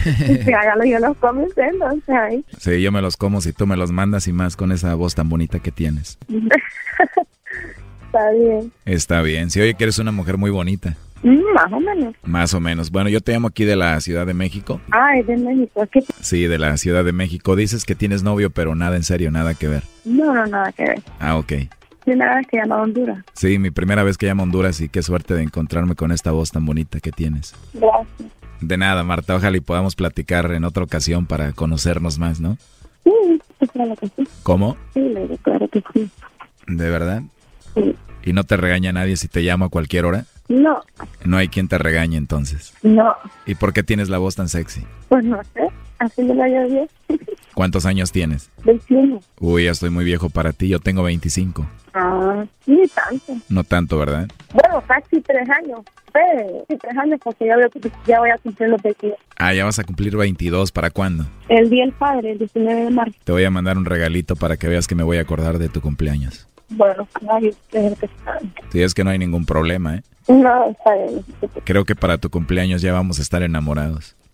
Sí, 0.04 0.54
hágalo, 0.54 0.86
yo 0.86 1.00
los 1.00 1.18
como 1.18 1.44
usted, 1.44 1.72
¿no? 1.78 1.86
O 1.88 2.00
sea. 2.06 2.30
Sí, 2.58 2.82
yo 2.82 2.92
me 2.92 3.02
los 3.02 3.18
como 3.18 3.42
si 3.42 3.54
tú 3.54 3.68
me 3.68 3.76
los 3.78 3.92
mandas 3.92 4.28
y 4.28 4.34
más 4.34 4.56
con 4.56 4.72
esa 4.72 4.96
voz 4.96 5.16
tan 5.16 5.30
bonita 5.30 5.60
que 5.60 5.72
tienes. 5.72 6.18
Está 8.06 8.32
bien. 8.32 8.72
Está 8.86 9.22
bien. 9.22 9.50
Si 9.50 9.60
oye 9.60 9.74
que 9.76 9.84
eres 9.84 10.00
una 10.00 10.12
mujer 10.12 10.38
muy 10.38 10.50
bonita. 10.50 10.96
Mm, 11.24 11.53
más 11.55 11.72
o 11.74 11.80
menos. 11.80 12.15
Más 12.24 12.53
o 12.53 12.59
menos. 12.59 12.91
Bueno, 12.91 13.09
yo 13.09 13.22
te 13.22 13.32
llamo 13.34 13.47
aquí 13.47 13.65
de 13.65 13.76
la 13.76 13.99
Ciudad 14.01 14.26
de 14.26 14.34
México. 14.34 14.80
Ay, 14.91 15.24
de 15.24 15.36
México, 15.38 15.84
es 15.84 15.89
que 15.89 16.03
Sí, 16.22 16.45
de 16.47 16.57
la 16.59 16.78
Ciudad 16.78 17.03
de 17.03 17.11
México. 17.11 17.55
Dices 17.55 17.86
que 17.86 17.95
tienes 17.95 18.24
novio, 18.24 18.49
pero 18.51 18.76
nada 18.76 18.95
en 18.95 19.03
serio, 19.03 19.32
nada 19.32 19.53
que 19.53 19.68
ver. 19.68 19.84
no, 20.05 20.34
no, 20.34 20.45
nada 20.45 20.72
que 20.72 20.84
ver. 20.84 21.01
Ah, 21.20 21.38
ok. 21.38 21.53
Primera 22.05 22.36
vez 22.38 22.47
que 22.47 22.57
llama 22.57 22.76
a 22.76 22.82
Honduras. 22.84 23.24
Sí, 23.34 23.59
mi 23.59 23.70
primera 23.72 24.03
vez 24.03 24.18
que 24.18 24.28
llamo 24.28 24.43
a 24.43 24.45
Honduras 24.45 24.80
y 24.80 24.88
qué 24.89 25.01
suerte 25.01 25.34
de 25.34 25.43
encontrarme 25.43 25.95
con 25.95 26.11
esta 26.11 26.32
voz 26.32 26.51
tan 26.51 26.65
bonita 26.65 26.99
que 27.01 27.11
tienes. 27.11 27.53
Gracias. 27.74 28.30
De 28.61 28.78
nada, 28.78 29.03
Marta. 29.03 29.36
Ojalá 29.36 29.57
y 29.57 29.59
podamos 29.61 29.95
platicar 29.95 30.51
en 30.53 30.63
otra 30.63 30.84
ocasión 30.84 31.26
para 31.26 31.51
conocernos 31.51 32.18
más, 32.18 32.39
¿no? 32.39 32.57
Sí, 33.03 33.39
claro 33.74 33.95
que 33.95 34.07
sí. 34.15 34.28
¿Cómo? 34.43 34.78
Sí, 34.93 35.13
claro 35.43 35.68
que 35.68 35.84
sí. 35.93 36.09
¿De 36.68 36.89
verdad? 36.89 37.24
Sí. 37.76 37.95
¿Y 38.28 38.34
no 38.34 38.44
te 38.44 38.58
regaña 38.58 38.92
nadie 38.92 39.16
si 39.16 39.30
te 39.30 39.40
llamo 39.40 39.64
a 39.66 39.70
cualquier 39.70 40.04
hora? 40.04 40.26
No, 40.50 40.82
No 41.24 41.38
hay 41.38 41.48
quien 41.48 41.68
te 41.70 41.78
regañe 41.78 42.18
entonces. 42.18 42.74
no, 42.84 43.16
¿Y 43.46 43.56
por 43.56 43.72
qué 43.72 43.84
tienes 43.84 44.10
la 44.10 44.18
voz 44.18 44.36
tan 44.36 44.50
sexy? 44.50 44.84
pues 45.08 45.24
no 45.24 45.42
sé. 45.54 45.62
Así 46.00 46.22
me 46.24 46.36
la 46.36 46.48
llevo. 46.48 46.88
¿Cuántos 47.56 47.86
años 47.86 48.12
tienes? 48.12 48.52
21. 48.66 49.20
Uy, 49.40 49.64
ya 49.64 49.72
estoy 49.72 49.90
muy 49.90 50.04
viejo 50.06 50.30
para 50.30 50.52
ti. 50.54 50.68
Yo 50.68 50.80
tengo 50.80 51.02
25. 51.04 51.66
Ah, 51.94 52.46
sí, 52.66 52.80
tanto. 52.94 53.34
No 53.50 53.64
tanto, 53.64 53.98
¿verdad? 53.98 54.28
Bueno, 54.54 54.84
casi 54.88 55.22
tres 55.22 55.50
años. 55.50 55.80
Sí, 56.68 56.76
tres 56.82 56.98
años 56.98 57.20
porque 57.24 57.48
ya, 57.48 57.56
voy 57.56 57.64
a- 57.64 57.90
ya 58.08 58.20
voy 58.20 58.30
a 58.30 58.38
cumplir 58.38 58.70
los 58.70 58.82
22. 58.82 59.18
Ah, 59.38 59.54
ya 59.54 59.64
vas 59.66 59.80
a 59.80 59.84
cumplir 59.86 60.16
22. 60.18 60.72
¿Para 60.72 60.92
cuándo? 60.92 61.26
El 61.50 61.70
Día 61.70 61.86
del 61.86 61.94
Padre, 61.94 62.34
el 62.34 62.38
19 62.40 62.84
de 62.84 62.90
marzo. 62.92 63.16
Te 63.24 63.32
voy 63.32 63.46
a 63.46 63.50
mandar 63.50 63.78
un 63.78 63.86
regalito 63.86 64.36
para 64.36 64.58
que 64.58 64.68
veas 64.68 64.86
que 64.86 64.96
me 64.96 65.04
voy 65.04 65.18
a 65.18 65.22
acordar 65.22 65.58
de 65.60 65.70
tu 65.70 65.80
cumpleaños. 65.82 66.48
Bueno, 66.70 67.07
nadie 67.22 67.49
es 67.49 67.57
que. 67.72 68.09
Si 68.72 68.82
es 68.82 68.93
que 68.93 69.03
no 69.03 69.09
hay 69.09 69.18
ningún 69.20 69.45
problema, 69.45 69.95
¿eh? 69.95 70.03
No, 70.28 70.70
está 70.70 70.93
bien. 70.95 71.24
Creo 71.63 71.86
que 71.86 71.95
para 71.95 72.18
tu 72.18 72.30
cumpleaños 72.30 72.82
ya 72.82 72.91
vamos 72.93 73.20
a 73.20 73.22
estar 73.22 73.43
enamorados. 73.43 74.15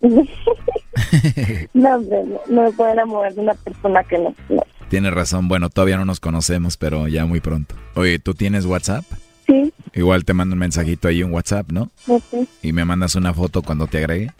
no, 1.74 1.94
hombre, 1.96 2.24
no, 2.24 2.40
no 2.48 2.62
me 2.62 2.72
puedo 2.72 2.92
enamorar 2.92 3.34
de 3.34 3.40
una 3.40 3.54
persona 3.54 4.02
que 4.04 4.18
no. 4.18 4.34
no. 4.48 4.62
Tienes 4.88 5.12
razón. 5.12 5.48
Bueno, 5.48 5.70
todavía 5.70 5.96
no 5.96 6.04
nos 6.04 6.20
conocemos, 6.20 6.76
pero 6.76 7.08
ya 7.08 7.26
muy 7.26 7.40
pronto. 7.40 7.74
Oye, 7.94 8.18
¿tú 8.18 8.34
tienes 8.34 8.66
WhatsApp? 8.66 9.04
Sí, 9.46 9.72
Igual 9.92 10.24
te 10.24 10.32
mando 10.32 10.54
un 10.54 10.58
mensajito 10.60 11.08
ahí 11.08 11.20
en 11.20 11.32
WhatsApp, 11.32 11.70
¿no? 11.70 11.90
sé, 12.30 12.46
Y 12.62 12.72
me 12.72 12.84
mandas 12.84 13.14
una 13.14 13.34
foto 13.34 13.62
cuando 13.62 13.86
te 13.86 13.98
agregue. 13.98 14.32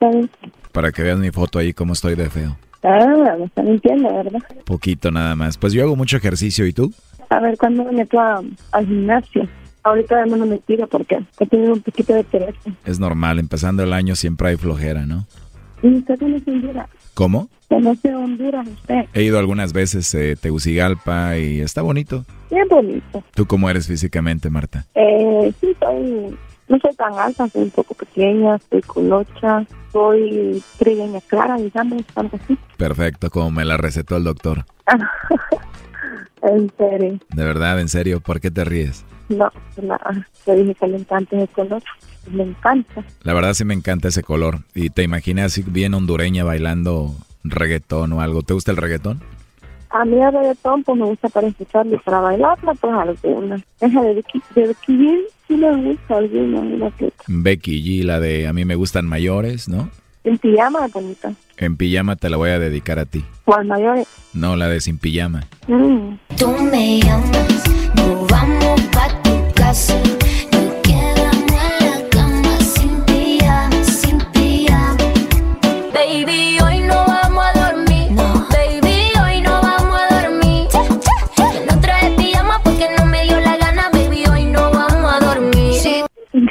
bien. 0.00 0.30
Para 0.72 0.92
que 0.92 1.02
veas 1.02 1.18
mi 1.18 1.30
foto 1.30 1.58
ahí 1.58 1.72
cómo 1.72 1.92
estoy 1.92 2.14
de 2.14 2.30
feo. 2.30 2.56
Ah, 2.82 3.34
me 3.38 3.44
está 3.46 3.62
mintiendo, 3.62 4.14
¿verdad? 4.14 4.40
Poquito 4.64 5.10
nada 5.10 5.34
más. 5.34 5.58
Pues 5.58 5.72
yo 5.72 5.82
hago 5.82 5.96
mucho 5.96 6.16
ejercicio, 6.16 6.66
¿y 6.66 6.72
tú? 6.72 6.92
A 7.30 7.40
ver, 7.40 7.56
¿cuándo 7.58 7.84
me 7.84 7.92
meto 7.92 8.20
a- 8.20 8.42
al 8.72 8.86
gimnasio? 8.86 9.48
Ahorita 9.82 10.26
no 10.26 10.36
me 10.46 10.58
tiro 10.58 10.86
porque 10.88 11.18
he 11.38 11.46
tenido 11.46 11.72
un 11.74 11.80
poquito 11.80 12.12
de 12.14 12.24
pereza. 12.24 12.58
Es 12.84 12.98
normal, 12.98 13.38
empezando 13.38 13.82
el 13.84 13.92
año 13.92 14.16
siempre 14.16 14.48
hay 14.48 14.56
flojera, 14.56 15.06
¿no? 15.06 15.26
¿Y 15.82 15.88
usted 15.98 16.18
conoce 16.18 16.50
Honduras? 16.50 16.88
¿Cómo? 17.14 17.48
¿Conoce 17.68 18.14
Honduras 18.14 18.66
usted? 18.66 19.04
He 19.14 19.22
ido 19.22 19.38
algunas 19.38 19.72
veces 19.72 20.12
a 20.14 20.40
Tegucigalpa 20.40 21.36
y 21.38 21.60
está 21.60 21.82
bonito. 21.82 22.24
Bien 22.50 22.66
bonito. 22.68 23.22
¿Tú 23.34 23.46
cómo 23.46 23.70
eres 23.70 23.86
físicamente, 23.86 24.50
Marta? 24.50 24.84
Eh, 24.94 25.52
sí, 25.60 25.76
soy, 25.80 26.36
no 26.68 26.78
soy 26.80 26.94
tan 26.96 27.14
alta, 27.14 27.48
soy 27.48 27.62
un 27.64 27.70
poco 27.70 27.94
pequeña, 27.94 28.58
soy 28.70 28.82
colocha, 28.82 29.64
soy 29.92 30.62
trigueña 30.78 31.20
clara, 31.28 31.56
digamos, 31.58 32.02
algo 32.16 32.38
así. 32.42 32.58
Perfecto, 32.76 33.30
como 33.30 33.50
me 33.52 33.64
la 33.64 33.76
recetó 33.76 34.16
el 34.16 34.24
doctor. 34.24 34.64
en 36.42 36.70
serio, 36.76 37.18
De 37.34 37.44
verdad, 37.44 37.80
en 37.80 37.88
serio, 37.88 38.20
¿por 38.20 38.40
qué 38.40 38.50
te 38.50 38.64
ríes? 38.64 39.04
no, 39.28 39.50
nada, 39.82 40.28
te 40.44 40.54
dije 40.54 40.74
que 40.74 40.86
le 40.86 40.98
encanta 40.98 41.36
ese 41.36 41.48
color, 41.48 41.82
me 42.30 42.44
encanta. 42.44 43.04
La 43.22 43.34
verdad 43.34 43.54
sí 43.54 43.64
me 43.64 43.74
encanta 43.74 44.08
ese 44.08 44.22
color. 44.22 44.60
Y 44.74 44.90
te 44.90 45.02
imaginé 45.02 45.42
así 45.42 45.62
bien 45.66 45.94
hondureña 45.94 46.44
bailando 46.44 47.14
reggaetón 47.44 48.12
o 48.12 48.20
algo. 48.20 48.42
¿Te 48.42 48.54
gusta 48.54 48.70
el 48.70 48.76
reggaetón? 48.76 49.20
A 49.90 50.04
mí 50.04 50.20
el 50.20 50.32
reggaetón 50.32 50.82
pues 50.84 50.98
me 50.98 51.06
gusta 51.06 51.28
para 51.28 51.46
escucharlo 51.48 51.94
y 51.94 51.98
para 51.98 52.20
bailarla 52.20 52.74
pues 52.74 52.92
alguna. 52.92 53.56
Esa 53.80 54.00
de 54.02 54.14
Becky, 54.14 54.42
de 54.54 54.66
Becky 54.68 54.92
G 54.96 55.20
sí 55.48 55.56
me 55.56 55.76
gusta 55.90 56.16
alguna. 56.16 56.92
Becky 57.28 57.82
G, 57.82 58.04
la 58.04 58.20
de 58.20 58.46
A 58.48 58.52
mí 58.52 58.64
me 58.64 58.74
gustan 58.74 59.06
mayores, 59.06 59.68
¿no? 59.68 59.90
En 60.24 60.38
pijama 60.38 60.86
bonita, 60.92 61.32
En 61.58 61.76
pijama 61.76 62.16
te 62.16 62.28
la 62.28 62.36
voy 62.36 62.50
a 62.50 62.58
dedicar 62.58 62.98
a 62.98 63.06
ti. 63.06 63.24
al 63.46 63.64
mayor. 63.66 64.04
No, 64.34 64.56
la 64.56 64.68
de 64.68 64.80
sin 64.80 64.98
pijama. 64.98 65.44
Mm. 65.68 66.18
Tú 66.36 66.48
me 66.70 67.00
llamas, 67.00 67.64
nos 67.94 68.26
vamos 68.28 68.80
pa' 68.92 69.08
tu 69.22 69.52
casa. 69.54 69.94
Nos 70.52 70.74
quedamos 70.82 71.50
en 71.50 71.90
la 71.90 72.08
cama 72.10 72.58
sin 72.60 73.00
pijama, 73.06 73.84
sin 73.84 74.18
pijama. 74.32 74.96
Baby, 75.94 76.58
hoy 76.62 76.80
no 76.80 77.06
vamos 77.06 77.44
a 77.46 77.52
dormir. 77.72 78.10
Baby, 78.50 79.12
hoy 79.22 79.40
no 79.40 79.62
vamos 79.62 79.98
a 80.10 80.20
dormir. 80.22 80.68
No 81.66 81.80
traje 81.80 82.10
pijama 82.18 82.60
porque 82.62 82.86
no 82.98 83.06
me 83.06 83.22
dio 83.24 83.40
la 83.40 83.56
gana. 83.56 83.88
Baby, 83.92 84.26
hoy 84.26 84.44
no 84.44 84.70
vamos 84.70 85.10
a 85.14 85.20
dormir. 85.24 86.04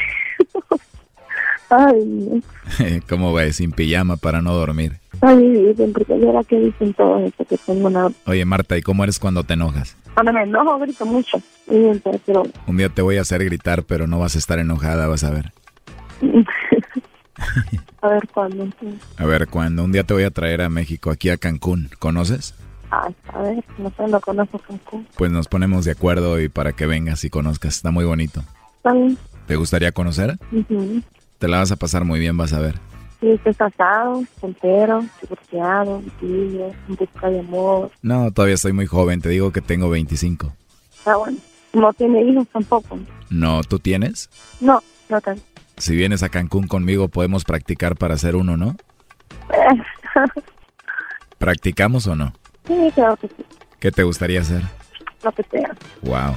Ay, 1.70 2.42
¿Cómo 3.10 3.34
ves? 3.34 3.58
Sin 3.58 3.72
pijama 3.72 4.18
para 4.18 4.42
no 4.42 4.54
dormir. 4.54 5.00
ay, 5.22 5.74
porque 5.94 6.14
era 6.16 6.44
que 6.44 6.60
dicen 6.60 6.94
todo 6.94 7.20
eso, 7.20 7.46
que 7.46 7.58
tengo 7.58 7.88
una... 7.88 8.10
Oye, 8.26 8.46
Marta, 8.46 8.78
¿y 8.78 8.82
cómo 8.82 9.04
eres 9.04 9.20
cuando 9.20 9.44
te 9.44 9.54
enojas? 9.54 9.96
Cuando 10.14 10.34
me 10.34 10.44
enojo 10.44 10.80
grito 10.80 11.06
mucho, 11.06 11.38
y 11.70 11.76
entonces, 11.76 12.22
pero... 12.26 12.44
Un 12.68 12.78
día 12.78 12.90
te 12.90 13.02
voy 13.02 13.18
a 13.18 13.22
hacer 13.22 13.44
gritar, 13.44 13.84
pero 13.84 14.08
no 14.08 14.20
vas 14.20 14.36
a 14.36 14.40
estar 14.40 14.60
enojada, 14.60 15.08
vas 15.08 15.24
a 15.24 15.32
ver. 15.32 15.52
a 18.02 18.08
ver 18.08 18.28
cuándo. 18.34 18.68
A 19.18 19.26
ver, 19.26 19.48
cuando 19.48 19.84
un 19.84 19.92
día 19.92 20.04
te 20.04 20.14
voy 20.14 20.24
a 20.24 20.32
traer 20.32 20.62
a 20.62 20.70
México, 20.70 21.12
aquí 21.12 21.30
a 21.30 21.38
Cancún, 21.38 21.90
¿conoces? 22.00 22.56
Ay, 22.92 23.16
a 23.34 23.42
ver, 23.42 23.64
no 23.78 23.92
sé, 23.98 24.08
no 24.08 24.20
conozco 24.22 24.60
Cancún. 24.60 25.08
Pues 25.18 25.32
nos 25.32 25.48
ponemos 25.48 25.86
de 25.86 25.92
acuerdo 25.92 26.40
y 26.40 26.50
para 26.50 26.74
que 26.74 26.86
vengas 26.86 27.24
y 27.24 27.30
conozcas, 27.30 27.76
está 27.78 27.92
muy 27.92 28.06
bonito. 28.06 28.44
Está 28.78 28.94
bien. 28.94 29.18
¿Te 29.48 29.56
gustaría 29.58 29.92
conocer? 29.92 30.38
Ujú. 30.52 31.02
Te 31.40 31.48
la 31.48 31.58
vas 31.60 31.72
a 31.72 31.76
pasar 31.76 32.04
muy 32.06 32.20
bien, 32.20 32.38
vas 32.38 32.54
a 32.54 32.60
ver. 32.60 32.76
Sí, 33.20 33.30
estoy 33.32 33.54
casado, 33.56 34.24
soltero, 34.40 35.06
divorciado, 35.22 36.02
tío, 36.20 36.68
en 36.88 36.96
busca 36.96 37.30
de 37.30 37.40
amor. 37.40 37.92
No, 38.02 38.32
todavía 38.32 38.56
estoy 38.56 38.74
muy 38.74 38.86
joven, 38.86 39.22
te 39.22 39.30
digo 39.30 39.52
que 39.52 39.62
tengo 39.62 39.90
25. 39.90 40.54
Ah, 41.06 41.16
bueno, 41.18 41.38
no 41.74 41.94
tiene 41.94 42.24
hijos 42.24 42.48
tampoco. 42.52 43.00
No, 43.30 43.64
¿tú 43.64 43.80
tienes? 43.80 44.30
No, 44.60 44.82
no 45.10 45.22
tanto. 45.22 45.42
Si 45.78 45.96
vienes 45.96 46.24
a 46.24 46.30
Cancún 46.30 46.68
conmigo 46.68 47.10
podemos 47.10 47.44
practicar 47.44 47.96
para 47.96 48.14
hacer 48.14 48.36
uno, 48.36 48.56
¿no? 48.58 48.76
¿Practicamos 51.38 52.08
o 52.08 52.16
no? 52.16 52.34
sí, 52.66 52.74
claro 52.96 53.16
que 53.18 53.28
sí, 53.28 53.46
¿Qué 53.80 53.92
te 53.92 54.04
gustaría 54.04 54.42
hacer? 54.42 54.62
lo 55.24 55.32
que 55.32 55.44
sea. 55.44 55.76
Wow. 56.02 56.36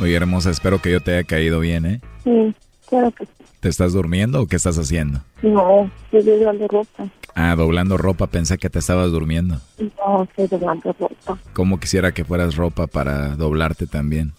Oye, 0.00 0.14
hermosa, 0.16 0.50
espero 0.50 0.80
que 0.80 0.90
yo 0.92 1.00
te 1.00 1.12
haya 1.14 1.24
caído 1.24 1.60
bien, 1.60 1.86
¿eh? 1.86 2.00
sí, 2.24 2.54
claro 2.90 3.10
que 3.12 3.24
sí. 3.24 3.32
¿Te 3.60 3.68
estás 3.68 3.92
durmiendo 3.94 4.40
o 4.42 4.46
qué 4.46 4.56
estás 4.56 4.76
haciendo? 4.78 5.20
No, 5.42 5.90
estoy 6.04 6.22
doblando 6.22 6.66
ropa. 6.68 7.08
Ah, 7.34 7.54
doblando 7.56 7.96
ropa, 7.96 8.26
pensé 8.26 8.58
que 8.58 8.68
te 8.70 8.78
estabas 8.80 9.10
durmiendo. 9.12 9.60
No, 9.78 10.24
estoy 10.24 10.46
doblando 10.48 10.94
ropa. 10.98 11.38
¿Cómo 11.54 11.78
quisiera 11.80 12.12
que 12.12 12.24
fueras 12.24 12.56
ropa 12.56 12.86
para 12.86 13.36
doblarte 13.36 13.86
también? 13.86 14.32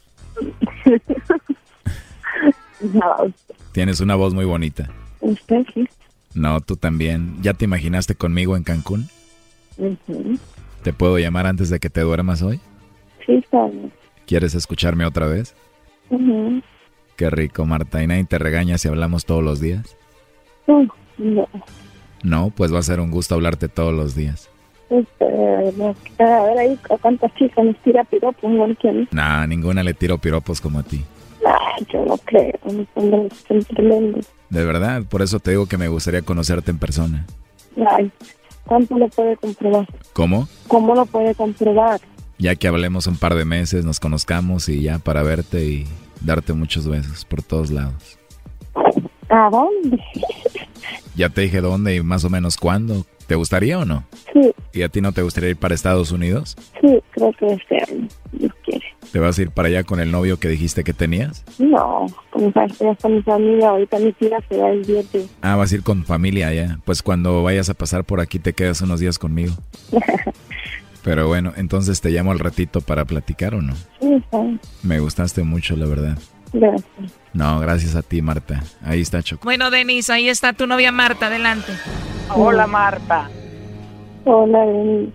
No, 2.82 3.32
Tienes 3.74 4.00
una 4.00 4.16
voz 4.16 4.34
muy 4.34 4.46
bonita. 4.46 4.90
usted 5.20 5.64
sí. 5.74 5.88
No, 6.34 6.62
tú 6.62 6.76
también. 6.78 7.38
¿Ya 7.42 7.54
te 7.54 7.66
imaginaste 7.66 8.16
conmigo 8.16 8.58
en 8.58 8.64
Cancún? 8.64 9.08
Ujú. 9.78 10.38
¿Te 10.82 10.92
puedo 10.94 11.20
llamar 11.20 11.46
antes 11.46 11.70
de 11.70 11.80
que 11.80 11.90
te 11.92 12.02
duermas 12.02 12.42
hoy? 12.42 12.60
Sí, 13.26 13.34
está 13.36 13.68
bien. 13.68 13.92
¿Quieres 14.26 14.56
escucharme 14.56 15.06
otra 15.06 15.28
vez? 15.28 15.54
Ujú. 16.10 16.62
Qué 17.22 17.30
rico, 17.30 17.68
Marta. 17.68 18.02
¿Y 18.02 18.08
nadie 18.08 18.24
te 18.24 18.40
regaña 18.40 18.80
si 18.80 18.88
hablamos 18.88 19.26
todos 19.26 19.44
los 19.44 19.60
días? 19.60 19.96
No, 20.66 20.88
No, 22.24 22.50
pues 22.50 22.74
va 22.74 22.80
a 22.80 22.82
ser 22.82 23.00
un 23.00 23.12
gusto 23.12 23.36
hablarte 23.36 23.68
todos 23.70 23.94
los 23.94 24.16
días. 24.16 24.50
este, 24.90 25.24
a 26.18 26.42
ver 26.46 26.58
ahí 26.58 26.80
a 26.90 26.98
cuántas 26.98 27.32
chicas 27.36 27.64
nos 27.64 27.78
tira 27.84 28.04
piropos, 28.06 28.50
no 28.50 28.66
entiendo. 28.66 29.08
Nah, 29.12 29.46
ninguna 29.46 29.84
le 29.84 29.94
tiro 29.94 30.18
piropos 30.18 30.60
como 30.60 30.80
a 30.80 30.84
ti. 30.84 31.04
Ay, 31.46 31.86
yo 31.94 32.04
no 32.06 32.18
creo, 32.18 32.54
son 32.66 33.64
tremendos. 33.66 34.26
De 34.50 34.66
verdad, 34.66 35.04
por 35.08 35.22
eso 35.22 35.40
te 35.40 35.52
digo 35.52 35.68
que 35.68 35.78
me 35.78 35.90
gustaría 35.90 36.24
conocerte 36.24 36.72
en 36.72 36.80
persona. 36.80 37.28
Ay, 37.88 38.12
¿cuánto 38.66 38.98
lo 38.98 39.08
puede 39.10 39.38
comprobar? 39.38 39.88
¿Cómo? 40.14 40.48
¿Cómo 40.68 40.96
lo 40.96 41.06
puede 41.06 41.36
comprobar? 41.36 42.02
Ya 42.40 42.56
que 42.56 42.68
hablemos 42.68 43.06
un 43.06 43.18
par 43.18 43.36
de 43.36 43.46
meses, 43.46 43.86
nos 43.86 44.00
conozcamos 44.00 44.68
y 44.70 44.82
ya 44.82 44.98
para 44.98 45.22
verte 45.22 45.64
y 45.66 45.88
darte 46.22 46.54
muchos 46.54 46.88
besos 46.88 47.26
por 47.26 47.42
todos 47.42 47.72
lados. 47.72 48.18
¿A 49.30 49.50
dónde? 49.50 50.00
Ya 51.14 51.28
te 51.28 51.42
dije 51.42 51.60
dónde 51.60 51.94
y 51.96 52.02
más 52.02 52.24
o 52.24 52.30
menos 52.30 52.56
cuándo. 52.56 53.06
¿Te 53.28 53.36
gustaría 53.36 53.78
o 53.78 53.86
no? 53.86 54.06
Sí, 54.34 54.52
¿Y 54.74 54.82
a 54.82 54.90
ti 54.90 55.02
no 55.02 55.12
te 55.12 55.22
gustaría 55.22 55.50
ir 55.50 55.58
para 55.58 55.76
Estados 55.76 56.12
Unidos? 56.12 56.56
sí, 56.80 57.00
creo 57.12 57.34
que 57.34 57.48
es 57.48 57.60
hacerlo. 57.66 58.08
Dios 58.32 58.52
quiere. 58.64 58.86
¿Te 59.12 59.20
vas 59.20 59.38
a 59.38 59.42
ir 59.42 59.52
para 59.52 59.68
allá 59.68 59.84
con 59.84 60.00
el 60.00 60.10
novio 60.10 60.40
que 60.40 60.48
dijiste 60.48 60.86
que 60.86 60.94
tenías? 60.94 61.44
No, 61.60 62.06
como 62.32 62.52
que 62.54 62.62
ya 62.80 62.92
está 62.92 63.10
mi 63.10 63.22
familia, 63.24 63.70
ahorita 63.70 64.00
mi 64.00 64.14
tía 64.14 64.40
se 64.50 64.58
va 64.58 64.70
el 64.70 64.82
viernes. 64.84 65.30
Ah, 65.42 65.58
vas 65.58 65.72
a 65.72 65.76
ir 65.76 65.84
con 65.84 66.06
familia 66.06 66.48
allá. 66.48 66.80
Pues 66.86 67.04
cuando 67.04 67.44
vayas 67.44 67.70
a 67.70 67.74
pasar 67.74 68.06
por 68.06 68.22
aquí 68.22 68.40
te 68.40 68.54
quedas 68.54 68.82
unos 68.82 69.02
días 69.02 69.20
conmigo. 69.20 69.54
Pero 71.04 71.28
bueno, 71.28 71.54
entonces 71.58 72.02
te 72.02 72.10
llamo 72.10 72.32
al 72.32 72.40
ratito 72.40 72.82
para 72.82 73.06
platicar 73.06 73.56
o 73.56 73.62
no. 73.62 73.74
Sí, 74.00 74.14
está 74.14 74.42
bien. 74.42 74.60
Me 74.84 75.00
gustaste 75.00 75.44
mucho, 75.44 75.76
la 75.76 75.88
verdad. 75.88 76.18
Gracias. 76.54 76.86
No, 77.34 77.60
gracias 77.60 77.96
a 77.96 78.02
ti, 78.02 78.22
Marta. 78.22 78.62
Ahí 78.84 79.02
está 79.02 79.24
Choco. 79.24 79.44
Bueno, 79.46 79.72
Denis, 79.72 80.10
ahí 80.10 80.30
está 80.30 80.54
tu 80.54 80.68
novia 80.68 80.92
Marta, 80.92 81.28
adelante. 81.28 81.72
Hola 82.36 82.68
Marta. 82.68 83.30
Hola, 84.26 84.66
Denis. 84.66 85.10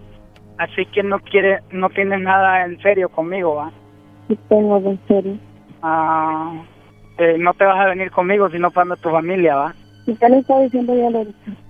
Así 0.59 0.87
que 0.87 1.03
no 1.03 1.19
quiere, 1.21 1.61
no 1.71 1.91
tienes 1.91 2.21
nada 2.21 2.65
en 2.65 2.81
serio 2.81 3.11
conmigo, 3.11 3.57
¿va? 3.57 3.73
Sí 4.29 4.39
tengo 4.49 4.79
en 4.79 4.99
serio. 5.07 5.39
Ah, 5.83 6.65
eh, 7.19 7.37
no 7.39 7.53
te 7.55 7.65
vas 7.65 7.79
a 7.79 7.87
venir 7.87 8.11
conmigo 8.11 8.51
si 8.51 8.59
no 8.59 8.71
para 8.71 8.97
tu 8.97 9.11
familia, 9.11 9.55
¿va? 9.55 9.75
¿Y 10.07 10.15
qué 10.15 10.29
le 10.29 10.39
está 10.39 10.59
diciendo 10.61 10.95
ya? 10.95 11.11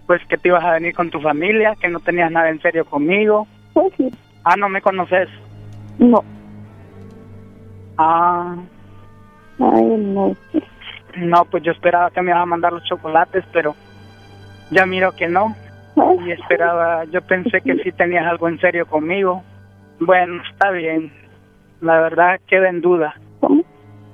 Pues 0.06 0.20
que 0.28 0.38
te 0.38 0.48
ibas 0.48 0.64
a 0.64 0.72
venir 0.72 0.94
con 0.94 1.10
tu 1.10 1.20
familia, 1.20 1.74
que 1.80 1.88
no 1.88 1.98
tenías 2.00 2.30
nada 2.30 2.50
en 2.50 2.60
serio 2.60 2.84
conmigo. 2.84 3.48
Ah, 4.44 4.56
no 4.56 4.68
me 4.68 4.80
conoces. 4.80 5.28
No. 5.98 6.22
Ah, 7.98 8.54
Ay, 9.58 9.84
no. 9.84 10.36
no, 11.16 11.44
pues 11.46 11.62
yo 11.62 11.72
esperaba 11.72 12.10
que 12.10 12.20
me 12.22 12.30
ibas 12.30 12.42
a 12.42 12.46
mandar 12.46 12.72
los 12.72 12.84
chocolates, 12.84 13.44
pero 13.52 13.74
ya 14.70 14.84
miro 14.86 15.12
que 15.12 15.28
no. 15.28 15.54
Y 16.26 16.30
esperaba, 16.30 17.04
yo 17.04 17.22
pensé 17.22 17.60
que 17.62 17.76
sí 17.82 17.90
tenías 17.92 18.26
algo 18.26 18.48
en 18.48 18.60
serio 18.60 18.86
conmigo. 18.86 19.42
Bueno, 19.98 20.42
está 20.50 20.70
bien. 20.70 21.10
La 21.80 22.00
verdad 22.00 22.38
queda 22.46 22.68
en 22.68 22.82
duda. 22.82 23.14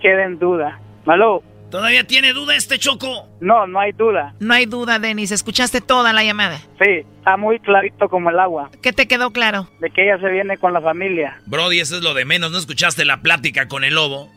Queda 0.01 0.25
en 0.25 0.39
duda. 0.39 0.79
¿Aló? 1.07 1.43
¿Todavía 1.73 2.05
tiene 2.05 2.35
duda 2.35 2.55
este 2.55 2.79
Choco? 2.79 3.31
No, 3.41 3.67
no 3.67 3.81
hay 3.81 3.93
duda. 3.93 4.35
No 4.41 4.53
hay 4.53 4.67
duda, 4.67 4.99
Denis, 4.99 5.31
escuchaste 5.33 5.81
toda 5.81 6.13
la 6.13 6.23
llamada. 6.23 6.59
Sí, 6.79 7.01
está 7.17 7.39
muy 7.39 7.59
clarito 7.61 8.11
como 8.11 8.29
el 8.29 8.39
agua. 8.39 8.71
¿Qué 8.83 8.93
te 8.93 9.09
quedó 9.09 9.31
claro? 9.31 9.71
De 9.81 9.89
que 9.89 10.05
ella 10.05 10.21
se 10.21 10.29
viene 10.29 10.59
con 10.59 10.75
la 10.75 10.83
familia. 10.83 11.41
Brody, 11.47 11.81
eso 11.81 11.97
es 11.97 12.03
lo 12.03 12.13
de 12.13 12.27
menos. 12.27 12.53
¿No 12.53 12.59
escuchaste 12.59 13.07
la 13.07 13.23
plática 13.23 13.69
con 13.69 13.85
el 13.85 13.95
lobo? 13.95 14.31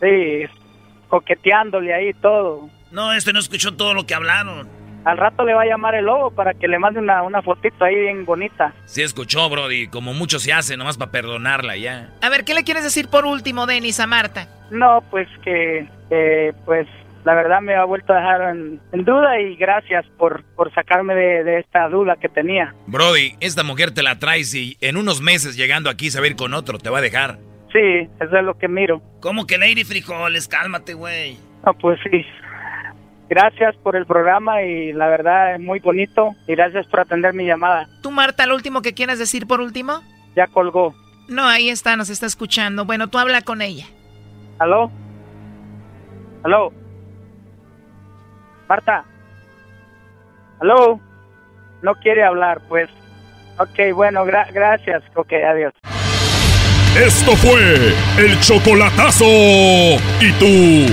Sí, 0.00 0.46
coqueteándole 1.06 1.94
ahí 1.94 2.12
todo. 2.14 2.68
No, 2.90 3.12
este 3.12 3.32
no 3.32 3.38
escuchó 3.38 3.76
todo 3.76 3.94
lo 3.94 4.04
que 4.04 4.16
hablaron. 4.16 4.68
Al 5.04 5.18
rato 5.18 5.44
le 5.44 5.54
va 5.54 5.62
a 5.62 5.66
llamar 5.66 5.94
el 5.94 6.06
lobo 6.06 6.30
para 6.30 6.54
que 6.54 6.66
le 6.66 6.78
mande 6.78 6.98
una, 7.00 7.22
una 7.22 7.42
fotito 7.42 7.84
ahí 7.84 7.94
bien 7.94 8.24
bonita. 8.24 8.72
Sí 8.86 9.02
escuchó, 9.02 9.48
Brody. 9.50 9.88
Como 9.88 10.14
mucho 10.14 10.38
se 10.38 10.52
hace, 10.52 10.76
nomás 10.76 10.96
para 10.96 11.10
perdonarla 11.10 11.76
ya. 11.76 12.10
A 12.22 12.28
ver, 12.30 12.44
¿qué 12.44 12.54
le 12.54 12.64
quieres 12.64 12.84
decir 12.84 13.08
por 13.08 13.26
último, 13.26 13.66
Denis, 13.66 14.00
a 14.00 14.06
Marta? 14.06 14.48
No, 14.70 15.02
pues 15.10 15.28
que, 15.42 15.86
eh, 16.10 16.52
pues 16.64 16.86
la 17.24 17.34
verdad 17.34 17.60
me 17.60 17.74
ha 17.74 17.84
vuelto 17.84 18.12
a 18.12 18.16
dejar 18.16 18.56
en, 18.56 18.80
en 18.92 19.04
duda 19.04 19.40
y 19.40 19.56
gracias 19.56 20.04
por, 20.18 20.42
por 20.56 20.72
sacarme 20.74 21.14
de, 21.14 21.44
de 21.44 21.58
esta 21.60 21.88
duda 21.88 22.16
que 22.20 22.28
tenía. 22.28 22.74
Brody, 22.86 23.34
esta 23.40 23.62
mujer 23.62 23.92
te 23.92 24.02
la 24.02 24.18
traes 24.18 24.54
y 24.54 24.76
en 24.80 24.96
unos 24.96 25.20
meses 25.20 25.56
llegando 25.56 25.90
aquí 25.90 26.10
se 26.10 26.18
va 26.18 26.24
a 26.26 26.28
ir 26.28 26.36
con 26.36 26.54
otro. 26.54 26.78
Te 26.78 26.90
va 26.90 26.98
a 26.98 27.02
dejar. 27.02 27.38
Sí, 27.72 28.08
eso 28.20 28.36
es 28.36 28.44
lo 28.44 28.56
que 28.56 28.68
miro. 28.68 29.02
¿Cómo 29.20 29.46
que 29.46 29.58
Lady 29.58 29.84
Frijoles? 29.84 30.48
Cálmate, 30.48 30.94
güey. 30.94 31.36
No, 31.66 31.74
pues 31.74 31.98
sí. 32.10 32.24
Gracias 33.28 33.74
por 33.82 33.96
el 33.96 34.04
programa 34.06 34.62
y 34.62 34.92
la 34.92 35.08
verdad 35.08 35.54
es 35.54 35.60
muy 35.60 35.80
bonito 35.80 36.34
y 36.46 36.54
gracias 36.54 36.86
por 36.86 37.00
atender 37.00 37.32
mi 37.32 37.46
llamada. 37.46 37.88
¿Tú, 38.02 38.10
Marta, 38.10 38.46
lo 38.46 38.54
último 38.54 38.82
que 38.82 38.92
quieras 38.94 39.18
decir 39.18 39.46
por 39.46 39.60
último? 39.60 40.02
Ya 40.36 40.46
colgó. 40.46 40.94
No, 41.28 41.46
ahí 41.46 41.70
está, 41.70 41.96
nos 41.96 42.10
está 42.10 42.26
escuchando. 42.26 42.84
Bueno, 42.84 43.08
tú 43.08 43.18
habla 43.18 43.40
con 43.40 43.62
ella. 43.62 43.86
¿Aló? 44.58 44.90
¿Aló? 46.42 46.72
Marta. 48.68 49.04
¿Aló? 50.60 51.00
No 51.82 51.94
quiere 51.96 52.22
hablar, 52.24 52.60
pues. 52.68 52.88
Ok, 53.58 53.94
bueno, 53.94 54.24
gra- 54.26 54.52
gracias. 54.52 55.02
Ok, 55.14 55.32
adiós. 55.32 55.72
Esto 56.96 57.32
fue 57.36 57.94
el 58.18 58.38
chocolatazo. 58.40 59.24
¿Y 59.24 60.32
tú 60.38 60.92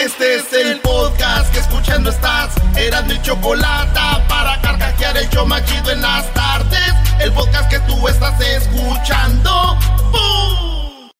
Este 0.00 0.36
es 0.36 0.52
el 0.54 0.80
podcast 0.80 1.52
que 1.52 1.58
escuchando 1.58 2.08
estás. 2.08 2.54
Eran 2.74 3.06
mi 3.06 3.20
chocolate 3.20 4.00
para 4.30 4.58
carcajear 4.62 5.14
el 5.18 5.28
show 5.28 5.46
más 5.46 5.62
chido 5.66 5.90
en 5.90 6.00
las 6.00 6.32
tardes. 6.32 6.94
El 7.18 7.30
podcast 7.32 7.68
que 7.68 7.78
tú 7.80 8.08
estás 8.08 8.40
escuchando. 8.40 9.76
¡Bum! 10.10 11.10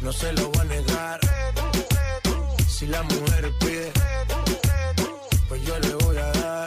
No 0.00 0.12
se 0.12 0.32
lo 0.32 0.48
voy 0.50 0.60
a 0.60 0.64
negar. 0.64 1.20
Si 2.68 2.86
la 2.86 3.02
mujer 3.02 3.50
pide, 3.58 3.92
pues 5.48 5.62
yo 5.64 5.76
le 5.80 5.94
voy 6.04 6.16
a 6.18 6.26
dar. 6.40 6.66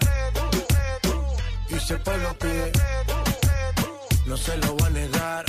Y 1.69 1.79
si 1.79 1.93
el 1.93 2.01
pueblo 2.01 2.37
pide, 2.39 2.71
no 4.25 4.35
se 4.35 4.57
lo 4.57 4.73
voy 4.73 4.87
a 4.87 4.89
negar. 4.89 5.42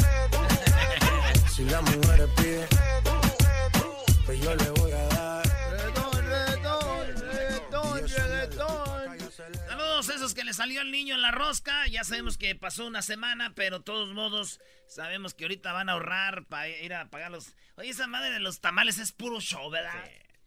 Salió 10.65 10.81
el 10.81 10.91
niño 10.91 11.15
en 11.15 11.21
la 11.21 11.31
rosca. 11.31 11.87
Ya 11.89 12.05
sabemos 12.05 12.39
que 12.39 12.55
pasó 12.55 12.87
una 12.87 13.03
semana, 13.03 13.53
pero 13.55 13.81
de 13.81 13.85
todos 13.85 14.15
modos 14.15 14.61
sabemos 14.89 15.35
que 15.35 15.45
ahorita 15.45 15.75
van 15.75 15.91
a 15.91 15.93
ahorrar 15.93 16.47
para 16.47 16.71
ir 16.71 16.95
a 16.95 17.11
pagar 17.11 17.31
los... 17.31 17.55
Oye, 17.77 17.91
esa 17.91 18.07
madre 18.07 18.31
de 18.31 18.41
los 18.41 18.63
tamales 18.63 18.97
es 18.97 19.13
puro 19.13 19.43
show, 19.43 19.69
¿verdad? 19.69 19.93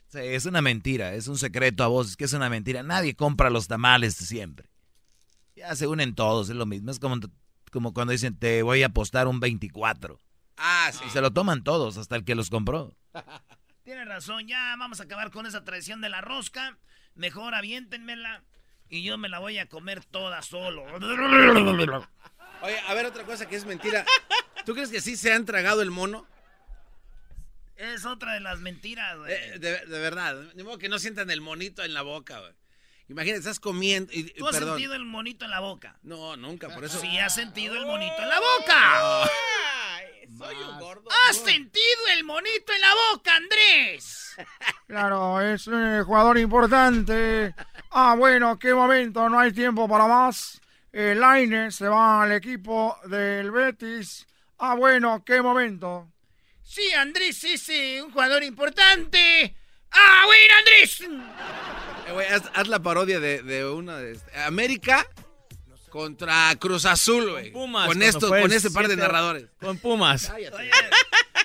Sí, 0.07 0.17
es 0.21 0.47
una 0.47 0.63
mentira, 0.63 1.13
es 1.13 1.27
un 1.27 1.37
secreto 1.37 1.83
a 1.83 1.87
voces 1.87 2.17
que 2.17 2.25
es 2.25 2.33
una 2.33 2.49
mentira. 2.49 2.81
Nadie 2.81 3.15
compra 3.15 3.51
los 3.51 3.67
tamales 3.67 4.15
siempre. 4.15 4.71
Ya 5.55 5.75
se 5.75 5.85
unen 5.85 6.15
todos, 6.15 6.49
es 6.49 6.55
lo 6.55 6.65
mismo. 6.65 6.89
Es 6.89 6.97
como, 6.97 7.19
como 7.71 7.93
cuando 7.93 8.11
dicen, 8.11 8.35
te 8.35 8.63
voy 8.63 8.81
a 8.81 8.87
apostar 8.87 9.27
un 9.27 9.39
24. 9.39 10.19
Ah, 10.57 10.89
sí. 10.93 11.03
Y 11.05 11.11
se 11.11 11.21
lo 11.21 11.31
toman 11.31 11.63
todos, 11.63 11.97
hasta 11.97 12.15
el 12.15 12.25
que 12.25 12.33
los 12.33 12.49
compró. 12.49 12.97
Tiene 13.83 14.03
razón, 14.05 14.47
ya 14.47 14.75
vamos 14.79 14.99
a 14.99 15.03
acabar 15.03 15.29
con 15.29 15.45
esa 15.45 15.63
tradición 15.63 16.01
de 16.01 16.09
la 16.09 16.21
rosca. 16.21 16.79
Mejor 17.13 17.53
aviéntenmela 17.53 18.43
y 18.89 19.03
yo 19.03 19.17
me 19.17 19.29
la 19.29 19.39
voy 19.39 19.57
a 19.57 19.67
comer 19.67 20.03
toda 20.05 20.41
solo. 20.41 20.83
Oye, 22.61 22.79
a 22.87 22.93
ver 22.93 23.05
otra 23.05 23.23
cosa 23.23 23.47
que 23.47 23.55
es 23.55 23.65
mentira. 23.65 24.05
¿Tú 24.65 24.73
crees 24.73 24.89
que 24.89 25.01
sí 25.01 25.15
se 25.15 25.33
han 25.33 25.45
tragado 25.45 25.81
el 25.81 25.91
mono? 25.91 26.27
Es 27.75 28.05
otra 28.05 28.33
de 28.33 28.39
las 28.39 28.59
mentiras, 28.59 29.17
güey. 29.17 29.31
Eh, 29.31 29.59
de, 29.59 29.85
de 29.85 29.99
verdad, 29.99 30.35
de 30.35 30.63
modo 30.63 30.77
que 30.79 30.89
no 30.89 30.97
sientan 30.97 31.29
el 31.29 31.41
monito 31.41 31.83
en 31.83 31.93
la 31.93 32.01
boca, 32.01 32.39
güey. 32.39 32.53
Imagínate, 33.09 33.39
estás 33.39 33.59
comiendo 33.59 34.11
y, 34.13 34.23
¿Tú 34.33 34.47
has 34.47 34.55
perdón. 34.55 34.75
sentido 34.75 34.93
el 34.95 35.05
monito 35.05 35.45
en 35.45 35.51
la 35.51 35.61
boca? 35.61 35.97
No, 36.03 36.35
nunca, 36.35 36.67
por 36.69 36.83
eso. 36.83 36.99
Sí, 36.99 37.17
has 37.19 37.33
sentido 37.35 37.75
el 37.75 37.85
monito 37.85 38.21
en 38.21 38.29
la 38.29 38.39
boca. 38.39 39.29
Soy 40.37 40.55
un 40.55 40.79
gordo. 40.79 41.09
¿Has 41.29 41.37
sentido 41.37 42.07
el 42.13 42.23
monito 42.23 42.73
en 42.73 42.81
la 42.81 42.93
boca, 43.11 43.35
Andrés? 43.35 44.35
Claro, 44.87 45.41
es 45.41 45.67
un 45.67 46.03
jugador 46.05 46.37
importante. 46.37 47.53
Ah, 47.91 48.15
bueno, 48.17 48.57
qué 48.57 48.73
momento, 48.73 49.27
no 49.27 49.37
hay 49.39 49.51
tiempo 49.51 49.87
para 49.89 50.07
más. 50.07 50.61
El 50.93 51.21
Aine 51.23 51.71
se 51.71 51.87
va 51.89 52.23
al 52.23 52.31
equipo 52.31 52.97
del 53.05 53.51
Betis. 53.51 54.25
Ah, 54.59 54.75
bueno, 54.75 55.23
qué 55.25 55.41
momento. 55.41 56.07
Sí, 56.63 56.93
Andrés 56.93 57.43
es 57.43 57.67
eh, 57.69 58.01
un 58.01 58.11
jugador 58.11 58.43
importante. 58.43 59.55
¡Ah, 59.91 60.23
bueno, 60.25 60.53
Andrés! 60.59 61.01
Eh, 62.21 62.33
haz, 62.33 62.43
haz 62.53 62.67
la 62.67 62.79
parodia 62.79 63.19
de, 63.19 63.41
de 63.43 63.65
una 63.69 63.97
de 63.97 64.13
este- 64.13 64.37
América 64.43 65.05
contra 65.89 66.55
Cruz 66.59 66.85
Azul, 66.85 67.31
güey. 67.31 67.51
Pumas, 67.51 67.87
Con 67.87 68.01
esto, 68.01 68.29
con 68.29 68.51
este 68.51 68.71
par 68.71 68.87
de 68.87 68.95
narradores. 68.97 69.47
Con 69.59 69.77
Pumas. 69.77 70.29
Oye, 70.29 70.49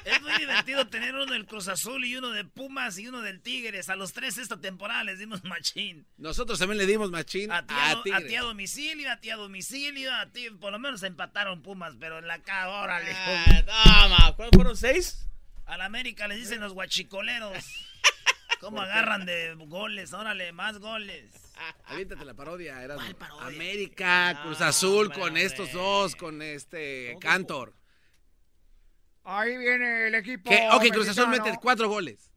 es 0.04 0.20
muy 0.20 0.32
divertido 0.36 0.86
tener 0.88 1.14
uno 1.14 1.26
del 1.26 1.46
Cruz 1.46 1.68
Azul 1.68 2.04
y 2.04 2.16
uno 2.16 2.30
de 2.30 2.44
Pumas 2.44 2.98
y 2.98 3.06
uno 3.06 3.20
del 3.22 3.40
Tigres. 3.40 3.88
A 3.88 3.94
los 3.96 4.12
tres 4.12 4.36
esta 4.38 4.60
temporada 4.60 5.04
les 5.04 5.18
dimos 5.20 5.44
machín. 5.44 6.06
Nosotros 6.16 6.58
también 6.58 6.78
le 6.78 6.86
dimos 6.86 7.10
machín 7.10 7.52
a, 7.52 7.58
A 7.58 7.66
ti 7.66 7.74
a, 7.76 7.90
a 7.92 8.02
Tigres. 8.02 8.26
ti 8.26 8.34
a 8.36 8.42
domicilio, 8.42 9.12
a 9.12 9.16
ti 9.20 9.30
a 9.30 9.36
domicilio, 9.36 10.12
a 10.12 10.26
ti 10.30 10.50
por 10.50 10.72
lo 10.72 10.78
menos 10.80 11.02
empataron 11.04 11.62
Pumas, 11.62 11.94
pero 12.00 12.18
en 12.18 12.26
la 12.26 12.42
cara, 12.42 12.68
órale. 12.70 13.16
toma, 13.64 14.34
¿cuáles 14.34 14.50
fueron 14.54 14.76
seis? 14.76 15.26
Al 15.66 15.80
América 15.80 16.26
les 16.26 16.38
dicen 16.38 16.60
los 16.60 16.72
guachicoleros. 16.72 17.56
¿Cómo 18.60 18.80
agarran 18.80 19.24
de 19.24 19.54
goles? 19.66 20.12
Órale, 20.12 20.52
más 20.52 20.78
goles. 20.78 21.24
Aviéntate 21.86 22.24
la 22.24 22.34
parodia, 22.34 22.82
era 22.82 22.96
América, 23.40 24.40
Cruz 24.42 24.60
Azul, 24.60 25.12
con 25.12 25.36
estos 25.36 25.72
dos, 25.72 26.16
con 26.16 26.42
este 26.42 27.16
Cantor. 27.20 27.74
Ahí 29.24 29.56
viene 29.56 30.08
el 30.08 30.14
equipo. 30.14 30.50
Que, 30.50 30.68
ok, 30.72 30.88
Cruz 30.92 31.08
Azul 31.08 31.28
mete 31.28 31.56
cuatro 31.60 31.88
goles. 31.88 32.30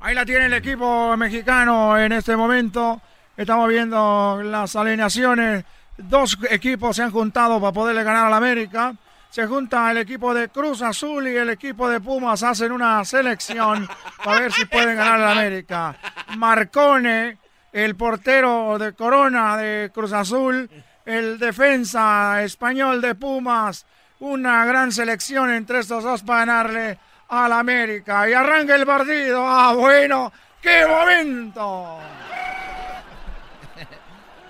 Ahí 0.00 0.14
la 0.14 0.24
tiene 0.24 0.46
el 0.46 0.54
equipo 0.54 1.16
mexicano 1.16 1.98
en 1.98 2.12
este 2.12 2.36
momento. 2.36 3.02
Estamos 3.36 3.68
viendo 3.68 4.40
las 4.44 4.76
alineaciones. 4.76 5.64
Dos 5.96 6.38
equipos 6.50 6.94
se 6.94 7.02
han 7.02 7.10
juntado 7.10 7.60
para 7.60 7.72
poderle 7.72 8.04
ganar 8.04 8.26
al 8.26 8.34
América. 8.34 8.94
Se 9.30 9.46
junta 9.46 9.90
el 9.90 9.98
equipo 9.98 10.32
de 10.32 10.48
Cruz 10.48 10.82
Azul 10.82 11.26
y 11.26 11.36
el 11.36 11.50
equipo 11.50 11.88
de 11.88 12.00
Pumas. 12.00 12.44
Hacen 12.44 12.70
una 12.70 13.04
selección 13.04 13.88
para 14.24 14.40
ver 14.40 14.52
si 14.52 14.64
pueden 14.66 14.96
ganar 14.96 15.20
al 15.20 15.38
América. 15.38 15.96
Marcone, 16.38 17.38
el 17.72 17.96
portero 17.96 18.78
de 18.78 18.92
Corona 18.94 19.56
de 19.56 19.90
Cruz 19.92 20.12
Azul. 20.12 20.70
El 21.04 21.38
defensa 21.38 22.42
español 22.42 23.00
de 23.00 23.14
Pumas. 23.14 23.86
Una 24.20 24.64
gran 24.66 24.92
selección 24.92 25.50
entre 25.50 25.80
estos 25.80 26.04
dos 26.04 26.22
para 26.22 26.40
ganarle 26.40 26.98
al 27.28 27.52
América. 27.52 28.28
Y 28.28 28.34
arranca 28.34 28.74
el 28.74 28.84
partido. 28.84 29.42
¡Ah, 29.46 29.72
bueno! 29.74 30.32
¡Qué 30.60 30.84
momento! 30.86 31.98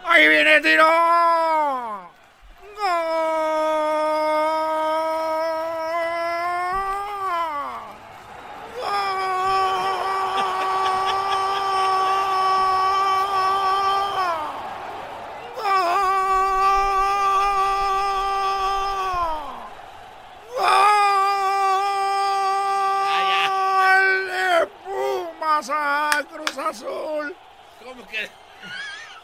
¡Ahí 0.06 0.26
viene 0.26 0.60
tiro! 0.62 0.86
¡Gol! 2.78 3.28
¡Gol 20.56 20.66
de 24.26 24.66
Pumas 24.86 25.68
a 25.70 26.24
Cruz 26.32 26.56
Azul! 26.56 27.36
¿Cómo 27.84 28.06
que? 28.08 28.30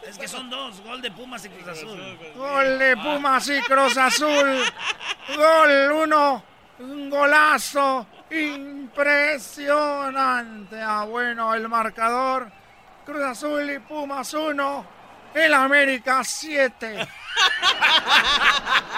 Es 0.07 0.14
que 0.25 0.31
son 0.31 0.49
dos, 0.49 0.81
gol 0.81 1.01
de 1.03 1.11
Pumas 1.11 1.45
y 1.45 1.49
Cruz 1.49 1.67
Azul. 1.67 2.17
Gol 2.35 2.79
de 2.79 2.97
Pumas 2.97 3.47
y 3.47 3.61
Cruz 3.61 3.95
Azul. 3.95 4.63
Gol 5.35 5.91
uno. 5.91 6.43
Un 6.79 7.11
golazo 7.11 8.07
impresionante. 8.31 10.81
Ah, 10.81 11.05
bueno, 11.07 11.53
el 11.53 11.69
marcador. 11.69 12.51
Cruz 13.05 13.23
Azul 13.23 13.69
y 13.69 13.77
Pumas 13.77 14.33
uno. 14.33 14.83
El 15.31 15.53
América 15.53 16.23
siete. 16.23 17.07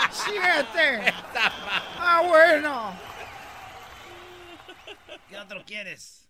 Siete. 0.10 1.14
Ah, 2.00 2.22
bueno. 2.26 2.94
¿Qué 5.28 5.38
otro 5.38 5.62
quieres? 5.66 6.27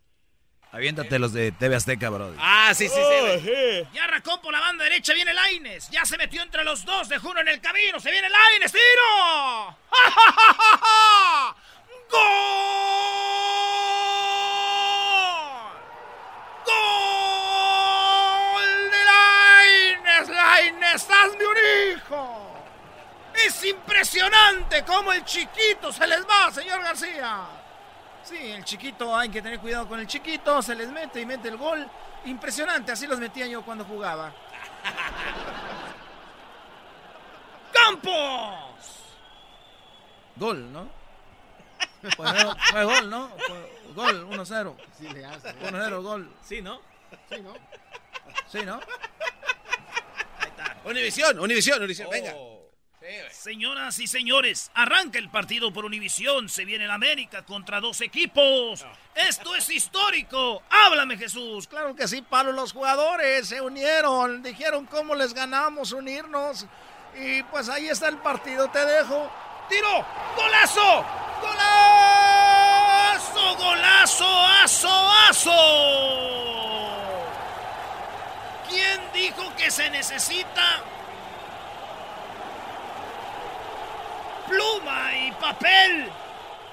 Aviéntate 0.71 1.17
los 1.17 1.31
de 1.33 1.51
TV 1.53 1.75
Azteca, 1.75 2.09
bro. 2.09 2.33
Ah, 2.39 2.73
sí, 2.75 2.87
sí, 2.89 2.99
sí. 3.43 3.87
Ya 3.93 4.03
arrancó 4.03 4.41
por 4.41 4.51
la 4.51 4.59
banda 4.59 4.83
derecha, 4.83 5.13
viene 5.13 5.33
Laines. 5.33 5.89
Ya 5.89 6.05
se 6.05 6.17
metió 6.17 6.41
entre 6.43 6.63
los 6.63 6.83
dos, 6.85 7.07
dejó 7.09 7.29
uno 7.29 7.39
en 7.39 7.47
el 7.47 7.61
camino. 7.61 7.99
Se 7.99 8.11
viene 8.11 8.29
Laines, 8.29 8.71
tiro. 8.71 9.75
¡Ja, 9.89 10.11
ja, 10.11 10.33
ja, 10.33 10.53
ja, 10.59 10.77
ja! 10.83 11.55
¡Gol! 12.11 12.21
¡Gol 18.57 18.91
de 18.91 19.03
Laines! 19.05 20.29
¡Laines, 20.29 21.07
hazme 21.09 21.47
un 21.47 21.57
hijo! 21.95 22.43
Es 23.33 23.63
impresionante 23.63 24.83
cómo 24.85 25.13
el 25.13 25.23
chiquito 25.23 25.91
se 25.93 26.05
les 26.07 26.27
va, 26.27 26.51
señor 26.51 26.81
García. 26.83 27.56
Sí, 28.27 28.51
el 28.51 28.65
chiquito, 28.65 29.15
hay 29.15 29.29
que 29.29 29.41
tener 29.41 29.59
cuidado 29.59 29.87
con 29.87 30.01
el 30.01 30.07
chiquito, 30.07 30.61
se 30.61 30.75
les 30.75 30.89
mete 30.89 31.21
y 31.21 31.25
mete 31.25 31.47
el 31.47 31.55
gol. 31.55 31.87
Impresionante, 32.25 32.91
así 32.91 33.07
los 33.07 33.17
metía 33.19 33.47
yo 33.47 33.63
cuando 33.63 33.85
jugaba. 33.85 34.33
¡Campos! 37.71 39.05
Gol, 40.35 40.73
¿no? 40.73 40.89
Fue, 42.17 42.27
fue 42.71 42.83
gol, 42.83 43.09
¿no? 43.09 43.29
Fue 43.29 43.93
gol, 43.95 44.27
1-0. 44.29 44.75
Sí 44.97 45.07
le 45.07 45.25
hace. 45.25 45.55
1-0, 45.59 46.01
gol. 46.01 46.29
Sí, 46.43 46.61
¿no? 46.61 46.81
Sí, 47.29 47.41
¿no? 47.41 47.53
Sí, 48.51 48.59
¿no? 48.65 48.81
Univisión, 50.83 51.39
Univisión, 51.39 51.79
Univisión, 51.79 52.09
venga. 52.09 52.33
Señoras 53.31 53.99
y 53.99 54.07
señores, 54.07 54.69
arranca 54.73 55.17
el 55.17 55.29
partido 55.29 55.71
por 55.71 55.85
Univisión. 55.85 56.49
Se 56.49 56.65
viene 56.65 56.83
el 56.85 56.91
América 56.91 57.45
contra 57.45 57.79
dos 57.79 58.01
equipos. 58.01 58.85
Esto 59.15 59.55
es 59.55 59.69
histórico. 59.69 60.61
Háblame, 60.69 61.17
Jesús. 61.17 61.67
Claro 61.67 61.95
que 61.95 62.07
sí, 62.07 62.21
Pablo. 62.21 62.51
Los 62.51 62.73
jugadores 62.73 63.47
se 63.47 63.61
unieron, 63.61 64.43
dijeron 64.43 64.85
cómo 64.85 65.15
les 65.15 65.33
ganamos 65.33 65.93
unirnos. 65.93 66.65
Y 67.15 67.43
pues 67.43 67.69
ahí 67.69 67.87
está 67.87 68.09
el 68.09 68.17
partido, 68.17 68.69
te 68.69 68.85
dejo. 68.85 69.31
¡Tiro! 69.69 70.05
¡Golazo! 70.35 71.05
¡Golazo! 71.41 71.67
¡Golazo! 73.57 74.47
¡Aso! 74.47 75.11
¡Aso! 75.29 75.51
¿Quién 78.69 78.99
dijo 79.13 79.55
que 79.55 79.71
se 79.71 79.89
necesita 79.89 80.83
pluma 84.47 85.15
y 85.17 85.31
papel 85.33 86.09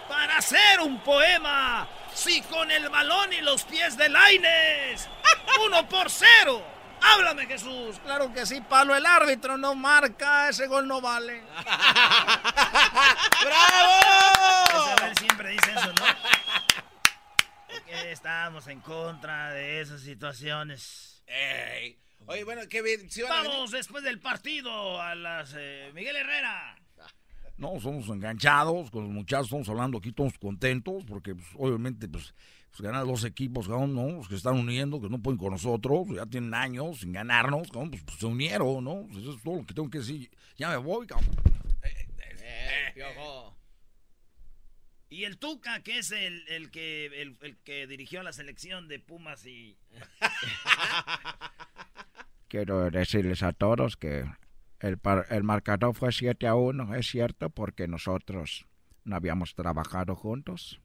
para 0.09 0.39
hacer 0.39 0.81
un 0.81 1.01
poema? 1.01 1.87
Sí, 2.15 2.43
con 2.43 2.71
el 2.71 2.89
balón 2.89 3.33
y 3.33 3.41
los 3.41 3.65
pies 3.65 3.97
de 3.97 4.09
Laines. 4.09 5.09
¡Uno 5.67 5.89
por 5.89 6.09
cero! 6.11 6.65
¡Háblame, 7.03 7.47
Jesús! 7.47 8.01
Claro 8.05 8.33
que 8.33 8.47
sí, 8.47 8.61
Pablo. 8.61 8.95
El 8.97 9.05
árbitro 9.05 9.59
no 9.59 9.75
marca, 9.75 10.49
ese 10.49 10.67
gol 10.67 10.89
no 10.89 11.01
vale. 11.01 11.43
¡Bravo! 13.45 14.93
Isabel 14.93 15.19
siempre 15.19 15.51
dice 15.51 15.73
eso, 15.73 15.89
¿no? 15.89 16.05
Porque 17.69 18.13
estamos 18.13 18.67
en 18.69 18.81
contra 18.81 19.51
de 19.51 19.81
esas 19.81 20.01
situaciones. 20.01 21.23
Ey. 21.27 21.99
Oye, 22.27 22.45
bueno, 22.45 22.63
qué 22.71 22.81
bien. 22.81 23.11
¿sí 23.11 23.23
van 23.23 23.33
a 23.33 23.49
Vamos 23.49 23.71
después 23.71 24.03
del 24.03 24.19
partido 24.19 25.01
a 25.01 25.15
las 25.15 25.55
eh, 25.57 25.91
Miguel 25.93 26.17
Herrera. 26.17 26.77
No, 27.57 27.79
somos 27.81 28.09
enganchados 28.09 28.91
con 28.91 29.05
los 29.05 29.13
muchachos, 29.13 29.47
estamos 29.47 29.69
hablando 29.69 29.99
aquí 29.99 30.11
todos 30.13 30.37
contentos, 30.39 31.05
porque 31.05 31.37
pues, 31.37 31.47
obviamente 31.57 32.09
pues, 32.09 32.35
pues 32.71 32.81
ganar 32.81 33.07
dos 33.07 33.23
equipos, 33.25 33.69
cabrón, 33.69 33.95
¿no? 33.95 34.09
Los 34.09 34.29
que 34.29 34.35
están 34.35 34.59
uniendo, 34.59 35.01
que 35.01 35.09
no 35.09 35.21
pueden 35.21 35.39
con 35.39 35.53
nosotros, 35.53 36.09
ya 36.15 36.27
tienen 36.27 36.53
años 36.53 37.01
sin 37.01 37.13
ganarnos, 37.13 37.69
cabrón, 37.69 37.91
pues, 37.91 38.03
pues, 38.03 38.19
se 38.19 38.27
unieron, 38.27 38.83
¿no? 38.83 39.07
Pues, 39.07 39.23
eso 39.23 39.35
es 39.35 39.43
todo 39.43 39.57
lo 39.57 39.67
que 39.67 39.75
tengo 39.75 39.89
que 39.89 39.99
decir. 39.99 40.31
Ya 40.57 40.71
me 40.71 40.79
voy, 40.79 41.07
cabrón. 41.07 41.31
Y 45.09 45.25
el 45.25 45.39
Tuca, 45.39 45.81
que 45.85 45.99
es 45.99 46.11
el, 46.11 46.45
el 46.49 46.73
que 46.73 47.07
el, 47.07 47.39
el 47.43 47.57
que 47.59 47.87
dirigió 47.87 48.25
la 48.25 48.33
selección 48.33 48.89
de 48.89 48.99
Pumas 48.99 49.47
y... 49.47 49.79
Quiero 52.49 52.91
decirles 52.91 53.45
a 53.45 53.53
todos 53.53 53.97
que 53.97 54.25
el, 54.85 55.01
el 55.31 55.43
marcador 55.45 55.95
fue 55.95 56.13
7 56.13 56.47
a 56.47 56.55
1, 56.55 56.95
es 56.95 57.07
cierto, 57.07 57.49
porque 57.49 57.89
nosotros 57.89 58.67
no 59.05 59.17
habíamos 59.17 59.55
trabajado 59.55 60.15
juntos. 60.15 60.81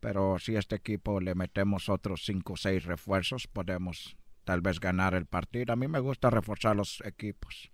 Pero 0.00 0.38
si 0.38 0.56
este 0.56 0.76
equipo 0.76 1.20
le 1.20 1.34
metemos 1.34 1.88
otros 1.88 2.22
5 2.24 2.52
o 2.52 2.56
6 2.56 2.84
refuerzos, 2.84 3.46
podemos 3.46 4.16
tal 4.44 4.60
vez 4.60 4.80
ganar 4.80 5.14
el 5.14 5.26
partido. 5.26 5.72
A 5.72 5.76
mí 5.76 5.88
me 5.88 6.00
gusta 6.00 6.30
reforzar 6.30 6.76
los 6.76 7.00
equipos. 7.04 7.70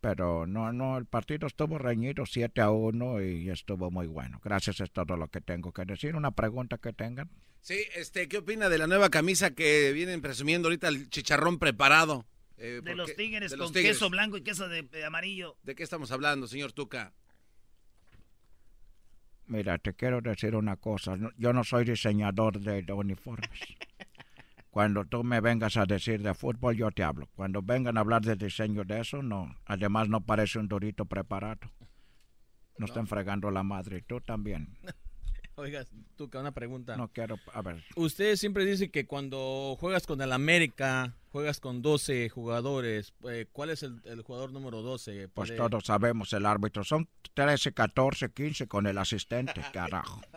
pero 0.00 0.46
no, 0.46 0.72
no, 0.72 0.96
el 0.96 1.04
partido 1.04 1.46
estuvo 1.46 1.76
reñido 1.78 2.24
7 2.24 2.60
a 2.62 2.70
1 2.70 3.22
y 3.22 3.50
estuvo 3.50 3.90
muy 3.90 4.06
bueno. 4.06 4.40
Gracias, 4.42 4.80
es 4.80 4.90
todo 4.90 5.16
lo 5.16 5.28
que 5.28 5.40
tengo 5.40 5.72
que 5.72 5.84
decir. 5.84 6.16
¿Una 6.16 6.30
pregunta 6.30 6.78
que 6.78 6.92
tengan? 6.92 7.30
Sí, 7.60 7.78
este, 7.94 8.26
¿qué 8.26 8.38
opina 8.38 8.70
de 8.70 8.78
la 8.78 8.86
nueva 8.86 9.10
camisa 9.10 9.54
que 9.54 9.92
vienen 9.92 10.22
presumiendo 10.22 10.68
ahorita 10.68 10.88
el 10.88 11.10
chicharrón 11.10 11.58
preparado? 11.58 12.24
Eh, 12.62 12.80
De 12.84 12.90
¿por 12.90 12.96
los 12.96 13.16
tigres 13.16 13.50
De 13.52 13.56
con 13.56 13.72
Tigres. 13.72 13.92
queso 13.96 14.10
blanco 14.10 14.36
y 14.36 14.42
queso 14.42 14.68
de, 14.68 14.82
de 14.82 15.04
amarillo. 15.04 15.56
¿De 15.62 15.74
qué 15.74 15.82
estamos 15.82 16.12
hablando, 16.12 16.46
señor 16.46 16.72
Tuca? 16.72 17.12
Mira, 19.46 19.78
te 19.78 19.94
quiero 19.94 20.20
decir 20.20 20.54
una 20.54 20.76
cosa. 20.76 21.16
no- 21.16 21.30
Yo 21.36 21.52
no 21.52 21.64
soy 21.64 21.84
diseñador 21.84 22.60
de, 22.60 22.82
de 22.82 22.92
uniformes. 22.92 23.48
Cuando 24.70 25.04
tú 25.04 25.24
me 25.24 25.40
vengas 25.40 25.76
a 25.76 25.84
decir 25.86 26.22
de 26.22 26.32
fútbol, 26.34 26.76
yo 26.76 26.90
te 26.92 27.02
hablo. 27.02 27.26
Cuando 27.34 27.60
vengan 27.62 27.96
a 27.96 28.00
hablar 28.00 28.22
de 28.22 28.36
diseño 28.36 28.84
de 28.84 29.00
eso, 29.00 29.20
no. 29.22 29.56
Además, 29.64 30.08
no 30.08 30.20
parece 30.20 30.58
un 30.60 30.68
dorito 30.68 31.06
preparado. 31.06 31.72
No 32.78 32.86
están 32.86 33.06
fregando 33.08 33.50
la 33.50 33.62
madre. 33.64 33.98
Y 33.98 34.02
tú 34.02 34.20
también. 34.20 34.76
Oiga, 35.56 35.84
Tuca, 36.16 36.40
una 36.40 36.52
pregunta. 36.52 36.96
No 36.96 37.08
quiero. 37.08 37.38
A 37.52 37.60
ver. 37.62 37.84
Usted 37.96 38.36
siempre 38.36 38.64
dice 38.64 38.90
que 38.90 39.06
cuando 39.06 39.76
juegas 39.78 40.06
con 40.06 40.20
el 40.22 40.32
América, 40.32 41.14
juegas 41.32 41.60
con 41.60 41.82
12 41.82 42.28
jugadores. 42.30 43.12
eh, 43.28 43.46
¿Cuál 43.52 43.70
es 43.70 43.82
el, 43.82 44.00
el 44.04 44.22
jugador 44.22 44.52
número 44.52 44.80
12? 44.82 45.28
Pues 45.28 45.54
todos 45.54 45.84
sabemos 45.84 46.32
el 46.32 46.46
árbitro. 46.46 46.82
Son 46.84 47.08
13, 47.34 47.72
14, 47.72 48.30
15 48.32 48.66
con 48.68 48.86
el 48.86 48.96
asistente, 48.98 49.60
carajo. 49.72 50.20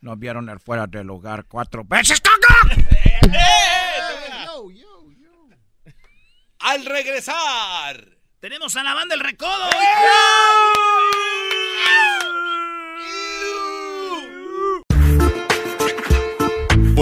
No 0.00 0.16
vieron 0.16 0.48
el 0.48 0.58
fuera 0.58 0.88
de 0.88 1.04
lugar 1.04 1.44
cuatro 1.46 1.84
veces, 1.84 2.20
caca. 2.20 2.76
Al 6.58 6.84
regresar. 6.84 8.18
Tenemos 8.40 8.74
a 8.74 8.82
la 8.82 8.94
banda 8.94 9.14
El 9.14 9.20
Recodo. 9.20 9.70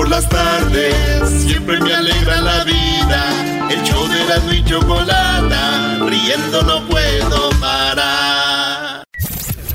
Por 0.01 0.09
las 0.09 0.27
tardes 0.31 1.29
siempre 1.43 1.79
me 1.79 1.93
alegra 1.93 2.41
la 2.41 2.65
vida. 2.65 3.69
El 3.69 3.83
show 3.83 4.09
de 4.09 4.23
Erasmo 4.23 4.53
y 4.55 4.65
Chocolata, 4.65 5.99
riendo 6.09 6.63
no 6.63 6.89
puedo 6.89 7.51
parar. 7.61 9.05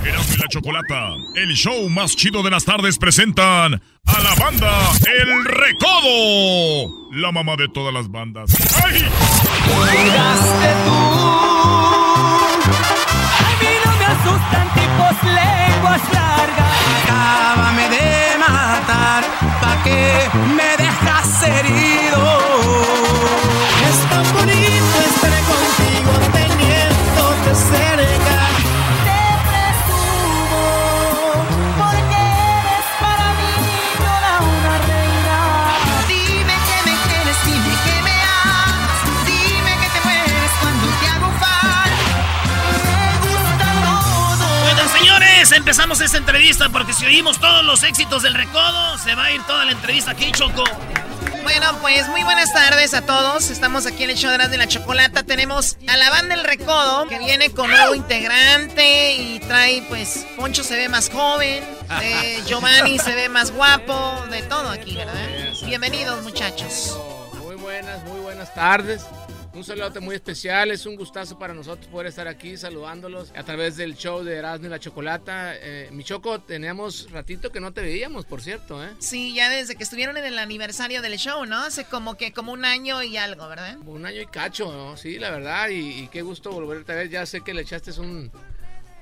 Erasmo 0.03 0.33
y 0.33 0.37
la 0.39 0.47
Chocolata, 0.47 1.09
el 1.35 1.53
show 1.53 1.87
más 1.89 2.15
chido 2.15 2.41
de 2.41 2.49
las 2.49 2.65
tardes 2.65 2.97
presentan 2.97 3.75
a 4.07 4.19
la 4.19 4.33
banda 4.43 4.71
El 5.05 5.45
Recodo, 5.45 7.11
la 7.11 7.31
mamá 7.31 7.55
de 7.55 7.67
todas 7.67 7.93
las 7.93 8.09
bandas. 8.09 8.49
¡Ay! 8.83 8.93
Llegaste 8.93 10.73
tú. 10.85 10.97
A 13.45 13.57
mí 13.61 13.73
no 13.85 13.95
me 13.95 14.05
asustan 14.05 14.73
tipos 14.73 15.23
lenguas 15.23 16.01
largas. 16.11 16.73
Acábame 17.03 17.89
de 17.89 18.24
me 20.55 20.77
dejas 20.77 21.43
herido. 21.43 22.34
Señores, 45.45 45.51
empezamos 45.51 46.01
esta 46.01 46.17
entrevista 46.17 46.69
porque 46.69 46.93
si 46.93 47.05
oímos 47.05 47.39
todos 47.39 47.63
los 47.63 47.83
éxitos 47.83 48.23
del 48.23 48.33
Recodo, 48.33 48.97
se 48.97 49.15
va 49.15 49.25
a 49.25 49.31
ir 49.31 49.43
toda 49.43 49.65
la 49.65 49.71
entrevista 49.71 50.11
aquí, 50.11 50.31
Choco. 50.31 50.63
Bueno, 51.43 51.77
pues 51.81 52.07
muy 52.09 52.23
buenas 52.23 52.51
tardes 52.51 52.93
a 52.93 53.05
todos. 53.05 53.49
Estamos 53.51 53.85
aquí 53.85 54.03
en 54.03 54.09
el 54.11 54.15
show 54.15 54.31
de 54.31 54.55
y 54.55 54.57
la 54.57 54.67
Chocolata. 54.67 55.23
Tenemos 55.23 55.77
a 55.87 55.97
la 55.97 56.09
banda 56.09 56.33
El 56.33 56.43
Recodo, 56.43 57.07
que 57.07 57.19
viene 57.19 57.51
con 57.51 57.69
nuevo 57.69 57.93
integrante 57.93 59.15
y 59.15 59.39
trae, 59.39 59.83
pues, 59.87 60.25
Poncho 60.35 60.63
se 60.63 60.75
ve 60.75 60.89
más 60.89 61.09
joven, 61.09 61.63
Giovanni 62.47 62.97
se 62.97 63.13
ve 63.13 63.29
más 63.29 63.51
guapo, 63.51 64.25
de 64.31 64.41
todo 64.43 64.69
aquí, 64.69 64.95
¿verdad? 64.95 65.13
Bienvenidos, 65.65 66.23
muchachos. 66.23 66.99
Muy 67.43 67.55
buenas, 67.55 68.03
muy 68.05 68.19
buenas 68.21 68.53
tardes. 68.53 69.03
Un 69.55 69.63
saludo 69.63 70.01
muy 70.01 70.15
especial, 70.15 70.69
es 70.71 70.85
un 70.85 70.97
gustazo 70.97 71.39
para 71.39 71.53
nosotros 71.53 71.87
poder 71.87 72.07
estar 72.07 72.27
aquí 72.27 72.57
saludándolos 72.57 73.31
a 73.33 73.43
través 73.43 73.77
del 73.77 73.95
show 73.95 74.21
de 74.21 74.35
Erasmo 74.35 74.67
y 74.67 74.69
la 74.69 74.79
Chocolata. 74.79 75.53
Eh, 75.55 75.87
mi 75.93 76.03
Choco, 76.03 76.41
teníamos 76.41 77.09
ratito 77.09 77.53
que 77.53 77.61
no 77.61 77.71
te 77.71 77.79
veíamos, 77.79 78.25
por 78.25 78.41
cierto, 78.41 78.83
¿eh? 78.83 78.89
Sí, 78.99 79.33
ya 79.33 79.49
desde 79.49 79.77
que 79.77 79.83
estuvieron 79.83 80.17
en 80.17 80.25
el 80.25 80.39
aniversario 80.39 81.01
del 81.01 81.17
show, 81.17 81.45
¿no? 81.45 81.63
Hace 81.63 81.85
como 81.85 82.17
que 82.17 82.33
como 82.33 82.51
un 82.51 82.65
año 82.65 83.01
y 83.01 83.15
algo, 83.15 83.47
¿verdad? 83.47 83.77
Un 83.85 84.05
año 84.05 84.19
y 84.19 84.25
cacho, 84.25 84.73
¿no? 84.73 84.97
Sí, 84.97 85.19
la 85.19 85.31
verdad, 85.31 85.69
y, 85.69 86.03
y 86.03 86.07
qué 86.09 86.21
gusto 86.21 86.51
volverte 86.51 86.91
a 86.91 86.95
ver. 86.95 87.09
Ya 87.09 87.25
sé 87.25 87.39
que 87.39 87.53
le 87.53 87.61
echaste 87.61 87.97
un... 88.01 88.29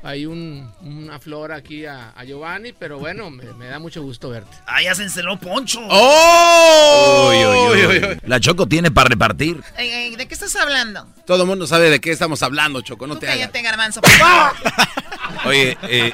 Hay 0.06 0.26
un, 0.26 0.70
una 0.82 1.18
flor 1.18 1.54
aquí 1.54 1.86
a, 1.86 2.10
a 2.10 2.26
Giovanni, 2.26 2.74
pero 2.74 3.00
bueno, 3.00 3.30
me, 3.30 3.46
me 3.54 3.68
da 3.68 3.80
mucho 3.80 4.02
gusto 4.04 4.30
verte. 4.30 4.50
Ah, 4.68 4.82
ya 4.82 4.94
se 4.96 5.04
enceló 5.04 5.40
Poncho. 5.40 5.80
¡Oh! 5.90 7.30
Uy, 7.30 7.38
uy, 7.46 7.86
uy, 7.88 7.98
uy. 7.98 8.18
La 8.26 8.40
Choco 8.40 8.68
tiene 8.68 8.92
para 8.92 9.10
repartir. 9.10 9.62
Ey, 9.78 9.90
ey, 9.90 10.16
¿De 10.16 10.28
qué 10.28 10.34
estás 10.34 10.56
hablando? 10.58 11.08
Todo 11.26 11.44
el 11.44 11.48
mundo 11.48 11.68
sabe 11.68 11.90
de 11.90 12.00
qué 12.02 12.12
estamos 12.12 12.44
hablando, 12.44 12.82
Choco, 12.82 13.08
no 13.08 13.14
Tú 13.16 13.22
te 13.22 13.28
hagas. 13.28 13.38
cállate, 13.40 13.62
garbanzo. 13.62 14.02
por 14.02 14.12
favor. 14.12 14.52
Oye, 15.46 15.78
eh, 15.84 16.12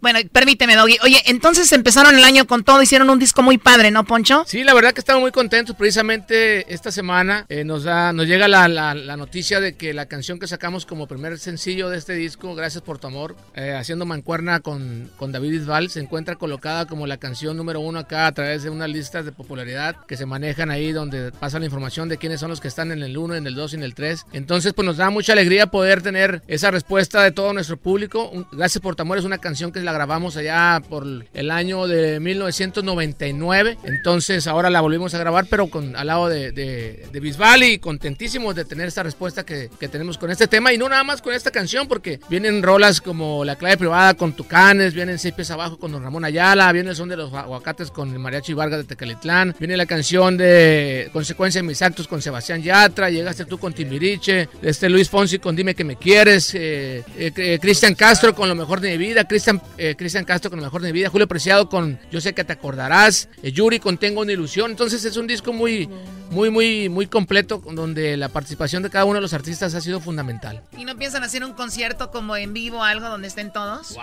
Bueno, 0.00 0.18
permíteme, 0.32 0.76
Doggy. 0.76 0.98
Oye, 1.02 1.22
entonces 1.26 1.70
empezaron 1.72 2.14
el 2.16 2.24
año 2.24 2.46
con 2.46 2.62
todo, 2.64 2.82
hicieron 2.82 3.08
un 3.10 3.18
disco 3.18 3.42
muy 3.42 3.58
padre, 3.58 3.90
¿no, 3.90 4.04
Poncho? 4.04 4.44
Sí, 4.46 4.64
la 4.64 4.74
verdad 4.74 4.92
que 4.92 5.00
estamos 5.00 5.22
muy 5.22 5.32
contentos. 5.32 5.76
Precisamente 5.76 6.72
esta 6.72 6.90
semana 6.92 7.46
eh, 7.48 7.64
nos, 7.64 7.84
da, 7.84 8.12
nos 8.12 8.26
llega 8.26 8.48
la, 8.48 8.68
la- 8.68 8.94
la 8.94 9.16
noticia 9.16 9.60
de 9.60 9.76
que 9.76 9.92
la 9.94 10.06
canción 10.06 10.38
que 10.38 10.46
sacamos 10.46 10.86
como 10.86 11.06
primer 11.06 11.38
sencillo 11.38 11.88
de 11.88 11.98
este 11.98 12.12
disco, 12.14 12.54
Gracias 12.54 12.82
por 12.82 12.98
tu 12.98 13.06
amor, 13.06 13.29
eh, 13.54 13.74
haciendo 13.78 14.06
mancuerna 14.06 14.60
con, 14.60 15.10
con 15.16 15.32
David 15.32 15.50
Bisbal, 15.50 15.90
se 15.90 16.00
encuentra 16.00 16.36
colocada 16.36 16.86
como 16.86 17.06
la 17.06 17.16
canción 17.16 17.56
número 17.56 17.80
uno 17.80 17.98
acá 17.98 18.26
a 18.26 18.32
través 18.32 18.62
de 18.62 18.70
unas 18.70 18.88
listas 18.88 19.24
de 19.24 19.32
popularidad 19.32 19.96
que 20.06 20.16
se 20.16 20.26
manejan 20.26 20.70
ahí 20.70 20.92
donde 20.92 21.32
pasa 21.32 21.58
la 21.58 21.64
información 21.64 22.08
de 22.08 22.18
quiénes 22.18 22.40
son 22.40 22.50
los 22.50 22.60
que 22.60 22.68
están 22.68 22.92
en 22.92 23.02
el 23.02 23.16
1, 23.16 23.36
en 23.36 23.46
el 23.46 23.54
2 23.54 23.72
y 23.72 23.76
en 23.76 23.82
el 23.82 23.94
3. 23.94 24.26
Entonces, 24.32 24.72
pues 24.72 24.86
nos 24.86 24.96
da 24.96 25.10
mucha 25.10 25.32
alegría 25.32 25.66
poder 25.66 26.02
tener 26.02 26.42
esa 26.48 26.70
respuesta 26.70 27.22
de 27.22 27.32
todo 27.32 27.52
nuestro 27.52 27.76
público. 27.76 28.46
Gracias 28.52 28.80
por 28.80 28.96
tu 28.96 29.02
amor 29.02 29.18
es 29.18 29.24
una 29.24 29.38
canción 29.38 29.72
que 29.72 29.80
la 29.80 29.92
grabamos 29.92 30.36
allá 30.36 30.82
por 30.88 31.06
el 31.32 31.50
año 31.50 31.86
de 31.86 32.20
1999. 32.20 33.78
Entonces 33.84 34.46
ahora 34.46 34.70
la 34.70 34.80
volvimos 34.80 35.14
a 35.14 35.18
grabar, 35.18 35.46
pero 35.48 35.68
con 35.68 35.96
al 35.96 36.06
lado 36.06 36.28
de, 36.28 36.52
de, 36.52 37.08
de 37.12 37.20
Bisbal 37.20 37.62
y 37.62 37.78
contentísimos 37.78 38.54
de 38.54 38.64
tener 38.64 38.88
esta 38.88 39.02
respuesta 39.02 39.44
que, 39.44 39.70
que 39.78 39.88
tenemos 39.88 40.18
con 40.18 40.30
este 40.30 40.46
tema. 40.46 40.72
Y 40.72 40.78
no 40.78 40.88
nada 40.88 41.04
más 41.04 41.22
con 41.22 41.34
esta 41.34 41.50
canción, 41.50 41.88
porque 41.88 42.20
vienen 42.28 42.62
rolas 42.62 43.00
como 43.00 43.19
La 43.44 43.56
clave 43.56 43.76
privada 43.76 44.14
con 44.14 44.32
Tucanes, 44.32 44.94
vienen 44.94 45.18
Seis 45.18 45.34
pies 45.34 45.50
abajo 45.50 45.78
con 45.78 45.92
Don 45.92 46.02
Ramón 46.02 46.24
Ayala, 46.24 46.72
viene 46.72 46.90
el 46.90 46.96
son 46.96 47.10
de 47.10 47.16
los 47.16 47.32
aguacates 47.34 47.90
con 47.90 48.10
el 48.10 48.18
Mariachi 48.18 48.54
Vargas 48.54 48.78
de 48.78 48.84
Tecalitlán, 48.84 49.54
viene 49.58 49.76
la 49.76 49.84
canción 49.84 50.38
de 50.38 51.10
Consecuencia 51.12 51.60
de 51.60 51.68
mis 51.68 51.82
actos 51.82 52.08
con 52.08 52.22
Sebastián 52.22 52.62
Yatra, 52.62 53.10
llegaste 53.10 53.44
tú 53.44 53.58
con 53.58 53.74
Timbiriche, 53.74 54.48
este 54.62 54.88
Luis 54.88 55.10
Fonsi 55.10 55.38
con 55.38 55.54
Dime 55.54 55.74
que 55.74 55.84
me 55.84 55.96
quieres, 55.96 56.54
eh, 56.54 57.04
eh, 57.18 57.58
Cristian 57.60 57.94
Castro 57.94 58.34
con 58.34 58.48
Lo 58.48 58.54
mejor 58.54 58.80
de 58.80 58.92
mi 58.92 58.96
vida, 58.96 59.24
Cristian 59.24 59.60
eh, 59.76 59.94
Cristian 59.96 60.24
Castro 60.24 60.50
con 60.50 60.58
Lo 60.58 60.64
mejor 60.64 60.80
de 60.80 60.88
mi 60.88 60.92
vida, 60.92 61.10
Julio 61.10 61.28
Preciado 61.28 61.68
con 61.68 61.98
Yo 62.10 62.20
sé 62.20 62.32
que 62.32 62.44
te 62.44 62.54
acordarás, 62.54 63.28
eh, 63.42 63.52
Yuri 63.52 63.80
con 63.80 63.98
Tengo 63.98 64.22
una 64.22 64.32
ilusión. 64.32 64.70
Entonces 64.70 65.04
es 65.04 65.16
un 65.16 65.26
disco 65.26 65.52
muy, 65.52 65.88
muy, 66.30 66.50
muy, 66.50 66.88
muy 66.88 67.06
completo 67.06 67.62
donde 67.72 68.16
la 68.16 68.28
participación 68.28 68.82
de 68.82 68.90
cada 68.90 69.04
uno 69.04 69.16
de 69.16 69.20
los 69.20 69.34
artistas 69.34 69.74
ha 69.74 69.80
sido 69.80 70.00
fundamental. 70.00 70.62
¿Y 70.76 70.84
no 70.84 70.96
piensan 70.96 71.22
hacer 71.24 71.44
un 71.44 71.52
concierto 71.52 72.10
como 72.10 72.36
en 72.36 72.52
vivo, 72.52 72.82
algo 72.82 73.08
donde 73.08 73.28
estén 73.28 73.52
todos? 73.52 73.96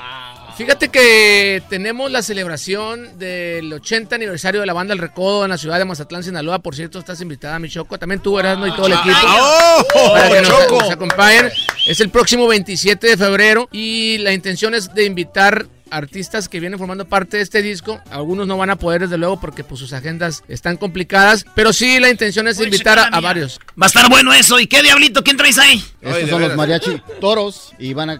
Fíjate 0.58 0.90
que 0.90 1.64
tenemos 1.70 2.12
la 2.12 2.22
celebración 2.22 3.18
del 3.18 3.72
80 3.72 4.16
aniversario 4.16 4.60
de 4.60 4.68
la 4.68 4.74
banda 4.74 4.94
El 4.94 5.00
Recodo 5.00 5.46
en 5.46 5.52
la 5.52 5.58
ciudad 5.58 5.80
de 5.80 5.86
Mazatlán, 5.86 6.24
Sinaloa. 6.24 6.60
Por 6.60 6.76
cierto, 6.76 7.00
estás 7.00 7.22
invitada, 7.22 7.58
mi 7.60 7.70
Choco. 7.70 7.98
También 7.98 8.22
tú, 8.22 8.38
Erasmo, 8.38 8.68
y 8.68 8.76
todo 8.76 8.88
el 8.88 8.94
equipo. 8.94 9.16
¡Oh! 9.26 10.12
para 10.12 10.30
que 10.30 10.42
nos 10.42 10.92
acompañen. 10.92 11.50
Es 11.86 12.02
el 12.02 12.10
próximo 12.10 12.48
27 12.48 13.08
de 13.08 13.18
febrero 13.18 13.70
y 13.72 14.18
la 14.20 14.34
intención 14.34 14.74
es 14.74 14.94
de 14.94 15.06
invitar 15.06 15.68
artistas 15.92 16.50
que 16.50 16.60
vienen 16.60 16.78
formando 16.80 17.06
parte 17.06 17.38
de 17.38 17.44
este 17.44 17.62
disco. 17.62 18.00
Algunos 18.10 18.48
no 18.48 18.58
van 18.58 18.70
a 18.70 18.76
poder, 18.78 19.02
desde 19.02 19.18
luego, 19.18 19.40
porque 19.40 19.64
pues, 19.64 19.80
sus 19.80 19.94
agendas 19.94 20.44
están 20.48 20.78
complicadas. 20.78 21.46
Pero 21.56 21.74
sí, 21.74 22.00
la 22.00 22.10
intención 22.10 22.48
es 22.48 22.60
invitar 22.60 23.00
a, 23.00 23.06
a 23.06 23.20
varios. 23.20 23.60
Va 23.82 23.86
a 23.86 23.88
estar 23.88 24.10
bueno 24.10 24.34
eso. 24.34 24.60
¿Y 24.60 24.68
qué 24.68 24.82
diablito? 24.82 25.24
¿Quién 25.24 25.38
traes 25.38 25.58
ahí? 25.58 25.84
Estos 26.02 26.30
son 26.30 26.42
los 26.42 26.56
mariachi 26.56 27.02
toros 27.20 27.74
y 27.80 27.94
van 27.94 28.10
a 28.10 28.20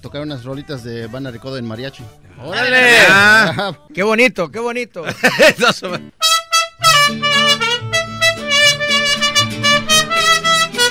tocar 0.00 0.22
unas 0.22 0.44
rolitas 0.44 0.84
de 0.84 1.06
Banda 1.06 1.30
Recodo 1.30 1.58
en 1.58 1.66
mariachi. 1.66 2.02
¡Órale! 2.42 2.98
Ah, 3.08 3.72
qué 3.94 4.02
bonito, 4.02 4.50
qué 4.50 4.58
bonito. 4.60 5.04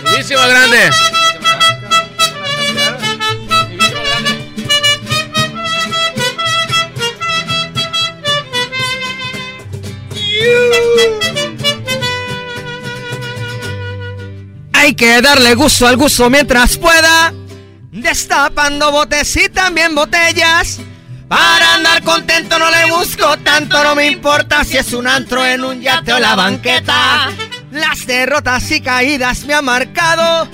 Buenísima, 0.04 0.48
grande. 0.48 0.90
Hay 14.74 14.94
que 14.96 15.22
darle 15.22 15.56
gusto 15.56 15.88
al 15.88 15.98
gusto 15.98 16.30
mientras 16.30 16.78
pueda. 16.78 17.34
Destapando 17.92 18.92
botes 18.92 19.36
y 19.36 19.50
también 19.50 19.96
botellas. 19.96 20.80
Para 21.28 21.76
andar 21.76 22.04
contento 22.04 22.58
no 22.58 22.72
le 22.72 22.92
busco 22.92 23.38
tanto, 23.40 23.84
no 23.84 23.96
me 23.96 24.08
importa 24.08 24.64
si 24.64 24.78
es 24.78 24.94
un 24.94 25.08
antro 25.08 25.46
en 25.46 25.64
un 25.64 25.82
yate 25.82 26.14
o 26.14 26.20
la 26.20 26.36
banqueta. 26.36 27.30
Las 27.72 28.08
derrotas 28.08 28.72
y 28.72 28.80
caídas 28.80 29.44
me 29.44 29.54
han 29.54 29.66
marcado 29.66 30.48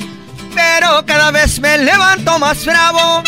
pero 0.54 1.06
cada 1.06 1.32
vez 1.32 1.60
me 1.60 1.78
levanto 1.78 2.40
más 2.40 2.66
bravo. 2.66 3.24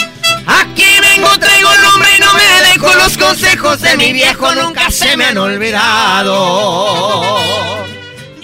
Aquí 0.47 0.86
vengo, 1.01 1.30
traigo 1.39 1.71
el 1.73 1.82
nombre 1.82 2.09
y 2.17 2.19
no 2.21 2.34
me 2.34 2.61
dejo 2.71 2.93
los 2.93 3.17
consejos 3.17 3.82
de 3.82 3.97
mi 3.97 4.13
viejo, 4.13 4.53
nunca 4.55 4.91
se 4.91 5.17
me 5.17 5.26
han 5.26 5.38
olvidado. 5.38 6.36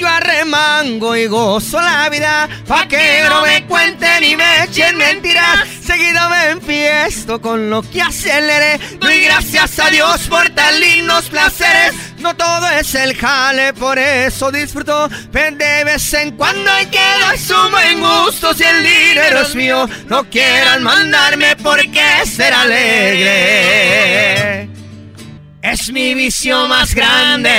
Yo 0.02 0.08
arremango 0.08 1.16
y 1.16 1.28
gozo 1.28 1.80
la 1.80 2.10
vida, 2.10 2.50
pa' 2.68 2.88
que 2.88 3.24
no 3.30 3.44
me 3.44 3.64
cuenten 3.68 4.24
y 4.24 4.36
me 4.36 4.64
echen 4.64 4.98
mentiras. 4.98 5.68
Seguido 5.86 6.28
me 6.28 6.50
empiezo 6.50 7.40
con 7.40 7.70
lo 7.70 7.84
que 7.84 8.02
aceleré. 8.02 8.80
Doy 9.00 9.22
gracias 9.22 9.78
a 9.78 9.92
Dios 9.92 10.22
por 10.28 10.50
tan 10.50 10.80
lindos 10.80 11.30
placeres. 11.30 11.94
No 12.18 12.36
todo 12.36 12.68
es 12.70 12.96
el 12.96 13.16
jale, 13.16 13.74
por 13.74 14.00
eso 14.00 14.52
disfruto. 14.52 15.08
De 15.08 15.84
vez 15.86 16.14
en 16.16 16.32
cuando 16.32 16.72
hay 16.72 16.88
que 16.88 16.98
dar 16.98 17.38
su 17.38 17.54
buen 17.70 18.00
gusto. 18.00 18.56
Si 18.56 18.64
el 18.64 18.84
dinero 18.84 19.42
es 19.42 19.54
mío, 19.54 19.88
no 20.08 20.24
quieran 20.32 20.82
mandarme 20.82 21.56
porque 21.58 22.26
ser 22.26 22.56
alegre. 22.56 24.02
Es 25.62 25.92
mi 25.92 26.16
vicio 26.16 26.68
más 26.68 26.96
grande. 26.96 27.52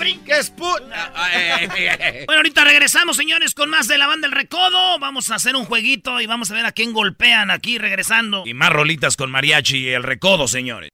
El 0.00 0.14
que 0.14 0.14
no 0.14 0.20
brinque 0.24 0.38
es 0.38 0.54
pu- 0.54 0.78
Bueno, 2.26 2.38
ahorita 2.40 2.64
regresamos, 2.64 3.16
señores, 3.16 3.54
con 3.54 3.70
más 3.70 3.88
de 3.88 3.98
la 3.98 4.06
banda 4.06 4.26
El 4.26 4.32
Recodo. 4.32 4.98
Vamos 4.98 5.30
a 5.30 5.34
hacer 5.36 5.56
un 5.56 5.64
jueguito 5.64 6.20
y 6.20 6.26
vamos 6.26 6.50
a 6.50 6.54
ver 6.54 6.66
a 6.66 6.72
quién 6.72 6.92
golpean 6.92 7.50
aquí 7.50 7.78
regresando. 7.78 8.42
Y 8.46 8.54
más 8.54 8.70
rolitas 8.70 9.16
con 9.16 9.30
mariachi 9.30 9.78
y 9.78 9.88
el 9.90 10.02
recodo, 10.02 10.48
señores. 10.48 10.90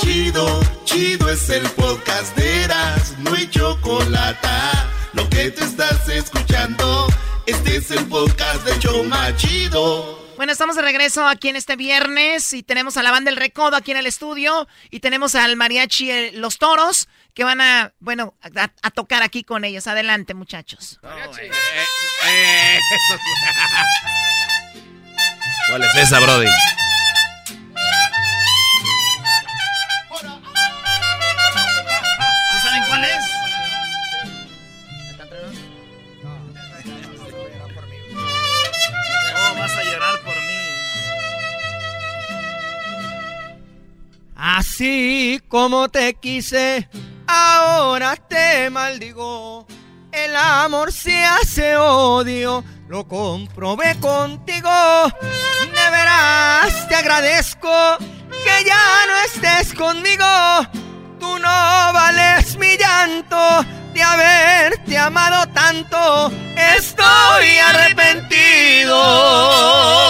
Chido, 0.00 0.60
chido 0.84 1.28
es 1.30 1.48
el 1.50 1.62
podcast 1.70 2.36
de 2.36 2.62
Eras, 2.64 3.16
no 3.18 3.34
hay 3.34 3.48
chocolate. 3.48 4.48
Lo 5.12 5.28
que 5.28 5.50
te 5.50 5.64
estás 5.64 6.08
escuchando, 6.08 7.06
este 7.46 7.76
es 7.76 7.90
el 7.90 8.04
podcast 8.06 8.64
de 8.66 8.78
Choma 8.80 9.34
Chido. 9.36 10.23
Bueno, 10.36 10.52
estamos 10.52 10.76
de 10.76 10.82
regreso 10.82 11.26
aquí 11.26 11.48
en 11.48 11.56
este 11.56 11.74
viernes 11.76 12.52
y 12.52 12.62
tenemos 12.62 12.96
a 12.96 13.02
la 13.02 13.10
banda 13.10 13.30
El 13.30 13.36
Recodo 13.36 13.76
aquí 13.76 13.90
en 13.92 13.98
el 13.98 14.06
estudio 14.06 14.66
y 14.90 15.00
tenemos 15.00 15.34
al 15.34 15.56
mariachi 15.56 16.10
eh, 16.10 16.30
Los 16.34 16.58
Toros 16.58 17.08
que 17.34 17.44
van 17.44 17.60
a, 17.60 17.92
bueno, 18.00 18.34
a, 18.42 18.90
tocar 18.90 19.22
aquí 19.22 19.44
con 19.44 19.64
ellos. 19.64 19.86
Adelante, 19.86 20.34
muchachos. 20.34 20.98
¿Cuál 25.68 25.84
es 25.84 25.94
esa, 25.94 26.18
Brody? 26.20 26.48
Así 44.46 45.40
como 45.48 45.88
te 45.88 46.12
quise, 46.16 46.86
ahora 47.26 48.14
te 48.14 48.68
maldigo. 48.68 49.66
El 50.12 50.36
amor 50.36 50.92
se 50.92 51.24
hace 51.24 51.78
odio, 51.78 52.62
lo 52.86 53.08
comprobé 53.08 53.98
contigo. 54.00 54.70
De 55.22 55.90
veras 55.90 56.86
te 56.88 56.94
agradezco 56.94 57.96
que 58.28 58.64
ya 58.66 59.06
no 59.06 59.16
estés 59.24 59.72
conmigo. 59.72 60.26
Tú 61.18 61.38
no 61.38 61.92
vales 61.94 62.58
mi 62.58 62.76
llanto 62.76 63.64
de 63.94 64.02
haberte 64.02 64.98
amado 64.98 65.48
tanto. 65.54 66.30
Estoy 66.54 67.56
arrepentido. 67.64 70.03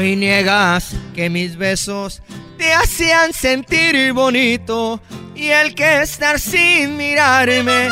Hoy 0.00 0.16
niegas 0.16 0.96
que 1.14 1.28
mis 1.28 1.58
besos 1.58 2.22
te 2.56 2.72
hacían 2.72 3.34
sentir 3.34 4.14
bonito 4.14 4.98
y 5.34 5.48
el 5.48 5.74
que 5.74 6.00
estar 6.00 6.40
sin 6.40 6.96
mirarme 6.96 7.90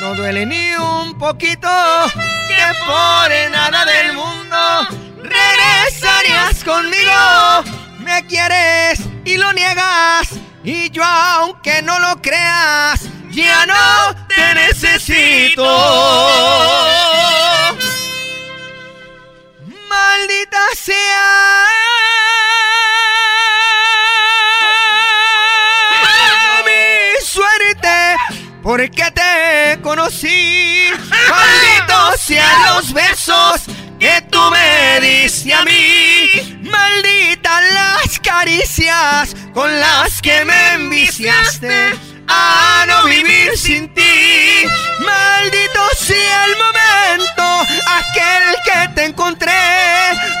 no 0.00 0.14
duele 0.14 0.46
ni 0.46 0.72
un 0.76 1.18
poquito. 1.18 1.68
Que 2.48 2.64
por 2.86 3.50
nada 3.52 3.84
del 3.84 4.14
mundo 4.14 4.56
regresarías 5.22 6.64
conmigo. 6.64 7.12
Me 7.98 8.24
quieres 8.26 9.00
y 9.26 9.36
lo 9.36 9.52
niegas 9.52 10.30
y 10.64 10.88
yo 10.88 11.04
aunque 11.04 11.82
no 11.82 11.98
lo 11.98 12.22
creas 12.22 13.02
ya 13.32 13.66
no 13.66 14.16
te 14.28 14.54
necesito. 14.54 15.66
Sea 20.74 21.66
mi 26.64 27.24
suerte, 27.24 28.16
porque 28.62 29.10
te 29.10 29.80
conocí. 29.82 30.90
Malditos 31.28 32.20
sean 32.20 32.74
los 32.74 32.92
besos 32.92 33.62
que 33.98 34.22
tú 34.30 34.38
me 34.50 35.00
diste 35.00 35.54
a 35.54 35.64
mí. 35.64 36.58
Malditas 36.62 37.62
las 37.72 38.18
caricias 38.20 39.34
con 39.52 39.80
las 39.80 40.20
que 40.22 40.44
me 40.44 40.74
enviciaste 40.74 42.09
a 42.30 42.84
no 42.86 43.04
vivir 43.04 43.56
sin 43.58 43.92
ti. 43.94 44.64
Maldito 45.00 45.82
sea 45.96 46.44
el 46.46 46.54
momento, 46.64 47.44
aquel 47.98 48.44
que 48.64 48.94
te 48.94 49.04
encontré, 49.06 49.52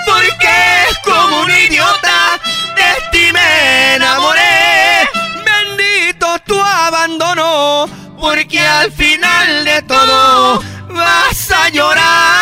porque 0.06 0.56
como 1.04 1.42
un 1.42 1.50
idiota 1.50 2.40
de 2.76 2.90
ti 3.10 3.32
me 3.32 3.94
enamoré. 3.96 5.08
Bendito 5.44 6.38
tu 6.46 6.60
abandono, 6.60 7.88
porque 8.20 8.60
al 8.60 8.92
final 8.92 9.64
de 9.64 9.82
todo 9.82 10.62
vas 10.88 11.50
a 11.50 11.68
llorar 11.70 12.39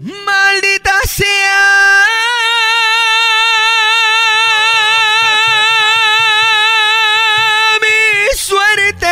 ¡Maldita 0.00 0.92
sea 1.08 2.04
mi 7.80 8.36
suerte! 8.36 9.06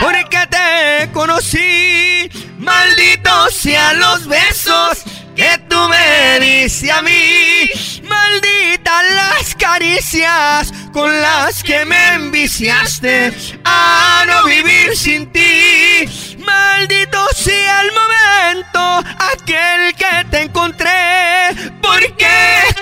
Porque 0.00 0.46
te 0.48 1.12
conocí. 1.12 2.30
Malditos 2.58 3.54
sean 3.54 3.98
los 4.00 4.26
besos 4.26 5.04
que 5.34 5.58
tú 5.68 5.88
me 5.88 6.40
diste 6.40 6.90
a 6.90 7.02
mí. 7.02 7.70
Malditas 8.02 9.04
las 9.14 9.54
caricias 9.54 10.72
con 10.92 11.10
las 11.20 11.62
que 11.62 11.84
me 11.84 12.14
enviciaste 12.14 13.32
a 13.64 14.24
no 14.26 14.44
vivir 14.44 14.96
sin 14.96 15.30
ti. 15.32 16.36
Maldito 16.38 17.26
sea 17.34 17.80
el 17.82 17.90
momento, 17.92 19.02
aquel 19.32 19.94
que 19.96 20.24
te 20.30 20.42
encontré, 20.42 21.50
porque 21.82 22.28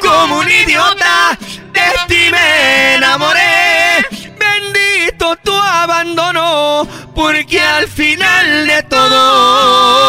como 0.01 0.39
un 0.39 0.51
idiota 0.51 1.39
de 1.73 1.91
ti 2.09 2.31
me 2.31 2.95
enamoré. 2.95 4.07
Bendito 4.39 5.37
tu 5.43 5.55
abandono, 5.55 6.87
porque 7.15 7.61
al 7.61 7.89
final 7.89 8.66
de 8.66 8.83
todo 8.85 10.03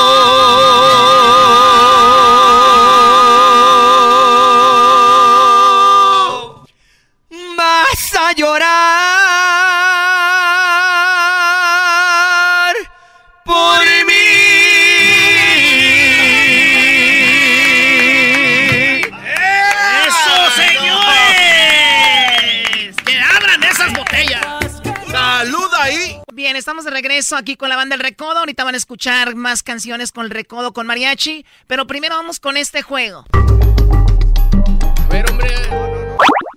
estamos 26.84 26.86
de 26.86 27.02
regreso 27.02 27.38
aquí 27.38 27.56
con 27.56 27.70
la 27.70 27.76
banda 27.76 27.96
El 27.96 28.02
Recodo. 28.02 28.40
Ahorita 28.40 28.64
van 28.64 28.74
a 28.74 28.78
escuchar 28.78 29.36
más 29.36 29.64
canciones 29.64 30.12
con 30.12 30.26
el 30.26 30.32
Recodo, 30.32 30.74
con 30.74 30.88
Mariachi. 30.88 31.46
Pero 31.68 31.88
primero 31.88 32.16
vamos 32.16 32.40
con 32.40 32.58
este 32.58 32.82
juego. 32.82 33.26
A 33.32 35.08
ver, 35.10 35.30
hombre. 35.30 35.50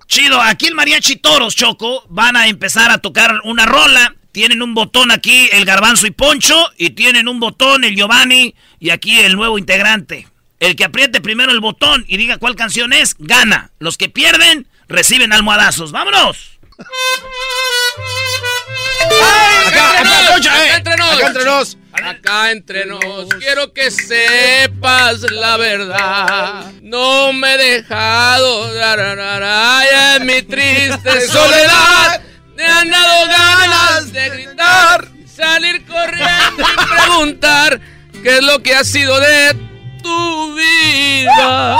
Chido, 0.06 0.40
aquí 0.40 0.66
el 0.66 0.74
Mariachi 0.74 1.16
Toros, 1.16 1.54
Choco, 1.54 2.04
van 2.08 2.36
a 2.36 2.48
empezar 2.48 2.90
a 2.90 2.98
tocar 2.98 3.40
una 3.44 3.66
rola. 3.66 4.14
Tienen 4.32 4.62
un 4.62 4.74
botón 4.74 5.10
aquí 5.10 5.48
el 5.52 5.64
Garbanzo 5.64 6.06
y 6.06 6.10
Poncho 6.10 6.56
y 6.76 6.90
tienen 6.90 7.28
un 7.28 7.38
botón 7.38 7.84
el 7.84 7.94
Giovanni 7.94 8.54
y 8.78 8.90
aquí 8.90 9.20
el 9.20 9.36
nuevo 9.36 9.58
integrante. 9.58 10.26
El 10.58 10.76
que 10.76 10.84
apriete 10.84 11.20
primero 11.20 11.52
el 11.52 11.60
botón 11.60 12.04
y 12.08 12.16
diga 12.16 12.38
cuál 12.38 12.56
canción 12.56 12.92
es, 12.92 13.16
gana. 13.18 13.70
Los 13.78 13.96
que 13.96 14.08
pierden, 14.08 14.66
reciben 14.88 15.32
almohadazos. 15.32 15.92
¡Vámonos! 15.92 16.58
Acá, 19.66 20.00
acá, 20.00 20.64
eh, 20.64 20.76
entre 20.76 20.96
nos. 20.96 21.12
acá 21.12 21.26
entre 21.26 21.44
nos. 21.44 21.78
Acá 21.92 22.50
entre 22.52 22.86
nos. 22.86 23.26
Quiero 23.38 23.72
que 23.72 23.90
sepas 23.90 25.20
la 25.30 25.56
verdad. 25.56 26.72
No 26.82 27.32
me 27.32 27.54
he 27.54 27.58
dejado. 27.58 28.70
Ay, 29.44 29.88
en 30.16 30.26
mi 30.26 30.42
triste 30.42 31.20
soledad. 31.28 32.20
Me 32.56 32.64
han 32.64 32.88
dado 32.90 33.26
ganas 33.28 34.12
de 34.12 34.30
gritar, 34.30 35.08
salir 35.26 35.84
corriendo 35.84 36.62
y 36.62 36.86
preguntar 36.94 37.80
qué 38.22 38.38
es 38.38 38.42
lo 38.42 38.62
que 38.62 38.74
ha 38.74 38.82
sido 38.82 39.20
de 39.20 39.54
tu 40.02 40.54
vida. 40.54 41.76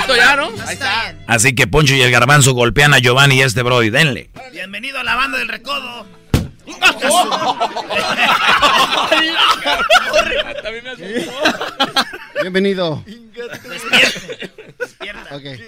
Esto 0.00 0.16
ya, 0.16 0.34
¿no? 0.36 0.50
Ahí 0.66 0.74
está. 0.74 1.14
Así 1.28 1.54
que 1.54 1.66
Poncho 1.68 1.94
y 1.94 2.02
el 2.02 2.10
Garbanzo 2.10 2.54
golpean 2.54 2.92
a 2.92 2.98
Giovanni 2.98 3.36
y 3.36 3.42
este 3.42 3.62
Brody. 3.62 3.90
Denle. 3.90 4.30
Bienvenido 4.52 4.98
a 4.98 5.04
la 5.04 5.14
banda 5.14 5.38
del 5.38 5.48
Recodo. 5.48 6.06
También 10.62 10.84
me 10.84 10.90
asustó. 10.90 11.32
Bienvenido. 12.42 13.02
Despierta. 14.78 15.34
Ahí 15.34 15.58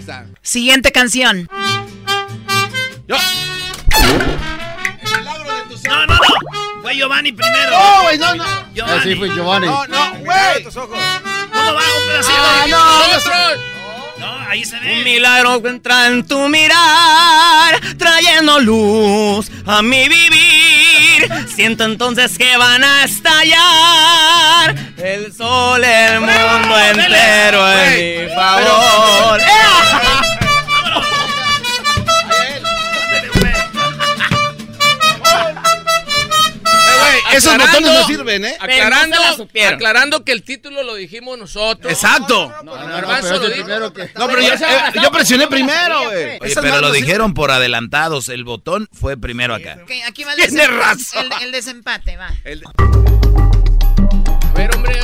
está. 0.00 0.26
Siguiente 0.42 0.92
canción. 0.92 1.48
No, 3.08 3.16
no, 5.88 6.06
no. 6.06 6.14
Fue 6.82 6.94
Giovanni 6.94 7.32
primero. 7.32 7.70
No, 7.70 8.02
güey, 8.02 8.18
no, 8.18 8.34
no. 8.34 8.44
Giovanni. 8.74 8.98
Así 9.00 9.14
fue 9.16 9.28
Giovanni. 9.30 9.66
No, 9.66 9.86
no, 9.86 10.10
güey. 10.20 10.62
¿Cómo 10.64 10.88
va? 10.88 11.82
Un 11.82 12.06
pedacito. 12.06 12.36
Ah, 12.38 12.66
no, 12.68 12.76
No, 12.76 12.82
ahí 14.52 14.64
se 14.64 14.78
ve. 14.78 14.98
Un 14.98 15.04
milagro 15.04 15.62
que 15.62 15.68
entra 15.68 16.06
en 16.08 16.26
tu 16.26 16.48
mirar, 16.48 17.80
trayendo 17.96 18.60
luz 18.60 19.50
a 19.66 19.82
mi 19.82 20.08
vivir. 20.08 21.48
Siento 21.54 21.84
entonces 21.84 22.36
que 22.36 22.56
van 22.56 22.84
a 22.84 23.04
estallar 23.04 24.74
el 24.98 25.32
sol, 25.32 25.82
el 25.82 26.20
mundo 26.20 26.78
entero 26.78 27.72
en 27.72 28.28
mi 28.28 28.34
favor. 28.34 29.40
Esos 37.32 37.56
botones 37.56 37.80
no 37.82 38.06
sirven, 38.06 38.44
¿eh? 38.44 38.56
Aclarando, 38.60 39.16
no 39.38 39.48
aclarando 39.68 40.24
que 40.24 40.32
el 40.32 40.42
título 40.42 40.82
lo 40.82 40.94
dijimos 40.94 41.38
nosotros. 41.38 41.92
Exacto. 41.92 42.52
No, 42.62 42.76
No, 42.76 43.00
no, 43.00 43.08
pero 43.08 43.92
No, 44.16 44.40
yo, 44.40 44.54
eh, 44.54 44.92
yo 45.02 45.10
presioné 45.10 45.46
primero, 45.48 46.04
güey. 46.04 46.38
Pero 46.38 46.80
lo 46.80 46.92
dijeron 46.92 47.34
por 47.34 47.50
adelantados. 47.50 48.28
El 48.28 48.44
botón 48.44 48.88
fue 48.92 49.16
primero 49.16 49.54
acá. 49.54 49.78
Aquí 50.06 50.24
va 50.24 50.32
el, 50.32 50.38
desempate, 51.52 52.16
va. 52.16 52.28
A 52.28 52.32
ver, 54.54 54.74
hombre. 54.74 55.00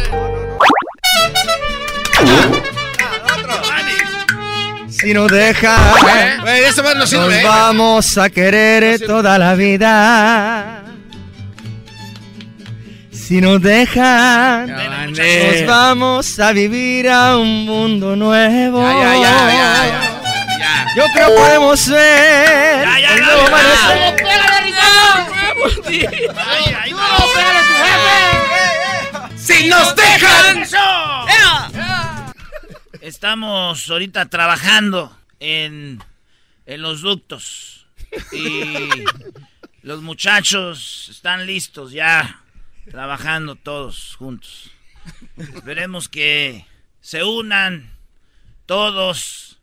Si 4.91 5.15
nos 5.15 5.31
deja, 5.31 5.95
¿Eh? 6.09 6.37
No 6.77 6.95
nos 6.95 7.11
sirve, 7.11 7.41
¿eh? 7.41 7.45
vamos 7.45 8.19
a 8.19 8.29
querer 8.31 9.01
toda 9.07 9.39
la 9.39 9.55
vida. 9.55 10.83
Si 13.29 13.43
nos 13.43 13.61
dejan, 13.61 14.71
nos 14.71 15.67
vamos 15.67 16.41
a 16.41 16.51
vivir 16.55 17.11
a 17.11 17.37
un 17.37 17.67
mundo 17.67 18.17
nuevo. 18.17 18.81
Ya, 18.81 19.17
ya, 19.17 19.21
ya, 19.21 19.53
ya, 19.53 20.59
ya. 20.59 20.87
Yo 20.97 21.05
creo 21.13 21.29
que 21.29 21.35
podemos 21.35 21.91
ver 21.91 22.87
Ya, 22.87 22.99
ya, 23.01 23.17
ya, 23.19 23.27
Si 29.37 29.69
nos 29.69 29.95
dejan. 29.95 30.65
Estamos 33.03 33.91
ahorita 33.91 34.25
trabajando 34.31 35.15
en, 35.39 36.03
en 36.65 36.81
los 36.81 37.03
ductos. 37.03 37.87
Y 38.33 38.89
los 39.83 40.01
muchachos 40.01 41.09
están 41.11 41.45
listos 41.45 41.93
ya, 41.93 42.41
trabajando 42.91 43.57
todos 43.57 44.17
juntos. 44.17 44.71
Esperemos 45.37 46.09
que 46.09 46.67
se 47.01 47.25
unan 47.25 47.91
todos 48.67 49.59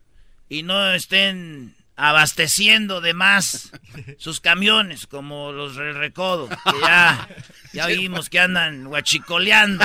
y 0.48 0.62
no 0.62 0.92
estén 0.92 1.76
abasteciendo 1.96 3.00
de 3.00 3.14
más 3.14 3.72
sus 4.18 4.40
camiones 4.40 5.06
como 5.06 5.50
los 5.52 5.76
del 5.76 5.94
recodo, 5.94 6.48
que 6.48 6.80
ya, 6.82 7.28
ya 7.72 7.86
vimos 7.86 8.28
que 8.28 8.38
andan 8.38 8.84
guachicoleando. 8.84 9.84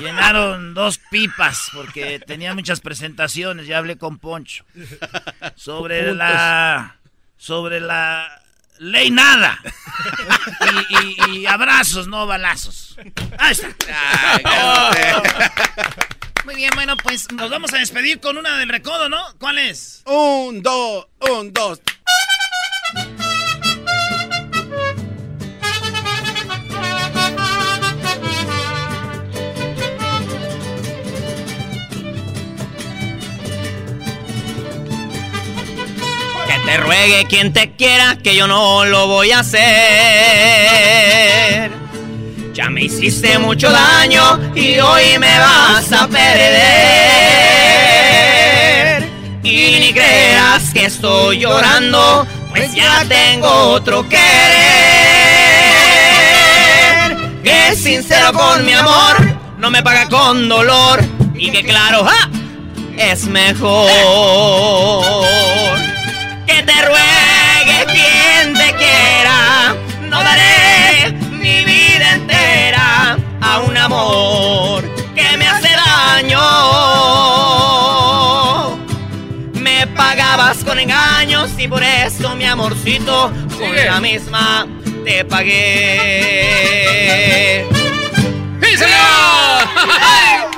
Llenaron 0.00 0.74
dos 0.74 0.98
pipas 1.10 1.68
porque 1.72 2.18
tenía 2.18 2.54
muchas 2.54 2.80
presentaciones, 2.80 3.66
ya 3.66 3.78
hablé 3.78 3.96
con 3.96 4.18
Poncho. 4.18 4.64
Sobre 5.54 6.14
la 6.14 6.96
sobre 7.36 7.80
la 7.80 8.41
ley 8.82 9.10
nada. 9.10 9.58
Y, 10.88 10.96
y- 10.96 11.38
y 11.40 11.46
abrazos, 11.46 12.06
no 12.08 12.26
balazos. 12.26 12.96
Ahí 13.38 13.52
está. 13.52 13.68
Muy 16.44 16.54
bien, 16.56 16.70
bueno, 16.74 16.96
pues 16.96 17.30
nos 17.32 17.50
vamos 17.50 17.72
a 17.72 17.78
despedir 17.78 18.18
con 18.20 18.36
una 18.36 18.58
del 18.58 18.68
recodo, 18.68 19.08
¿no? 19.08 19.22
¿Cuál 19.38 19.58
es? 19.58 20.02
Un, 20.06 20.60
dos, 20.62 21.06
un, 21.20 21.52
dos. 21.52 21.80
Te 36.64 36.76
ruegue 36.76 37.26
quien 37.28 37.52
te 37.52 37.72
quiera, 37.72 38.16
que 38.22 38.36
yo 38.36 38.46
no 38.46 38.84
lo 38.84 39.06
voy 39.06 39.32
a 39.32 39.40
hacer. 39.40 39.62
Ya 42.54 42.70
me 42.70 42.82
hiciste 42.84 43.38
mucho 43.38 43.70
daño 43.70 44.52
y 44.54 44.78
hoy 44.78 45.18
me 45.18 45.38
vas 45.38 45.92
a 45.92 46.06
perder. 46.06 46.32
Y 49.42 49.78
ni 49.80 49.92
creas 49.92 50.72
que 50.72 50.84
estoy 50.86 51.40
llorando, 51.40 52.26
pues 52.50 52.74
ya 52.74 53.04
tengo 53.08 53.48
otro 53.48 54.08
querer. 54.08 54.22
Que 57.42 57.68
es 57.70 57.78
sincero 57.78 58.32
con 58.32 58.64
mi 58.64 58.72
amor, 58.72 59.16
no 59.58 59.70
me 59.70 59.82
paga 59.82 60.08
con 60.08 60.48
dolor. 60.48 61.02
Y 61.34 61.50
que 61.50 61.64
claro, 61.64 62.04
¡ja! 62.04 62.30
es 62.96 63.24
mejor 63.24 63.90
que 66.62 66.72
te 66.72 66.82
ruegue 66.82 67.86
quien 67.86 68.54
te 68.54 68.74
quiera. 68.74 69.74
No 70.02 70.22
daré 70.22 71.12
mi 71.30 71.64
vida 71.64 72.14
entera 72.14 73.16
a 73.40 73.58
un 73.60 73.76
amor 73.76 74.82
que 75.14 75.36
me 75.36 75.48
hace 75.48 75.68
daño. 75.74 76.40
Me 79.54 79.86
pagabas 79.88 80.64
con 80.64 80.78
engaños 80.78 81.50
y 81.58 81.68
por 81.68 81.82
eso 81.82 82.34
mi 82.36 82.44
amorcito 82.44 83.32
con 83.58 83.68
Sigue. 83.68 83.84
la 83.86 84.00
misma 84.00 84.66
te 85.04 85.24
pagué. 85.24 86.36
¡Sí, 88.60 88.76
señor! 88.76 88.92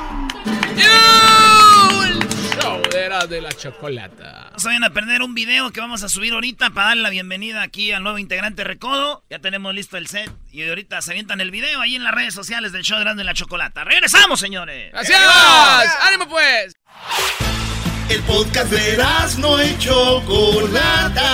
De 3.29 3.41
la 3.41 3.53
chocolata. 3.53 4.44
No 4.55 4.61
se 4.61 4.69
vayan 4.69 4.85
a 4.85 4.91
perder 4.91 5.23
un 5.23 5.35
video 5.35 5.73
que 5.73 5.81
vamos 5.81 6.05
a 6.05 6.09
subir 6.09 6.33
ahorita 6.33 6.71
para 6.71 6.91
darle 6.91 7.03
la 7.03 7.11
bienvenida 7.11 7.61
aquí 7.63 7.91
al 7.91 8.05
nuevo 8.05 8.19
integrante 8.19 8.63
Recodo. 8.63 9.25
Ya 9.29 9.41
tenemos 9.41 9.75
listo 9.75 9.97
el 9.97 10.07
set 10.07 10.31
y 10.53 10.63
ahorita 10.63 11.03
se 11.03 11.11
avientan 11.11 11.41
el 11.41 11.51
video 11.51 11.81
ahí 11.81 11.97
en 11.97 12.05
las 12.05 12.15
redes 12.15 12.35
sociales 12.35 12.71
del 12.71 12.85
show 12.85 12.97
de 12.99 13.03
Grande 13.03 13.25
la 13.25 13.35
Chocolata. 13.35 13.83
¡Regresamos, 13.83 14.39
señores! 14.39 14.93
¡Gracias! 14.93 15.21
¡Ánimo, 16.03 16.29
pues! 16.29 16.73
El 18.09 18.23
podcast 18.23 18.71
de 18.71 18.97
no 19.39 19.61
y 19.61 19.77
Chocolata. 19.77 21.33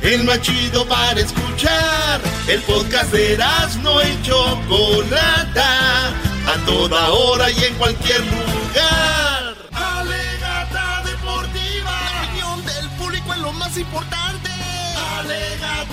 el 0.00 0.24
más 0.24 0.40
chido 0.40 0.88
para 0.88 1.20
escuchar. 1.20 2.18
El 2.48 2.62
podcast 2.62 3.12
de 3.12 3.36
no 3.82 4.02
y 4.02 4.22
Chocolata, 4.22 6.08
a 6.08 6.64
toda 6.64 7.10
hora 7.10 7.50
y 7.50 7.62
en 7.62 7.74
cualquier 7.74 8.20
lugar. 8.20 9.23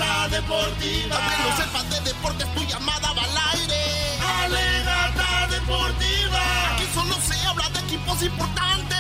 Alegata 0.02 0.30
deportiva, 0.30 1.16
que 1.16 1.44
no 1.44 1.58
sepas 1.58 1.90
de 1.92 2.00
deportes, 2.02 2.56
tu 2.56 2.64
llamada 2.64 3.14
va 3.14 3.24
al 3.24 3.60
aire. 3.60 4.18
Alegata 4.44 5.48
deportiva, 5.48 6.74
aquí 6.74 6.86
solo 6.92 7.16
se 7.22 7.46
habla 7.46 7.70
de 7.70 7.80
equipos 7.82 8.24
importantes. 8.24 8.98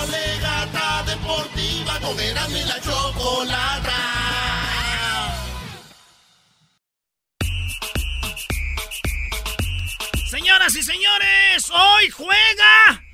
Alegata 0.00 1.02
deportiva, 1.04 1.98
Erasmo 2.22 2.56
y 2.56 2.64
la 2.64 2.80
Chocolata. 2.80 3.96
Señoras 10.30 10.74
y 10.74 10.82
señores, 10.82 11.70
hoy 11.70 12.10
juega. 12.10 13.09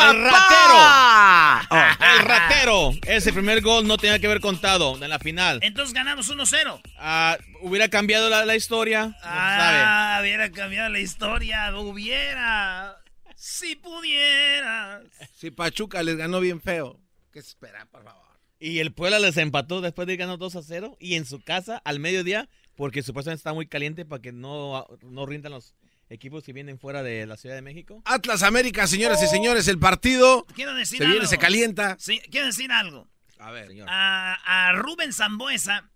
¡El 0.00 0.24
ratero! 0.24 1.70
Oh, 1.70 2.04
el 2.18 2.24
ratero. 2.24 2.90
Ese 3.06 3.32
primer 3.32 3.60
gol 3.60 3.86
no 3.86 3.96
tenía 3.96 4.18
que 4.18 4.26
haber 4.26 4.40
contado 4.40 5.02
en 5.02 5.08
la 5.08 5.18
final. 5.18 5.60
Entonces 5.62 5.94
ganamos 5.94 6.30
1-0. 6.30 6.80
Ah, 6.98 7.38
hubiera 7.62 7.88
cambiado 7.88 8.28
la, 8.28 8.44
la 8.44 8.56
historia. 8.56 9.06
no 9.06 9.12
se 9.12 9.20
sabe. 9.20 9.78
Ah, 9.82 10.18
hubiera 10.22 10.50
cambiado 10.50 10.88
la 10.88 11.00
historia. 11.00 11.76
Hubiera. 11.76 12.96
Si 13.36 13.76
pudiera. 13.76 15.02
Si 15.34 15.50
Pachuca 15.50 16.02
les 16.02 16.16
ganó 16.16 16.40
bien 16.40 16.60
feo. 16.60 17.00
¿Qué 17.32 17.38
espera, 17.38 17.86
por 17.90 18.04
favor? 18.04 18.22
Y 18.58 18.80
el 18.80 18.92
Puebla 18.92 19.18
les 19.18 19.38
empató 19.38 19.80
después 19.80 20.06
de 20.06 20.12
ir 20.12 20.18
ganando 20.18 20.44
2 20.44 20.56
a 20.56 20.62
0. 20.62 20.96
Y 21.00 21.14
en 21.14 21.24
su 21.24 21.40
casa, 21.40 21.80
al 21.84 21.98
mediodía, 21.98 22.48
porque 22.76 23.02
supuestamente 23.02 23.38
está 23.38 23.54
muy 23.54 23.66
caliente 23.66 24.04
para 24.04 24.20
que 24.20 24.32
no, 24.32 24.86
no 25.02 25.24
rindan 25.26 25.52
los 25.52 25.74
equipos 26.10 26.44
que 26.44 26.52
vienen 26.52 26.78
fuera 26.78 27.02
de 27.02 27.24
la 27.26 27.36
Ciudad 27.38 27.54
de 27.54 27.62
México. 27.62 28.02
Atlas 28.04 28.42
América, 28.42 28.86
señoras 28.86 29.22
y 29.22 29.26
señores, 29.28 29.66
el 29.68 29.78
partido 29.78 30.44
Quiero 30.54 30.74
decir 30.74 30.98
se 30.98 31.06
viene, 31.06 31.26
se 31.26 31.38
calienta. 31.38 31.96
Sí, 31.98 32.20
quiero 32.30 32.46
decir 32.46 32.70
algo. 32.72 33.08
A 33.38 33.50
ver, 33.50 33.68
señor. 33.68 33.88
A, 33.90 34.34
a 34.68 34.72
Rubén 34.72 35.12
Zambuesa. 35.14 35.88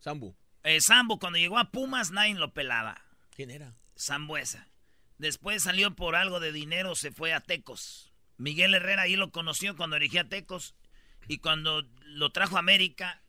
Sambu. 0.00 0.36
Eh, 0.64 0.80
Sambo, 0.82 1.18
cuando 1.18 1.38
llegó 1.38 1.58
a 1.58 1.70
Pumas, 1.70 2.10
nadie 2.10 2.34
lo 2.34 2.52
pelaba. 2.52 3.00
¿Quién 3.34 3.50
era? 3.50 3.74
Zambuesa. 3.98 4.66
Después 5.16 5.62
salió 5.62 5.94
por 5.96 6.16
algo 6.16 6.40
de 6.40 6.52
dinero, 6.52 6.94
se 6.94 7.10
fue 7.12 7.32
a 7.32 7.40
Tecos. 7.40 8.12
Miguel 8.36 8.74
Herrera 8.74 9.02
ahí 9.02 9.16
lo 9.16 9.30
conoció 9.30 9.76
cuando 9.76 9.96
dirigía 9.96 10.22
a 10.22 10.28
Tecos. 10.28 10.74
Y 11.28 11.38
cuando 11.38 11.82
lo 12.04 12.30
trajo 12.32 12.56
a 12.56 12.60
América. 12.60 13.22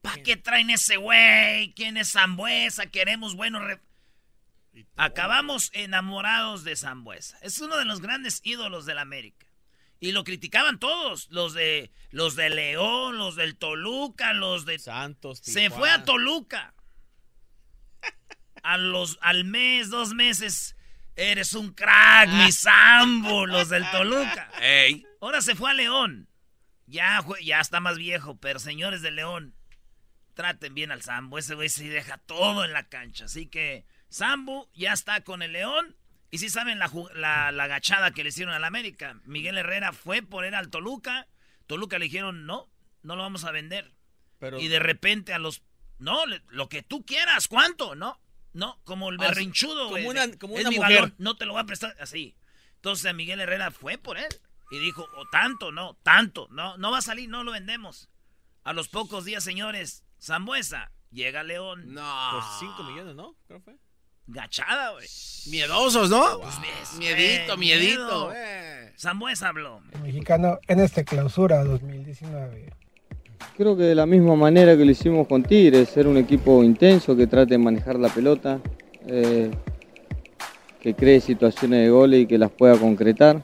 ¿Para 0.00 0.22
qué 0.22 0.36
traen 0.36 0.70
ese 0.70 0.96
güey? 0.96 1.74
¿Quién 1.74 1.96
es 1.96 2.12
Zambuesa? 2.12 2.86
Queremos 2.86 3.34
buenos. 3.34 3.62
re- 3.62 3.80
Acabamos 4.96 5.70
enamorados 5.72 6.64
de 6.64 6.76
Zambuesa. 6.76 7.38
Es 7.42 7.60
uno 7.60 7.76
de 7.76 7.84
los 7.84 8.00
grandes 8.00 8.40
ídolos 8.44 8.86
del 8.86 8.98
América. 8.98 9.46
Y 10.00 10.12
lo 10.12 10.22
criticaban 10.22 10.78
todos, 10.78 11.28
los 11.30 11.54
de 11.54 11.90
los 12.10 12.36
de 12.36 12.50
León, 12.50 13.18
los 13.18 13.34
del 13.34 13.56
Toluca, 13.56 14.32
los 14.32 14.64
de 14.64 14.78
Santos. 14.78 15.40
se 15.42 15.70
fue 15.70 15.90
a 15.90 16.04
Toluca. 16.04 16.74
A 18.62 18.76
los, 18.76 19.18
al 19.20 19.44
mes, 19.44 19.88
dos 19.88 20.14
meses, 20.14 20.76
eres 21.16 21.54
un 21.54 21.72
crack, 21.72 22.28
mi 22.28 22.52
Sambo, 22.52 23.46
los 23.46 23.68
del 23.68 23.88
Toluca. 23.90 24.50
Ey. 24.60 25.04
Ahora 25.20 25.40
se 25.42 25.54
fue 25.54 25.70
a 25.70 25.74
León. 25.74 26.28
Ya, 26.86 27.24
ya 27.42 27.60
está 27.60 27.80
más 27.80 27.98
viejo, 27.98 28.38
pero 28.38 28.58
señores 28.58 29.02
de 29.02 29.10
León, 29.10 29.54
traten 30.34 30.74
bien 30.74 30.92
al 30.92 31.02
Sambo. 31.02 31.38
Ese 31.38 31.54
güey 31.54 31.68
se 31.68 31.88
deja 31.88 32.18
todo 32.18 32.64
en 32.64 32.72
la 32.72 32.88
cancha. 32.88 33.24
Así 33.24 33.46
que 33.46 33.84
Sambo 34.08 34.68
ya 34.74 34.92
está 34.92 35.22
con 35.22 35.42
el 35.42 35.52
León. 35.52 35.96
Y 36.30 36.38
si 36.38 36.50
saben 36.50 36.78
la, 36.78 36.90
la, 37.14 37.52
la 37.52 37.64
agachada 37.64 38.10
que 38.10 38.22
le 38.22 38.28
hicieron 38.28 38.54
al 38.54 38.64
América. 38.64 39.18
Miguel 39.24 39.56
Herrera 39.58 39.92
fue 39.92 40.22
por 40.22 40.44
él 40.44 40.54
al 40.54 40.68
Toluca. 40.70 41.26
Toluca 41.66 41.98
le 41.98 42.04
dijeron, 42.06 42.44
no, 42.46 42.68
no 43.02 43.16
lo 43.16 43.22
vamos 43.22 43.44
a 43.44 43.50
vender. 43.50 43.94
Pero- 44.38 44.58
Y 44.60 44.68
de 44.68 44.78
repente 44.78 45.32
a 45.32 45.38
los... 45.38 45.62
No, 45.98 46.26
le- 46.26 46.42
lo 46.48 46.68
que 46.68 46.82
tú 46.82 47.04
quieras, 47.04 47.48
¿cuánto? 47.48 47.94
No, 47.94 48.20
no, 48.52 48.78
como 48.84 49.08
el 49.10 49.16
Ah, 49.20 49.28
berrinchudo, 49.28 49.88
como 49.90 50.08
una- 50.08 50.30
como 50.38 50.54
es 50.54 50.60
una 50.60 50.70
mi 50.70 50.76
mujer. 50.76 50.96
balón, 50.96 51.14
no 51.18 51.36
te 51.36 51.44
lo 51.46 51.54
voy 51.54 51.62
a 51.62 51.66
prestar 51.66 51.96
así. 52.00 52.36
Entonces 52.76 53.12
Miguel 53.14 53.40
Herrera 53.40 53.70
fue 53.72 53.98
por 53.98 54.16
él 54.18 54.28
y 54.70 54.78
dijo, 54.78 55.08
o 55.16 55.26
tanto, 55.30 55.72
no, 55.72 55.94
tanto, 56.04 56.46
no, 56.50 56.76
no 56.76 56.90
va 56.92 56.98
a 56.98 57.02
salir, 57.02 57.28
no 57.28 57.42
lo 57.42 57.50
vendemos. 57.52 58.08
A 58.64 58.72
los 58.74 58.88
pocos 58.88 59.24
días, 59.24 59.42
señores, 59.42 60.04
Zambuesa 60.22 60.92
llega 61.10 61.42
León. 61.42 61.92
No. 61.94 62.30
Por 62.32 62.42
5 62.60 62.84
millones, 62.84 63.14
¿no? 63.16 63.34
Creo 63.48 63.60
fue. 63.60 63.76
Gachada, 64.28 64.92
güey. 64.92 65.06
Miedosos, 65.50 66.10
¿no? 66.10 66.40
Pues 66.42 66.54
ves, 66.60 66.98
Miedito, 66.98 67.56
güey, 67.56 67.58
miedito. 67.58 68.00
miedo. 68.04 68.32
eh. 68.34 68.92
Zambuesa 68.98 69.48
habló. 69.48 69.80
mexicano 70.02 70.58
en 70.66 70.80
esta 70.80 71.04
clausura 71.04 71.64
2019. 71.64 72.68
Creo 73.56 73.76
que 73.76 73.84
de 73.84 73.94
la 73.94 74.06
misma 74.06 74.34
manera 74.36 74.76
que 74.76 74.84
lo 74.84 74.90
hicimos 74.90 75.26
con 75.28 75.42
Tigres, 75.42 75.88
ser 75.88 76.06
un 76.06 76.16
equipo 76.16 76.62
intenso 76.62 77.16
que 77.16 77.26
trate 77.26 77.54
de 77.54 77.58
manejar 77.58 77.96
la 77.98 78.08
pelota, 78.08 78.60
eh, 79.06 79.50
que 80.80 80.94
cree 80.94 81.20
situaciones 81.20 81.80
de 81.84 81.90
goles 81.90 82.22
y 82.22 82.26
que 82.26 82.38
las 82.38 82.50
pueda 82.50 82.76
concretar. 82.76 83.42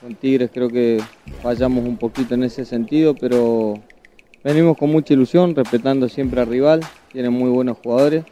Con 0.00 0.14
Tigres 0.16 0.50
creo 0.52 0.68
que 0.68 1.00
fallamos 1.42 1.84
un 1.84 1.96
poquito 1.96 2.34
en 2.34 2.44
ese 2.44 2.64
sentido, 2.64 3.14
pero 3.14 3.74
venimos 4.44 4.76
con 4.76 4.90
mucha 4.90 5.14
ilusión, 5.14 5.54
respetando 5.54 6.08
siempre 6.08 6.40
al 6.40 6.48
rival, 6.48 6.80
tienen 7.12 7.32
muy 7.32 7.50
buenos 7.50 7.78
jugadores. 7.78 8.24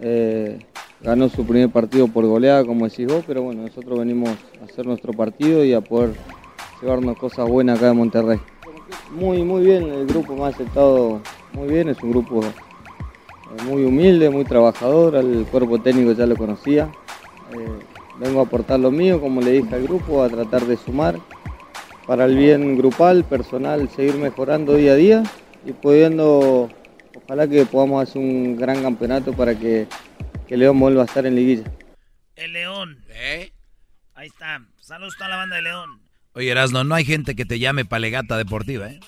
Eh, 0.00 0.58
ganó 1.00 1.28
su 1.28 1.44
primer 1.44 1.70
partido 1.70 2.08
por 2.08 2.26
goleada, 2.26 2.64
como 2.64 2.88
decís 2.88 3.06
vos, 3.06 3.24
pero 3.26 3.42
bueno, 3.42 3.62
nosotros 3.62 3.98
venimos 3.98 4.30
a 4.60 4.64
hacer 4.64 4.86
nuestro 4.86 5.12
partido 5.12 5.64
y 5.64 5.74
a 5.74 5.80
poder 5.80 6.14
llevarnos 6.80 7.16
cosas 7.18 7.48
buenas 7.48 7.78
acá 7.78 7.88
de 7.88 7.94
Monterrey. 7.94 8.38
Muy, 9.10 9.42
muy 9.42 9.64
bien, 9.64 9.84
el 9.92 10.06
grupo 10.06 10.34
me 10.34 10.44
ha 10.44 10.48
aceptado 10.48 11.20
muy 11.52 11.68
bien, 11.68 11.88
es 11.88 12.02
un 12.02 12.10
grupo 12.10 12.42
eh, 12.42 13.62
muy 13.64 13.84
humilde, 13.84 14.30
muy 14.30 14.44
trabajador, 14.44 15.16
al 15.16 15.46
cuerpo 15.50 15.78
técnico 15.78 16.12
ya 16.12 16.26
lo 16.26 16.36
conocía. 16.36 16.90
Eh, 17.52 17.68
vengo 18.18 18.40
a 18.40 18.44
aportar 18.44 18.80
lo 18.80 18.90
mío, 18.90 19.20
como 19.20 19.40
le 19.40 19.52
dije 19.52 19.74
al 19.74 19.82
grupo, 19.82 20.22
a 20.22 20.28
tratar 20.28 20.66
de 20.66 20.76
sumar 20.76 21.18
para 22.06 22.24
el 22.24 22.36
bien 22.36 22.76
grupal, 22.76 23.24
personal, 23.24 23.88
seguir 23.88 24.16
mejorando 24.16 24.74
día 24.74 24.92
a 24.92 24.96
día 24.96 25.22
y 25.64 25.72
pudiendo, 25.72 26.68
ojalá 27.14 27.48
que 27.48 27.64
podamos 27.66 28.02
hacer 28.02 28.20
un 28.20 28.56
gran 28.56 28.82
campeonato 28.82 29.32
para 29.32 29.58
que, 29.58 29.86
que 30.46 30.56
León 30.56 30.78
vuelva 30.78 31.02
a 31.02 31.06
estar 31.06 31.26
en 31.26 31.36
liguilla. 31.36 31.70
El 32.36 32.52
León. 32.52 33.04
Ahí 34.14 34.26
está. 34.26 34.62
Saludos 34.80 35.14
a 35.14 35.18
toda 35.18 35.30
la 35.30 35.36
banda 35.36 35.56
de 35.56 35.62
León. 35.62 36.00
Oye, 36.34 36.50
Erasno, 36.50 36.84
no 36.84 36.94
hay 36.94 37.04
gente 37.04 37.36
que 37.36 37.44
te 37.44 37.58
llame 37.58 37.84
palegata 37.84 38.36
deportiva, 38.36 38.88
¿eh? 38.88 39.00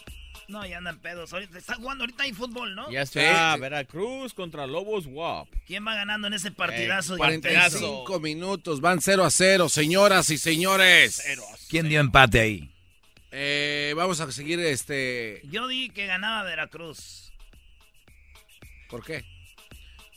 No, 0.48 0.64
ya 0.64 0.78
andan 0.78 0.98
pedos. 1.00 1.32
Ahorita 1.32 1.58
están 1.58 1.80
jugando, 1.80 2.04
ahorita 2.04 2.22
hay 2.22 2.32
fútbol, 2.32 2.76
¿no? 2.76 2.90
Ya 2.90 3.02
está. 3.02 3.56
Veracruz 3.56 4.32
contra 4.32 4.66
Lobos 4.66 5.06
WAP. 5.06 5.48
¿Quién 5.66 5.84
va 5.84 5.96
ganando 5.96 6.28
en 6.28 6.34
ese 6.34 6.52
partidazo? 6.52 7.16
45 7.16 8.20
minutos, 8.20 8.80
van 8.80 9.00
0 9.00 9.24
a 9.24 9.30
0, 9.30 9.68
señoras 9.68 10.30
y 10.30 10.38
señores. 10.38 11.22
¿Quién 11.68 11.88
dio 11.88 11.98
empate 11.98 12.40
ahí? 12.40 12.70
Eh, 13.32 13.92
vamos 13.96 14.20
a 14.20 14.30
seguir 14.30 14.60
este. 14.60 15.42
Yo 15.50 15.66
di 15.66 15.90
que 15.90 16.06
ganaba 16.06 16.44
Veracruz. 16.44 17.25
¿Por 18.88 19.04
qué? 19.04 19.24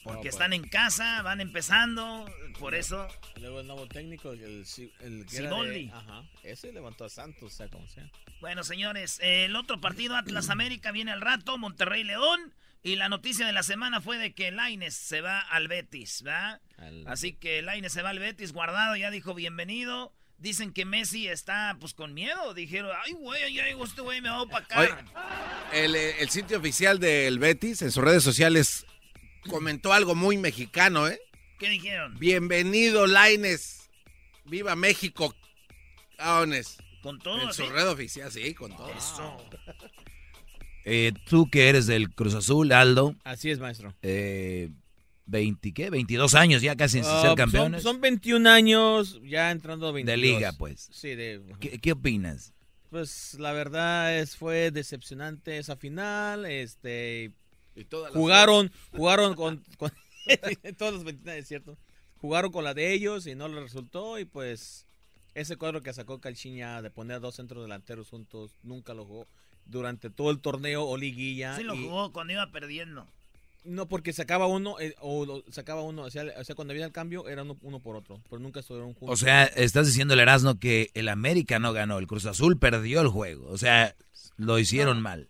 Porque 0.04 0.22
pues. 0.22 0.36
están 0.36 0.54
en 0.54 0.64
casa, 0.64 1.22
van 1.24 1.42
empezando, 1.42 2.26
por 2.58 2.74
eso. 2.74 3.08
Luego 3.40 3.60
el 3.60 3.68
nuevo 3.68 3.88
técnico, 3.88 4.32
el, 4.32 4.66
el 5.02 5.26
que 5.26 5.42
de-. 5.42 5.92
Ajá. 5.94 6.24
Ese 6.44 6.72
levantó 6.72 7.06
a 7.06 7.10
Santos, 7.10 7.54
o 7.54 7.56
sea, 7.56 7.68
como 7.68 7.88
sea. 7.88 8.10
Bueno, 8.40 8.64
señores, 8.64 9.20
el 9.22 9.56
otro 9.56 9.82
partido, 9.82 10.16
Atlas 10.16 10.50
América, 10.50 10.92
viene 10.92 11.12
al 11.12 11.22
rato, 11.22 11.58
Monterrey 11.58 12.04
León. 12.04 12.54
Y 12.82 12.96
la 12.96 13.10
noticia 13.10 13.46
de 13.46 13.52
la 13.52 13.62
semana 13.62 14.00
fue 14.00 14.18
de 14.18 14.34
que 14.34 14.52
Laines 14.52 14.96
se 14.96 15.20
va 15.20 15.42
al 15.42 15.68
Betis, 15.68 16.22
¿verdad? 16.22 16.62
Así 17.08 17.34
que 17.34 17.62
Laines 17.62 17.92
se 17.92 18.02
va 18.02 18.12
al 18.12 18.20
Betis, 18.20 18.54
guardado, 18.54 18.96
ya 18.96 19.12
dijo 19.12 19.34
bienvenido. 19.34 20.14
Dicen 20.40 20.72
que 20.72 20.86
Messi 20.86 21.28
está 21.28 21.76
pues 21.80 21.94
con 21.94 22.14
miedo. 22.14 22.54
Dijeron, 22.54 22.92
ay, 23.06 23.14
güey, 23.14 23.52
llegó 23.52 23.84
este 23.84 24.02
güey, 24.02 24.22
me 24.22 24.30
va 24.30 24.46
para 24.46 24.66
acá. 24.66 24.80
Oye, 24.80 25.84
el, 25.86 25.96
eh, 25.96 26.16
el 26.22 26.30
sitio 26.30 26.58
oficial 26.58 27.00
del 27.00 27.40
Betis 27.40 27.82
en 27.82 27.92
sus 27.92 28.04
redes 28.04 28.24
sociales 28.24 28.86
comentó 29.50 29.92
algo 29.92 30.16
muy 30.16 30.38
mexicano, 30.38 31.08
¿eh? 31.08 31.20
¿Qué 31.60 31.70
dijeron? 31.70 32.18
Bienvenido, 32.20 33.06
Laines. 33.06 33.90
Viva 34.46 34.76
México, 34.78 35.36
caones. 36.18 36.78
Con 37.04 37.20
todo. 37.20 37.42
En 37.42 37.54
su 37.54 37.70
red 37.70 37.88
oficial, 37.88 38.32
sí, 38.32 38.54
con 38.54 38.76
todo. 38.76 38.92
Eh, 40.86 41.12
tú 41.30 41.50
que 41.50 41.70
eres 41.70 41.86
del 41.86 42.14
Cruz 42.16 42.34
Azul, 42.34 42.72
Aldo. 42.72 43.16
Así 43.24 43.52
es, 43.52 43.60
maestro. 43.60 43.94
Eh, 44.02 44.70
20, 45.30 45.74
¿qué? 45.74 45.90
22 45.90 46.34
años 46.36 46.62
ya 46.62 46.76
casi 46.76 47.00
sin 47.00 47.06
Ah, 47.06 47.20
ser 47.22 47.30
son- 47.30 47.36
campeones. 47.36 47.84
Son, 47.84 48.02
21 48.02 48.48
años 48.48 49.20
ya 49.24 49.52
entrando 49.52 49.88
a 49.88 49.92
22. 49.92 50.20
De 50.22 50.28
liga, 50.28 50.52
pues. 50.54 50.90
Sí, 50.92 51.16
de... 51.16 51.42
¿Qué, 51.60 51.80
qué 51.80 51.92
opinas? 51.92 52.54
Pues 52.90 53.36
la 53.40 53.52
verdad 53.54 54.18
es 54.18 54.36
fue 54.36 54.72
decepcionante 54.72 55.58
esa 55.60 55.76
final, 55.76 56.46
este 56.48 57.32
jugaron 58.14 58.72
jugaron 58.92 59.36
con, 59.36 59.64
con 59.78 59.92
todos 60.78 60.94
los 60.94 61.04
29, 61.04 61.40
es 61.40 61.48
cierto. 61.48 61.78
Jugaron 62.18 62.52
con 62.52 62.64
la 62.64 62.74
de 62.74 62.92
ellos 62.94 63.28
y 63.28 63.36
no 63.36 63.48
les 63.48 63.62
resultó 63.62 64.18
y 64.20 64.26
pues 64.26 64.88
ese 65.36 65.56
cuadro 65.56 65.82
que 65.82 65.94
sacó 65.94 66.20
Calchiña 66.20 66.82
de 66.82 66.90
poner 66.90 67.20
dos 67.22 67.36
centros 67.36 67.64
delanteros 67.64 68.10
juntos 68.10 68.58
nunca 68.64 68.94
lo 68.94 69.06
jugó 69.06 69.28
durante 69.66 70.10
todo 70.10 70.32
el 70.32 70.40
torneo 70.42 70.84
o 70.84 70.98
liguilla. 70.98 71.56
Sí 71.56 71.64
lo 71.64 71.76
y- 71.76 71.84
jugó 71.84 72.12
cuando 72.12 72.34
iba 72.34 72.52
perdiendo. 72.52 73.08
No, 73.66 73.88
porque 73.88 74.14
sacaba 74.14 74.48
uno, 74.48 74.80
eh, 74.80 74.96
o 75.02 75.26
lo- 75.26 75.44
sacaba 75.52 75.82
uno, 75.84 76.04
o 76.04 76.10
sea, 76.10 76.24
o 76.40 76.44
sea, 76.44 76.56
cuando 76.56 76.72
había 76.72 76.86
el 76.86 76.92
cambio 76.92 77.28
era 77.28 77.44
uno, 77.44 77.58
uno 77.62 77.80
por 77.82 77.96
otro, 77.98 78.22
pero 78.30 78.40
nunca 78.40 78.62
estuvieron 78.62 78.94
juntos. 78.94 79.22
O 79.22 79.24
sea, 79.24 79.44
estás 79.46 79.86
diciendo 79.88 80.14
el 80.14 80.22
Erasmo 80.22 80.60
que 80.60 80.92
el 80.94 81.10
América 81.10 81.60
no 81.60 81.74
ganó, 81.74 82.00
el 82.00 82.08
Cruz 82.08 82.26
Azul 82.26 82.58
perdió 82.58 83.02
el 83.02 83.10
juego. 83.10 83.48
O 83.50 83.58
sea, 83.58 83.96
lo 84.38 84.58
hicieron 84.60 85.02
mal. 85.02 85.30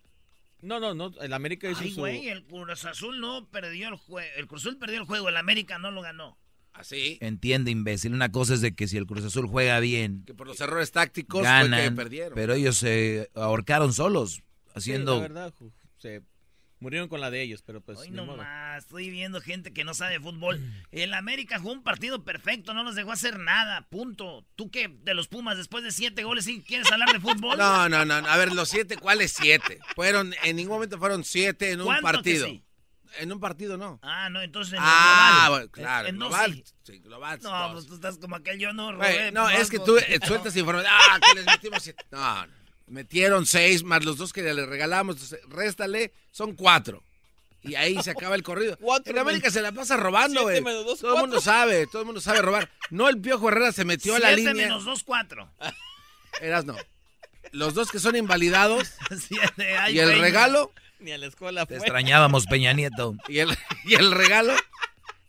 No, 0.62 0.80
no, 0.80 0.94
no, 0.94 1.12
el 1.22 1.34
América 1.34 1.70
hizo 1.72 1.82
Ay, 1.82 1.92
su... 1.92 2.02
güey, 2.02 2.28
el 2.30 2.44
Cruz 2.46 2.86
Azul 2.86 3.20
no 3.20 3.48
perdió 3.50 3.88
el 3.90 3.96
juego. 3.96 4.30
El 4.38 4.46
Cruz 4.48 4.62
Azul 4.62 4.78
perdió 4.78 5.00
el 5.00 5.06
juego, 5.06 5.30
el 5.30 5.38
América 5.38 5.80
no 5.80 5.90
lo 5.90 6.02
ganó. 6.02 6.38
Así. 6.74 7.18
Entiende, 7.22 7.72
imbécil. 7.72 8.14
Una 8.14 8.32
cosa 8.32 8.54
es 8.54 8.62
de 8.62 8.76
que 8.76 8.88
si 8.88 8.96
el 8.98 9.06
Cruz 9.08 9.26
Azul 9.26 9.48
juega 9.48 9.80
bien, 9.80 10.24
Que 10.26 10.34
por 10.34 10.48
los 10.48 10.62
errores 10.62 10.92
tácticos 10.92 11.40
fue 11.42 11.48
ganan, 11.50 11.82
que 11.90 11.96
perdieron. 11.96 12.34
pero 12.36 12.54
ellos 12.54 12.78
se 12.78 13.30
ahorcaron 13.34 13.92
solos, 13.92 14.44
haciendo... 14.76 15.14
Sí, 15.16 15.22
la 15.22 15.28
verdad, 15.28 15.54
se 15.98 16.22
murieron 16.80 17.08
con 17.10 17.20
la 17.22 17.30
de 17.32 17.42
ellos, 17.42 17.62
pero 17.66 17.82
pues 17.82 17.98
Hoy 18.00 18.10
ni 18.10 18.16
no 18.18 18.26
modo. 18.26 18.38
más, 18.38 18.84
estoy 18.84 19.10
viendo 19.10 19.42
gente 19.42 19.74
que 19.74 19.84
no 19.84 19.94
sabe 19.94 20.20
fútbol. 20.20 20.60
El 20.92 21.14
América 21.14 21.60
jugó 21.60 21.74
un 21.74 21.84
partido 21.84 22.24
perfecto, 22.24 22.74
no 22.74 22.84
nos 22.84 22.96
dejó 22.96 23.12
hacer 23.12 23.40
nada, 23.40 23.88
punto. 23.90 24.46
¿Tú 24.56 24.72
qué? 24.72 24.88
De 24.88 25.14
los 25.14 25.28
Pumas, 25.28 25.58
después 25.58 25.84
de 25.84 25.92
siete 25.92 26.24
goles, 26.24 26.46
¿sí 26.46 26.64
quieres 26.66 26.92
hablar 26.92 27.12
de 27.12 27.20
fútbol? 27.20 27.58
No, 27.58 27.90
no, 27.90 28.06
no. 28.06 28.14
A 28.16 28.38
ver, 28.38 28.54
los 28.54 28.70
siete, 28.70 28.98
¿cuáles 28.98 29.34
siete? 29.34 29.80
Fueron, 29.96 30.34
en 30.44 30.56
ningún 30.56 30.76
momento 30.76 30.98
fueron 30.98 31.24
siete 31.24 31.72
en 31.72 31.82
un 31.82 31.86
¿Cuánto 31.88 32.08
que 32.08 32.14
partido. 32.14 32.48
sí? 32.48 32.64
En 33.18 33.32
un 33.32 33.40
partido 33.40 33.76
no. 33.76 34.00
Ah, 34.04 34.30
no, 34.30 34.40
entonces 34.40 34.74
en 34.74 34.80
Ah, 34.82 34.86
el 34.86 35.34
global. 35.48 35.50
bueno, 35.50 35.72
claro, 35.72 36.08
En- 36.08 36.16
en 36.16 36.20
dos 36.20 36.30
global. 36.30 36.54
sí. 36.54 36.64
Sí, 36.84 37.00
global. 37.00 37.40
No, 37.42 37.50
dos. 37.50 37.72
pues 37.74 37.88
tú 37.88 37.96
estás 37.96 38.18
como 38.20 38.36
aquel 38.36 38.60
yo 38.60 38.72
no 38.72 38.92
no, 38.92 39.50
es 39.50 39.70
que 39.72 39.80
tú 39.80 39.98
eh, 39.98 40.20
no. 40.22 40.28
sueltas 40.28 40.56
información. 40.56 40.94
Ah, 40.96 41.20
que 41.20 41.34
les 41.40 41.46
metimos 41.48 41.82
siete. 41.82 42.06
No, 42.12 42.46
no. 42.46 42.54
Metieron 42.90 43.46
seis 43.46 43.84
más 43.84 44.04
los 44.06 44.18
dos 44.18 44.34
que 44.34 44.42
le 44.42 44.66
regalamos. 44.66 45.16
entonces, 45.16 45.40
réstale, 45.50 46.14
son 46.32 46.56
cuatro. 46.56 47.04
Y 47.62 47.76
ahí 47.76 48.02
se 48.02 48.12
acaba 48.12 48.36
el 48.36 48.44
corrido. 48.44 48.78
en 49.06 49.18
América 49.18 49.52
se 49.52 49.62
la 49.62 49.72
pasa 49.72 49.98
robando, 49.98 50.44
güey. 50.44 50.64
Todo 50.64 51.16
el 51.16 51.20
mundo 51.22 51.42
sabe, 51.42 51.88
todo 51.88 52.02
el 52.02 52.06
mundo 52.06 52.22
sabe 52.22 52.42
robar. 52.42 52.70
No, 52.90 53.10
el 53.10 53.20
Piojo 53.20 53.50
Herrera 53.50 53.72
se 53.72 53.86
metió 53.86 54.16
a 54.16 54.20
la 54.20 54.32
línea. 54.32 54.54
menos 54.54 54.86
dos, 54.86 55.04
cuatro. 55.04 55.50
Eras 56.42 56.66
no. 56.66 56.76
Los 57.52 57.74
dos 57.74 57.92
que 57.92 58.00
son 58.00 58.16
invalidados. 58.16 58.94
Siete, 59.28 59.78
ay, 59.78 59.96
y 59.96 60.00
el 60.00 60.10
Peña. 60.10 60.22
regalo. 60.22 60.72
Ni 61.00 61.12
a 61.12 61.18
la 61.18 61.28
escuela 61.28 61.66
Te 61.66 61.78
fue. 61.78 61.86
extrañábamos, 61.86 62.46
Peña 62.46 62.74
Nieto. 62.74 63.16
Y 63.28 63.40
el, 63.40 63.58
y 63.86 63.96
el 63.96 64.12
regalo. 64.12 64.54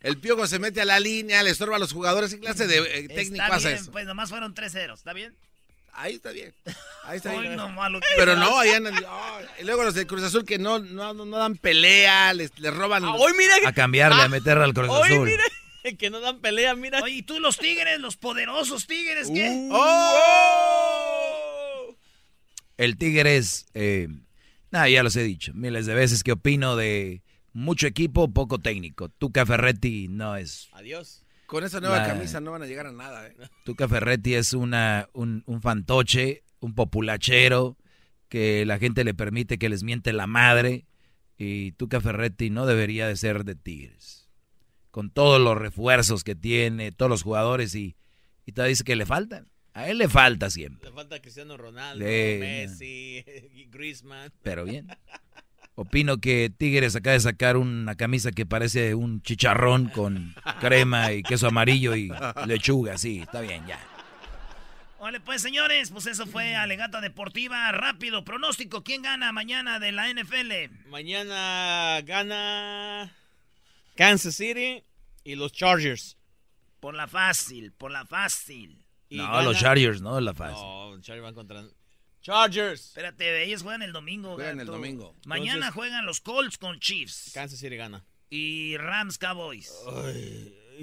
El 0.01 0.17
Piojo 0.17 0.47
se 0.47 0.59
mete 0.59 0.81
a 0.81 0.85
la 0.85 0.99
línea, 0.99 1.43
le 1.43 1.51
estorba 1.51 1.75
a 1.75 1.79
los 1.79 1.93
jugadores. 1.93 2.33
¿Qué 2.33 2.39
clase 2.39 2.67
de 2.67 2.79
eh, 2.79 3.07
técnico 3.07 3.45
hace 3.49 3.73
eso? 3.73 3.91
pues 3.91 4.05
nomás 4.05 4.29
fueron 4.29 4.53
tres 4.53 4.71
ceros, 4.73 4.99
¿está 4.99 5.13
bien? 5.13 5.35
Ahí 5.93 6.15
está 6.15 6.31
bien. 6.31 6.53
Ahí 7.03 7.17
está 7.17 7.39
bien. 7.39 7.55
no 7.55 7.69
malo 7.69 7.99
que 7.99 8.07
Pero 8.15 8.35
no, 8.35 8.59
ahí 8.59 8.71
andan. 8.71 8.95
oh, 9.07 9.39
y 9.59 9.63
luego 9.65 9.83
los 9.83 9.93
de 9.93 10.07
Cruz 10.07 10.23
Azul 10.23 10.45
que 10.45 10.57
no, 10.57 10.79
no, 10.79 11.13
no 11.13 11.25
dan 11.37 11.55
pelea, 11.57 12.33
les, 12.33 12.57
les 12.59 12.73
roban. 12.73 13.03
Ah, 13.05 13.13
hoy 13.15 13.33
mira 13.37 13.59
que- 13.59 13.67
A 13.67 13.73
cambiarle, 13.73 14.21
a 14.21 14.29
meterle 14.29 14.63
al 14.63 14.73
Cruz 14.73 14.89
Hoy 14.89 15.11
Azul. 15.11 15.27
mira 15.29 15.43
que 15.97 16.09
no 16.09 16.19
dan 16.21 16.39
pelea, 16.39 16.75
mira. 16.75 17.01
Oye, 17.01 17.15
¿y 17.15 17.23
tú 17.23 17.39
los 17.39 17.57
tigres, 17.57 17.99
los 17.99 18.15
poderosos 18.17 18.87
tigres, 18.87 19.29
qué? 19.33 19.49
Uh. 19.49 19.69
¡Oh! 19.73 21.95
El 22.77 22.97
Tigres, 22.97 23.67
eh, 23.75 24.07
nada, 24.71 24.89
ya 24.89 25.03
los 25.03 25.15
he 25.15 25.21
dicho 25.23 25.51
miles 25.53 25.85
de 25.85 25.93
veces 25.93 26.23
que 26.23 26.31
opino 26.31 26.75
de 26.75 27.21
mucho 27.53 27.85
equipo, 27.85 28.31
poco 28.33 28.57
técnico. 28.59 29.09
Tuca 29.09 29.45
Ferretti 29.45 30.07
no 30.07 30.35
es. 30.35 30.67
Adiós. 30.71 31.23
Con 31.51 31.65
esa 31.65 31.81
nueva 31.81 31.97
La- 31.99 32.07
camisa 32.07 32.39
no 32.39 32.51
van 32.51 32.61
a 32.63 32.65
llegar 32.65 32.87
a 32.87 32.93
nada, 32.93 33.27
¿eh? 33.27 33.35
Tuca 33.65 33.89
Ferretti 33.89 34.35
es 34.35 34.53
una, 34.53 35.09
un, 35.11 35.43
un 35.45 35.61
fantoche, 35.61 36.45
un 36.61 36.73
populachero, 36.73 37.77
que 38.29 38.65
la 38.65 38.79
gente 38.79 39.03
le 39.03 39.13
permite 39.13 39.57
que 39.59 39.67
les 39.67 39.83
miente 39.83 40.13
la 40.13 40.27
madre. 40.27 40.85
Y 41.37 41.73
Tuca 41.73 41.99
Ferretti 41.99 42.49
no 42.51 42.65
debería 42.65 43.05
de 43.05 43.17
ser 43.17 43.43
de 43.43 43.55
Tigres. 43.55 44.29
Con 44.91 45.09
todos 45.09 45.41
los 45.41 45.57
refuerzos 45.57 46.23
que 46.23 46.35
tiene, 46.35 46.93
todos 46.93 47.09
los 47.09 47.23
jugadores 47.23 47.75
y, 47.75 47.97
y 48.45 48.53
todavía 48.53 48.69
dice 48.69 48.85
que 48.85 48.95
le 48.95 49.05
faltan. 49.05 49.49
A 49.73 49.89
él 49.89 49.97
le 49.97 50.07
falta 50.07 50.49
siempre. 50.49 50.89
Le 50.89 50.95
falta 50.95 51.21
Cristiano 51.21 51.57
Ronaldo, 51.57 52.05
Messi, 52.05 53.25
Griezmann. 53.71 54.31
Pero 54.41 54.63
bien. 54.63 54.87
Opino 55.75 56.17
que 56.17 56.51
Tigres 56.55 56.95
acaba 56.95 57.13
de 57.13 57.21
sacar 57.21 57.57
una 57.57 57.95
camisa 57.95 58.31
que 58.31 58.45
parece 58.45 58.93
un 58.93 59.21
chicharrón 59.21 59.87
con 59.89 60.35
crema 60.59 61.11
y 61.13 61.23
queso 61.23 61.47
amarillo 61.47 61.95
y 61.95 62.11
lechuga. 62.45 62.97
Sí, 62.97 63.19
está 63.21 63.41
bien, 63.41 63.65
ya. 63.65 63.79
Vale, 64.99 65.19
pues 65.19 65.41
señores, 65.41 65.89
pues 65.89 66.05
eso 66.05 66.27
fue 66.27 66.55
Alegata 66.55 67.01
Deportiva. 67.01 67.71
Rápido, 67.71 68.23
pronóstico. 68.23 68.83
¿Quién 68.83 69.01
gana 69.01 69.31
mañana 69.31 69.79
de 69.79 69.91
la 69.91 70.07
NFL? 70.13 70.87
Mañana 70.89 72.01
gana 72.05 73.11
Kansas 73.95 74.35
City 74.35 74.83
y 75.23 75.35
los 75.35 75.53
Chargers. 75.53 76.17
Por 76.79 76.93
la 76.95 77.07
fácil, 77.07 77.71
por 77.71 77.91
la 77.91 78.05
fácil. 78.05 78.85
Y 79.09 79.17
No, 79.17 79.23
gana- 79.23 79.41
los 79.43 79.57
Chargers, 79.59 80.01
no 80.01 80.19
la 80.19 80.33
fácil. 80.33 80.61
No, 80.63 80.91
los 80.95 81.01
Chargers 81.01 81.23
van 81.23 81.33
contra 81.33 81.63
Chargers. 82.21 82.87
Espérate, 82.87 83.43
ellos 83.43 83.63
juegan 83.63 83.81
el 83.81 83.93
domingo. 83.93 84.35
Juegan 84.35 84.59
el 84.59 84.65
gato. 84.65 84.71
domingo. 84.77 85.15
Mañana 85.25 85.53
Entonces- 85.67 85.73
juegan 85.75 86.05
los 86.05 86.21
Colts 86.21 86.57
con 86.57 86.79
Chiefs. 86.79 87.31
Kansas 87.33 87.59
City 87.59 87.75
gana. 87.75 88.05
Y 88.29 88.77
Rams 88.77 89.17
Cowboys. 89.17 89.73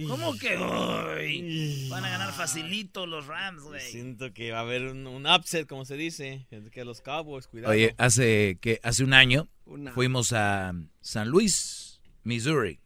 ¿Cómo 0.06 0.36
que 0.39 0.56
hoy? 0.56 1.89
Van 1.90 2.05
a 2.05 2.10
ganar 2.10 2.32
facilito 2.32 3.06
los 3.06 3.27
Rams, 3.27 3.62
güey. 3.62 3.81
Siento 3.81 4.32
que 4.32 4.52
va 4.52 4.59
a 4.59 4.60
haber 4.62 4.82
un, 4.85 5.06
un 5.06 5.27
upset, 5.27 5.66
como 5.66 5.85
se 5.85 5.97
dice, 5.97 6.47
que 6.73 6.85
los 6.85 7.01
Cowboys, 7.01 7.47
cuidado. 7.48 7.73
Oye, 7.73 7.94
hace 7.98 8.59
que 8.60 8.81
hace 8.82 9.02
un 9.02 9.12
año 9.12 9.48
Una. 9.65 9.93
fuimos 9.93 10.32
a 10.32 10.73
San 11.01 11.28
Luis, 11.28 12.01
Missouri, 12.23 12.81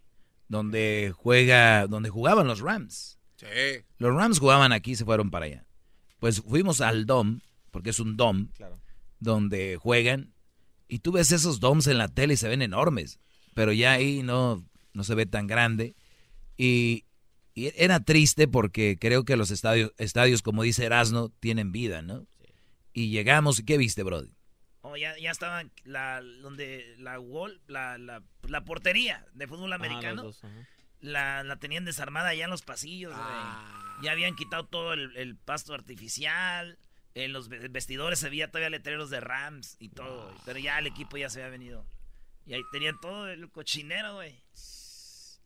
donde 0.48 1.12
juega, 1.14 1.86
donde 1.86 2.08
jugaban 2.08 2.46
los 2.46 2.60
Rams. 2.60 3.18
Sí. 3.36 3.46
Los 3.98 4.14
Rams 4.14 4.38
jugaban 4.38 4.72
aquí 4.72 4.92
y 4.92 4.96
se 4.96 5.04
fueron 5.04 5.30
para 5.30 5.46
allá. 5.46 5.66
Pues 6.18 6.40
fuimos 6.40 6.80
al 6.80 7.04
Dom, 7.04 7.40
porque 7.72 7.90
es 7.90 7.98
un 7.98 8.16
Dom, 8.16 8.46
Claro. 8.54 8.78
donde 9.18 9.76
juegan, 9.76 10.32
y 10.86 11.00
tú 11.00 11.10
ves 11.10 11.32
esos 11.32 11.58
Doms 11.58 11.88
en 11.88 11.98
la 11.98 12.06
tele 12.08 12.34
y 12.34 12.36
se 12.36 12.48
ven 12.48 12.62
enormes, 12.62 13.18
pero 13.54 13.72
ya 13.72 13.92
ahí 13.92 14.22
no, 14.22 14.64
no 14.92 15.02
se 15.04 15.14
ve 15.16 15.26
tan 15.26 15.46
grande. 15.48 15.96
Y, 16.56 17.04
y 17.54 17.72
era 17.76 18.00
triste 18.00 18.46
porque 18.46 18.98
creo 19.00 19.24
que 19.24 19.36
los 19.36 19.50
estadios, 19.50 19.92
estadios, 19.98 20.42
como 20.42 20.62
dice 20.62 20.84
Erasno, 20.84 21.30
tienen 21.40 21.72
vida, 21.72 22.02
¿no? 22.02 22.26
Y 22.92 23.08
llegamos, 23.08 23.58
¿y 23.58 23.64
qué 23.64 23.78
viste, 23.78 24.02
Brody? 24.02 24.30
Oh, 24.82 24.96
ya, 24.96 25.16
ya 25.18 25.30
estaban 25.30 25.70
la, 25.84 26.20
donde 26.42 26.94
la 26.98 27.18
wall, 27.20 27.60
la, 27.68 27.96
la, 27.98 28.22
la 28.48 28.64
portería 28.64 29.24
de 29.32 29.46
fútbol 29.46 29.72
Ajá, 29.72 29.82
americano. 29.84 30.22
dos, 30.24 30.42
la, 31.00 31.42
la 31.42 31.56
tenían 31.56 31.84
desarmada 31.84 32.28
allá 32.30 32.44
en 32.44 32.50
los 32.50 32.62
pasillos, 32.62 33.12
güey. 33.14 34.02
Ya 34.02 34.12
habían 34.12 34.34
quitado 34.34 34.66
todo 34.66 34.92
el, 34.92 35.16
el 35.16 35.36
pasto 35.36 35.72
artificial. 35.72 36.78
En 37.14 37.32
los 37.32 37.48
ve- 37.48 37.68
vestidores 37.68 38.18
se 38.18 38.30
veía 38.30 38.48
todavía 38.50 38.70
letreros 38.70 39.10
de 39.10 39.20
Rams 39.20 39.76
y 39.78 39.90
todo, 39.90 40.26
güey. 40.28 40.36
Pero 40.46 40.58
ya 40.58 40.78
el 40.78 40.86
equipo 40.86 41.16
ya 41.16 41.28
se 41.28 41.40
había 41.40 41.50
venido. 41.50 41.86
Y 42.46 42.54
ahí 42.54 42.62
tenían 42.72 42.98
todo 43.00 43.28
el 43.28 43.50
cochinero, 43.50 44.14
güey. 44.14 44.42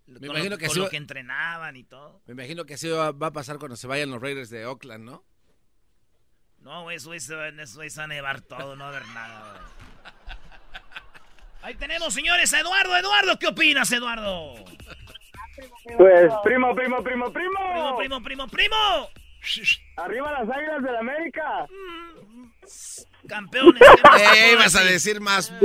Me 0.06 0.20
Con 0.20 0.24
imagino 0.36 0.50
lo, 0.50 0.58
que 0.58 0.66
con 0.68 0.78
lo 0.78 0.88
que 0.88 0.96
entrenaban 0.96 1.76
y 1.76 1.82
todo. 1.82 2.22
Me 2.26 2.32
imagino 2.34 2.64
que 2.64 2.74
así 2.74 2.88
va, 2.88 3.10
va 3.10 3.26
a 3.28 3.32
pasar 3.32 3.58
cuando 3.58 3.74
se 3.76 3.88
vayan 3.88 4.10
los 4.10 4.22
Raiders 4.22 4.50
de 4.50 4.64
Oakland, 4.64 5.04
¿no? 5.04 5.24
No, 6.60 6.82
güey, 6.82 6.96
eso 6.96 7.12
se 7.18 7.34
van 7.34 7.58
eso 7.60 7.80
se 7.82 7.96
va 7.98 8.04
a 8.04 8.06
nevar 8.06 8.40
todo, 8.40 8.76
no 8.76 8.84
va 8.84 8.90
a 8.90 8.96
haber 8.96 9.08
nada, 9.08 9.52
güey. 9.52 10.14
Ahí 11.62 11.74
tenemos, 11.74 12.14
señores, 12.14 12.52
a 12.54 12.60
Eduardo. 12.60 12.96
Eduardo, 12.96 13.38
¿qué 13.40 13.48
opinas, 13.48 13.90
Eduardo? 13.90 14.54
Pues, 15.96 16.32
primo, 16.44 16.74
primo, 16.76 17.02
primo, 17.02 17.32
primo. 17.32 17.96
Primo, 17.96 17.96
primo, 17.96 18.22
primo, 18.22 18.46
primo. 18.48 19.08
Arriba 19.96 20.32
las 20.32 20.48
águilas 20.50 20.82
del 20.82 20.96
América. 20.96 21.66
Campeones. 23.28 23.80
Eh, 24.36 24.52
ibas 24.52 24.74
a 24.76 24.84
decir 24.84 25.20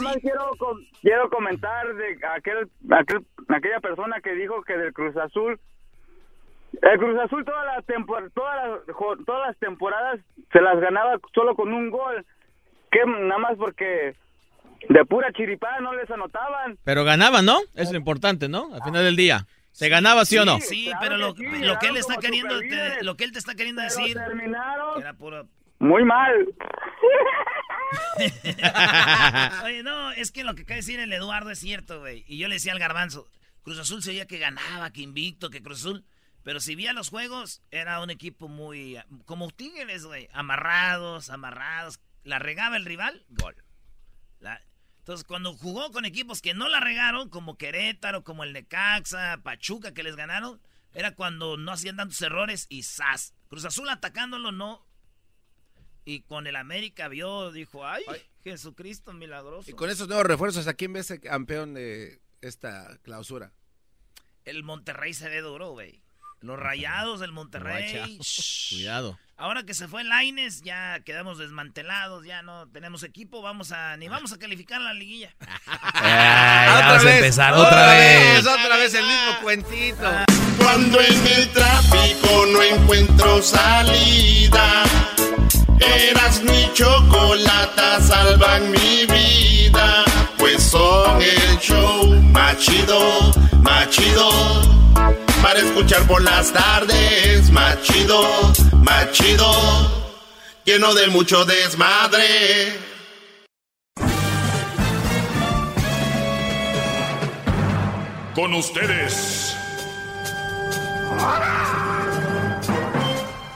más. 0.00 0.16
Quiero, 0.18 0.50
com- 0.58 0.78
quiero 1.02 1.28
comentar 1.30 1.94
de 1.94 2.18
aquel, 2.36 2.68
aquel, 2.90 3.24
aquella 3.48 3.80
persona 3.80 4.20
que 4.20 4.32
dijo 4.34 4.62
que 4.62 4.76
del 4.76 4.92
Cruz 4.92 5.16
Azul. 5.16 5.58
El 6.82 6.98
Cruz 6.98 7.18
Azul 7.18 7.44
toda 7.44 7.64
la 7.64 7.82
todas, 8.34 8.68
las, 8.86 8.94
jo- 8.94 9.16
todas 9.26 9.48
las 9.48 9.58
temporadas 9.58 10.20
se 10.52 10.60
las 10.60 10.78
ganaba 10.80 11.18
solo 11.34 11.54
con 11.56 11.72
un 11.72 11.90
gol. 11.90 12.24
Que 12.90 13.00
nada 13.04 13.38
más 13.38 13.56
porque 13.58 14.14
de 14.88 15.04
pura 15.04 15.32
chiripada 15.32 15.80
no 15.80 15.94
les 15.94 16.10
anotaban. 16.10 16.78
Pero 16.84 17.04
ganaban, 17.04 17.44
¿no? 17.44 17.58
Eso 17.74 17.82
es 17.84 17.92
lo 17.92 17.98
importante, 17.98 18.48
¿no? 18.48 18.72
Al 18.74 18.82
final 18.82 19.04
del 19.04 19.16
día. 19.16 19.46
¿Se 19.72 19.88
ganaba 19.88 20.24
sí 20.24 20.36
o 20.38 20.44
no? 20.44 20.58
Sí, 20.60 20.90
pero 21.00 21.16
lo, 21.16 21.28
lo 21.36 21.78
que 21.78 21.86
él 21.88 21.96
está 21.96 22.16
queriendo, 22.16 22.58
te- 22.60 23.02
lo 23.04 23.16
que 23.16 23.24
él 23.24 23.32
te 23.32 23.38
está 23.38 23.54
queriendo 23.54 23.82
decir 23.82 24.16
era 24.98 25.14
puro... 25.14 25.46
Muy 25.78 26.04
mal. 26.04 26.34
Oye, 29.64 29.82
no, 29.82 30.10
es 30.12 30.32
que 30.32 30.44
lo 30.44 30.54
que 30.54 30.62
acaba 30.62 30.74
de 30.76 30.80
decir 30.82 31.00
el 31.00 31.12
Eduardo 31.12 31.50
es 31.50 31.58
cierto, 31.60 32.00
güey. 32.00 32.24
Y 32.26 32.38
yo 32.38 32.48
le 32.48 32.54
decía 32.56 32.72
al 32.72 32.78
garbanzo, 32.78 33.28
Cruz 33.62 33.78
Azul 33.78 34.02
se 34.02 34.10
veía 34.10 34.26
que 34.26 34.38
ganaba, 34.38 34.90
que 34.90 35.02
invicto, 35.02 35.50
que 35.50 35.62
Cruz 35.62 35.80
Azul. 35.80 36.04
Pero 36.42 36.60
si 36.60 36.74
veía 36.74 36.92
los 36.92 37.10
juegos, 37.10 37.62
era 37.70 38.00
un 38.00 38.10
equipo 38.10 38.48
muy... 38.48 38.98
Como 39.26 39.50
Tigres, 39.50 40.04
güey. 40.04 40.28
Amarrados, 40.32 41.30
amarrados. 41.30 42.00
La 42.24 42.38
regaba 42.38 42.76
el 42.76 42.84
rival, 42.84 43.24
gol. 43.28 43.54
La- 44.40 44.60
entonces, 45.08 45.26
cuando 45.26 45.54
jugó 45.54 45.90
con 45.90 46.04
equipos 46.04 46.42
que 46.42 46.52
no 46.52 46.68
la 46.68 46.80
regaron, 46.80 47.30
como 47.30 47.56
Querétaro, 47.56 48.24
como 48.24 48.44
el 48.44 48.52
Necaxa, 48.52 49.40
Pachuca, 49.42 49.94
que 49.94 50.02
les 50.02 50.16
ganaron, 50.16 50.60
era 50.92 51.14
cuando 51.14 51.56
no 51.56 51.72
hacían 51.72 51.96
tantos 51.96 52.20
errores 52.20 52.66
y 52.68 52.82
¡zas! 52.82 53.32
Cruz 53.48 53.64
Azul 53.64 53.88
atacándolo, 53.88 54.52
no. 54.52 54.84
Y 56.04 56.20
con 56.24 56.46
el 56.46 56.56
América 56.56 57.08
vio, 57.08 57.50
dijo, 57.52 57.86
¡ay, 57.86 58.04
Jesucristo 58.44 59.14
milagroso! 59.14 59.70
Y 59.70 59.72
con 59.72 59.88
esos 59.88 60.08
nuevos 60.08 60.26
refuerzos, 60.26 60.66
¿a 60.66 60.74
quién 60.74 60.92
ves 60.92 61.10
el 61.10 61.22
campeón 61.22 61.72
de 61.72 62.20
esta 62.42 62.98
clausura? 62.98 63.54
El 64.44 64.62
Monterrey 64.62 65.14
se 65.14 65.30
ve 65.30 65.40
duro, 65.40 65.70
güey. 65.70 66.02
Los 66.40 66.58
rayados 66.58 67.20
del 67.20 67.32
Monterrey. 67.32 68.18
Cuidado. 68.70 69.18
Ahora 69.36 69.62
que 69.62 69.72
se 69.72 69.86
fue 69.86 70.02
Laines, 70.02 70.62
ya 70.62 70.98
quedamos 71.04 71.38
desmantelados, 71.38 72.24
ya 72.24 72.42
no 72.42 72.66
tenemos 72.68 73.04
equipo, 73.04 73.40
vamos 73.40 73.70
a 73.70 73.96
ni 73.96 74.08
vamos 74.08 74.32
a 74.32 74.38
calificar 74.38 74.80
a 74.80 74.84
la 74.84 74.94
liguilla. 74.94 75.32
Ay, 75.94 76.80
ya 76.80 76.88
vas 76.88 77.04
a 77.04 77.14
empezar 77.16 77.54
otra 77.54 77.86
vez. 77.88 78.40
Otra 78.40 78.76
vez 78.76 78.94
el 78.94 79.06
mismo 79.06 79.40
cuentito. 79.42 80.10
Cuando 80.58 81.00
en 81.00 81.26
el 81.26 81.48
tráfico 81.50 82.46
no 82.52 82.62
encuentro 82.62 83.40
salida, 83.40 84.82
eras 85.80 86.42
mi 86.42 86.72
chocolata, 86.72 88.00
salvan 88.00 88.72
mi 88.72 89.06
vida. 89.06 90.04
Pues 90.36 90.64
son 90.64 91.22
el 91.22 91.58
show 91.60 92.20
más 92.22 92.58
chido, 92.58 93.32
más 93.62 93.88
chido. 93.90 95.27
Para 95.42 95.60
escuchar 95.60 96.06
por 96.06 96.22
las 96.22 96.52
tardes, 96.52 97.50
más 97.50 97.80
chido, 97.82 98.22
más 98.74 99.12
chido. 99.12 99.50
Lleno 100.64 100.92
de 100.94 101.06
mucho 101.08 101.44
desmadre. 101.44 102.76
Con 108.34 108.54
ustedes. 108.54 109.56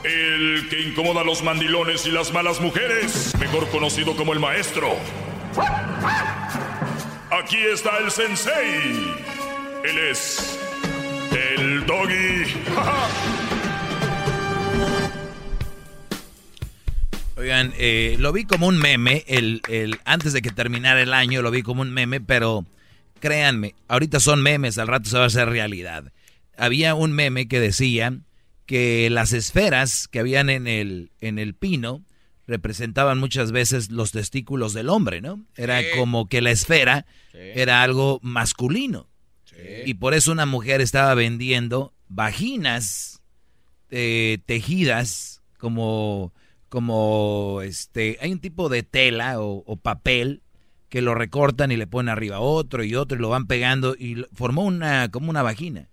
El 0.03 0.67
que 0.69 0.81
incomoda 0.81 1.21
a 1.21 1.23
los 1.23 1.43
mandilones 1.43 2.05
y 2.05 2.11
las 2.11 2.33
malas 2.33 2.59
mujeres, 2.59 3.33
mejor 3.39 3.69
conocido 3.69 4.15
como 4.15 4.33
el 4.33 4.39
maestro. 4.39 4.95
Aquí 7.29 7.57
está 7.57 7.97
el 7.99 8.09
sensei. 8.09 9.15
Él 9.83 9.97
es 10.09 10.62
el 11.83 11.87
doggy. 11.87 12.43
Oigan, 17.35 17.73
eh, 17.77 18.15
lo 18.19 18.31
vi 18.31 18.45
como 18.45 18.67
un 18.67 18.77
meme, 18.77 19.23
el, 19.27 19.61
el, 19.67 19.99
antes 20.05 20.33
de 20.33 20.41
que 20.41 20.51
terminara 20.51 21.01
el 21.01 21.13
año 21.13 21.41
lo 21.41 21.51
vi 21.51 21.61
como 21.63 21.81
un 21.81 21.91
meme, 21.91 22.21
pero 22.21 22.65
créanme, 23.19 23.73
ahorita 23.87 24.19
son 24.19 24.41
memes, 24.43 24.77
al 24.77 24.87
rato 24.87 25.09
se 25.09 25.17
va 25.17 25.23
a 25.23 25.27
hacer 25.27 25.49
realidad. 25.49 26.11
Había 26.57 26.93
un 26.95 27.11
meme 27.11 27.47
que 27.47 27.59
decía 27.59 28.17
que 28.65 29.09
las 29.09 29.33
esferas 29.33 30.07
que 30.07 30.19
habían 30.19 30.49
en 30.49 30.67
el, 30.67 31.11
en 31.19 31.39
el 31.39 31.53
pino 31.55 32.03
representaban 32.45 33.17
muchas 33.17 33.51
veces 33.51 33.89
los 33.89 34.11
testículos 34.11 34.73
del 34.73 34.89
hombre, 34.89 35.19
¿no? 35.19 35.43
Era 35.57 35.81
Sí. 35.81 35.87
como 35.97 36.29
que 36.29 36.41
la 36.41 36.51
esfera 36.51 37.05
Sí. 37.31 37.39
era 37.55 37.81
algo 37.81 38.19
masculino. 38.21 39.07
Y 39.85 39.93
por 39.95 40.13
eso 40.13 40.31
una 40.31 40.45
mujer 40.45 40.81
estaba 40.81 41.13
vendiendo 41.13 41.93
vaginas 42.07 43.21
eh, 43.89 44.39
tejidas 44.45 45.41
como, 45.57 46.33
como 46.69 47.61
este, 47.63 48.17
hay 48.21 48.31
un 48.31 48.39
tipo 48.39 48.69
de 48.69 48.83
tela 48.83 49.39
o, 49.41 49.63
o 49.65 49.75
papel 49.77 50.41
que 50.93 51.01
lo 51.01 51.15
recortan 51.15 51.71
y 51.71 51.75
le 51.75 51.87
ponen 51.87 52.09
arriba 52.09 52.39
otro 52.39 52.83
y 52.83 52.93
otro 52.93 53.17
y 53.17 53.21
lo 53.21 53.29
van 53.29 53.47
pegando 53.47 53.95
y 53.97 54.25
formó 54.31 54.61
una, 54.63 55.09
como 55.09 55.31
una 55.31 55.41
vagina. 55.41 55.89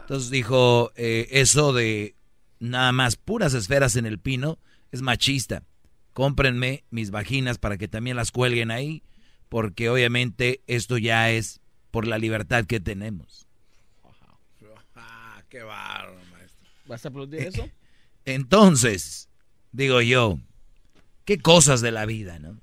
Entonces 0.00 0.30
dijo, 0.30 0.90
eh, 0.96 1.28
eso 1.30 1.72
de 1.72 2.16
nada 2.58 2.90
más 2.90 3.14
puras 3.14 3.54
esferas 3.54 3.94
en 3.94 4.06
el 4.06 4.18
pino 4.18 4.58
es 4.90 5.02
machista. 5.02 5.62
Cómprenme 6.12 6.82
mis 6.90 7.12
vaginas 7.12 7.58
para 7.58 7.78
que 7.78 7.86
también 7.86 8.16
las 8.16 8.32
cuelguen 8.32 8.72
ahí, 8.72 9.04
porque 9.48 9.88
obviamente 9.88 10.62
esto 10.66 10.98
ya 10.98 11.30
es 11.30 11.59
por 11.90 12.06
la 12.06 12.18
libertad 12.18 12.66
que 12.66 12.80
tenemos. 12.80 13.46
Ah, 14.94 15.42
qué 15.48 15.62
bárbaro, 15.62 16.20
maestro. 16.32 16.68
¿Vas 16.86 17.04
a 17.04 17.08
aplaudir 17.08 17.40
eso? 17.40 17.68
Entonces, 18.24 19.28
digo 19.72 20.00
yo, 20.00 20.38
qué 21.24 21.38
cosas 21.38 21.80
de 21.80 21.90
la 21.90 22.06
vida, 22.06 22.38
¿no? 22.38 22.60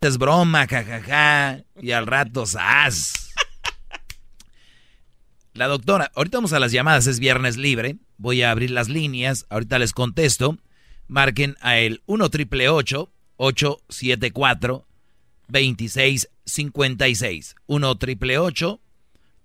Es 0.00 0.18
broma, 0.18 0.66
jajaja, 0.66 1.62
y 1.80 1.92
al 1.92 2.06
rato, 2.06 2.44
¡zas! 2.44 3.32
La 5.54 5.68
doctora, 5.68 6.10
ahorita 6.14 6.38
vamos 6.38 6.54
a 6.54 6.58
las 6.58 6.72
llamadas, 6.72 7.06
es 7.06 7.20
viernes 7.20 7.56
libre, 7.56 7.98
voy 8.16 8.42
a 8.42 8.50
abrir 8.50 8.70
las 8.70 8.88
líneas, 8.88 9.46
ahorita 9.50 9.78
les 9.78 9.92
contesto, 9.92 10.56
marquen 11.08 11.56
a 11.60 11.78
el 11.78 12.02
1 12.06 12.30
triple 12.30 12.70
874 12.70 14.86
2656 16.52 17.54
1 17.66 17.98
triple 17.98 18.38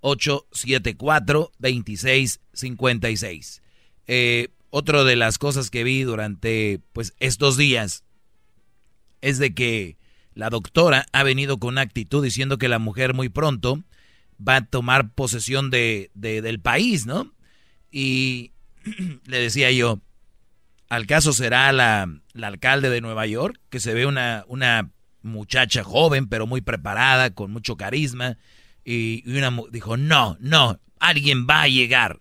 874 0.01 1.51
2656 1.59 3.61
eh, 4.07 4.47
Otra 4.69 5.03
de 5.03 5.15
las 5.15 5.37
cosas 5.37 5.69
que 5.69 5.83
vi 5.83 6.01
durante 6.03 6.81
pues 6.93 7.13
estos 7.19 7.57
días 7.57 8.03
es 9.21 9.37
de 9.39 9.53
que 9.53 9.97
la 10.33 10.49
doctora 10.49 11.05
ha 11.13 11.23
venido 11.23 11.57
con 11.57 11.69
una 11.75 11.81
actitud 11.81 12.23
diciendo 12.23 12.57
que 12.57 12.67
la 12.67 12.79
mujer 12.79 13.13
muy 13.13 13.29
pronto 13.29 13.81
va 14.45 14.57
a 14.57 14.65
tomar 14.65 15.13
posesión 15.13 15.69
de, 15.71 16.11
de- 16.13 16.41
del 16.43 16.59
país, 16.59 17.07
¿no? 17.07 17.33
Y 17.89 18.51
le 19.25 19.39
decía 19.39 19.71
yo, 19.71 19.99
¿al 20.89 21.07
caso 21.07 21.33
será 21.33 21.71
la, 21.71 22.07
la 22.33 22.47
alcalde 22.47 22.91
de 22.91 23.01
Nueva 23.01 23.25
York? 23.25 23.59
Que 23.69 23.79
se 23.79 23.95
ve 23.95 24.05
una, 24.05 24.45
una 24.47 24.91
muchacha 25.27 25.83
joven, 25.83 26.27
pero 26.27 26.47
muy 26.47 26.61
preparada, 26.61 27.31
con 27.31 27.51
mucho 27.51 27.77
carisma. 27.77 28.37
Y, 28.83 29.29
una 29.29 29.55
dijo, 29.71 29.97
no, 29.97 30.37
no, 30.39 30.79
alguien 30.99 31.45
va 31.47 31.63
a 31.63 31.67
llegar. 31.67 32.19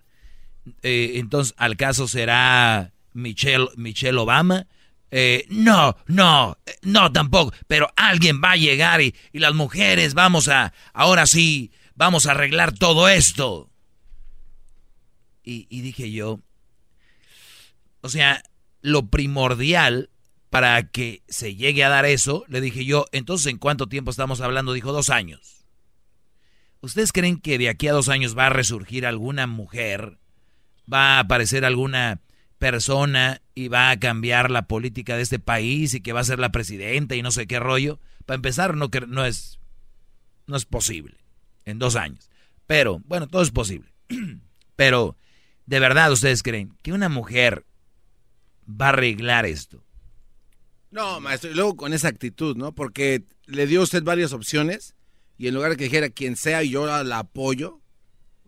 Eh, 0.82 1.12
entonces, 1.14 1.54
¿al 1.56 1.76
caso 1.76 2.08
será 2.08 2.92
Michelle, 3.12 3.68
Michelle 3.76 4.18
Obama? 4.18 4.66
Eh, 5.10 5.46
no, 5.48 5.96
no, 6.06 6.58
no 6.82 7.12
tampoco, 7.12 7.54
pero 7.68 7.88
alguien 7.96 8.40
va 8.42 8.52
a 8.52 8.56
llegar 8.56 9.00
y, 9.00 9.14
y 9.32 9.38
las 9.38 9.54
mujeres 9.54 10.14
vamos 10.14 10.48
a, 10.48 10.74
ahora 10.92 11.26
sí, 11.26 11.70
vamos 11.94 12.26
a 12.26 12.32
arreglar 12.32 12.72
todo 12.72 13.08
esto. 13.08 13.70
Y, 15.44 15.68
y 15.70 15.80
dije 15.80 16.10
yo, 16.10 16.40
o 18.00 18.08
sea, 18.08 18.42
lo 18.82 19.08
primordial 19.08 20.10
para 20.56 20.88
que 20.88 21.22
se 21.28 21.54
llegue 21.54 21.84
a 21.84 21.90
dar 21.90 22.06
eso, 22.06 22.46
le 22.48 22.62
dije 22.62 22.86
yo, 22.86 23.04
entonces 23.12 23.48
¿en 23.48 23.58
cuánto 23.58 23.88
tiempo 23.88 24.10
estamos 24.10 24.40
hablando? 24.40 24.72
Dijo, 24.72 24.90
dos 24.90 25.10
años. 25.10 25.66
¿Ustedes 26.80 27.12
creen 27.12 27.42
que 27.42 27.58
de 27.58 27.68
aquí 27.68 27.88
a 27.88 27.92
dos 27.92 28.08
años 28.08 28.38
va 28.38 28.46
a 28.46 28.48
resurgir 28.48 29.04
alguna 29.04 29.46
mujer? 29.46 30.16
¿Va 30.90 31.16
a 31.16 31.18
aparecer 31.18 31.66
alguna 31.66 32.22
persona 32.56 33.42
y 33.54 33.68
va 33.68 33.90
a 33.90 34.00
cambiar 34.00 34.50
la 34.50 34.66
política 34.66 35.14
de 35.14 35.24
este 35.24 35.38
país 35.38 35.92
y 35.92 36.00
que 36.00 36.14
va 36.14 36.20
a 36.20 36.24
ser 36.24 36.38
la 36.38 36.52
presidenta 36.52 37.16
y 37.16 37.20
no 37.20 37.32
sé 37.32 37.46
qué 37.46 37.60
rollo? 37.60 38.00
Para 38.24 38.36
empezar, 38.36 38.78
no, 38.78 38.88
no, 39.08 39.26
es, 39.26 39.58
no 40.46 40.56
es 40.56 40.64
posible 40.64 41.18
en 41.66 41.78
dos 41.78 41.96
años. 41.96 42.30
Pero, 42.66 43.02
bueno, 43.04 43.26
todo 43.26 43.42
es 43.42 43.50
posible. 43.50 43.92
Pero, 44.74 45.18
¿de 45.66 45.80
verdad 45.80 46.10
ustedes 46.10 46.42
creen 46.42 46.78
que 46.82 46.94
una 46.94 47.10
mujer 47.10 47.66
va 48.66 48.86
a 48.86 48.88
arreglar 48.88 49.44
esto? 49.44 49.82
No, 50.97 51.20
maestro, 51.20 51.51
y 51.51 51.55
luego 51.55 51.77
con 51.77 51.93
esa 51.93 52.09
actitud, 52.09 52.56
¿no? 52.56 52.74
Porque 52.74 53.23
le 53.47 53.66
dio 53.66 53.81
a 53.81 53.85
usted 53.85 54.02
varias 54.02 54.32
opciones 54.32 54.94
y 55.39 55.47
en 55.48 55.55
lugar 55.55 55.70
de 55.73 55.77
que 55.77 55.85
dijera 55.85 56.09
quien 56.09 56.35
sea 56.36 56.62
y 56.62 56.70
yo 56.70 56.86
la 57.05 57.18
apoyo, 57.18 57.81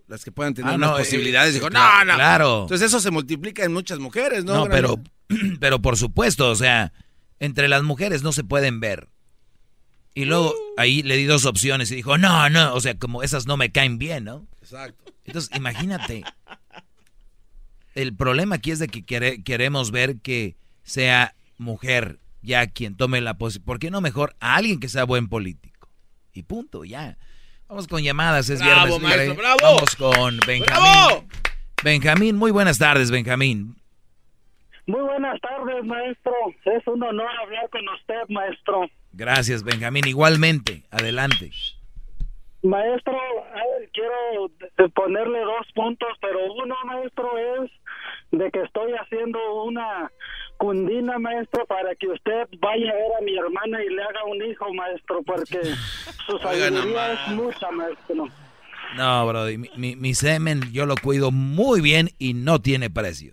las 0.06 0.24
que 0.24 0.32
puedan 0.32 0.54
tener 0.54 0.72
Ah, 0.72 0.76
unas 0.76 0.90
no, 0.90 0.96
eh, 0.96 1.00
posibilidades, 1.00 1.52
dijo, 1.54 1.68
no, 1.68 1.78
cla- 1.78 2.06
no. 2.06 2.14
claro. 2.14 2.62
Entonces 2.62 2.86
eso 2.86 2.98
se 3.00 3.10
multiplica 3.10 3.64
en 3.64 3.72
muchas 3.74 3.98
mujeres, 3.98 4.44
¿no? 4.46 4.54
No, 4.54 4.64
pero, 4.70 4.98
pero 5.60 5.82
por 5.82 5.96
supuesto, 5.98 6.48
o 6.50 6.56
sea, 6.56 6.92
entre 7.38 7.68
las 7.68 7.82
mujeres 7.82 8.22
no 8.22 8.32
se 8.32 8.42
pueden 8.44 8.80
ver. 8.80 9.08
Y 10.14 10.24
luego 10.24 10.54
ahí 10.78 11.02
le 11.02 11.16
di 11.16 11.26
dos 11.26 11.44
opciones 11.44 11.90
y 11.92 11.96
dijo, 11.96 12.16
no, 12.18 12.48
no, 12.50 12.74
o 12.74 12.80
sea, 12.80 12.96
como 12.98 13.22
esas 13.22 13.46
no 13.46 13.56
me 13.58 13.70
caen 13.70 13.98
bien, 13.98 14.24
¿no? 14.24 14.46
Exacto. 14.62 15.12
Entonces, 15.24 15.54
imagínate. 15.54 16.24
El 17.94 18.14
problema 18.16 18.56
aquí 18.56 18.70
es 18.70 18.78
de 18.78 18.88
que 18.88 19.04
quere- 19.04 19.42
queremos 19.44 19.90
ver 19.90 20.16
que 20.20 20.56
sea 20.82 21.34
mujer 21.58 22.18
ya 22.42 22.66
quien 22.66 22.96
tome 22.96 23.20
la 23.20 23.34
posición. 23.34 23.64
¿Por 23.64 23.78
qué 23.78 23.90
no 23.90 24.00
mejor 24.00 24.34
a 24.40 24.56
alguien 24.56 24.80
que 24.80 24.88
sea 24.88 25.04
buen 25.04 25.28
político? 25.28 25.88
Y 26.32 26.42
punto, 26.42 26.84
ya. 26.84 27.16
Vamos 27.68 27.86
con 27.88 28.02
llamadas, 28.02 28.48
es 28.48 28.60
Bravo, 28.60 28.98
viernes. 28.98 29.02
maestro, 29.02 29.24
libre. 29.24 29.36
bravo. 29.42 29.58
Vamos 29.62 29.96
con 29.96 30.38
Benjamín. 30.46 30.64
¡Bravo! 30.66 31.24
Benjamín, 31.84 32.36
muy 32.36 32.50
buenas 32.50 32.78
tardes, 32.78 33.10
Benjamín. 33.10 33.76
Muy 34.86 35.00
buenas 35.02 35.38
tardes, 35.40 35.84
maestro. 35.84 36.32
Es 36.64 36.86
un 36.86 37.02
honor 37.02 37.28
hablar 37.42 37.68
con 37.70 37.86
usted, 37.90 38.22
maestro. 38.30 38.88
Gracias, 39.12 39.62
Benjamín. 39.62 40.06
Igualmente, 40.06 40.82
adelante. 40.90 41.50
Maestro, 42.62 43.14
eh, 43.14 43.88
quiero 43.92 44.90
ponerle 44.94 45.40
dos 45.40 45.66
puntos, 45.74 46.08
pero 46.20 46.52
uno, 46.54 46.74
maestro, 46.86 47.30
es 47.38 47.70
de 48.32 48.50
que 48.50 48.62
estoy 48.62 48.92
haciendo 48.94 49.38
una 49.64 50.10
cundina, 50.58 51.18
maestro, 51.18 51.64
para 51.66 51.94
que 51.94 52.08
usted 52.08 52.46
vaya 52.58 52.90
a 52.90 52.94
ver 52.94 53.10
a 53.18 53.22
mi 53.24 53.36
hermana 53.38 53.82
y 53.82 53.88
le 53.88 54.02
haga 54.02 54.24
un 54.24 54.42
hijo, 54.44 54.72
maestro, 54.74 55.22
porque 55.22 55.60
su 56.26 56.38
sabiduría 56.38 57.12
es 57.14 57.28
mucha, 57.34 57.70
maestro. 57.70 58.26
No, 58.96 59.26
Brody, 59.26 59.56
mi, 59.58 59.70
mi- 59.76 59.96
mi 59.96 60.14
semen 60.14 60.60
yo 60.72 60.84
lo 60.86 60.94
cuido 60.96 61.30
muy 61.30 61.80
bien 61.80 62.10
y 62.18 62.34
no 62.34 62.60
tiene 62.60 62.90
precio. 62.90 63.32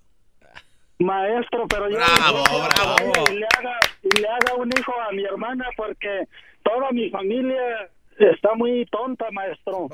Maestro, 0.99 1.67
pero 1.67 1.89
yo 1.89 1.97
Bravo, 1.97 2.43
bravo. 2.43 3.23
y 3.31 3.35
le 3.39 3.45
haga 3.57 3.79
y 4.01 4.17
le 4.21 4.27
haga 4.29 4.53
un 4.55 4.69
hijo 4.77 4.93
a 5.01 5.11
mi 5.11 5.23
hermana 5.25 5.65
porque 5.75 6.23
toda 6.63 6.89
mi 6.91 7.09
familia 7.09 7.89
está 8.17 8.53
muy 8.55 8.85
tonta, 8.85 9.25
maestro. 9.31 9.89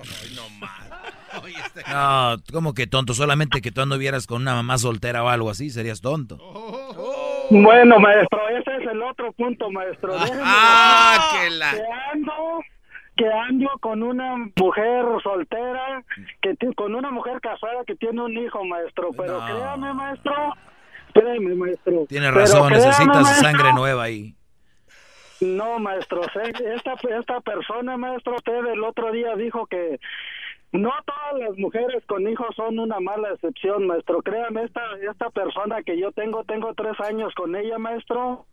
No, 1.89 2.35
como 2.51 2.73
que 2.73 2.85
tonto, 2.87 3.13
solamente 3.13 3.61
que 3.61 3.71
tú 3.71 3.81
anduvieras 3.81 4.27
con 4.27 4.41
una 4.43 4.53
mamá 4.53 4.77
soltera 4.77 5.23
o 5.23 5.29
algo 5.29 5.49
así, 5.49 5.69
serías 5.69 6.01
tonto. 6.01 6.37
Bueno, 7.51 7.99
maestro, 7.99 8.47
ese 8.49 8.77
es 8.77 8.87
el 8.89 9.01
otro 9.03 9.31
punto, 9.33 9.69
maestro. 9.71 10.13
Déjeme 10.13 10.41
Ah, 10.45 11.17
decir 11.33 11.49
que 11.49 11.55
la- 11.57 11.71
que 11.71 11.83
ando, 12.13 12.33
que 13.17 13.27
ando 13.31 13.69
con 13.81 14.03
una 14.03 14.37
mujer 14.55 15.05
soltera, 15.21 16.03
que 16.41 16.55
con 16.75 16.95
una 16.95 17.11
mujer 17.11 17.41
casada 17.41 17.83
que 17.85 17.95
tiene 17.95 18.21
un 18.21 18.37
hijo, 18.37 18.63
maestro. 18.63 19.09
Pero 19.17 19.39
No. 19.41 19.45
créame, 19.45 19.93
maestro, 19.93 20.33
espérame, 21.07 21.55
maestro. 21.57 22.05
Tienes 22.07 22.29
Pero 22.29 22.39
razón, 22.39 22.67
créame, 22.69 22.85
necesitas 22.85 23.21
maestro, 23.21 23.49
sangre 23.49 23.73
nueva 23.73 24.03
ahí. 24.03 24.33
No, 25.41 25.79
maestro, 25.79 26.21
esta, 26.21 26.93
esta 27.19 27.41
persona, 27.41 27.97
maestro, 27.97 28.35
usted 28.35 28.65
el 28.65 28.83
otro 28.83 29.11
día 29.11 29.35
dijo 29.35 29.65
que 29.65 29.99
no 30.71 30.91
todas 31.05 31.39
las 31.39 31.57
mujeres 31.57 32.03
con 32.05 32.27
hijos 32.27 32.55
son 32.55 32.79
una 32.79 32.99
mala 32.99 33.29
excepción, 33.33 33.87
maestro. 33.87 34.21
Créame, 34.21 34.63
esta, 34.63 34.81
esta 35.01 35.29
persona 35.29 35.83
que 35.83 35.99
yo 35.99 36.11
tengo, 36.11 36.43
tengo 36.45 36.73
tres 36.73 36.99
años 37.01 37.33
con 37.35 37.55
ella, 37.55 37.77
maestro. 37.77 38.45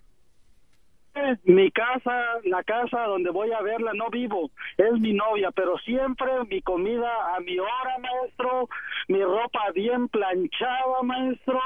Mi 1.45 1.71
casa, 1.73 2.13
la 2.45 2.63
casa 2.63 3.03
donde 3.03 3.31
voy 3.31 3.51
a 3.51 3.61
verla, 3.61 3.93
no 3.93 4.09
vivo, 4.09 4.51
es 4.77 4.93
mi 5.01 5.13
novia, 5.13 5.51
pero 5.51 5.77
siempre 5.79 6.31
mi 6.49 6.63
comida 6.63 7.35
a 7.35 7.41
mi 7.41 7.59
hora, 7.59 7.99
maestro, 8.01 8.69
mi 9.09 9.21
ropa 9.25 9.71
bien 9.75 10.07
planchada, 10.09 11.03
maestro, 11.03 11.61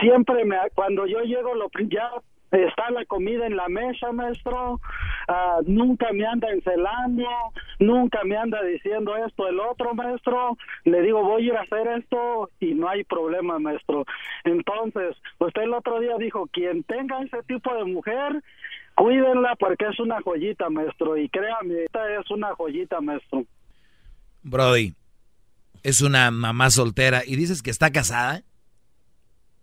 siempre 0.00 0.44
me, 0.44 0.56
cuando 0.74 1.06
yo 1.06 1.20
llego, 1.22 1.56
lo 1.56 1.70
ya 1.88 2.08
está 2.50 2.90
la 2.90 3.04
comida 3.04 3.46
en 3.46 3.56
la 3.56 3.68
mesa, 3.68 4.12
maestro, 4.12 4.80
Ah, 5.30 5.58
nunca 5.66 6.10
me 6.14 6.24
anda 6.24 6.48
encelando, 6.50 7.28
nunca 7.78 8.24
me 8.24 8.34
anda 8.34 8.62
diciendo 8.62 9.14
esto, 9.14 9.46
el 9.46 9.60
otro, 9.60 9.94
maestro, 9.94 10.56
le 10.84 11.02
digo, 11.02 11.22
voy 11.22 11.42
a 11.42 11.46
ir 11.48 11.54
a 11.54 11.60
hacer 11.60 11.86
esto 11.98 12.50
y 12.60 12.72
no 12.72 12.88
hay 12.88 13.04
problema, 13.04 13.58
maestro. 13.58 14.06
Entonces, 14.44 15.14
usted 15.38 15.62
el 15.62 15.74
otro 15.74 16.00
día 16.00 16.16
dijo, 16.18 16.46
quien 16.50 16.82
tenga 16.84 17.20
ese 17.20 17.42
tipo 17.42 17.74
de 17.74 17.84
mujer, 17.84 18.42
cuídenla 18.94 19.54
porque 19.56 19.84
es 19.84 20.00
una 20.00 20.22
joyita, 20.22 20.70
maestro, 20.70 21.18
y 21.18 21.28
créame, 21.28 21.84
esta 21.84 22.10
es 22.18 22.30
una 22.30 22.54
joyita, 22.54 23.02
maestro. 23.02 23.44
Brody, 24.42 24.94
es 25.82 26.00
una 26.00 26.30
mamá 26.30 26.70
soltera 26.70 27.20
y 27.26 27.36
dices 27.36 27.60
que 27.60 27.70
está 27.70 27.92
casada. 27.92 28.40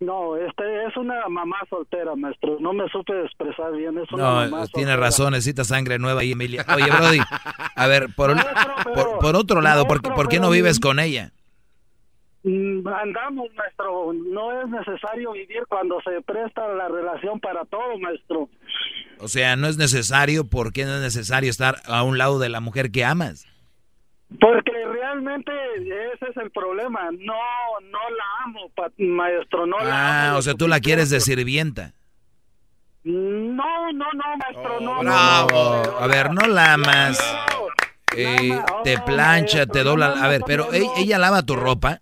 No, 0.02 0.36
este 0.36 0.64
es 0.86 0.98
una 0.98 1.28
mamá 1.30 1.56
soltera, 1.70 2.16
maestro, 2.16 2.58
no 2.60 2.74
me 2.74 2.88
supe 2.90 3.14
expresar 3.24 3.72
bien, 3.74 3.98
es 3.98 4.12
una 4.12 4.24
mamá 4.26 4.44
No, 4.46 4.50
soltera. 4.58 4.72
tiene 4.74 4.96
razón, 4.98 5.32
necesita 5.32 5.64
sangre 5.64 6.00
nueva 6.00 6.20
ahí, 6.22 6.34
Emilia. 6.34 6.66
Oye, 6.76 6.86
Brody, 6.92 7.20
a 7.76 7.88
ver, 7.88 8.08
por, 8.16 8.32
un- 8.32 8.42
por, 8.94 9.20
por 9.20 9.36
otro 9.38 9.62
lado, 9.62 9.88
¿por, 9.88 10.02
qué- 10.02 10.12
por 10.12 10.28
qué 10.28 10.40
no 10.40 10.50
vives 10.50 10.80
con 10.82 11.00
ella? 11.00 11.32
Mm, 12.44 12.86
Andamos, 12.88 13.48
maestro. 13.56 14.12
No 14.14 14.62
es 14.62 14.68
necesario 14.70 15.32
vivir 15.32 15.64
cuando 15.68 16.00
se 16.02 16.22
presta 16.22 16.68
la 16.68 16.88
relación 16.90 17.40
para 17.40 17.66
todo, 17.66 17.98
maestro. 18.00 18.50
O 19.20 19.28
sea, 19.28 19.56
no 19.56 19.68
es 19.68 19.78
necesario, 19.78 20.46
¿por 20.46 20.72
qué 20.74 20.86
no 20.86 20.96
es 20.98 21.02
necesario 21.02 21.50
estar 21.50 21.78
a 21.86 22.04
un 22.04 22.18
lado 22.18 22.38
de 22.38 22.50
la 22.50 22.60
mujer 22.60 22.92
que 22.92 23.04
amas? 23.06 23.48
Porque 24.40 24.72
realmente 24.92 25.52
ese 26.14 26.32
es 26.32 26.38
el 26.38 26.52
problema. 26.52 27.10
No, 27.12 27.34
no 27.82 28.00
la 28.10 28.44
amo, 28.46 28.72
maestro. 28.98 29.66
No 29.66 29.80
la 29.80 29.92
Ah, 29.92 30.30
amo. 30.30 30.38
o 30.40 30.42
sea, 30.42 30.56
tú 30.56 30.68
la 30.68 30.80
quieres 30.80 31.10
de 31.10 31.20
sirvienta. 31.20 31.94
No, 33.04 33.92
no, 33.94 34.06
no, 34.14 34.38
maestro. 34.38 34.80
no, 34.82 35.04
No, 35.04 35.48
no. 35.48 36.00
a 36.00 36.08
ver, 36.08 36.32
no 36.34 36.48
la 36.48 36.74
amas. 36.74 37.20
Eh, 38.18 38.60
te 38.84 38.98
plancha, 39.00 39.66
te 39.68 39.84
dobla. 39.84 40.14
A 40.24 40.28
ver, 40.28 40.42
pero 40.46 40.74
¿e- 40.74 40.88
ella 40.98 41.20
lava 41.20 41.44
tu 41.44 41.56
ropa 41.56 42.02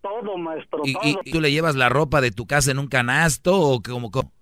Todo, 0.00 0.38
maestro. 0.38 0.80
y, 0.84 0.94
todo. 0.94 1.02
y 1.24 1.30
tú 1.30 1.40
le 1.40 1.52
llevas 1.52 1.74
la 1.76 1.88
ropa 1.88 2.20
de 2.20 2.30
tu 2.30 2.46
casa 2.46 2.70
en 2.70 2.78
un 2.78 2.86
canasto 2.88 3.54
o 3.58 3.82
como 3.82 4.10
cómo? 4.10 4.32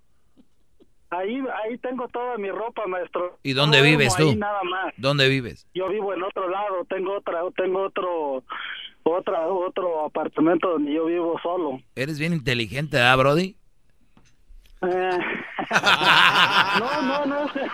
Ahí, 1.11 1.43
ahí 1.65 1.77
tengo 1.79 2.07
toda 2.07 2.37
mi 2.37 2.49
ropa, 2.49 2.87
maestro. 2.87 3.37
¿Y 3.43 3.51
dónde 3.53 3.79
No 3.79 3.83
vives 3.83 4.15
tú? 4.15 4.29
ahí 4.29 4.35
nada 4.37 4.63
más. 4.63 4.93
¿Dónde 4.97 5.27
vives? 5.27 5.67
Yo 5.73 5.89
vivo 5.89 6.13
en 6.13 6.23
otro 6.23 6.47
lado. 6.49 6.85
Tengo 6.89 7.17
otra, 7.17 7.41
tengo 7.57 7.81
otro, 7.83 8.43
otra, 9.03 9.45
otro 9.47 10.05
apartamento 10.05 10.69
donde 10.69 10.93
yo 10.93 11.05
vivo 11.05 11.37
solo. 11.43 11.79
Eres 11.95 12.17
bien 12.17 12.31
inteligente, 12.33 12.97
¿ah, 12.99 13.15
Brody? 13.17 13.57
Eh, 14.83 15.17
no, 16.79 17.01
no, 17.01 17.25
no 17.25 17.45
es 17.45 17.51
ser, 17.51 17.67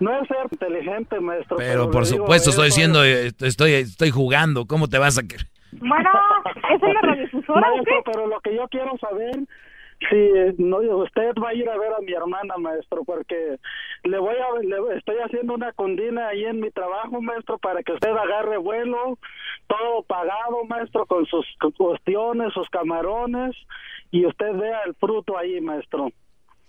no 0.00 0.20
es 0.22 0.28
ser 0.28 0.36
inteligente, 0.50 1.20
maestro. 1.20 1.56
Pero 1.56 1.90
por 1.90 2.06
supuesto 2.06 2.50
estoy 2.50 2.66
diciendo, 2.66 3.02
es- 3.02 3.32
eh, 3.32 3.46
estoy, 3.46 3.72
estoy 3.72 4.10
jugando. 4.10 4.66
¿Cómo 4.66 4.88
te 4.88 4.98
vas 4.98 5.18
a 5.18 5.22
querer? 5.26 5.46
Bueno, 5.72 6.10
¿es 6.74 6.82
una 6.82 7.00
radiodifusora 7.02 7.68
Maestro, 7.70 8.02
pero 8.04 8.26
lo 8.26 8.40
que 8.40 8.54
yo 8.54 8.68
quiero 8.68 8.96
saber, 8.98 9.32
si 10.08 10.16
eh, 10.16 10.54
no, 10.58 10.78
usted 10.78 11.34
va 11.42 11.50
a 11.50 11.54
ir 11.54 11.68
a 11.68 11.76
ver 11.76 11.92
a 11.92 12.00
mi 12.00 12.12
hermana, 12.12 12.56
maestro, 12.58 13.04
porque 13.04 13.58
le 14.04 14.18
voy 14.18 14.36
a, 14.36 14.62
le 14.62 14.96
estoy 14.96 15.16
haciendo 15.16 15.54
una 15.54 15.72
condina 15.72 16.28
ahí 16.28 16.44
en 16.44 16.60
mi 16.60 16.70
trabajo, 16.70 17.20
maestro, 17.20 17.58
para 17.58 17.82
que 17.82 17.92
usted 17.92 18.10
agarre 18.10 18.58
vuelo, 18.58 19.18
todo 19.66 20.02
pagado, 20.02 20.64
maestro, 20.64 21.06
con 21.06 21.26
sus 21.26 21.46
cuestiones, 21.76 22.52
sus 22.52 22.68
camarones, 22.70 23.56
y 24.10 24.24
usted 24.24 24.52
vea 24.54 24.82
el 24.86 24.94
fruto 24.94 25.36
ahí, 25.36 25.60
maestro. 25.60 26.10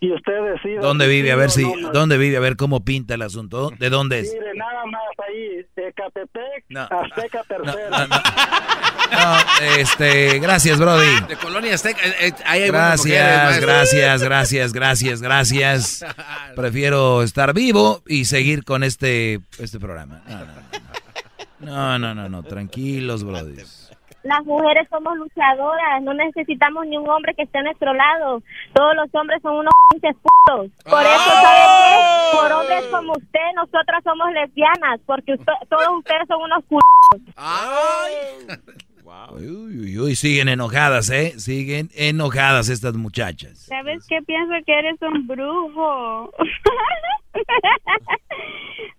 Y 0.01 0.13
usted 0.13 0.31
decida. 0.53 0.79
¿Dónde 0.79 1.07
vive? 1.07 1.31
A 1.31 1.35
ver 1.35 1.51
si, 1.51 1.63
no. 1.65 1.91
¿dónde 1.91 2.17
vive? 2.17 2.37
A 2.37 2.39
ver 2.39 2.55
cómo 2.55 2.85
pinta 2.85 3.15
el 3.15 3.21
asunto. 3.21 3.69
¿De 3.79 3.89
dónde 3.89 4.19
es? 4.19 4.33
Mire, 4.33 4.53
nada 4.55 4.85
más 4.85 5.01
ahí, 5.27 5.65
Ecatepec, 5.75 6.65
No. 6.69 6.81
Azteca 6.89 7.43
Tercera. 7.43 8.07
No, 9.11 9.37
este, 9.77 10.39
gracias, 10.39 10.79
Brody. 10.79 11.19
De 11.27 11.35
Colonia 11.35 11.73
Azteca. 11.73 11.99
eh, 12.05 12.13
eh, 12.27 12.31
ahí 12.45 12.63
hay 12.63 12.69
buenas 12.69 12.99
mujeres, 12.99 13.59
Gracias, 13.59 13.61
gracias, 13.61 14.23
gracias, 14.23 14.71
gracias, 14.73 15.21
gracias. 15.21 16.05
Prefiero 16.55 17.21
estar 17.23 17.53
vivo 17.53 18.01
y 18.07 18.25
seguir 18.25 18.63
con 18.63 18.83
este, 18.83 19.41
este 19.57 19.79
programa. 19.79 20.21
No, 21.59 21.99
no, 21.99 21.99
no, 21.99 21.99
no, 21.99 22.15
no, 22.15 22.29
no, 22.29 22.43
tranquilos, 22.43 23.23
Brody. 23.25 23.55
Las 24.23 24.43
mujeres 24.45 24.87
somos 24.89 25.15
luchadoras, 25.17 26.01
no 26.01 26.13
necesitamos 26.13 26.85
ni 26.87 26.97
un 26.97 27.09
hombre 27.09 27.33
que 27.35 27.43
esté 27.43 27.59
a 27.59 27.63
nuestro 27.63 27.93
lado. 27.93 28.41
Todos 28.73 28.95
los 28.95 29.07
hombres 29.15 29.41
son 29.41 29.55
unos 29.55 29.71
pinches 29.89 30.15
putos. 30.15 30.71
Por 30.83 31.01
eso, 31.01 31.29
¿sabe 31.41 31.59
qué? 31.59 32.37
Por 32.37 32.51
hombres 32.51 32.83
como 32.91 33.13
usted, 33.13 33.39
nosotras 33.55 34.03
somos 34.03 34.31
lesbianas, 34.33 34.99
porque 35.05 35.33
usted- 35.33 35.53
todos 35.69 35.87
ustedes 35.99 36.27
son 36.27 36.41
unos 36.41 36.63
culos. 39.09 39.41
Uy, 39.41 39.79
uy, 39.79 39.99
uy, 39.99 40.15
siguen 40.15 40.49
enojadas, 40.49 41.09
¿eh? 41.09 41.33
Siguen 41.39 41.89
enojadas 41.95 42.69
estas 42.69 42.95
muchachas. 42.95 43.59
¿Sabes 43.59 44.05
qué? 44.07 44.21
Pienso 44.21 44.53
que 44.65 44.77
eres 44.79 44.97
un 45.01 45.27
brujo. 45.27 46.31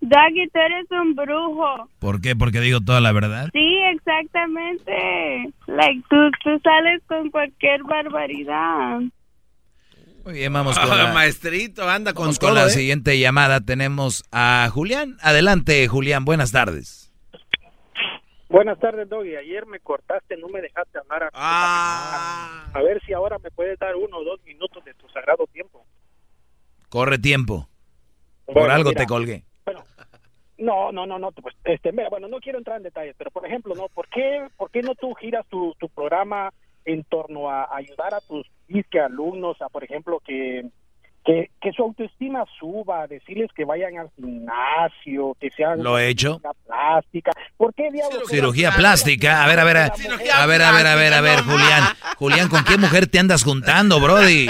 Doggy, 0.00 0.48
tú 0.52 0.58
eres 0.58 0.86
un 0.90 1.14
brujo. 1.14 1.88
¿Por 1.98 2.20
qué? 2.20 2.34
Porque 2.34 2.60
digo 2.60 2.80
toda 2.80 3.00
la 3.00 3.12
verdad. 3.12 3.48
Sí, 3.52 3.78
exactamente. 3.94 5.52
Like, 5.66 6.02
tú, 6.08 6.16
tú 6.42 6.58
sales 6.62 7.02
con 7.06 7.30
cualquier 7.30 7.82
barbaridad. 7.84 9.00
Muy 10.24 10.34
bien, 10.34 10.52
vamos 10.52 10.78
con 10.78 10.90
Ah, 10.90 10.96
la, 10.96 11.12
maestrito, 11.12 11.88
anda 11.88 12.12
con 12.12 12.24
vamos 12.24 12.38
todo, 12.38 12.50
con 12.50 12.58
la 12.58 12.66
¿eh? 12.66 12.70
siguiente 12.70 13.18
llamada. 13.18 13.60
Tenemos 13.60 14.24
a 14.32 14.68
Julián. 14.72 15.16
Adelante, 15.22 15.86
Julián. 15.88 16.24
Buenas 16.24 16.52
tardes. 16.52 16.99
Buenas 18.50 18.78
tardes, 18.80 19.08
Doggy. 19.08 19.36
Ayer 19.36 19.64
me 19.64 19.78
cortaste, 19.80 20.36
no 20.36 20.48
me 20.48 20.60
dejaste 20.60 20.98
hablar. 20.98 21.24
A, 21.24 21.30
Ah. 21.34 22.70
a 22.74 22.82
ver 22.82 23.00
si 23.06 23.12
ahora 23.12 23.38
me 23.38 23.50
puedes 23.52 23.78
dar 23.78 23.94
uno 23.96 24.18
o 24.18 24.24
dos 24.24 24.42
minutos 24.44 24.84
de 24.84 24.92
tu 24.94 25.08
sagrado 25.08 25.46
tiempo. 25.46 25.86
Corre 26.88 27.18
tiempo. 27.18 27.68
Por 28.46 28.56
Bueno, 28.56 28.74
algo 28.74 28.90
mira. 28.90 29.00
te 29.02 29.06
colgué. 29.06 29.44
No, 30.58 30.90
no, 30.92 31.06
no, 31.06 31.18
no. 31.18 31.30
Pues, 31.32 31.54
este, 31.64 31.92
mira, 31.92 32.08
bueno, 32.10 32.26
no 32.28 32.38
quiero 32.40 32.58
entrar 32.58 32.76
en 32.76 32.82
detalles, 32.82 33.14
pero 33.16 33.30
por 33.30 33.46
ejemplo, 33.46 33.74
no, 33.74 33.88
¿por 33.88 34.08
qué, 34.08 34.46
por 34.56 34.70
qué 34.70 34.82
no 34.82 34.94
tú 34.94 35.14
giras 35.14 35.46
tu, 35.48 35.74
tu 35.78 35.88
programa 35.88 36.52
en 36.84 37.04
torno 37.04 37.48
a 37.48 37.74
ayudar 37.74 38.12
a 38.14 38.20
tus 38.20 38.46
disque 38.68 39.00
alumnos, 39.00 39.62
a 39.62 39.68
por 39.68 39.84
ejemplo 39.84 40.20
que 40.20 40.68
que, 41.24 41.50
que 41.60 41.72
su 41.72 41.82
autoestima 41.82 42.44
suba, 42.58 43.06
decirles 43.06 43.50
que 43.54 43.64
vayan 43.64 43.98
al 43.98 44.10
gimnasio, 44.16 45.36
que 45.40 45.50
sean 45.50 45.82
Lo 45.82 45.98
he 45.98 46.08
hecho. 46.08 46.40
plástica. 46.66 47.32
¿Por 47.56 47.74
qué 47.74 47.90
diablos? 47.90 48.28
Cirugía 48.28 48.70
plástica. 48.72 49.44
A 49.44 49.48
ver, 49.48 49.60
a 49.60 49.64
ver, 49.64 49.76
a, 49.76 49.84
a 49.84 50.46
ver, 50.46 50.62
a 50.62 50.72
ver, 50.72 50.86
a 50.86 50.94
ver, 50.96 51.12
a 51.14 51.20
ver, 51.20 51.40
Julián. 51.40 51.82
Julián, 52.16 52.48
¿con 52.48 52.64
qué 52.64 52.78
mujer 52.78 53.06
te 53.06 53.18
andas 53.18 53.44
juntando, 53.44 54.00
Brody? 54.00 54.48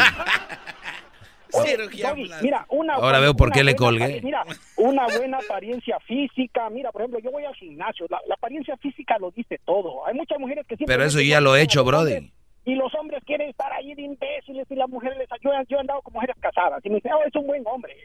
Oye, 1.53 1.77
Doggy, 1.77 2.31
mira, 2.43 2.65
una 2.69 2.95
Ahora 2.95 3.19
veo 3.19 3.35
por 3.35 3.49
una 3.49 3.55
qué 3.55 3.65
le 3.65 3.75
buena 3.75 3.79
colgué. 3.99 4.21
Mira, 4.23 4.45
una 4.77 5.07
buena 5.07 5.39
apariencia 5.39 5.99
física. 6.07 6.71
Mira, 6.71 6.93
por 6.93 7.03
ejemplo, 7.03 7.19
yo 7.21 7.33
voy 7.33 7.45
al 7.45 7.55
gimnasio. 7.57 8.07
La, 8.09 8.21
la 8.29 8.35
apariencia 8.35 8.77
física 8.77 9.19
lo 9.19 9.33
dice 9.33 9.59
todo. 9.65 10.07
Hay 10.07 10.15
muchas 10.15 10.39
mujeres 10.39 10.65
que 10.69 10.77
Pero 10.87 11.03
eso 11.05 11.21
ya 11.21 11.41
lo 11.41 11.57
he 11.57 11.63
hecho, 11.63 11.83
Brody. 11.83 12.31
Y 12.71 12.77
los 12.77 12.95
hombres 12.95 13.21
quieren 13.25 13.49
estar 13.51 13.73
ahí 13.73 13.95
de 13.95 14.03
imbéciles 14.03 14.65
y 14.71 14.75
las 14.77 14.89
mujeres 14.89 15.19
les 15.19 15.29
yo, 15.43 15.51
yo 15.69 15.77
he 15.77 15.81
andado 15.81 16.01
con 16.03 16.13
mujeres 16.13 16.37
casadas 16.39 16.81
y 16.85 16.89
me 16.89 16.97
dicen, 16.97 17.11
oh, 17.15 17.25
es 17.27 17.35
un 17.35 17.49
buen 17.49 17.65
hombre, 17.67 17.97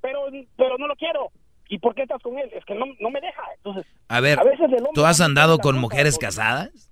pero 0.00 0.22
pero 0.56 0.76
no 0.76 0.88
lo 0.88 0.96
quiero. 0.96 1.30
¿Y 1.68 1.78
por 1.78 1.94
qué 1.94 2.02
estás 2.02 2.20
con 2.22 2.36
él? 2.36 2.50
Es 2.52 2.64
que 2.64 2.74
no, 2.74 2.86
no 2.98 3.10
me 3.10 3.20
deja. 3.20 3.42
Entonces, 3.58 3.86
A 4.08 4.20
ver, 4.20 4.40
A 4.40 4.42
veces 4.42 4.68
¿tú 4.92 5.04
has 5.04 5.20
andado 5.20 5.58
con 5.58 5.78
mujeres 5.78 6.18
casadas? 6.18 6.90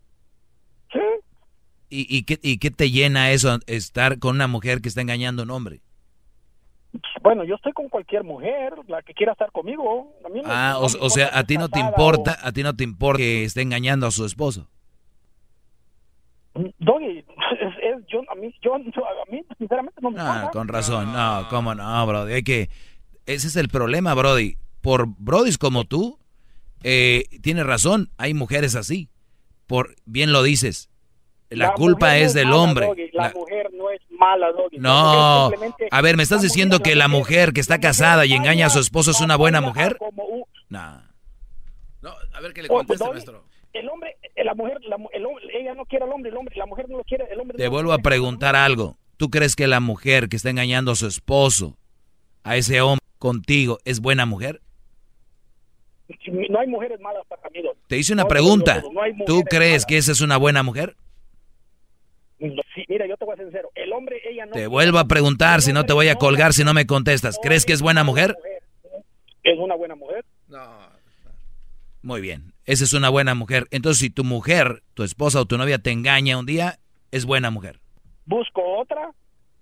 Sí. 0.92 1.00
¿Y, 1.88 2.16
y, 2.16 2.22
qué, 2.24 2.38
¿Y 2.42 2.58
qué 2.58 2.70
te 2.70 2.90
llena 2.90 3.32
eso, 3.32 3.58
estar 3.66 4.20
con 4.20 4.36
una 4.36 4.46
mujer 4.46 4.80
que 4.80 4.88
está 4.88 5.00
engañando 5.00 5.42
a 5.42 5.46
un 5.46 5.50
hombre? 5.50 5.80
bueno, 7.22 7.42
yo 7.44 7.56
estoy 7.56 7.72
con 7.72 7.88
cualquier 7.88 8.22
mujer, 8.22 8.72
la 8.86 9.02
que 9.02 9.12
quiera 9.14 9.32
estar 9.32 9.50
conmigo. 9.50 10.14
A 10.24 10.28
mí 10.28 10.40
no- 10.42 10.48
Ah, 10.48 10.78
o, 10.78 11.10
sea, 11.10 11.30
a 11.36 11.42
ti 11.44 11.58
no 11.58 11.68
te 11.68 11.80
importa, 11.80 12.38
a 12.40 12.52
ti 12.52 12.62
no 12.62 12.74
te 12.76 12.84
importa 12.84 13.18
que 13.18 13.42
esté 13.44 13.62
engañando 13.62 14.06
a 14.06 14.10
su 14.12 14.24
esposo. 14.24 14.68
Doggy, 16.78 17.18
es, 17.60 17.74
es- 17.82 18.06
yo, 18.08 18.20
a 18.30 18.34
mí, 18.34 18.54
yo, 18.62 18.74
a 18.74 18.78
mí, 18.78 19.42
sinceramente, 19.58 20.00
no 20.00 20.10
me 20.10 20.20
Ah, 20.20 20.34
importa. 20.36 20.50
con 20.52 20.68
razón. 20.68 21.12
No, 21.12 21.46
cómo 21.50 21.74
no, 21.74 22.06
Brody. 22.06 22.32
Hay 22.34 22.42
que, 22.42 22.70
ese 23.26 23.46
es 23.48 23.56
el 23.56 23.68
problema, 23.68 24.14
Brody. 24.14 24.56
Por 24.80 25.06
Brodis 25.06 25.58
como 25.58 25.84
tú, 25.84 26.18
eh, 26.82 27.24
tienes 27.42 27.66
razón. 27.66 28.10
Hay 28.18 28.34
mujeres 28.34 28.74
así. 28.76 29.08
Por 29.66 29.96
bien 30.04 30.32
lo 30.32 30.42
dices. 30.42 30.90
La, 31.48 31.74
culpa 31.74 32.06
mujer 32.06 32.20
no 32.22 32.26
es 32.26 32.34
del 32.34 32.46
mala, 32.48 32.56
hombre. 32.56 32.86
Doggy, 32.86 33.10
La, 33.12 33.22
La- 33.28 33.32
mujer 33.34 33.70
no 33.72 33.90
es 33.90 34.00
mala, 34.10 34.52
Doggy. 34.52 34.78
La 34.78 34.82
no. 34.82 35.50
A 35.90 36.00
ver, 36.02 36.16
¿me 36.16 36.22
estás 36.22 36.38
la 36.38 36.42
diciendo 36.44 36.80
que 36.80 36.94
la 36.96 37.08
mujer 37.08 37.52
que 37.52 37.60
está 37.60 37.78
casada 37.80 38.26
y 38.26 38.32
engaña 38.32 38.66
a 38.66 38.70
su 38.70 38.78
esposo 38.80 39.10
es 39.12 39.20
una 39.20 39.36
buena 39.36 39.60
mujer? 39.60 39.96
como 39.98 40.24
un- 40.24 40.44
No. 40.68 41.02
No, 42.02 42.10
a 42.34 42.40
ver 42.40 42.52
qué 42.52 42.62
le 42.62 42.68
contesta, 42.68 43.10
maestro. 43.10 43.44
El 43.78 43.88
hombre, 43.88 44.16
la 44.36 44.54
mujer, 44.54 44.78
la 44.84 44.96
el 45.12 45.26
ella 45.52 45.74
no 45.74 45.84
quiere 45.86 46.04
al 46.04 46.12
hombre, 46.12 46.30
el 46.30 46.36
hombre, 46.36 46.54
la 46.56 46.66
mujer 46.66 46.88
no 46.88 46.98
lo 46.98 47.04
quiere, 47.04 47.26
el 47.30 47.40
hombre 47.40 47.56
Te 47.58 47.64
no 47.64 47.70
vuelvo 47.70 47.92
a 47.92 47.98
preguntar 47.98 48.56
algo. 48.56 48.96
¿Tú 49.16 49.30
crees 49.30 49.56
que 49.56 49.66
la 49.66 49.80
mujer 49.80 50.28
que 50.28 50.36
está 50.36 50.50
engañando 50.50 50.92
a 50.92 50.96
su 50.96 51.06
esposo, 51.06 51.76
a 52.42 52.56
ese 52.56 52.80
hombre 52.80 53.04
contigo, 53.18 53.78
es 53.84 54.00
buena 54.00 54.26
mujer? 54.26 54.60
No 56.50 56.60
hay 56.60 56.68
mujeres 56.68 57.00
malas 57.00 57.24
para 57.26 57.42
mí. 57.50 57.60
Te 57.88 57.98
hice 57.98 58.12
una 58.12 58.22
No, 58.22 58.28
pregunta. 58.28 58.80
no, 58.82 58.92
no, 58.92 59.06
no 59.14 59.24
¿Tú 59.24 59.42
crees 59.42 59.70
malas. 59.72 59.86
que 59.86 59.96
esa 59.98 60.12
es 60.12 60.20
una 60.20 60.36
buena 60.36 60.62
mujer? 60.62 60.96
Sí, 62.38 62.84
mira, 62.88 63.06
yo 63.06 63.16
te 63.16 63.24
voy 63.24 63.32
a 63.34 63.36
ser 63.36 63.46
sincero. 63.46 63.70
El 63.74 63.92
hombre, 63.92 64.20
ella 64.28 64.46
no 64.46 64.52
Te 64.52 64.66
vuelvo 64.66 64.98
a 64.98 65.06
preguntar, 65.08 65.62
si 65.62 65.72
no 65.72 65.84
te 65.84 65.92
voy 65.94 66.08
a 66.08 66.16
colgar 66.16 66.52
si 66.52 66.64
no 66.64 66.74
me 66.74 66.86
contestas. 66.86 67.38
¿Crees 67.42 67.64
que 67.64 67.72
es 67.72 67.82
buena 67.82 68.04
mujer? 68.04 68.36
es 69.42 69.58
una 69.58 69.74
buena 69.74 69.94
mujer. 69.94 70.24
Muy 72.02 72.20
bien, 72.20 72.52
esa 72.66 72.84
es 72.84 72.92
una 72.92 73.08
buena 73.08 73.34
mujer. 73.34 73.68
Entonces, 73.70 74.00
si 74.00 74.10
tu 74.10 74.24
mujer, 74.24 74.82
tu 74.94 75.04
esposa 75.04 75.40
o 75.40 75.46
tu 75.46 75.56
novia 75.56 75.78
te 75.78 75.92
engaña 75.92 76.36
un 76.36 76.46
día, 76.46 76.78
es 77.12 77.24
buena 77.24 77.50
mujer. 77.50 77.80
Busco 78.26 78.60
otra, 78.78 79.12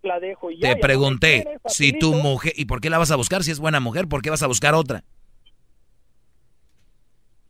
la 0.03 0.19
dejo 0.21 0.51
y 0.51 0.59
ya. 0.59 0.75
Te 0.75 0.81
pregunté, 0.81 1.59
si 1.67 1.93
tu 1.93 2.15
mujer... 2.15 2.55
¿Y 2.57 2.65
por 2.65 2.81
qué 2.81 2.89
la 2.89 2.99
vas 2.99 3.11
a 3.11 3.17
buscar 3.17 3.45
si 3.45 3.51
es 3.51 3.61
buena 3.61 3.79
mujer? 3.79 4.09
¿Por 4.09 4.23
qué 4.23 4.31
vas 4.31 4.43
a 4.43 4.47
buscar 4.47 4.75
otra? 4.75 5.05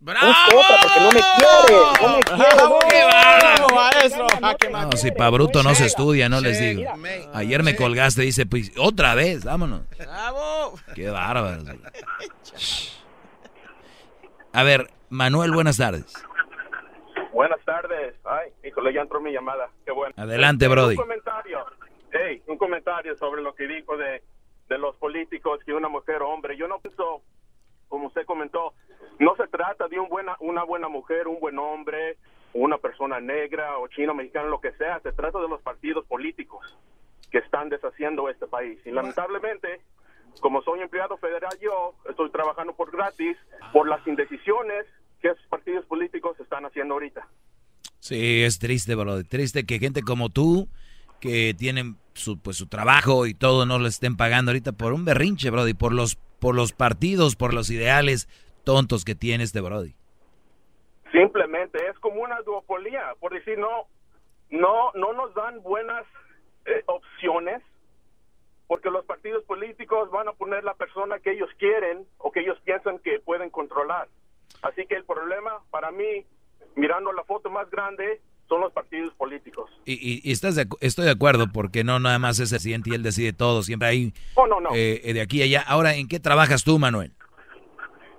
Busco 0.00 0.58
otra 0.58 0.76
porque 0.82 1.00
no 1.00 1.12
me 1.12 1.20
quiere, 1.38 1.82
no 2.02 2.16
me 2.16 2.22
quiere. 2.22 2.54
¡Bravo, 2.54 2.78
qué 2.90 3.04
bárbaro, 3.04 3.74
maestro! 3.74 4.26
¡Ah, 4.42 4.56
qué 4.60 4.68
No, 4.68 4.92
si 4.92 5.12
pa' 5.12 5.30
bruto 5.30 5.62
no 5.62 5.74
se 5.74 5.86
estudia, 5.86 6.28
no 6.28 6.40
les 6.40 6.60
digo. 6.60 6.82
Ayer 7.32 7.62
me 7.62 7.74
colgaste, 7.74 8.22
dice, 8.22 8.44
pues, 8.44 8.72
otra 8.76 9.14
vez, 9.14 9.44
vámonos. 9.44 9.82
¡Bravo! 9.96 10.78
Qué 10.94 11.08
bárbaro. 11.08 11.62
A 14.52 14.62
ver, 14.62 14.90
Manuel, 15.14 15.52
buenas 15.52 15.76
tardes. 15.76 16.12
Buenas 17.32 17.60
tardes. 17.64 18.16
Ay, 18.24 18.50
híjole, 18.64 18.92
ya 18.92 19.02
entró 19.02 19.20
mi 19.20 19.30
llamada. 19.32 19.68
Qué 19.84 19.92
bueno. 19.92 20.12
Adelante, 20.16 20.64
Este, 20.64 20.74
Brody. 20.74 20.96
Un 20.96 21.02
comentario. 21.02 21.64
Hey, 22.10 22.42
un 22.48 22.58
comentario 22.58 23.16
sobre 23.16 23.40
lo 23.40 23.54
que 23.54 23.68
dijo 23.68 23.96
de, 23.96 24.24
de 24.68 24.78
los 24.78 24.96
políticos, 24.96 25.60
que 25.64 25.72
una 25.72 25.88
mujer 25.88 26.20
o 26.22 26.30
hombre. 26.30 26.56
Yo 26.56 26.66
no 26.66 26.80
pienso, 26.80 27.22
como 27.88 28.08
usted 28.08 28.26
comentó, 28.26 28.74
no 29.20 29.36
se 29.36 29.46
trata 29.46 29.86
de 29.86 30.00
un 30.00 30.08
buena, 30.08 30.36
una 30.40 30.64
buena 30.64 30.88
mujer, 30.88 31.28
un 31.28 31.38
buen 31.38 31.60
hombre, 31.60 32.16
una 32.52 32.78
persona 32.78 33.20
negra 33.20 33.78
o 33.78 33.86
chino, 33.86 34.14
mexicano, 34.14 34.48
lo 34.48 34.60
que 34.60 34.72
sea. 34.72 34.98
Se 35.00 35.12
trata 35.12 35.38
de 35.38 35.48
los 35.48 35.62
partidos 35.62 36.04
políticos 36.06 36.76
que 37.30 37.38
están 37.38 37.68
deshaciendo 37.68 38.28
este 38.28 38.48
país. 38.48 38.80
Y 38.84 38.90
lamentablemente, 38.90 39.80
como 40.40 40.60
soy 40.62 40.80
empleado 40.80 41.16
federal 41.18 41.56
yo, 41.60 41.94
estoy 42.10 42.30
trabajando 42.30 42.74
por 42.74 42.90
gratis 42.90 43.36
por 43.72 43.88
las 43.88 44.04
indecisiones 44.08 44.86
que 45.24 45.30
esos 45.30 45.46
partidos 45.46 45.86
políticos 45.86 46.38
están 46.38 46.66
haciendo 46.66 46.92
ahorita. 46.92 47.26
Sí, 47.98 48.42
es 48.42 48.58
triste, 48.58 48.94
bro. 48.94 49.24
Triste 49.24 49.64
que 49.64 49.78
gente 49.78 50.02
como 50.02 50.28
tú, 50.28 50.68
que 51.18 51.54
tienen 51.56 51.96
su, 52.12 52.38
pues, 52.38 52.58
su 52.58 52.66
trabajo 52.66 53.24
y 53.24 53.32
todo, 53.32 53.64
no 53.64 53.78
lo 53.78 53.86
estén 53.86 54.18
pagando 54.18 54.50
ahorita 54.50 54.72
por 54.72 54.92
un 54.92 55.06
berrinche, 55.06 55.48
Brody, 55.48 55.72
por 55.72 55.94
los, 55.94 56.16
por 56.16 56.54
los 56.54 56.74
partidos, 56.74 57.36
por 57.36 57.54
los 57.54 57.70
ideales 57.70 58.28
tontos 58.64 59.06
que 59.06 59.14
tiene 59.14 59.44
este 59.44 59.62
Brody. 59.62 59.94
Simplemente 61.10 61.78
es 61.88 61.98
como 62.00 62.20
una 62.20 62.42
duopolio, 62.42 63.00
por 63.18 63.32
decir 63.32 63.56
no, 63.58 63.86
no, 64.50 64.92
no 64.94 65.14
nos 65.14 65.32
dan 65.34 65.62
buenas 65.62 66.04
eh, 66.66 66.82
opciones 66.84 67.62
porque 68.66 68.90
los 68.90 69.06
partidos 69.06 69.42
políticos 69.44 70.10
van 70.10 70.28
a 70.28 70.32
poner 70.32 70.64
la 70.64 70.74
persona 70.74 71.18
que 71.18 71.32
ellos 71.32 71.48
quieren 71.58 72.06
o 72.18 72.30
que 72.30 72.40
ellos 72.40 72.60
piensan 72.64 72.98
que 72.98 73.20
pueden 73.20 73.48
controlar. 73.48 74.08
Así 74.64 74.86
que 74.86 74.96
el 74.96 75.04
problema 75.04 75.60
para 75.70 75.90
mí, 75.90 76.24
mirando 76.74 77.12
la 77.12 77.22
foto 77.24 77.50
más 77.50 77.70
grande, 77.70 78.20
son 78.48 78.60
los 78.60 78.72
partidos 78.72 79.12
políticos. 79.14 79.70
Y, 79.84 79.92
y- 79.94 80.20
y 80.24 80.32
estás 80.32 80.54
de 80.56 80.66
estoy 80.80 81.04
de 81.06 81.10
acuerdo, 81.12 81.46
porque 81.52 81.84
no 81.84 81.98
nada 81.98 82.18
más 82.18 82.38
es 82.40 82.50
el 82.52 82.56
presidente 82.56 82.90
y 82.90 82.94
él 82.94 83.02
decide 83.02 83.32
todo, 83.32 83.62
siempre 83.62 83.88
hay 83.88 84.12
Oh, 84.34 84.46
no, 84.46 84.60
no. 84.60 84.70
eh, 84.74 85.12
de 85.14 85.20
aquí 85.20 85.40
a 85.42 85.44
allá. 85.44 85.62
Ahora, 85.66 85.94
¿en 85.94 86.08
qué 86.08 86.18
trabajas 86.20 86.64
tú, 86.64 86.78
Manuel? 86.78 87.12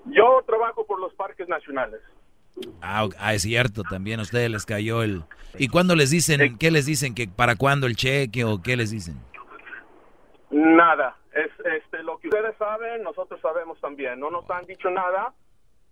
Yo 0.06 0.42
trabajo 0.46 0.86
por 0.86 1.00
los 1.00 1.14
parques 1.16 1.48
nacionales. 1.48 2.00
Ah, 2.82 3.08
ah, 3.20 3.34
es 3.34 3.42
cierto, 3.42 3.84
también 3.84 4.20
a 4.20 4.24
ustedes 4.24 4.50
les 4.50 4.66
cayó 4.66 5.04
el... 5.04 5.24
¿Y 5.58 5.68
cuándo 5.68 5.96
les 5.96 6.10
dicen, 6.12 6.58
qué 6.58 6.70
les 6.72 6.86
dicen, 6.86 7.14
que 7.16 7.28
para 7.28 7.56
cuándo 7.56 7.88
el 7.88 7.96
cheque 7.96 8.44
o 8.46 8.62
qué 8.62 8.78
les 8.78 8.92
dicen? 8.92 9.16
Nada. 10.52 11.18
Es 11.34 11.52
este 11.66 12.02
lo 12.04 12.18
que 12.20 12.30
ustedes 12.30 12.56
saben, 12.58 13.04
nosotros 13.04 13.40
sabemos 13.42 13.80
también. 13.82 14.20
No 14.20 14.30
nos 14.32 14.50
han 14.50 14.66
dicho 14.66 14.90
nada 14.90 15.34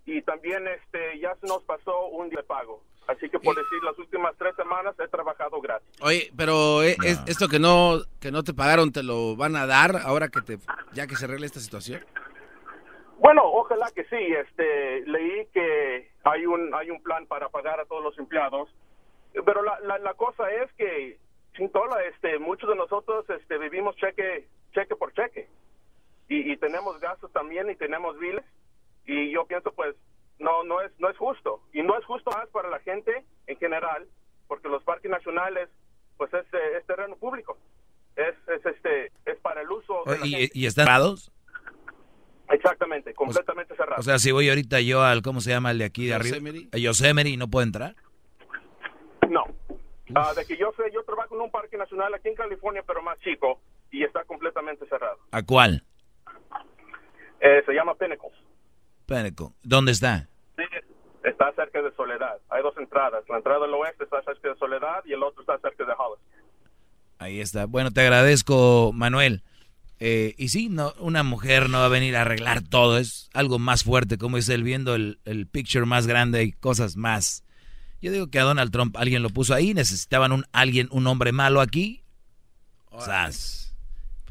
y 0.06 0.22
también 0.24 0.68
este 0.68 1.20
ya 1.20 1.36
se 1.36 1.48
nos 1.48 1.64
pasó 1.64 2.08
un 2.08 2.30
día 2.30 2.40
de 2.40 2.44
pago. 2.46 2.82
Así 3.08 3.30
que 3.30 3.38
por 3.40 3.54
decir 3.56 3.84
las 3.84 3.98
últimas 4.00 4.34
tres 4.38 4.56
semanas 4.56 4.96
he 4.98 5.08
trabajado 5.10 5.60
gratis. 5.60 5.88
Oye, 6.02 6.32
pero 6.38 6.82
eh, 6.84 6.96
es- 7.04 7.22
esto 7.28 7.48
que 7.50 7.60
no 7.60 8.00
que 8.22 8.32
no 8.32 8.44
te 8.44 8.54
pagaron 8.54 8.92
te 8.94 9.04
lo 9.04 9.36
van 9.36 9.56
a 9.58 9.66
dar 9.68 9.98
ahora 10.04 10.30
que 10.30 10.42
te 10.42 10.58
ya 10.94 11.06
que 11.08 11.16
se 11.18 11.26
arregle 11.26 11.46
esta 11.46 11.60
situación. 11.60 12.02
Bueno, 13.20 13.42
ojalá 13.46 13.88
que 13.94 14.04
sí. 14.06 14.16
Este 14.16 15.02
leí 15.06 15.46
que 15.54 16.12
hay 16.24 16.46
un 16.46 16.74
hay 16.74 16.90
un 16.92 17.02
plan 17.04 17.26
para 17.28 17.50
pagar 17.50 17.80
a 17.80 17.86
todos 17.86 18.04
los 18.04 18.18
empleados, 18.18 18.70
pero 19.46 19.64
la, 19.64 19.80
la, 19.82 19.98
la 20.00 20.14
cosa 20.14 20.50
es 20.52 20.72
que 20.74 21.20
sin 21.58 21.70
toda 21.72 22.04
este 22.06 22.40
muchos 22.40 22.70
de 22.70 22.76
nosotros 22.76 23.26
este 23.30 23.58
vivimos 23.58 23.96
cheque 23.98 24.48
cheque 24.74 24.96
por 24.96 25.14
cheque 25.14 25.48
y, 26.30 26.52
y 26.52 26.58
tenemos 26.58 27.00
gastos 27.00 27.32
también 27.32 27.70
y 27.70 27.76
tenemos 27.76 28.18
biles 28.18 28.44
y 29.06 29.32
yo 29.32 29.46
pienso 29.46 29.72
pues 29.74 29.96
no 30.40 30.64
no 30.64 30.82
es 30.82 30.92
no 31.00 31.10
es 31.10 31.18
justo 31.18 31.62
y 31.74 31.82
no 31.82 31.98
es 31.98 32.06
justo 32.06 32.32
más 32.32 32.48
para 32.50 32.70
la 32.70 32.80
gente 32.80 33.24
en 33.48 33.58
general 33.58 34.08
porque 34.48 34.70
los 34.70 34.84
parques 34.84 35.10
nacionales 35.10 35.70
pues 36.18 36.34
es, 36.34 36.46
eh, 36.54 36.78
es 36.80 36.86
terreno 36.86 37.16
público 37.16 37.58
es, 38.16 38.36
es 38.48 38.66
este 38.66 39.12
es 39.26 39.40
para 39.42 39.62
el 39.62 39.72
uso 39.72 40.04
de 40.06 40.50
¿Y, 40.54 40.66
están 40.66 40.86
cerrados? 40.86 41.32
exactamente 42.50 43.14
completamente 43.14 43.76
cerrado 43.76 44.00
O 44.00 44.04
sea, 44.04 44.20
si 44.20 44.32
voy 44.32 44.50
ahorita 44.50 44.80
yo 44.82 45.02
al, 45.02 45.22
¿cómo 45.22 45.42
se 45.42 45.50
llama 45.52 45.72
el 45.72 45.80
de 45.80 45.86
aquí 45.86 46.08
de 46.08 46.14
arriba? 46.14 46.38
Yosemite. 46.38 46.70
A 46.76 46.80
Yosemite 46.80 47.30
y 47.30 47.38
no 47.38 47.48
puedo 47.48 47.64
entrar. 47.64 47.96
no 49.30 49.44
Ah, 50.16 50.34
de 50.36 50.46
que 50.46 50.58
yo 50.58 50.72
sé 50.78 50.84
yo 50.94 51.04
trabajo 51.04 51.34
en 51.36 51.42
un 51.42 51.50
parque 51.52 51.78
nacional 51.78 52.14
aquí 52.14 52.28
en 52.30 52.36
California 52.36 52.84
pero 52.86 53.02
más 53.02 53.18
chico 53.22 53.62
y 53.92 54.04
está 54.04 54.24
completamente 54.26 54.86
cerrado 54.88 55.18
¿A 55.32 55.42
cuál? 55.44 55.84
Eh, 57.40 57.64
se 57.66 57.74
llama 57.74 57.96
Pinnacle 57.96 58.30
Pinnacle. 59.06 59.50
¿Dónde 59.64 59.92
está? 59.92 60.28
Sí, 60.56 60.64
está 61.24 61.52
cerca 61.54 61.82
de 61.82 61.92
Soledad 61.96 62.38
hay 62.50 62.62
dos 62.62 62.78
entradas 62.78 63.24
la 63.30 63.38
entrada 63.38 63.66
del 63.66 63.74
oeste 63.76 64.04
está 64.04 64.22
cerca 64.24 64.50
de 64.50 64.56
Soledad 64.56 65.04
y 65.06 65.14
el 65.14 65.24
otro 65.24 65.42
está 65.42 65.58
cerca 65.60 65.86
de 65.86 65.94
Hollis 65.98 66.24
Ahí 67.24 67.40
está. 67.40 67.68
Bueno, 67.68 67.92
te 67.92 68.02
agradezco, 68.02 68.92
Manuel. 68.94 69.44
Eh, 70.00 70.36
y 70.38 70.50
sí, 70.50 70.68
no, 70.68 70.94
una 71.00 71.24
mujer 71.24 71.70
no 71.70 71.80
va 71.80 71.86
a 71.86 71.90
venir 71.90 72.18
a 72.18 72.22
arreglar 72.22 72.62
todo, 72.62 72.98
es 72.98 73.30
algo 73.34 73.60
más 73.60 73.86
fuerte, 73.86 74.18
como 74.18 74.38
es 74.38 74.50
él 74.50 74.64
viendo 74.64 74.96
el, 74.96 75.20
el 75.24 75.48
picture 75.48 75.86
más 75.86 76.06
grande 76.06 76.44
y 76.44 76.52
cosas 76.52 76.98
más. 76.98 77.46
Yo 78.02 78.12
digo 78.12 78.28
que 78.28 78.40
a 78.40 78.44
Donald 78.44 78.72
Trump 78.72 78.98
alguien 78.98 79.24
lo 79.24 79.30
puso 79.30 79.54
ahí, 79.54 79.74
necesitaban 79.74 80.34
un 80.34 80.44
alguien, 80.52 80.90
un 80.92 81.08
hombre 81.08 81.32
malo 81.32 81.62
aquí. 81.62 82.04
Sas. 83.00 83.63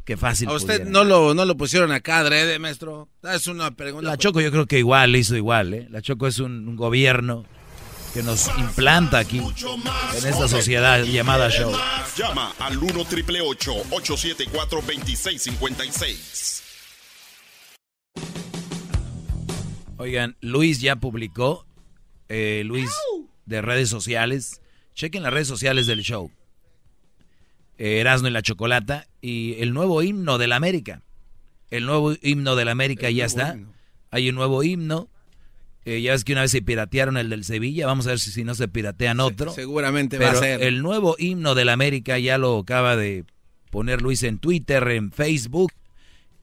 Qué 0.05 0.16
fácil. 0.16 0.49
A 0.49 0.53
usted 0.55 0.85
no 0.87 1.05
lo, 1.05 1.33
no 1.35 1.45
lo 1.45 1.57
pusieron 1.57 1.93
acá, 1.93 2.19
adrede, 2.19 2.59
maestro. 2.59 3.09
Es 3.23 3.47
una 3.47 3.70
pregunta. 3.70 4.11
La 4.11 4.16
Choco 4.16 4.41
yo 4.41 4.51
creo 4.51 4.66
que 4.66 4.79
igual, 4.79 5.15
hizo 5.15 5.37
igual, 5.37 5.74
¿eh? 5.74 5.87
La 5.91 6.03
Choco 6.03 6.27
es 6.27 6.41
un, 6.41 6.69
un 6.69 6.77
gobierno 6.77 7.45
que 8.12 8.23
nos 8.23 8.51
implanta 8.59 9.19
aquí 9.19 9.39
en 9.39 10.27
esta 10.27 10.49
sociedad 10.49 11.03
llamada 11.05 11.51
show. 11.51 11.73
Llama 12.16 12.53
al 12.59 12.77
1 12.77 13.05
triple 13.07 13.41
874 13.41 14.81
2656. 14.81 16.62
Oigan, 19.97 20.37
Luis 20.41 20.81
ya 20.81 20.97
publicó, 20.97 21.65
eh, 22.29 22.62
Luis 22.66 22.91
de 23.47 23.62
redes 23.62 23.89
sociales. 23.89 24.61
Chequen 24.95 25.23
las 25.23 25.33
redes 25.33 25.49
sociales 25.49 25.87
del 25.87 26.03
show. 26.03 26.31
Eh, 27.79 28.01
Erasmo 28.01 28.29
y 28.29 28.33
la 28.33 28.43
Chocolata 28.43 29.07
y 29.23 29.55
el 29.61 29.73
nuevo 29.73 30.03
himno 30.03 30.36
de 30.36 30.47
la 30.49 30.57
América. 30.57 31.01
El 31.70 31.86
nuevo 31.86 32.12
himno 32.20 32.55
de 32.57 32.65
la 32.66 32.73
América 32.73 33.09
ya 33.09 33.24
está. 33.24 33.57
Hay 34.11 34.28
un 34.28 34.35
nuevo 34.35 34.62
himno. 34.62 35.09
Eh, 35.86 36.03
ya 36.03 36.12
ves 36.12 36.23
que 36.24 36.32
una 36.32 36.43
vez 36.43 36.51
se 36.51 36.61
piratearon 36.61 37.16
el 37.16 37.31
del 37.31 37.44
Sevilla. 37.44 37.86
Vamos 37.86 38.07
a 38.07 38.11
ver 38.11 38.19
si, 38.20 38.31
si 38.31 38.44
no 38.44 38.55
se 38.55 38.69
piratean 38.69 39.19
otro. 39.20 39.53
seguramente 39.53 40.19
va 40.19 40.31
a 40.32 40.35
ser. 40.35 40.62
El 40.62 40.82
nuevo 40.82 41.16
himno 41.19 41.55
de 41.55 41.65
la 41.65 41.73
América 41.73 42.19
ya 42.19 42.36
lo 42.36 42.59
acaba 42.59 42.94
de 42.97 43.24
poner 43.70 44.03
Luis 44.03 44.23
en 44.23 44.39
Twitter, 44.39 44.86
en 44.89 45.11
Facebook 45.12 45.73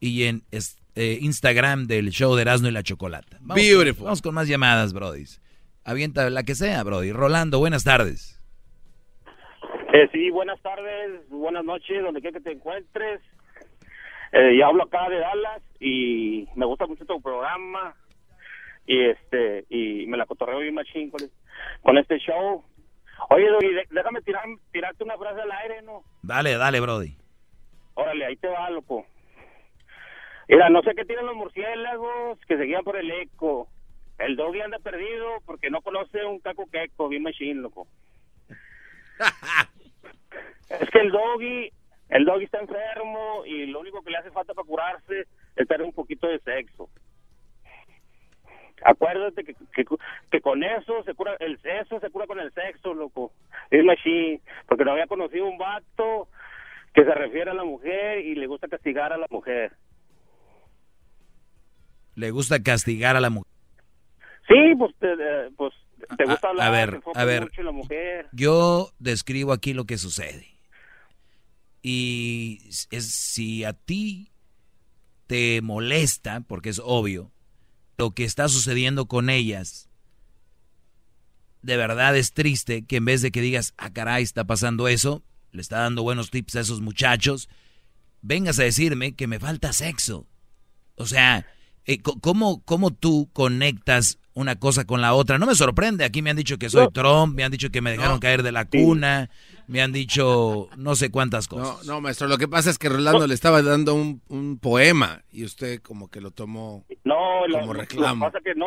y 0.00 0.24
en 0.24 0.42
es- 0.50 0.76
eh, 0.96 1.18
Instagram 1.22 1.86
del 1.86 2.10
show 2.10 2.34
de 2.34 2.42
Erasmo 2.42 2.66
y 2.68 2.72
la 2.72 2.82
Chocolata. 2.82 3.38
Vamos 3.40 3.62
Beautiful. 3.62 3.96
Con, 3.98 4.04
vamos 4.06 4.22
con 4.22 4.34
más 4.34 4.48
llamadas, 4.48 4.92
Brody. 4.92 5.24
Avienta 5.84 6.28
la 6.28 6.42
que 6.42 6.54
sea, 6.56 6.82
Brody. 6.82 7.12
Rolando, 7.12 7.58
buenas 7.60 7.84
tardes. 7.84 8.39
Eh, 9.92 10.08
sí, 10.12 10.30
buenas 10.30 10.60
tardes, 10.60 11.28
buenas 11.30 11.64
noches, 11.64 12.00
donde 12.00 12.20
quiera 12.20 12.38
que 12.38 12.44
te 12.44 12.52
encuentres. 12.52 13.20
Eh, 14.30 14.56
yo 14.56 14.66
hablo 14.66 14.84
acá 14.84 15.08
de 15.08 15.18
Dallas 15.18 15.62
y 15.80 16.46
me 16.54 16.64
gusta 16.64 16.86
mucho 16.86 17.04
tu 17.04 17.20
programa 17.20 17.96
y 18.86 19.06
este 19.06 19.64
y 19.68 20.06
me 20.06 20.16
la 20.16 20.26
cotorreo 20.26 20.60
bien 20.60 20.74
machín 20.74 21.10
con, 21.10 21.20
con 21.82 21.98
este 21.98 22.18
show. 22.18 22.62
Oye, 23.30 23.48
Doggy, 23.48 23.66
déjame 23.90 24.22
tirar, 24.22 24.44
tirarte 24.70 25.02
una 25.02 25.18
frase 25.18 25.40
al 25.40 25.50
aire, 25.50 25.82
¿no? 25.82 26.04
Dale, 26.22 26.56
dale, 26.56 26.78
Brody. 26.78 27.16
Órale, 27.94 28.26
ahí 28.26 28.36
te 28.36 28.46
va, 28.46 28.70
loco. 28.70 29.04
Mira, 30.48 30.70
no 30.70 30.82
sé 30.82 30.94
qué 30.94 31.04
tienen 31.04 31.26
los 31.26 31.34
murciélagos 31.34 32.38
que 32.46 32.56
se 32.56 32.62
guían 32.62 32.84
por 32.84 32.96
el 32.96 33.10
eco. 33.10 33.66
El 34.18 34.36
doggy 34.36 34.60
anda 34.60 34.78
perdido 34.78 35.40
porque 35.46 35.68
no 35.68 35.80
conoce 35.80 36.24
un 36.24 36.38
caco 36.38 36.66
queco, 36.70 37.08
bien 37.08 37.24
machín, 37.24 37.62
loco. 37.62 37.88
es 40.68 40.90
que 40.90 41.00
el 41.00 41.10
doggy, 41.10 41.72
el 42.08 42.24
doggy 42.24 42.44
está 42.44 42.60
enfermo 42.60 43.44
y 43.46 43.66
lo 43.66 43.80
único 43.80 44.02
que 44.02 44.10
le 44.10 44.18
hace 44.18 44.30
falta 44.30 44.54
para 44.54 44.66
curarse 44.66 45.26
es 45.56 45.68
tener 45.68 45.86
un 45.86 45.92
poquito 45.92 46.26
de 46.28 46.38
sexo. 46.40 46.88
Acuérdate 48.82 49.44
que, 49.44 49.54
que, 49.74 49.84
que 50.30 50.40
con 50.40 50.62
eso 50.62 51.02
se 51.04 51.14
cura, 51.14 51.36
el 51.40 51.58
eso 51.62 52.00
se 52.00 52.10
cura 52.10 52.26
con 52.26 52.40
el 52.40 52.50
sexo, 52.52 52.94
loco. 52.94 53.32
Es 53.70 53.84
machín, 53.84 54.40
porque 54.66 54.84
no 54.84 54.92
había 54.92 55.06
conocido 55.06 55.46
un 55.46 55.58
vato 55.58 56.28
que 56.94 57.04
se 57.04 57.14
refiere 57.14 57.50
a 57.50 57.54
la 57.54 57.64
mujer 57.64 58.20
y 58.24 58.34
le 58.34 58.46
gusta 58.46 58.68
castigar 58.68 59.12
a 59.12 59.18
la 59.18 59.26
mujer. 59.30 59.72
Le 62.16 62.30
gusta 62.30 62.62
castigar 62.62 63.16
a 63.16 63.20
la 63.20 63.30
mujer. 63.30 63.52
Sí, 64.48 64.74
pues 64.76 64.94
te, 64.98 65.12
eh, 65.12 65.50
pues, 65.56 65.72
te 66.16 66.24
gusta 66.24 66.46
A- 66.48 66.50
hablar, 66.50 66.66
a 66.66 66.70
ver, 66.70 67.00
te 67.00 67.18
a 67.20 67.24
ver. 67.24 67.42
mucho 67.44 67.60
en 67.60 67.66
la 67.66 67.72
mujer. 67.72 68.28
Yo 68.32 68.92
describo 68.98 69.52
aquí 69.52 69.72
lo 69.72 69.84
que 69.86 69.98
sucede. 69.98 70.46
Y 71.82 72.60
es 72.90 73.06
si 73.12 73.64
a 73.64 73.72
ti 73.72 74.30
te 75.26 75.62
molesta, 75.62 76.40
porque 76.40 76.68
es 76.70 76.80
obvio, 76.84 77.30
lo 77.96 78.10
que 78.12 78.24
está 78.24 78.48
sucediendo 78.48 79.06
con 79.06 79.30
ellas, 79.30 79.88
de 81.62 81.76
verdad 81.76 82.16
es 82.16 82.32
triste 82.32 82.84
que 82.84 82.96
en 82.96 83.04
vez 83.04 83.22
de 83.22 83.30
que 83.30 83.40
digas, 83.40 83.74
ah, 83.78 83.90
caray, 83.92 84.22
está 84.22 84.44
pasando 84.44 84.88
eso, 84.88 85.22
le 85.52 85.62
está 85.62 85.80
dando 85.80 86.02
buenos 86.02 86.30
tips 86.30 86.56
a 86.56 86.60
esos 86.60 86.80
muchachos, 86.80 87.48
vengas 88.22 88.58
a 88.58 88.64
decirme 88.64 89.12
que 89.14 89.26
me 89.26 89.38
falta 89.38 89.72
sexo. 89.72 90.26
O 90.96 91.06
sea, 91.06 91.46
eh, 91.86 91.98
¿cómo, 92.02 92.62
¿cómo 92.64 92.90
tú 92.92 93.30
conectas 93.32 94.18
una 94.40 94.56
cosa 94.56 94.84
con 94.84 95.00
la 95.00 95.14
otra? 95.14 95.38
No 95.38 95.46
me 95.46 95.54
sorprende, 95.54 96.04
aquí 96.04 96.22
me 96.22 96.30
han 96.30 96.36
dicho 96.36 96.58
que 96.58 96.68
soy 96.70 96.88
Trump, 96.92 97.34
me 97.36 97.44
han 97.44 97.52
dicho 97.52 97.70
que 97.70 97.80
me 97.80 97.90
dejaron 97.92 98.18
caer 98.18 98.42
de 98.42 98.52
la 98.52 98.64
cuna, 98.64 99.30
me 99.68 99.80
han 99.82 99.92
dicho 99.92 100.68
no 100.76 100.94
sé 100.96 101.10
cuántas 101.10 101.46
cosas. 101.48 101.86
No, 101.86 101.94
no, 101.94 102.00
maestro, 102.00 102.26
lo 102.28 102.38
que 102.38 102.48
pasa 102.48 102.70
es 102.70 102.78
que 102.78 102.88
Rolando 102.88 103.26
le 103.26 103.34
estaba 103.34 103.62
dando 103.62 103.94
un, 103.94 104.20
un 104.28 104.58
poema 104.58 105.22
y 105.30 105.44
usted 105.44 105.80
como 105.82 106.10
que 106.10 106.20
lo 106.20 106.30
tomó 106.30 106.84
No, 107.04 107.46
lo, 107.46 107.60
como 107.60 107.72
reclamo. 107.74 108.26
lo 108.26 108.32
que 108.32 108.38
pasa 108.38 108.44
que 108.44 108.54
no, 108.58 108.66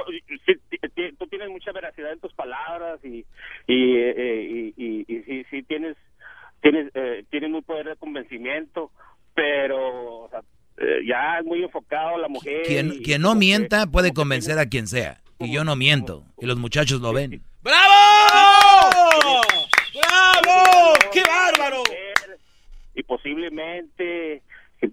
tú 1.18 1.28
tienes 1.28 1.50
mucha 1.50 1.72
veracidad 1.72 2.12
en 2.14 2.20
tus 2.20 2.34
palabras 2.34 3.00
y 3.04 3.26
y, 3.68 3.96
eh, 3.98 4.74
y, 4.78 4.84
y, 5.08 5.40
y 5.40 5.44
sí, 5.50 5.64
tienes 5.64 5.96
tienes 6.62 6.92
eh, 6.94 7.26
tienes 7.30 7.50
muy 7.50 7.62
poder 7.62 7.88
de 7.90 7.96
convencimiento, 7.96 8.92
pero 9.34 10.24
o 10.26 10.30
sea, 10.30 10.42
eh, 10.78 11.00
ya 11.08 11.40
es 11.40 11.46
muy 11.46 11.64
enfocado 11.64 12.18
la 12.18 12.28
mujer. 12.28 12.64
Quien, 12.66 13.02
quien 13.04 13.22
no 13.22 13.36
mienta 13.36 13.88
puede 13.88 14.14
convencer 14.14 14.58
a 14.60 14.66
quien 14.68 14.88
sea. 14.88 15.22
Y 15.40 15.52
yo 15.52 15.64
no 15.64 15.76
miento. 15.76 16.26
Y 16.40 16.46
los 16.46 16.58
muchachos 16.58 17.02
lo 17.02 17.12
ven. 17.14 17.44
¡Bravo! 17.62 19.42
¡Bravo! 19.94 20.94
¡Qué 21.12 21.24
bárbaro! 21.24 21.84
y 22.96 23.02
posiblemente 23.04 24.44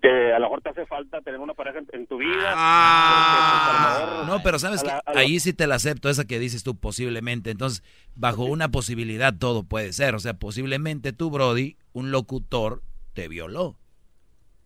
te- 0.00 0.32
a 0.32 0.38
lo 0.38 0.46
mejor 0.46 0.62
te 0.62 0.70
hace 0.70 0.86
falta 0.86 1.20
tener 1.20 1.38
una 1.40 1.52
pareja 1.52 1.80
en, 1.80 1.86
en 1.92 2.06
tu 2.06 2.16
vida. 2.18 2.52
Ah. 2.56 4.24
No, 4.26 4.42
pero 4.42 4.58
sabes 4.58 4.82
que 4.82 4.90
ahí 5.06 5.38
sí 5.40 5.52
te 5.52 5.66
la 5.66 5.74
acepto, 5.74 6.08
esa 6.08 6.24
que 6.24 6.38
dices 6.38 6.62
tú 6.62 6.76
posiblemente. 6.76 7.50
Entonces, 7.50 7.82
bajo 8.14 8.44
una 8.44 8.70
posibilidad 8.70 9.34
todo 9.36 9.64
puede 9.64 9.92
ser. 9.92 10.14
O 10.14 10.18
sea, 10.20 10.34
posiblemente 10.34 11.12
tú, 11.12 11.30
Brody, 11.30 11.76
un 11.92 12.10
locutor, 12.10 12.82
te 13.12 13.28
violó. 13.28 13.76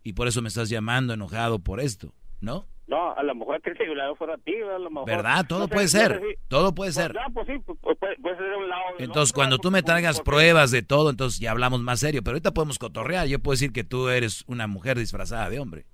Y 0.04 0.12
por 0.12 0.28
eso 0.28 0.42
me 0.42 0.48
estás 0.48 0.68
llamando 0.68 1.14
enojado 1.14 1.58
por 1.58 1.80
esto, 1.80 2.12
¿no? 2.40 2.66
No, 2.86 3.14
a 3.14 3.22
lo 3.22 3.34
mejor 3.34 3.62
que 3.62 3.70
el 3.70 3.76
violado 3.78 4.14
fuera 4.14 4.36
ti, 4.36 4.54
a 4.60 4.78
lo 4.78 4.90
mejor. 4.90 5.06
¿Verdad? 5.08 5.46
Todo 5.48 5.60
No 5.60 5.68
puede 5.68 5.84
no 5.84 5.88
ser. 5.88 6.20
Todo 6.48 6.74
puede 6.74 6.88
Pues, 6.92 6.94
ser. 6.94 7.14
ya, 7.14 7.26
pues 7.32 7.46
sí, 7.46 7.54
pues, 7.64 7.78
pues, 7.80 7.96
puede, 7.98 8.36
ser 8.36 8.50
de 8.50 8.56
un 8.56 8.68
lado. 8.68 8.82
Entonces, 8.98 9.30
otro, 9.32 9.40
cuando 9.40 9.58
tú 9.58 9.70
me 9.70 9.82
traigas 9.82 10.16
porque- 10.18 10.30
pruebas 10.30 10.70
de 10.70 10.82
todo, 10.82 11.08
entonces 11.08 11.40
ya 11.40 11.50
hablamos 11.52 11.80
más 11.80 12.00
serio. 12.00 12.22
Pero 12.22 12.34
ahorita 12.34 12.52
podemos 12.52 12.78
cotorrear. 12.78 13.26
Yo 13.26 13.38
puedo 13.38 13.54
decir 13.54 13.72
que 13.72 13.84
tú 13.84 14.08
eres 14.10 14.44
una 14.48 14.66
mujer 14.66 14.98
disfrazada 14.98 15.48
de 15.48 15.60
hombre. 15.60 15.86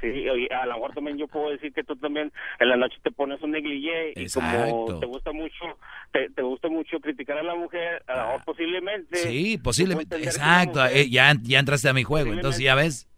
Sí, 0.00 0.06
y 0.08 0.52
a 0.52 0.66
lo 0.66 0.74
mejor 0.74 0.92
también 0.94 1.16
yo 1.16 1.26
puedo 1.26 1.50
decir 1.50 1.72
que 1.72 1.82
tú 1.82 1.96
también 1.96 2.30
en 2.60 2.68
la 2.68 2.76
noche 2.76 2.96
te 3.02 3.10
pones 3.10 3.40
un 3.42 3.50
negligé 3.52 4.12
y 4.14 4.28
como 4.28 4.98
te 5.00 5.06
gusta 5.06 5.32
mucho 5.32 5.64
te, 6.12 6.28
te 6.28 6.42
gusta 6.42 6.68
mucho 6.68 7.00
criticar 7.00 7.38
a 7.38 7.42
la 7.42 7.54
mujer, 7.54 8.02
a 8.06 8.14
lo 8.16 8.24
mejor 8.26 8.44
posiblemente 8.44 9.08
Ah. 9.18 9.26
Sí, 9.26 9.56
posiblemente. 9.56 10.16
que 10.16 10.24
la 10.26 10.30
Exacto. 10.30 10.84
eh, 10.84 11.08
ya, 11.08 11.32
ya 11.42 11.58
entraste 11.60 11.88
a 11.88 11.94
mi 11.94 12.02
juego. 12.04 12.30
Entonces, 12.32 12.62
ya 12.62 12.74
ves. 12.74 13.08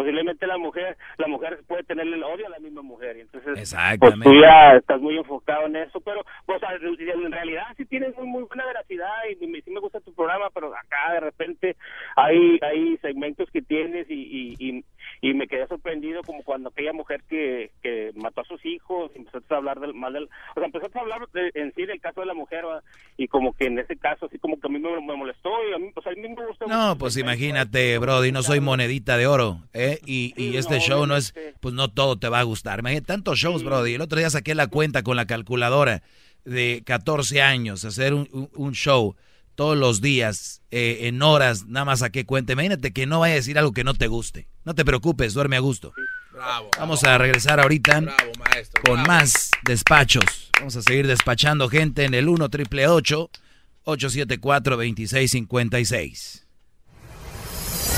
Posiblemente 0.00 0.46
la 0.46 0.58
mujer 0.58 0.96
la 1.18 1.26
mujer 1.28 1.60
puede 1.66 1.82
tenerle 1.84 2.16
el 2.16 2.22
odio 2.24 2.46
a 2.46 2.50
la 2.50 2.58
misma 2.58 2.82
mujer 2.82 3.16
y 3.16 3.20
entonces 3.20 3.58
pues 3.98 4.12
tú 4.24 4.30
ya 4.42 4.76
estás 4.76 5.00
muy 5.00 5.16
enfocado 5.18 5.66
en 5.66 5.76
eso 5.76 6.00
pero 6.00 6.20
o 6.46 6.58
sea, 6.58 6.70
en 6.74 7.32
realidad 7.32 7.64
sí 7.76 7.84
tienes 7.86 8.16
muy 8.16 8.26
muy 8.26 8.42
buena 8.44 8.64
veracidad 8.66 9.10
y 9.30 9.46
me- 9.46 9.60
sí 9.62 9.70
me 9.70 9.80
gusta 9.80 10.00
tu 10.00 10.12
programa 10.14 10.48
pero 10.54 10.74
acá 10.74 11.12
de 11.14 11.20
repente 11.20 11.76
hay 12.16 12.58
hay 12.62 12.96
segmentos 12.98 13.50
que 13.50 13.62
tienes 13.62 14.08
y 14.10 14.20
y, 14.30 14.56
y, 14.58 14.84
y 15.22 15.34
me 15.34 15.46
quedé 15.46 15.66
sorprendido 15.68 16.22
como 16.22 16.42
cuando 16.42 16.70
aquella 16.70 16.92
mujer 16.94 17.22
que, 17.28 17.70
que 17.82 18.10
mató 18.14 18.40
a 18.40 18.44
sus 18.44 18.64
hijos, 18.64 19.10
empezaste 19.14 19.52
a 19.52 19.58
hablar 19.58 19.78
del 19.80 19.92
mal 19.94 20.12
del, 20.14 20.24
o 20.24 20.54
sea, 20.54 20.64
empezaste 20.64 20.98
a 20.98 21.02
hablar 21.02 21.28
de- 21.32 21.50
en 21.54 21.74
sí 21.74 21.84
del 21.84 22.00
caso 22.00 22.20
de 22.20 22.26
la 22.26 22.34
mujer, 22.34 22.64
¿verdad? 22.64 22.82
y 23.18 23.28
como 23.28 23.52
que 23.52 23.66
en 23.66 23.78
ese 23.78 23.96
caso, 23.98 24.26
así 24.26 24.38
como 24.38 24.58
que 24.58 24.66
a 24.66 24.70
mí 24.70 24.78
me, 24.78 24.90
me 25.02 25.14
molestó, 25.16 25.50
y 25.70 25.74
a 25.74 25.78
mí, 25.78 25.90
pues 25.92 26.06
a 26.06 26.10
mí 26.10 26.16
me 26.26 26.46
gustó 26.46 26.66
No, 26.66 26.96
pues 26.96 27.16
imagínate, 27.18 27.98
Brody, 27.98 28.32
no 28.32 28.42
soy 28.42 28.60
monedita 28.60 29.16
de 29.18 29.26
oro, 29.26 29.58
¿eh? 29.74 29.98
Y, 30.06 30.32
y 30.36 30.56
este 30.56 30.78
show 30.80 31.06
no 31.06 31.16
es, 31.16 31.34
pues 31.60 31.74
no 31.74 31.88
todo 31.88 32.18
te 32.18 32.28
va 32.30 32.40
a 32.40 32.44
gustar. 32.44 32.78
Imagínate, 32.78 33.06
tantos 33.06 33.38
shows, 33.38 33.62
Brody. 33.62 33.94
El 33.94 34.00
otro 34.00 34.18
día 34.18 34.30
saqué 34.30 34.54
la 34.54 34.68
cuenta 34.68 35.02
con 35.02 35.16
la 35.16 35.26
calculadora 35.26 36.02
de 36.44 36.82
14 36.86 37.42
años, 37.42 37.84
hacer 37.84 38.14
un, 38.14 38.26
un- 38.32 38.48
un 38.54 38.72
show 38.72 39.14
todos 39.60 39.76
los 39.76 40.00
días, 40.00 40.62
eh, 40.70 41.00
en 41.02 41.20
horas, 41.20 41.66
nada 41.66 41.84
más 41.84 41.98
saqué 41.98 42.24
cuenta. 42.24 42.54
Imagínate 42.54 42.94
que 42.94 43.04
no 43.04 43.20
vaya 43.20 43.34
a 43.34 43.36
decir 43.36 43.58
algo 43.58 43.72
que 43.72 43.84
no 43.84 43.92
te 43.92 44.06
guste. 44.06 44.48
No 44.64 44.74
te 44.74 44.86
preocupes, 44.86 45.34
duerme 45.34 45.56
a 45.56 45.60
gusto. 45.60 45.92
Bravo. 46.32 46.70
Vamos 46.78 47.04
a 47.04 47.18
regresar 47.18 47.60
ahorita 47.60 48.00
Bravo, 48.00 48.32
maestro. 48.38 48.82
con 48.82 49.02
bravo. 49.02 49.08
más 49.08 49.50
despachos. 49.66 50.50
Vamos 50.58 50.76
a 50.76 50.82
seguir 50.82 51.06
despachando 51.06 51.68
gente 51.68 52.04
en 52.06 52.14
el 52.14 52.30
1 52.30 52.48
triple 52.48 52.88
874 52.88 54.76
2656. 54.78 56.46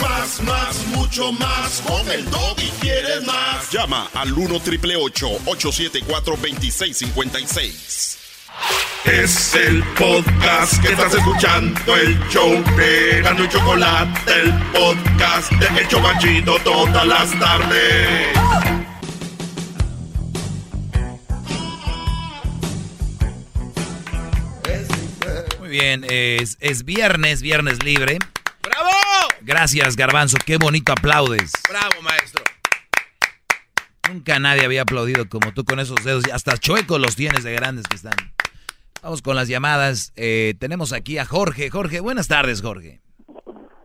Más, 0.01 0.43
más, 0.43 0.87
mucho 0.89 1.31
más. 1.31 1.81
Con 1.87 2.11
el 2.11 2.25
y 2.59 2.71
quieres 2.81 3.25
más. 3.25 3.71
Llama 3.71 4.09
al 4.15 4.33
1 4.33 4.59
triple 4.63 4.97
874 4.97 6.35
2656. 6.35 8.22
Es 9.05 9.55
el 9.55 9.83
podcast 9.99 10.81
que 10.81 10.93
estás 10.93 11.13
escuchando, 11.13 11.97
el 11.97 12.19
show 12.29 12.63
de 12.77 13.21
Gano 13.21 13.45
y 13.45 13.49
Chocolate, 13.49 14.33
el 14.33 14.53
podcast 14.73 15.51
de 15.53 15.81
El 15.81 15.89
Chocachito 15.89 16.57
todas 16.61 17.07
las 17.07 17.39
tardes. 17.39 18.29
Muy 25.59 25.69
bien, 25.69 26.05
es, 26.09 26.57
es 26.61 26.85
viernes, 26.85 27.43
viernes 27.43 27.83
libre. 27.83 28.19
¡Bravo! 28.63 28.91
Gracias, 29.41 29.97
Garbanzo, 29.97 30.39
qué 30.45 30.59
bonito 30.59 30.93
aplaudes. 30.93 31.51
Bravo, 31.69 32.03
maestro. 32.03 32.45
Nunca 34.09 34.39
nadie 34.39 34.65
había 34.65 34.83
aplaudido 34.83 35.29
como 35.29 35.53
tú 35.53 35.65
con 35.65 35.81
esos 35.81 36.05
dedos. 36.05 36.25
Hasta 36.33 36.57
chuecos 36.57 37.01
los 37.01 37.17
tienes 37.17 37.43
de 37.45 37.53
grandes 37.53 37.87
que 37.89 37.97
están. 37.97 38.15
Vamos 39.03 39.21
con 39.21 39.35
las 39.35 39.49
llamadas. 39.49 40.13
Eh, 40.15 40.55
tenemos 40.61 40.93
aquí 40.93 41.19
a 41.19 41.25
Jorge. 41.25 41.71
Jorge, 41.71 42.01
buenas 42.01 42.29
tardes, 42.29 42.63
Jorge. 42.63 43.01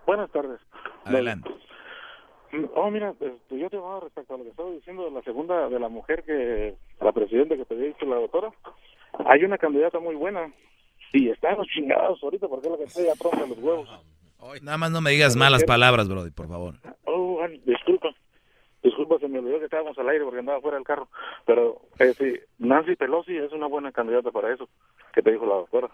Buenas 0.05 0.31
tardes. 0.31 0.59
Adelante. 1.05 1.49
Oh, 2.75 2.91
mira, 2.91 3.15
este, 3.19 3.57
yo 3.57 3.69
te 3.69 3.77
voy 3.77 3.99
respecto 4.01 4.35
a 4.35 4.37
lo 4.37 4.43
que 4.43 4.51
estaba 4.51 4.69
diciendo 4.71 5.05
de 5.05 5.11
la 5.11 5.21
segunda, 5.23 5.69
de 5.69 5.79
la 5.79 5.89
mujer 5.89 6.23
que, 6.23 6.75
la 7.01 7.11
presidenta 7.11 7.57
que 7.57 7.65
te 7.65 7.73
había 7.73 7.87
dicho 7.87 8.05
la 8.05 8.17
doctora. 8.17 8.51
Hay 9.25 9.43
una 9.43 9.57
candidata 9.57 9.99
muy 9.99 10.13
buena. 10.13 10.53
Y 11.13 11.29
está 11.29 11.51
en 11.51 11.57
los 11.57 11.67
chingados 11.67 12.21
ahorita 12.21 12.47
porque 12.47 12.67
es 12.67 12.71
la 12.71 12.77
que 12.77 12.83
está 12.83 13.01
ya 13.01 13.15
pronta 13.15 13.47
los 13.47 13.57
huevos. 13.57 13.89
Nada 14.61 14.77
más 14.77 14.91
no 14.91 15.01
me 15.01 15.11
digas 15.11 15.35
malas 15.35 15.63
palabras, 15.63 16.07
Brody, 16.07 16.29
por 16.29 16.47
favor. 16.47 16.75
Oh, 17.05 17.41
disculpa. 17.65 18.09
Disculpa, 18.83 19.17
se 19.19 19.27
me 19.27 19.39
olvidó 19.39 19.59
que 19.59 19.65
estábamos 19.65 19.97
al 19.97 20.07
aire 20.09 20.23
porque 20.23 20.39
andaba 20.39 20.61
fuera 20.61 20.77
del 20.77 20.85
carro. 20.85 21.09
Pero 21.45 21.81
eh, 21.99 22.13
sí, 22.13 22.35
Nancy 22.59 22.95
Pelosi 22.95 23.35
es 23.35 23.51
una 23.51 23.67
buena 23.67 23.91
candidata 23.91 24.31
para 24.31 24.53
eso, 24.53 24.69
que 25.17 25.23
te 25.23 25.31
dijo 25.31 25.47
la 25.47 25.55
doctora. 25.55 25.89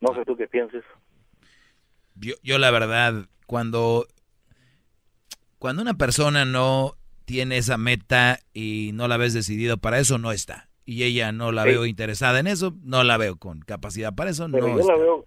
No 0.00 0.12
sé 0.12 0.24
tú 0.24 0.36
qué 0.36 0.48
pienses. 0.48 0.82
Yo, 2.16 2.34
yo 2.42 2.58
la 2.58 2.72
verdad, 2.72 3.26
cuando, 3.46 4.06
cuando 5.60 5.82
una 5.82 5.94
persona 5.94 6.44
no 6.44 6.94
tiene 7.26 7.58
esa 7.58 7.78
meta 7.78 8.40
y 8.52 8.90
no 8.94 9.06
la 9.06 9.16
ves 9.18 9.34
decidido 9.34 9.76
para 9.76 10.00
eso, 10.00 10.18
no 10.18 10.32
está. 10.32 10.68
Y 10.84 11.04
ella 11.04 11.30
no 11.30 11.52
la 11.52 11.62
Sí. 11.62 11.68
veo 11.70 11.86
interesada 11.86 12.40
en 12.40 12.48
eso, 12.48 12.74
no 12.82 13.04
la 13.04 13.18
veo 13.18 13.36
con 13.36 13.60
capacidad 13.60 14.12
para 14.14 14.30
eso, 14.30 14.48
Pero 14.50 14.66
no 14.66 14.74
yo 14.74 14.80
está. 14.80 14.92
la 14.94 14.98
veo, 14.98 15.26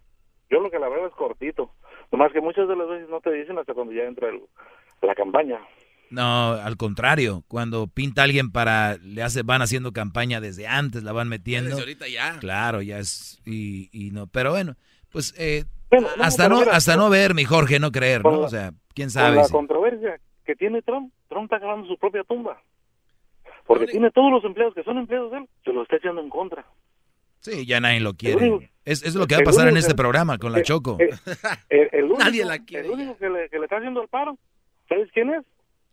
yo 0.49 0.59
lo 0.59 0.69
que 0.69 0.79
la 0.79 0.89
veo 0.89 1.07
es 1.07 1.13
cortito. 1.13 1.71
Nomás 2.11 2.33
que 2.33 2.41
muchas 2.41 2.67
de 2.67 2.75
las 2.75 2.89
veces 2.89 3.07
no 3.09 3.21
te 3.21 3.31
dicen 3.31 3.57
hasta 3.57 3.73
cuando 3.73 3.93
ya 3.93 4.03
entra 4.03 4.27
el- 4.29 4.41
la 5.01 5.15
campaña. 5.15 5.61
No, 6.11 6.51
al 6.53 6.75
contrario, 6.77 7.43
cuando 7.47 7.87
pinta 7.87 8.21
a 8.21 8.23
alguien 8.25 8.51
para, 8.51 8.97
le 8.97 9.21
hace, 9.23 9.43
van 9.43 9.61
haciendo 9.61 9.91
campaña 9.93 10.41
desde 10.41 10.67
antes, 10.67 11.03
la 11.03 11.11
van 11.11 11.29
metiendo. 11.29 11.69
Desde 11.69 11.81
ahorita 11.81 12.07
ya. 12.07 12.39
Claro, 12.39 12.81
ya 12.81 12.97
es, 12.99 13.39
y, 13.45 13.89
y 13.91 14.11
no, 14.11 14.25
pero 14.27 14.51
bueno, 14.51 14.75
pues 15.11 15.33
eh, 15.37 15.65
Bueno, 15.91 16.07
no, 16.17 16.23
hasta 16.23 16.49
no, 16.49 16.59
mira, 16.59 16.75
hasta 16.75 16.95
no 16.97 17.09
ver, 17.09 17.33
mi 17.35 17.45
Jorge, 17.45 17.79
no 17.79 17.91
creer, 17.91 18.23
¿no? 18.23 18.31
con 18.31 18.41
la- 18.41 18.45
O 18.47 18.49
sea, 18.49 18.71
quién 18.93 19.07
Con 19.07 19.11
sabe. 19.13 19.35
la 19.37 19.43
si- 19.45 19.51
controversia 19.51 20.19
que 20.45 20.55
tiene 20.55 20.81
Trump, 20.81 21.13
Trump 21.27 21.43
está 21.45 21.59
cavando 21.59 21.87
su 21.87 21.97
propia 21.97 22.23
tumba. 22.23 22.59
Porque 23.67 23.85
tiene 23.85 24.09
todos 24.09 24.31
los 24.31 24.43
empleados 24.45 24.73
que 24.73 24.83
son 24.83 24.97
empleados 24.97 25.31
de 25.31 25.37
él, 25.37 25.45
se 25.63 25.71
lo 25.71 25.83
está 25.83 25.97
echando 25.97 26.21
en 26.21 26.29
contra. 26.29 26.65
Sí, 27.41 27.65
ya 27.67 27.79
nadie 27.79 27.99
lo 27.99 28.09
único- 28.09 28.17
quiere. 28.17 28.71
Es, 28.83 29.03
es 29.03 29.13
lo 29.13 29.27
que 29.27 29.35
va 29.35 29.41
a 29.41 29.43
pasar 29.43 29.67
en 29.67 29.77
este 29.77 29.91
que- 29.91 29.97
programa 29.97 30.39
con 30.39 30.51
la 30.51 30.63
Choco. 30.63 30.97
El, 31.69 31.87
el 31.91 32.03
único, 32.05 32.17
Nadie 32.17 32.43
la 32.45 32.57
quiere 32.65 32.87
el 32.87 32.91
único 32.93 33.15
que, 33.17 33.29
le, 33.29 33.47
que 33.49 33.59
le 33.59 33.65
está 33.65 33.77
haciendo 33.77 34.01
el 34.01 34.07
paro, 34.07 34.37
¿sabes 34.89 35.07
quién 35.13 35.29
es? 35.29 35.45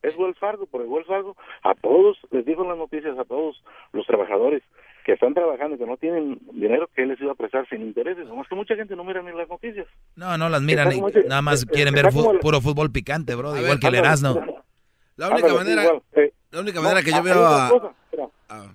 Es 0.09 0.17
Wells 0.17 0.39
Fargo, 0.39 0.67
porque 0.67 0.87
Wells 0.87 1.07
Fargo 1.07 1.37
a 1.63 1.75
todos, 1.75 2.17
les 2.31 2.45
dijo 2.45 2.63
en 2.63 2.69
las 2.69 2.79
noticias 2.79 3.19
a 3.19 3.25
todos 3.25 3.63
los 3.93 4.07
trabajadores 4.07 4.63
que 5.05 5.13
están 5.13 5.35
trabajando 5.35 5.77
y 5.77 5.79
que 5.79 5.87
no 5.87 5.97
tienen 5.97 6.39
dinero, 6.53 6.89
que 6.95 7.03
él 7.03 7.09
les 7.11 7.21
iba 7.21 7.33
a 7.33 7.37
prestar 7.37 7.69
sin 7.69 7.83
intereses. 7.83 8.27
Nomás 8.27 8.49
que 8.49 8.55
mucha 8.57 8.75
gente 8.75 8.97
no 8.97 9.05
mira 9.05 9.23
ni 9.23 9.33
las 9.37 9.49
noticias. 9.49 9.87
No, 10.17 10.37
no 10.37 10.49
las 10.49 10.63
miran, 10.63 10.89
ese- 10.91 11.25
nada 11.29 11.43
más 11.43 11.65
quieren 11.65 11.95
ver 11.95 12.07
el- 12.07 12.39
puro 12.41 12.61
fútbol 12.61 12.91
picante, 12.91 13.35
bro, 13.35 13.53
A 13.53 13.59
igual 13.59 13.73
ver, 13.73 13.79
que 13.81 13.87
el 13.89 13.95
Erasmo. 13.95 14.35
La 15.17 15.31
única 15.31 15.55
manera, 15.55 15.83
igual, 15.83 16.03
eh, 16.13 16.33
la 16.51 16.61
única 16.61 16.77
no, 16.77 16.83
manera 16.83 17.03
que 17.03 17.11
yo 17.11 17.23
veo 17.23 17.47
a... 17.47 17.69
cosa, 17.71 17.91
mira, 18.13 18.29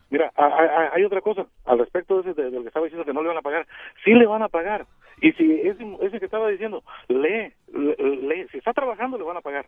Mira, 0.09 0.31
hay, 0.91 1.03
otra 1.03 1.21
cosa 1.21 1.45
al 1.65 1.77
respecto 1.77 2.19
de 2.21 2.31
ese 2.31 2.41
de, 2.41 2.49
del 2.49 2.61
que 2.63 2.67
estaba 2.69 2.85
diciendo 2.85 3.05
que 3.05 3.13
no 3.13 3.21
le 3.21 3.27
van 3.27 3.37
a 3.37 3.41
pagar. 3.43 3.67
Sí 4.03 4.11
le 4.11 4.25
van 4.25 4.41
a 4.41 4.49
pagar. 4.49 4.87
Y 5.21 5.33
si 5.33 5.51
ese, 5.61 5.83
ese 6.01 6.19
que 6.19 6.25
estaba 6.25 6.49
diciendo, 6.49 6.83
lee, 7.09 7.53
le- 7.73 7.95
lee, 8.21 8.47
si 8.51 8.57
está 8.57 8.73
trabajando 8.73 9.19
le 9.19 9.23
van 9.23 9.37
a 9.37 9.41
pagar. 9.41 9.67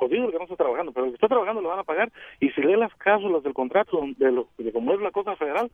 Jodido 0.00 0.24
el 0.24 0.32
que 0.32 0.38
no 0.38 0.44
está 0.44 0.56
trabajando, 0.56 0.92
pero 0.92 1.04
el 1.04 1.12
que 1.12 1.16
está 1.16 1.28
trabajando 1.28 1.60
le 1.60 1.68
van 1.68 1.78
a 1.78 1.84
pagar. 1.84 2.10
Y 2.40 2.48
si 2.50 2.62
lee 2.62 2.76
las 2.76 2.92
cláusulas 2.94 3.42
del 3.42 3.52
contrato, 3.52 4.00
de, 4.16 4.32
lo, 4.32 4.48
de 4.56 4.72
cómo 4.72 4.94
es 4.94 5.00
la 5.00 5.10
cosa 5.10 5.36
federal, 5.36 5.70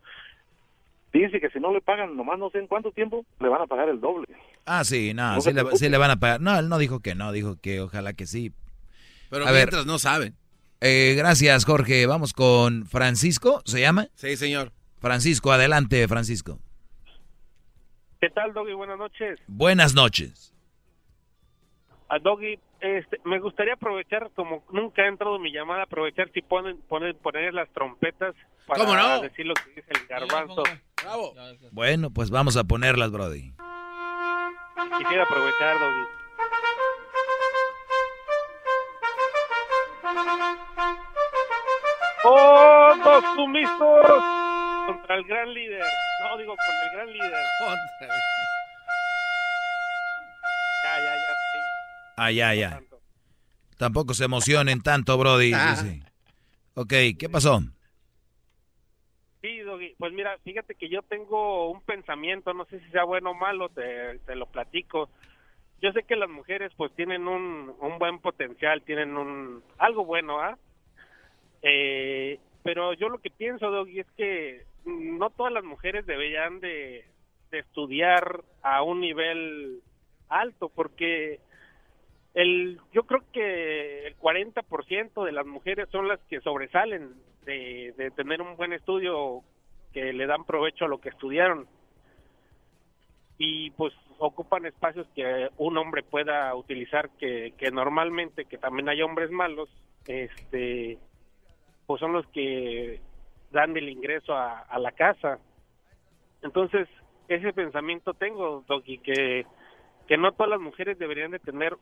dice 1.13 1.41
que 1.41 1.49
si 1.51 1.61
no 1.61 1.73
le 1.73 1.81
pagan 1.81 2.17
nomás 2.17 2.37
no 2.37 2.51
sé 2.51 2.59
en 2.59 2.67
cuánto 2.67 2.91
tiempo, 2.91 3.25
le 3.39 3.49
van 3.49 3.63
a 3.63 3.67
pagar 3.69 3.89
el 3.89 4.01
doble. 4.01 4.27
Ah, 4.65 4.83
sí, 4.83 5.15
no, 5.15 5.35
No 5.37 5.41
sí, 5.41 5.53
le, 5.53 5.65
sí 5.77 5.89
le 5.89 5.97
van 5.97 6.11
a 6.11 6.17
pagar. 6.17 6.41
No, 6.41 6.59
él 6.59 6.69
no 6.69 6.79
dijo 6.79 6.99
que 6.99 7.15
no, 7.15 7.31
dijo 7.31 7.57
que 7.63 7.81
ojalá 7.81 8.15
que 8.15 8.27
sí. 8.27 8.51
Pero 9.31 9.45
A 9.47 9.53
ver. 9.53 9.59
mientras 9.69 9.87
no 9.87 9.99
saben. 10.01 10.35
Eh, 10.81 11.15
gracias, 11.17 11.65
Jorge. 11.65 12.05
Vamos 12.07 12.33
con 12.33 12.85
Francisco, 12.87 13.63
¿se 13.65 13.81
llama? 13.81 14.09
Sí, 14.15 14.37
señor. 14.37 14.73
Francisco, 14.99 15.53
adelante, 15.53 16.07
Francisco. 16.09 16.59
¿Qué 18.21 18.29
tal, 18.31 18.53
Doggy? 18.53 18.73
Buenas 18.73 18.99
noches. 18.99 19.39
Buenas 19.47 19.95
noches. 19.95 20.53
A 22.09 22.19
Doggy, 22.19 22.59
este, 22.87 23.21
me 23.25 23.39
gustaría 23.39 23.75
aprovechar, 23.75 24.31
como 24.35 24.65
nunca 24.71 25.03
ha 25.03 25.07
entrado 25.07 25.39
mi 25.39 25.53
llamada, 25.53 25.85
aprovechar 25.85 26.31
si 26.33 26.43
ponen, 26.43 26.81
ponen 26.89 27.17
poner 27.17 27.55
las 27.55 27.69
trompetas 27.71 28.35
para 28.67 28.81
¿Cómo 28.81 28.95
no? 28.95 29.21
decir 29.21 29.47
lo 29.47 29.55
que 29.55 29.71
dice 29.71 29.93
el 29.93 30.07
garbanzo. 30.07 30.63
Bravo. 31.03 31.35
Bueno, 31.73 32.11
pues 32.11 32.31
vamos 32.31 32.57
a 32.57 32.65
ponerlas, 32.65 33.11
Brody. 33.11 33.53
Quisiera 34.99 35.25
aprovechar, 35.25 35.79
Doggy. 35.79 36.07
Todos 42.23 43.25
sumisos 43.37 44.25
contra 44.87 45.15
el 45.17 45.25
gran 45.25 45.53
líder. 45.53 45.83
No, 46.23 46.39
digo, 46.39 46.55
con 46.57 46.75
el 46.83 46.97
gran 46.97 47.13
líder. 47.13 47.45
Ah, 52.17 52.31
ya, 52.31 52.55
ya. 52.55 52.83
Tampoco 53.79 54.15
se 54.15 54.25
emocionen 54.25 54.83
tanto, 54.83 55.17
Brody. 55.19 55.53
Ah. 55.55 55.77
Sí, 55.77 55.89
sí. 55.91 56.03
Ok, 56.75 56.93
¿qué 57.19 57.29
pasó? 57.31 57.61
Sí, 59.43 59.59
Doggy. 59.61 59.95
Pues 59.99 60.13
mira, 60.13 60.37
fíjate 60.45 60.75
que 60.75 60.89
yo 60.89 61.03
tengo 61.03 61.71
un 61.71 61.81
pensamiento, 61.83 62.53
no 62.53 62.65
sé 62.67 62.81
si 62.81 62.91
sea 62.91 63.05
bueno 63.05 63.31
o 63.31 63.35
malo, 63.35 63.69
te, 63.69 64.19
te 64.21 64.35
lo 64.35 64.47
platico. 64.47 65.09
Yo 65.81 65.93
sé 65.93 66.03
que 66.05 66.17
las 66.17 66.29
mujeres 66.29 66.73
pues 66.77 66.93
tienen 66.95 67.29
un, 67.29 67.75
un 67.81 67.99
buen 67.99 68.19
potencial, 68.19 68.83
tienen 68.83 69.17
un 69.17 69.63
algo 69.79 70.05
bueno, 70.05 70.41
¿ah? 70.41 70.59
Eh, 71.63 72.41
pero 72.63 72.95
yo 72.95 73.09
lo 73.09 73.19
que 73.19 73.31
pienso, 73.31 73.71
Doggy, 73.71 74.01
es 74.01 74.11
que 74.17 74.65
no 74.85 75.31
todas 75.31 75.53
las 75.53 75.65
mujeres 75.65 76.07
deberían 76.07 76.61
de, 76.61 77.05
de 77.51 77.59
estudiar 77.59 78.43
a 78.63 78.83
un 78.83 79.01
nivel 79.01 79.81
alto, 80.29 80.71
porque 80.75 81.41
el 82.37 82.79
yo 82.93 83.05
creo 83.05 83.23
que 83.33 84.07
el 84.09 84.17
40% 84.19 85.25
de 85.25 85.33
las 85.33 85.47
mujeres 85.47 85.89
son 85.91 86.07
las 86.07 86.21
que 86.29 86.43
sobresalen 86.43 87.15
de, 87.47 88.13
tener 88.15 88.43
un 88.43 88.57
buen 88.57 88.75
estudio 88.75 89.41
que 89.95 90.13
le 90.13 90.27
dan 90.27 90.45
provecho 90.45 90.85
a 90.85 90.89
lo 90.89 91.01
que 91.01 91.09
estudiaron. 91.09 91.67
Y 93.39 93.71
pues 93.71 93.95
ocupan 94.19 94.67
espacios 94.67 95.07
que 95.15 95.49
un 95.57 95.79
hombre 95.79 96.03
pueda 96.03 96.55
utilizar 96.55 97.09
que, 97.19 97.55
que 97.57 97.71
normalmente 97.71 98.45
que 98.45 98.59
también 98.59 98.91
hay 98.91 99.01
hombres 99.01 99.31
malos 99.31 99.69
este 100.07 100.99
pues 101.87 102.01
son 102.01 102.13
los 102.13 102.27
que 102.29 103.01
dan 103.51 103.77
el 103.77 103.89
ingreso 103.89 104.35
a, 104.35 104.61
a 104.61 104.79
la 104.79 104.93
casa 104.93 105.39
entonces 106.43 106.89
ese 107.29 107.53
pensamiento 107.53 108.15
tengo 108.15 108.65
Doggy 108.67 108.99
que 108.99 109.45
que 110.09 110.17
no 110.17 110.33
todas 110.33 110.49
las 110.49 110.61
mujeres 110.61 110.99
deberían 110.99 111.33
de 111.33 111.41
tener 111.41 111.77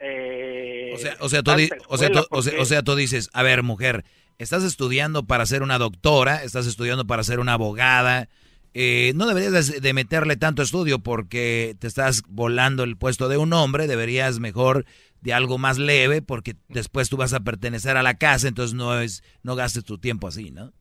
eh, 0.00 0.92
O 0.94 0.98
sea, 0.98 1.16
o 1.20 1.28
sea, 1.28 1.42
tú, 1.42 1.52
o, 1.88 1.98
sea, 1.98 2.10
tú, 2.10 2.26
o, 2.30 2.64
sea, 2.64 2.82
tú 2.82 2.96
dices, 2.96 3.30
a 3.32 3.42
ver, 3.42 3.62
mujer, 3.62 4.04
estás 4.38 4.64
estudiando 4.64 5.26
para 5.26 5.46
ser 5.46 5.62
una 5.62 5.78
doctora, 5.78 6.42
estás 6.42 6.66
estudiando 6.66 7.06
para 7.06 7.22
ser 7.22 7.40
una 7.40 7.54
abogada, 7.54 8.28
eh, 8.72 9.12
no 9.16 9.26
deberías 9.26 9.66
de, 9.66 9.80
de 9.80 9.92
meterle 9.92 10.36
tanto 10.36 10.62
estudio 10.62 11.00
porque 11.00 11.76
te 11.78 11.86
estás 11.86 12.22
volando 12.28 12.84
el 12.84 12.96
puesto 12.96 13.28
de 13.28 13.36
un 13.36 13.52
hombre, 13.52 13.86
deberías 13.86 14.38
mejor 14.38 14.86
de 15.20 15.34
algo 15.34 15.58
más 15.58 15.78
leve 15.78 16.22
porque 16.22 16.56
después 16.68 17.08
tú 17.08 17.16
vas 17.16 17.32
a 17.32 17.40
pertenecer 17.40 17.96
a 17.96 18.02
la 18.02 18.14
casa, 18.14 18.48
entonces 18.48 18.74
no 18.74 18.98
es 19.00 19.22
no 19.42 19.54
gastes 19.54 19.84
tu 19.84 19.98
tiempo 19.98 20.28
así, 20.28 20.50
¿no? 20.50 20.72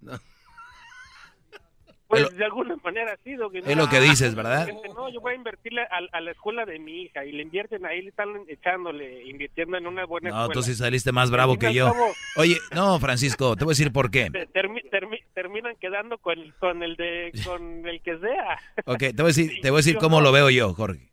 Pues 2.09 2.35
de 2.35 2.43
alguna 2.43 2.75
manera 2.83 3.15
sí, 3.23 3.35
Doggy, 3.35 3.59
es 3.59 3.77
lo 3.77 3.87
que 3.87 3.99
dices, 4.01 4.33
¿verdad? 4.33 4.67
No, 4.95 5.09
yo 5.13 5.21
voy 5.21 5.33
a 5.33 5.35
invertirle 5.35 5.83
a, 5.83 5.99
a 6.11 6.19
la 6.21 6.31
escuela 6.31 6.65
de 6.65 6.79
mi 6.79 7.03
hija 7.03 7.23
y 7.23 7.31
le 7.31 7.43
invierten 7.43 7.85
ahí, 7.85 8.01
le 8.01 8.09
están 8.09 8.29
echándole, 8.47 9.25
invirtiendo 9.27 9.77
en 9.77 9.85
una 9.85 10.05
buena 10.05 10.29
No, 10.31 10.35
escuela. 10.41 10.53
tú 10.53 10.63
sí 10.63 10.73
saliste 10.75 11.11
más 11.11 11.29
bravo 11.29 11.57
que 11.59 11.71
yo. 11.71 11.85
cabo, 11.93 12.11
Oye, 12.37 12.57
no, 12.73 12.99
Francisco, 12.99 13.55
te 13.55 13.63
voy 13.63 13.73
a 13.73 13.75
decir 13.75 13.91
por 13.91 14.09
qué. 14.09 14.29
te- 14.31 14.49
termi- 14.53 14.83
termi- 14.89 15.23
terminan 15.35 15.75
quedando 15.79 16.17
con, 16.17 16.35
con 16.59 16.81
el 16.81 16.95
de 16.95 17.31
con 17.45 17.87
el 17.87 18.01
que 18.01 18.17
sea. 18.17 18.57
Ok, 18.85 18.97
te 18.99 19.11
voy 19.13 19.25
a 19.25 19.27
decir, 19.27 19.51
te 19.61 19.69
voy 19.69 19.77
a 19.77 19.81
decir 19.83 19.97
cómo 19.97 20.19
lo 20.19 20.31
veo 20.31 20.49
yo, 20.49 20.73
Jorge. 20.73 21.07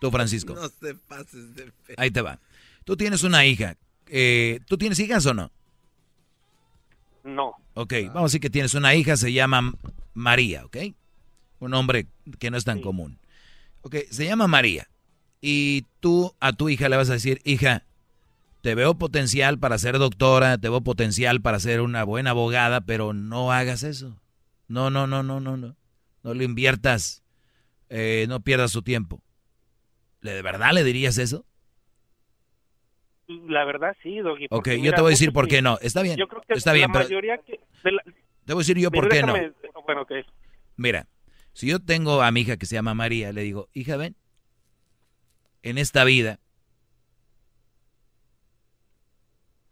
Tú, 0.00 0.10
Francisco. 0.10 0.54
No 0.54 0.68
te 0.68 0.94
pases 0.96 1.54
de 1.54 1.70
fe. 1.84 1.94
Ahí 1.96 2.10
te 2.10 2.20
va. 2.20 2.40
Tú 2.84 2.96
tienes 2.96 3.22
una 3.22 3.46
hija. 3.46 3.76
Eh, 4.08 4.58
¿Tú 4.66 4.76
tienes 4.76 4.98
hijas 4.98 5.24
o 5.26 5.32
no? 5.32 5.50
No. 7.24 7.54
Ok, 7.74 7.92
vamos 8.06 8.20
a 8.20 8.24
decir 8.24 8.40
que 8.40 8.50
tienes 8.50 8.74
una 8.74 8.94
hija, 8.94 9.16
se 9.16 9.32
llama 9.32 9.74
María, 10.12 10.64
¿ok? 10.64 10.76
Un 11.58 11.70
nombre 11.72 12.06
que 12.38 12.50
no 12.50 12.56
es 12.56 12.64
tan 12.64 12.80
común. 12.80 13.18
Ok, 13.82 13.96
se 14.10 14.26
llama 14.26 14.46
María. 14.46 14.88
Y 15.40 15.86
tú 16.00 16.34
a 16.40 16.52
tu 16.52 16.68
hija 16.68 16.88
le 16.88 16.96
vas 16.96 17.10
a 17.10 17.14
decir, 17.14 17.40
hija, 17.44 17.84
te 18.60 18.74
veo 18.74 18.94
potencial 18.94 19.58
para 19.58 19.76
ser 19.78 19.98
doctora, 19.98 20.56
te 20.58 20.68
veo 20.68 20.80
potencial 20.82 21.40
para 21.40 21.58
ser 21.60 21.80
una 21.80 22.04
buena 22.04 22.30
abogada, 22.30 22.80
pero 22.82 23.12
no 23.12 23.52
hagas 23.52 23.82
eso. 23.82 24.16
No, 24.68 24.90
no, 24.90 25.06
no, 25.06 25.22
no, 25.22 25.40
no, 25.40 25.56
no. 25.56 25.76
No 26.22 26.32
lo 26.34 26.42
inviertas, 26.44 27.22
eh, 27.90 28.24
no 28.28 28.40
pierdas 28.40 28.72
tu 28.72 28.82
tiempo. 28.82 29.20
¿Le- 30.20 30.32
¿De 30.32 30.42
verdad 30.42 30.72
le 30.72 30.84
dirías 30.84 31.18
eso? 31.18 31.44
La 33.28 33.64
verdad 33.64 33.96
sí, 34.02 34.18
Doggy. 34.18 34.46
Ok, 34.50 34.68
yo 34.82 34.92
te 34.92 35.00
voy 35.00 35.10
a 35.10 35.14
decir 35.14 35.32
por 35.32 35.46
que- 35.48 35.56
qué 35.56 35.62
no. 35.62 35.78
Está 35.80 36.02
bien, 36.02 36.16
Yo 36.16 36.28
creo 36.28 36.42
que 36.42 36.54
está 36.54 36.70
la 36.70 36.74
bien, 36.76 36.92
pero 36.92 37.04
mayoría 37.04 37.38
que... 37.38 37.60
de 37.82 37.92
la- 37.92 38.02
te 38.02 38.52
voy 38.52 38.60
a 38.60 38.64
decir 38.64 38.78
yo 38.78 38.90
por 38.90 39.08
Pero 39.08 39.20
qué 39.20 39.26
no. 39.26 39.32
Bueno. 39.86 40.06
Mira, 40.76 41.08
si 41.52 41.66
yo 41.68 41.78
tengo 41.78 42.22
a 42.22 42.30
mi 42.30 42.40
hija 42.42 42.56
que 42.56 42.66
se 42.66 42.74
llama 42.74 42.94
María, 42.94 43.32
le 43.32 43.42
digo, 43.42 43.68
hija, 43.72 43.96
ven, 43.96 44.16
en 45.62 45.78
esta 45.78 46.04
vida 46.04 46.40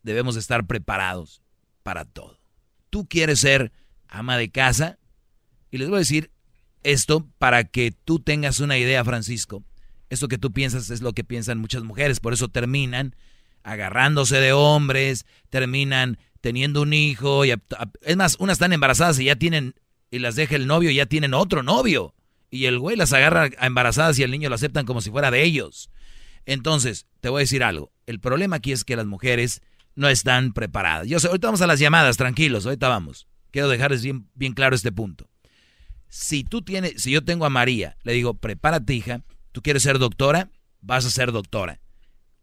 debemos 0.02 0.36
estar 0.36 0.66
preparados 0.66 1.42
para 1.82 2.04
todo. 2.04 2.38
Tú 2.90 3.06
quieres 3.06 3.40
ser 3.40 3.72
ama 4.08 4.36
de 4.36 4.50
casa 4.50 4.98
y 5.70 5.78
les 5.78 5.88
voy 5.88 5.96
a 5.96 6.00
decir 6.00 6.30
esto 6.82 7.26
para 7.38 7.64
que 7.64 7.92
tú 7.92 8.18
tengas 8.18 8.60
una 8.60 8.78
idea, 8.78 9.04
Francisco. 9.04 9.62
Esto 10.10 10.28
que 10.28 10.38
tú 10.38 10.52
piensas 10.52 10.90
es 10.90 11.00
lo 11.00 11.12
que 11.12 11.24
piensan 11.24 11.58
muchas 11.58 11.82
mujeres, 11.84 12.20
por 12.20 12.32
eso 12.32 12.48
terminan 12.48 13.14
agarrándose 13.62 14.40
de 14.40 14.52
hombres, 14.52 15.26
terminan 15.50 16.18
teniendo 16.40 16.82
un 16.82 16.92
hijo, 16.92 17.44
y 17.44 17.52
es 18.02 18.16
más, 18.16 18.36
unas 18.40 18.54
están 18.54 18.72
embarazadas 18.72 19.18
y 19.20 19.26
ya 19.26 19.36
tienen, 19.36 19.74
y 20.10 20.18
las 20.18 20.34
deja 20.34 20.56
el 20.56 20.66
novio 20.66 20.90
y 20.90 20.96
ya 20.96 21.06
tienen 21.06 21.34
otro 21.34 21.62
novio. 21.62 22.14
Y 22.50 22.66
el 22.66 22.78
güey 22.78 22.96
las 22.96 23.12
agarra 23.12 23.48
a 23.58 23.66
embarazadas 23.66 24.18
y 24.18 24.22
el 24.24 24.30
niño 24.30 24.48
lo 24.48 24.56
aceptan 24.56 24.84
como 24.84 25.00
si 25.00 25.10
fuera 25.10 25.30
de 25.30 25.42
ellos. 25.42 25.90
Entonces, 26.44 27.06
te 27.20 27.28
voy 27.28 27.40
a 27.40 27.44
decir 27.44 27.62
algo. 27.62 27.92
El 28.06 28.20
problema 28.20 28.56
aquí 28.56 28.72
es 28.72 28.84
que 28.84 28.96
las 28.96 29.06
mujeres 29.06 29.62
no 29.94 30.08
están 30.08 30.52
preparadas. 30.52 31.06
Yo 31.06 31.18
ahorita 31.18 31.48
vamos 31.48 31.62
a 31.62 31.66
las 31.66 31.78
llamadas, 31.78 32.16
tranquilos, 32.16 32.66
ahorita 32.66 32.88
vamos. 32.88 33.26
Quiero 33.50 33.68
dejarles 33.68 34.02
bien, 34.02 34.28
bien 34.34 34.54
claro 34.54 34.74
este 34.74 34.92
punto. 34.92 35.28
Si 36.08 36.44
tú 36.44 36.62
tienes, 36.62 37.02
si 37.02 37.10
yo 37.10 37.24
tengo 37.24 37.46
a 37.46 37.50
María, 37.50 37.96
le 38.02 38.12
digo, 38.12 38.34
prepárate 38.34 38.94
hija, 38.94 39.22
tú 39.52 39.62
quieres 39.62 39.82
ser 39.82 39.98
doctora, 39.98 40.50
vas 40.80 41.06
a 41.06 41.10
ser 41.10 41.32
doctora. 41.32 41.80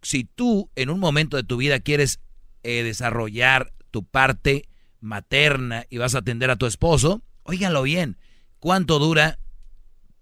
Si 0.02 0.24
tú 0.24 0.70
en 0.76 0.90
un 0.90 1.00
momento 1.00 1.38
de 1.38 1.44
tu 1.44 1.58
vida 1.58 1.80
quieres 1.80 2.20
eh, 2.64 2.84
desarrollar 2.84 3.74
tu 3.92 4.04
parte 4.04 4.68
materna 5.02 5.86
y 5.90 5.98
vas 5.98 6.16
a 6.16 6.20
atender 6.20 6.50
a 6.50 6.56
tu 6.58 6.66
esposo, 6.66 7.22
óiganlo 7.44 7.82
bien, 7.84 8.18
¿cuánto 8.60 9.00
dura 9.00 9.40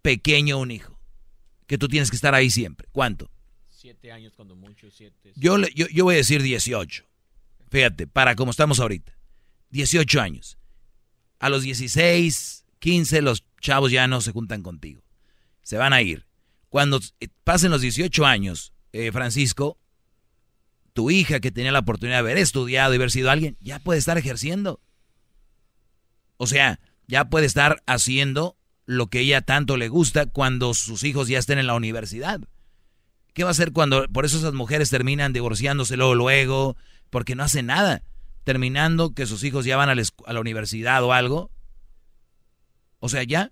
pequeño 0.01 0.57
un 0.59 0.71
hijo? 0.71 0.99
Que 1.67 1.77
tú 1.77 1.87
tienes 1.87 2.09
que 2.09 2.15
estar 2.15 2.33
ahí 2.33 2.49
siempre. 2.49 2.87
¿Cuánto? 2.91 3.29
Siete 3.69 4.11
años 4.11 4.33
cuando 4.35 4.55
mucho, 4.55 4.89
siete. 4.89 5.33
Yo, 5.35 5.57
le- 5.57 5.71
yo, 5.75 5.87
yo 5.93 6.05
voy 6.05 6.15
a 6.15 6.17
decir 6.17 6.41
18. 6.41 7.03
Fíjate, 7.69 8.07
para 8.07 8.35
como 8.35 8.51
estamos 8.51 8.79
ahorita. 8.79 9.17
18 9.71 10.21
años. 10.21 10.57
A 11.39 11.49
los 11.49 11.63
16, 11.63 12.65
15, 12.79 13.21
los 13.21 13.43
chavos 13.61 13.91
ya 13.91 14.07
no 14.07 14.21
se 14.21 14.31
juntan 14.31 14.63
contigo. 14.63 15.03
Se 15.61 15.77
van 15.77 15.93
a 15.93 16.01
ir. 16.01 16.25
Cuando 16.69 16.99
eh, 17.19 17.27
pasen 17.43 17.71
los 17.71 17.81
18 17.81 18.25
años, 18.25 18.73
eh, 18.93 19.11
Francisco, 19.11 19.77
tu 20.93 21.11
hija 21.11 21.39
que 21.39 21.51
tenía 21.51 21.71
la 21.71 21.79
oportunidad 21.79 22.17
de 22.17 22.21
haber 22.21 22.37
estudiado 22.37 22.93
y 22.93 22.97
haber 22.97 23.11
sido 23.11 23.29
alguien, 23.29 23.57
ya 23.61 23.79
puede 23.79 23.99
estar 23.99 24.17
ejerciendo. 24.17 24.79
O 26.37 26.47
sea, 26.47 26.79
ya 27.07 27.25
puede 27.25 27.45
estar 27.45 27.83
haciendo 27.85 28.57
lo 28.85 29.07
que 29.07 29.19
ella 29.19 29.41
tanto 29.41 29.77
le 29.77 29.89
gusta 29.89 30.25
cuando 30.25 30.73
sus 30.73 31.03
hijos 31.03 31.27
ya 31.27 31.39
estén 31.39 31.59
en 31.59 31.67
la 31.67 31.75
universidad. 31.75 32.39
¿Qué 33.33 33.43
va 33.43 33.49
a 33.49 33.51
hacer 33.51 33.73
cuando, 33.73 34.07
por 34.07 34.25
eso 34.25 34.37
esas 34.37 34.53
mujeres 34.53 34.89
terminan 34.89 35.33
divorciándose 35.33 35.97
luego, 35.97 36.15
luego, 36.15 36.77
porque 37.09 37.35
no 37.35 37.43
hacen 37.43 37.67
nada? 37.67 38.01
Terminando 38.43 39.13
que 39.13 39.27
sus 39.27 39.43
hijos 39.43 39.65
ya 39.65 39.77
van 39.77 39.89
a 39.89 39.95
la, 39.95 40.03
a 40.25 40.33
la 40.33 40.39
universidad 40.39 41.03
o 41.03 41.13
algo. 41.13 41.51
O 42.99 43.09
sea, 43.09 43.23
ya, 43.23 43.51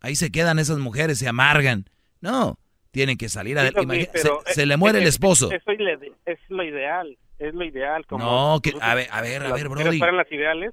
ahí 0.00 0.16
se 0.16 0.30
quedan 0.30 0.58
esas 0.58 0.78
mujeres, 0.78 1.18
se 1.18 1.28
amargan. 1.28 1.88
No, 2.20 2.58
tienen 2.96 3.18
que 3.18 3.28
salir 3.28 3.58
adelante. 3.58 4.08
Se, 4.14 4.28
se 4.54 4.62
eh, 4.62 4.66
le 4.66 4.76
muere 4.78 5.00
el 5.00 5.06
esposo. 5.06 5.52
Eso 5.52 5.70
es, 5.70 5.78
lo- 6.48 6.64
ideal, 6.64 7.16
es 7.38 7.54
lo 7.54 7.62
ideal. 7.62 8.06
Como 8.06 8.24
No, 8.24 8.60
que- 8.62 8.72
a 8.80 8.94
ver, 8.94 9.06
a 9.12 9.20
ver, 9.20 9.42
a 9.44 9.52
ver, 9.52 9.68
Brody. 9.68 9.98
fueran 9.98 10.16
las 10.16 10.32
ideales, 10.32 10.72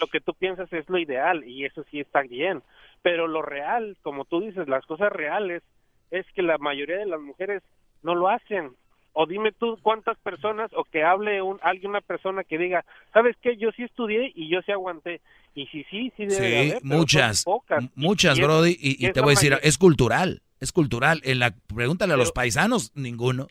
lo 0.00 0.06
que 0.06 0.20
tú 0.20 0.32
piensas 0.34 0.72
es 0.72 0.88
lo 0.88 0.96
ideal 0.98 1.42
y 1.44 1.64
eso 1.64 1.84
sí 1.90 1.98
está 1.98 2.22
bien. 2.22 2.62
Pero 3.02 3.26
lo 3.26 3.42
real, 3.42 3.96
como 4.02 4.24
tú 4.24 4.40
dices, 4.40 4.68
las 4.68 4.86
cosas 4.86 5.10
reales, 5.12 5.64
es 6.12 6.24
que 6.36 6.42
la 6.42 6.56
mayoría 6.58 6.98
de 6.98 7.06
las 7.06 7.20
mujeres 7.20 7.64
no 8.02 8.14
lo 8.14 8.28
hacen. 8.28 8.70
O 9.18 9.26
dime 9.26 9.50
tú 9.50 9.78
cuántas 9.82 10.16
personas, 10.18 10.70
o 10.74 10.84
que 10.84 11.02
hable 11.02 11.42
un, 11.42 11.58
alguien, 11.62 11.90
una 11.90 12.00
persona 12.02 12.44
que 12.44 12.58
diga, 12.58 12.84
¿sabes 13.12 13.34
qué? 13.42 13.56
Yo 13.56 13.70
sí 13.72 13.82
estudié 13.82 14.30
y 14.34 14.48
yo 14.48 14.60
sí 14.62 14.70
aguanté. 14.72 15.20
Y 15.54 15.66
sí, 15.68 15.84
sí, 15.90 16.12
sí 16.16 16.26
debe 16.26 16.48
de 16.48 16.62
Sí, 16.62 16.70
haber, 16.70 16.84
muchas, 16.84 17.42
pocas. 17.44 17.82
muchas, 17.96 18.38
Y 18.38 18.42
Brody, 18.42 18.76
y, 18.78 19.10
te 19.10 19.20
voy 19.22 19.30
a 19.30 19.36
decir, 19.36 19.58
es 19.62 19.78
cultural, 19.78 20.42
es 20.60 20.72
cultural. 20.72 21.20
En 21.24 21.38
la, 21.38 21.54
pregúntale 21.74 22.14
a 22.14 22.16
los 22.16 22.32
paisanos, 22.32 22.92
ninguno. 22.94 23.48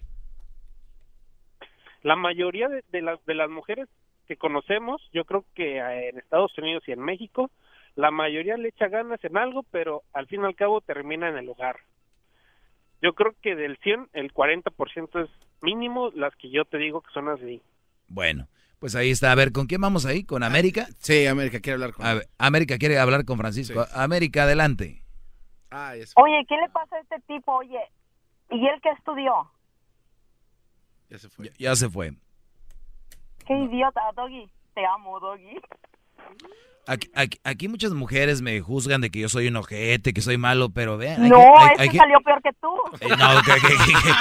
La 2.03 2.15
mayoría 2.15 2.67
de, 2.67 2.83
de 2.91 3.01
las, 3.01 3.23
de 3.25 3.33
las 3.33 3.49
mujeres 3.49 3.87
que 4.27 4.37
conocemos, 4.37 5.01
yo 5.13 5.25
creo 5.25 5.45
que 5.55 5.77
eh, 5.77 6.09
en 6.09 6.17
Estados 6.19 6.57
Unidos 6.57 6.83
y 6.87 6.91
en 6.91 6.99
México, 6.99 7.51
la 7.95 8.11
mayoría 8.11 8.57
le 8.57 8.69
echa 8.69 8.87
ganas 8.87 9.23
en 9.23 9.37
algo, 9.37 9.63
pero 9.71 10.03
al 10.13 10.27
fin 10.27 10.41
y 10.41 10.45
al 10.45 10.55
cabo 10.55 10.81
termina 10.81 11.29
en 11.29 11.37
el 11.37 11.49
hogar. 11.49 11.77
Yo 13.01 13.13
creo 13.13 13.35
que 13.41 13.55
del 13.55 13.77
100, 13.77 14.09
el 14.13 14.33
40% 14.33 15.23
es 15.23 15.29
mínimo 15.61 16.11
las 16.15 16.35
que 16.35 16.49
yo 16.49 16.65
te 16.65 16.77
digo 16.77 17.01
que 17.01 17.11
son 17.13 17.29
así. 17.29 17.61
Bueno, 18.07 18.47
pues 18.79 18.95
ahí 18.95 19.11
está. 19.11 19.31
A 19.31 19.35
ver, 19.35 19.51
¿con 19.51 19.67
quién 19.67 19.81
vamos 19.81 20.05
ahí? 20.05 20.23
¿Con 20.23 20.43
América? 20.43 20.87
Sí, 20.97 21.25
América 21.27 21.59
quiere 21.59 21.75
hablar 21.75 21.93
con 21.93 22.05
A 22.05 22.15
ver, 22.15 22.27
América 22.37 22.77
quiere 22.77 22.97
hablar 22.97 23.25
con 23.25 23.37
Francisco. 23.37 23.85
América, 23.93 24.43
adelante. 24.43 25.04
Ah, 25.77 25.93
eso. 25.95 26.13
Oye, 26.15 26.45
¿qué 26.47 26.55
le 26.55 26.69
pasa 26.69 26.95
a 26.95 26.99
este 26.99 27.19
tipo? 27.27 27.53
Oye, 27.55 27.79
¿y 28.49 28.65
él 28.65 28.79
qué 28.81 28.89
estudió? 28.91 29.51
Ya 31.09 31.19
se 31.19 31.27
fue. 31.29 31.47
Ya, 31.47 31.51
ya 31.57 31.75
se 31.75 31.89
fue. 31.89 32.13
Qué 33.45 33.53
idiota, 33.57 33.99
Doggy. 34.15 34.49
Te 34.73 34.85
amo, 34.85 35.19
Doggy. 35.19 35.59
Aquí, 36.87 37.09
aquí- 37.15 37.39
aquí 37.43 37.67
muchas 37.67 37.91
mujeres 37.93 38.41
me 38.41 38.61
juzgan 38.61 39.01
de 39.01 39.09
que 39.09 39.19
yo 39.19 39.27
soy 39.27 39.47
un 39.47 39.55
ojete, 39.57 40.13
que 40.13 40.21
soy 40.21 40.37
malo, 40.37 40.69
pero 40.69 40.97
vean. 40.97 41.27
No, 41.27 41.57
hay- 41.59 41.69
este 41.71 41.81
hay 41.83 41.89
que- 41.89 41.97
salió 41.97 42.19
peor 42.21 42.41
que 42.41 42.51
tú. 42.61 42.73
Eh, 43.01 43.09
no, 43.09 43.41
que- 43.41 43.53
que- 43.53 43.75
que- 43.85 43.93
que- 44.03 44.13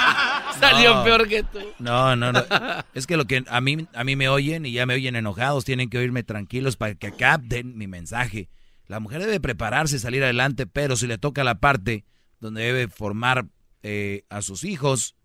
Salió 0.59 0.95
no. 0.95 1.03
peor 1.03 1.27
que 1.27 1.43
tú. 1.43 1.59
No, 1.79 2.15
no, 2.15 2.31
no. 2.33 2.39
Es 2.93 3.05
que 3.07 3.17
lo 3.17 3.25
que 3.25 3.43
a 3.47 3.61
mí, 3.61 3.87
a 3.93 4.03
mí 4.03 4.15
me 4.15 4.29
oyen 4.29 4.65
y 4.65 4.71
ya 4.73 4.85
me 4.85 4.95
oyen 4.95 5.15
enojados, 5.15 5.63
tienen 5.63 5.89
que 5.89 5.99
oírme 5.99 6.23
tranquilos 6.23 6.75
para 6.75 6.95
que 6.95 7.11
capten 7.11 7.77
mi 7.77 7.87
mensaje. 7.87 8.49
La 8.87 8.99
mujer 8.99 9.21
debe 9.21 9.39
prepararse, 9.39 9.99
salir 9.99 10.23
adelante, 10.23 10.67
pero 10.67 10.95
si 10.95 11.07
le 11.07 11.17
toca 11.17 11.43
la 11.43 11.59
parte 11.59 12.05
donde 12.39 12.63
debe 12.63 12.87
formar 12.87 13.45
eh, 13.83 14.23
a 14.29 14.41
sus 14.41 14.63
hijos 14.63 15.15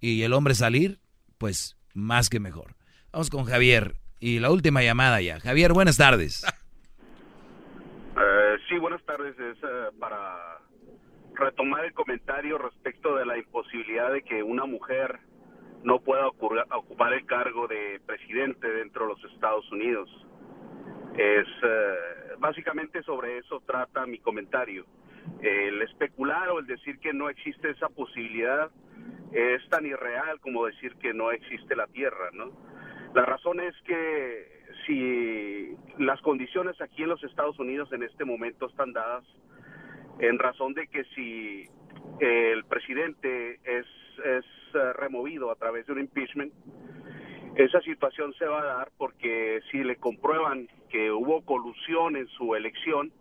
y 0.00 0.22
el 0.22 0.32
hombre 0.32 0.54
salir, 0.54 1.00
pues 1.38 1.76
más 1.94 2.28
que 2.30 2.40
mejor. 2.40 2.76
Vamos 3.12 3.30
con 3.30 3.44
Javier 3.44 3.96
y 4.20 4.38
la 4.38 4.50
última 4.50 4.82
llamada 4.82 5.20
ya. 5.20 5.40
Javier, 5.40 5.72
buenas 5.72 5.96
tardes. 5.96 6.44
Eh, 8.20 8.56
sí, 8.68 8.76
buenas 8.78 9.00
tardes. 9.04 9.38
Es 9.38 9.56
eh, 9.62 9.90
para 10.00 10.58
retomar 11.34 11.84
el 11.84 11.92
comentario 11.92 12.58
respecto 12.58 13.14
de 13.14 13.24
la 13.24 13.38
imposibilidad 13.38 14.12
de 14.12 14.22
que 14.22 14.42
una 14.42 14.66
mujer 14.66 15.20
no 15.84 16.00
pueda 16.00 16.26
ocupar 16.26 17.12
el 17.12 17.24
cargo 17.26 17.68
de 17.68 18.00
presidente 18.04 18.68
dentro 18.68 19.06
de 19.06 19.14
los 19.14 19.32
Estados 19.32 19.70
Unidos. 19.70 20.10
Es 21.18 21.48
eh, 21.64 21.94
básicamente 22.38 23.02
sobre 23.02 23.38
eso 23.38 23.60
trata 23.66 24.06
mi 24.06 24.20
comentario. 24.20 24.86
El 25.42 25.82
especular 25.82 26.48
o 26.50 26.60
el 26.60 26.66
decir 26.66 27.00
que 27.00 27.12
no 27.12 27.28
existe 27.28 27.70
esa 27.70 27.88
posibilidad 27.88 28.70
es 29.32 29.68
tan 29.68 29.84
irreal 29.84 30.38
como 30.40 30.64
decir 30.66 30.94
que 30.94 31.12
no 31.12 31.32
existe 31.32 31.74
la 31.74 31.88
Tierra, 31.88 32.30
¿no? 32.32 32.52
La 33.14 33.24
razón 33.24 33.58
es 33.58 33.74
que 33.82 34.62
si 34.86 35.76
las 35.98 36.20
condiciones 36.20 36.80
aquí 36.80 37.02
en 37.02 37.08
los 37.08 37.24
Estados 37.24 37.58
Unidos 37.58 37.92
en 37.92 38.04
este 38.04 38.24
momento 38.24 38.66
están 38.66 38.92
dadas 38.92 39.24
en 40.20 40.38
razón 40.38 40.72
de 40.74 40.86
que 40.86 41.04
si 41.16 41.68
el 42.20 42.64
presidente 42.64 43.58
es, 43.64 43.86
es 44.24 44.44
eh, 44.74 44.92
removido 44.94 45.50
a 45.50 45.56
través 45.56 45.86
de 45.86 45.94
un 45.94 46.00
impeachment, 46.00 46.52
esa 47.58 47.80
situación 47.80 48.32
se 48.34 48.46
va 48.46 48.60
a 48.60 48.64
dar 48.64 48.88
porque 48.96 49.60
si 49.70 49.82
le 49.82 49.96
comprueban 49.96 50.68
que 50.88 51.10
hubo 51.10 51.44
colusión 51.44 52.14
en 52.16 52.28
su 52.28 52.54
elección, 52.54 53.12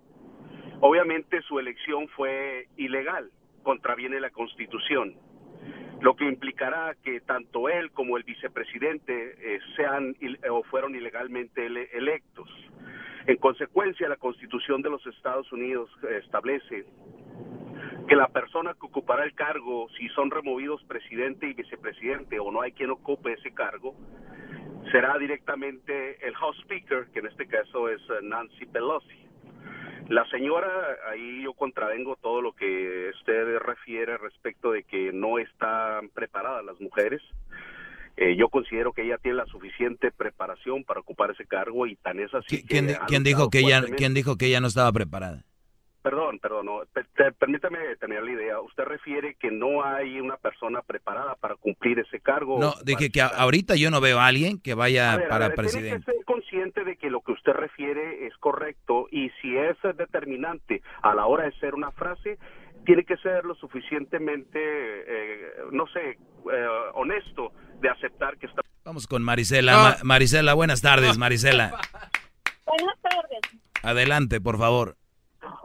obviamente 0.80 1.42
su 1.42 1.58
elección 1.58 2.08
fue 2.10 2.68
ilegal, 2.78 3.32
contraviene 3.64 4.20
la 4.20 4.30
constitución, 4.30 5.16
lo 6.02 6.16
que 6.16 6.26
implicará 6.26 6.96
que 7.04 7.20
tanto 7.22 7.68
él 7.68 7.90
como 7.92 8.16
el 8.16 8.24
vicepresidente 8.24 9.56
eh, 9.56 9.60
sean 9.76 10.16
o 10.52 10.62
fueron 10.64 10.96
ilegalmente 10.96 11.66
electos. 11.66 12.48
En 13.26 13.38
consecuencia, 13.38 14.08
la 14.08 14.18
constitución 14.18 14.84
de 14.84 14.92
los 14.92 15.06
Estados 15.08 15.52
Unidos 15.52 15.90
establece 16.24 16.86
que 18.08 18.16
la 18.16 18.30
persona 18.30 18.74
que 18.74 18.86
ocupará 18.86 19.26
el 19.26 19.34
cargo, 19.34 19.88
si 19.98 20.08
son 20.10 20.32
removidos 20.32 20.82
presidente 20.86 21.48
y 21.48 21.54
vicepresidente 21.54 22.40
o 22.40 22.52
no 22.52 22.62
hay 22.62 22.72
quien 22.72 22.90
ocupe 22.90 23.34
ese 23.34 23.54
cargo, 23.54 23.96
será 24.92 25.18
directamente 25.18 26.26
el 26.26 26.34
House 26.36 26.58
Speaker, 26.62 27.08
que 27.12 27.20
en 27.20 27.28
este 27.28 27.48
caso 27.48 27.90
es 27.90 28.02
eh, 28.04 28.24
Nancy 28.24 28.66
Pelosi. 28.66 29.28
La 30.08 30.26
señora, 30.30 30.70
ahí 31.12 31.44
yo 31.44 31.54
contravengo 31.54 32.16
todo 32.16 32.42
lo 32.42 32.54
que 32.54 33.12
usted 33.14 33.58
refiere 33.58 34.18
respecto 34.18 34.72
de 34.72 34.84
que 34.84 35.12
no 35.12 35.38
están 35.38 36.08
preparadas 36.10 36.64
las 36.64 36.80
mujeres. 36.80 37.22
Eh, 38.16 38.38
yo 38.38 38.48
considero 38.48 38.94
que 38.94 39.04
ella 39.04 39.18
tiene 39.18 39.38
la 39.38 39.46
suficiente 39.48 40.12
preparación 40.12 40.86
para 40.86 41.02
ocupar 41.02 41.32
ese 41.32 41.46
cargo 41.46 41.86
y 41.86 41.98
tan 41.98 42.22
es 42.22 42.34
así. 42.34 42.66
¿Quién, 42.66 42.96
¿quién 43.08 43.24
dijo 43.24 43.50
que 43.50 43.60
ella, 43.60 43.84
¿Quién 43.98 44.14
dijo 44.14 44.38
que 44.38 44.46
ella 44.46 44.62
no 44.62 44.68
estaba 44.68 44.92
preparada? 44.94 45.44
Perdón, 46.08 46.40
perdón, 46.40 46.68
permítame 47.38 47.80
tener 48.00 48.24
la 48.24 48.32
idea. 48.32 48.62
Usted 48.62 48.86
refiere 48.86 49.36
que 49.36 49.52
no 49.52 49.84
hay 49.84 50.22
una 50.22 50.38
persona 50.38 50.82
preparada 50.82 51.36
para 51.36 51.56
cumplir 51.58 52.00
ese 52.00 52.22
cargo. 52.22 52.58
No, 52.58 52.76
dije 52.82 53.12
que 53.12 53.22
ahorita 53.22 53.76
yo 53.76 53.92
no 53.92 54.00
veo 54.00 54.18
a 54.18 54.28
alguien 54.28 54.58
que 54.58 54.74
vaya 54.74 55.26
para 55.28 55.54
presidente. 55.54 55.90
Tiene 55.90 56.06
que 56.06 56.12
ser 56.14 56.24
consciente 56.24 56.86
de 56.86 56.96
que 56.96 57.10
lo 57.10 57.20
que 57.20 57.34
usted 57.34 57.52
refiere 57.52 58.26
es 58.26 58.38
correcto 58.38 59.08
y 59.12 59.32
si 59.42 59.58
es 59.58 59.76
determinante 59.98 60.82
a 61.02 61.14
la 61.14 61.26
hora 61.26 61.44
de 61.44 61.52
ser 61.60 61.76
una 61.76 61.92
frase, 61.92 62.40
tiene 62.86 63.04
que 63.04 63.18
ser 63.18 63.44
lo 63.44 63.56
suficientemente, 63.56 64.60
eh, 64.62 65.52
no 65.74 65.88
sé, 65.88 66.12
eh, 66.12 66.68
honesto 66.94 67.52
de 67.82 67.90
aceptar 67.90 68.38
que 68.38 68.46
está. 68.46 68.62
Vamos 68.86 69.08
con 69.08 69.24
Marisela. 69.24 69.98
Marisela, 70.04 70.54
buenas 70.54 70.82
tardes, 70.82 71.18
Marisela. 71.18 71.72
Buenas 72.66 73.02
tardes. 73.02 73.42
Adelante, 73.84 74.40
por 74.40 74.58
favor. 74.58 74.96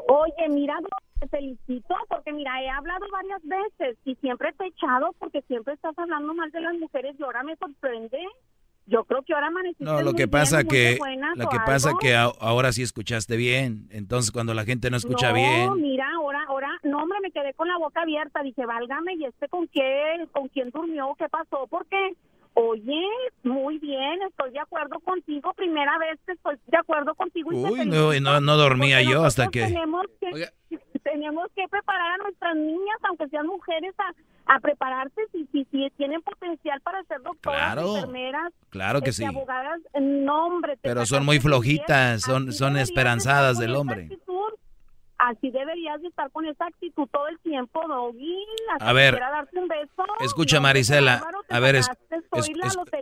Oye, 0.08 0.48
mira, 0.48 0.78
te 1.20 1.28
felicito 1.28 1.94
porque 2.08 2.32
mira, 2.32 2.62
he 2.62 2.68
hablado 2.68 3.06
varias 3.10 3.42
veces 3.44 3.98
y 4.04 4.14
siempre 4.16 4.52
te 4.52 4.64
he 4.64 4.68
echado 4.68 5.14
porque 5.18 5.42
siempre 5.42 5.74
estás 5.74 5.96
hablando 5.98 6.34
mal 6.34 6.50
de 6.50 6.60
las 6.60 6.74
mujeres 6.74 7.16
y 7.18 7.22
ahora 7.22 7.42
me 7.42 7.56
sorprende. 7.56 8.18
Yo 8.86 9.04
creo 9.04 9.22
que 9.22 9.32
ahora 9.32 9.46
amaneciste 9.46 9.84
No, 9.84 10.02
lo 10.02 10.12
que 10.14 10.26
pasa 10.26 10.64
que 10.64 10.98
lo 11.36 11.48
que 11.48 11.58
pasa 11.64 11.92
que 12.00 12.16
ahora 12.16 12.72
sí 12.72 12.82
escuchaste 12.82 13.36
bien. 13.36 13.86
Entonces 13.90 14.32
cuando 14.32 14.54
la 14.54 14.64
gente 14.64 14.90
no 14.90 14.96
escucha 14.96 15.28
no, 15.28 15.34
bien. 15.34 15.80
mira, 15.80 16.10
ahora 16.16 16.44
ahora 16.48 16.68
no, 16.82 16.98
hombre, 16.98 17.18
me 17.22 17.30
quedé 17.30 17.54
con 17.54 17.68
la 17.68 17.78
boca 17.78 18.02
abierta, 18.02 18.42
dije, 18.42 18.66
"Válgame, 18.66 19.14
¿y 19.14 19.24
este 19.24 19.48
con 19.48 19.68
quién? 19.68 20.26
¿Con 20.32 20.48
quién 20.48 20.70
durmió? 20.70 21.14
¿Qué 21.16 21.28
pasó?" 21.28 21.68
¿Por 21.68 21.86
qué? 21.86 22.16
Oye, 22.54 23.02
muy 23.44 23.78
bien, 23.78 24.20
estoy 24.28 24.50
de 24.50 24.60
acuerdo 24.60 25.00
contigo. 25.00 25.54
Primera 25.54 25.98
vez 25.98 26.20
que 26.26 26.32
estoy 26.32 26.56
de 26.66 26.76
acuerdo 26.76 27.14
contigo. 27.14 27.52
Y 27.52 27.56
Uy, 27.56 27.86
no, 27.86 28.12
no, 28.20 28.40
no 28.40 28.56
dormía 28.56 29.02
yo 29.02 29.24
hasta 29.24 29.48
que... 29.48 29.62
Tenemos 29.62 30.04
que, 30.20 30.48
tenemos 31.02 31.46
que 31.56 31.66
preparar 31.68 32.20
a 32.20 32.22
nuestras 32.24 32.56
niñas, 32.56 32.98
aunque 33.08 33.28
sean 33.28 33.46
mujeres, 33.46 33.94
a, 33.98 34.54
a 34.54 34.60
prepararse 34.60 35.20
si, 35.32 35.46
si, 35.46 35.64
si, 35.70 35.90
tienen 35.96 36.20
potencial 36.22 36.80
para 36.82 37.02
ser 37.04 37.22
doctoras, 37.22 37.76
enfermeras, 37.78 38.52
claro 38.70 39.00
que 39.00 39.10
este, 39.10 39.22
sí. 39.22 39.28
abogadas. 39.28 39.80
No, 40.00 40.46
hombre, 40.46 40.78
Pero 40.82 41.06
son 41.06 41.24
muy 41.24 41.40
flojitas, 41.40 42.22
son, 42.22 42.52
son 42.52 42.76
esperanzadas 42.76 43.58
del 43.58 43.74
hombre. 43.76 44.08
Así 45.22 45.52
deberías 45.52 46.02
de 46.02 46.08
estar 46.08 46.32
con 46.32 46.44
esa 46.46 46.66
actitud 46.66 47.06
todo 47.12 47.28
el 47.28 47.38
tiempo, 47.38 47.80
Doggy. 47.86 48.44
A 48.80 48.92
ver, 48.92 49.20
darte 49.20 49.56
un 49.56 49.68
beso. 49.68 50.04
escucha 50.20 50.58
Marisela, 50.60 51.24
a 51.48 51.60
ver, 51.60 51.76
es, 51.76 51.88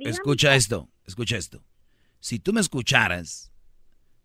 escucha 0.05 0.55
esto, 0.55 0.91
escucha 1.07 1.39
esto. 1.39 1.63
Si 2.19 2.39
tú 2.39 2.53
me 2.53 2.61
escucharas 2.61 3.51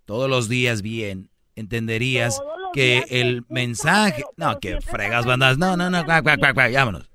todos 0.04 0.30
los 0.30 0.50
días 0.50 0.82
bien, 0.82 1.30
entenderías 1.56 2.42
que 2.74 3.06
el 3.10 3.46
mensaje... 3.48 4.26
no, 4.36 4.60
que 4.60 4.82
fregas 4.82 5.26
bandas, 5.26 5.58
no, 5.58 5.78
no, 5.78 5.90
no, 5.90 6.04
cuac, 6.04 6.22
cuac, 6.24 6.54
cuac, 6.54 6.74
vámonos. 6.74 7.10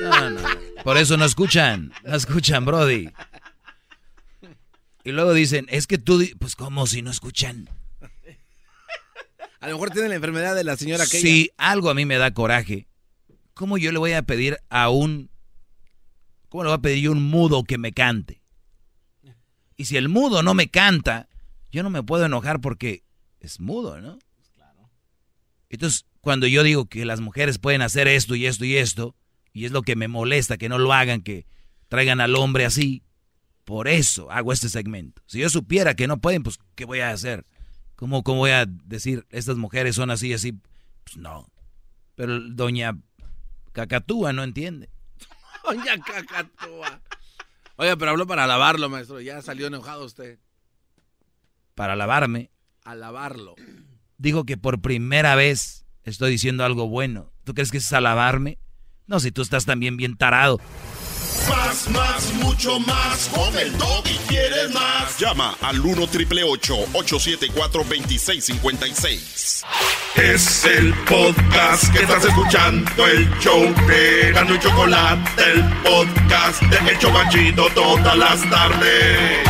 No, 0.00 0.30
no, 0.30 0.40
por 0.82 0.96
eso 0.96 1.16
no 1.16 1.24
escuchan, 1.24 1.92
no 2.02 2.16
escuchan, 2.16 2.64
Brody. 2.64 3.08
Y 5.04 5.12
luego 5.12 5.32
dicen, 5.32 5.66
es 5.68 5.86
que 5.86 5.98
tú, 5.98 6.20
pues 6.40 6.56
como 6.56 6.88
si 6.88 7.02
no 7.02 7.12
escuchan. 7.12 7.68
A 9.62 9.68
lo 9.68 9.74
mejor 9.74 9.90
tiene 9.90 10.08
la 10.08 10.16
enfermedad 10.16 10.56
de 10.56 10.64
la 10.64 10.76
señora 10.76 11.04
que 11.04 11.20
Si 11.20 11.52
algo 11.56 11.88
a 11.88 11.94
mí 11.94 12.04
me 12.04 12.18
da 12.18 12.34
coraje, 12.34 12.88
¿cómo 13.54 13.78
yo 13.78 13.92
le 13.92 13.98
voy 14.00 14.12
a 14.12 14.22
pedir 14.22 14.58
a 14.70 14.90
un... 14.90 15.30
¿Cómo 16.48 16.64
le 16.64 16.70
voy 16.70 16.78
a 16.78 16.82
pedir 16.82 17.04
yo 17.04 17.12
un 17.12 17.22
mudo 17.22 17.62
que 17.62 17.78
me 17.78 17.92
cante? 17.92 18.42
Y 19.76 19.84
si 19.84 19.96
el 19.96 20.08
mudo 20.08 20.42
no 20.42 20.54
me 20.54 20.68
canta, 20.68 21.28
yo 21.70 21.84
no 21.84 21.90
me 21.90 22.02
puedo 22.02 22.26
enojar 22.26 22.60
porque 22.60 23.04
es 23.38 23.60
mudo, 23.60 24.00
¿no? 24.00 24.18
Entonces, 25.70 26.06
cuando 26.20 26.48
yo 26.48 26.64
digo 26.64 26.86
que 26.86 27.04
las 27.04 27.20
mujeres 27.20 27.58
pueden 27.58 27.82
hacer 27.82 28.08
esto 28.08 28.34
y 28.34 28.46
esto 28.46 28.64
y 28.64 28.76
esto, 28.76 29.14
y 29.52 29.64
es 29.64 29.70
lo 29.70 29.82
que 29.82 29.94
me 29.94 30.08
molesta 30.08 30.56
que 30.56 30.68
no 30.68 30.78
lo 30.78 30.92
hagan, 30.92 31.22
que 31.22 31.46
traigan 31.86 32.20
al 32.20 32.34
hombre 32.34 32.64
así, 32.64 33.04
por 33.64 33.86
eso 33.86 34.28
hago 34.32 34.52
este 34.52 34.68
segmento. 34.68 35.22
Si 35.26 35.38
yo 35.38 35.48
supiera 35.48 35.94
que 35.94 36.08
no 36.08 36.20
pueden, 36.20 36.42
pues, 36.42 36.58
¿qué 36.74 36.84
voy 36.84 36.98
a 36.98 37.10
hacer? 37.10 37.46
¿Cómo, 38.02 38.24
¿Cómo 38.24 38.38
voy 38.38 38.50
a 38.50 38.66
decir, 38.66 39.28
estas 39.30 39.58
mujeres 39.58 39.94
son 39.94 40.10
así, 40.10 40.32
así? 40.32 40.58
Pues 41.04 41.18
no. 41.18 41.46
Pero 42.16 42.40
doña 42.40 42.98
Cacatúa 43.70 44.32
no 44.32 44.42
entiende. 44.42 44.90
Doña 45.64 45.96
Cacatúa. 46.00 47.00
Oiga, 47.76 47.94
pero 47.96 48.10
habló 48.10 48.26
para 48.26 48.48
lavarlo, 48.48 48.88
maestro. 48.88 49.20
Ya 49.20 49.40
salió 49.40 49.68
enojado 49.68 50.04
usted. 50.04 50.40
Para 51.76 51.94
lavarme. 51.94 52.50
A 52.82 52.96
lavarlo. 52.96 53.54
Dijo 54.18 54.46
que 54.46 54.56
por 54.56 54.80
primera 54.80 55.36
vez 55.36 55.86
estoy 56.02 56.32
diciendo 56.32 56.64
algo 56.64 56.88
bueno. 56.88 57.30
¿Tú 57.44 57.54
crees 57.54 57.70
que 57.70 57.78
es 57.78 57.92
alabarme? 57.92 58.58
No, 59.06 59.20
si 59.20 59.30
tú 59.30 59.42
estás 59.42 59.64
también 59.64 59.96
bien 59.96 60.16
tarado. 60.16 60.58
Más, 61.48 61.88
más, 61.90 62.32
mucho 62.34 62.78
más. 62.80 63.28
Con 63.28 63.56
el 63.58 63.72
y 64.04 64.18
quieres 64.28 64.72
más. 64.72 65.18
Llama 65.18 65.56
al 65.60 65.80
1 65.80 66.06
triple 66.08 66.42
874 66.44 67.84
2656. 67.84 69.64
Es 70.16 70.64
el 70.64 70.92
podcast 71.04 71.92
que 71.92 72.00
estás 72.00 72.24
escuchando. 72.24 73.06
El 73.06 73.28
show 73.40 73.62
de 73.86 74.32
Gano 74.32 74.54
y 74.54 74.58
Chocolate. 74.58 75.42
El 75.52 75.62
podcast 75.82 76.62
de 76.62 76.90
El 76.90 76.98
Chocachito 76.98 77.68
todas 77.74 78.16
las 78.16 78.42
tardes. 78.50 79.48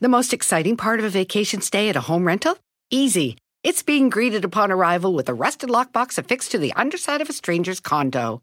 The 0.00 0.08
most 0.08 0.32
exciting 0.32 0.76
part 0.76 0.98
of 0.98 1.04
a 1.06 1.10
vacation 1.10 1.60
stay 1.60 1.88
at 1.88 1.96
a 1.96 2.00
home 2.00 2.26
rental? 2.26 2.56
Easy. 2.90 3.36
It's 3.62 3.84
being 3.84 4.10
greeted 4.10 4.44
upon 4.44 4.72
arrival 4.72 5.14
with 5.14 5.28
a 5.28 5.34
rusted 5.34 5.70
lockbox 5.70 6.18
affixed 6.18 6.50
to 6.50 6.58
the 6.58 6.72
underside 6.74 7.20
of 7.20 7.28
a 7.30 7.32
stranger's 7.32 7.78
condo. 7.78 8.42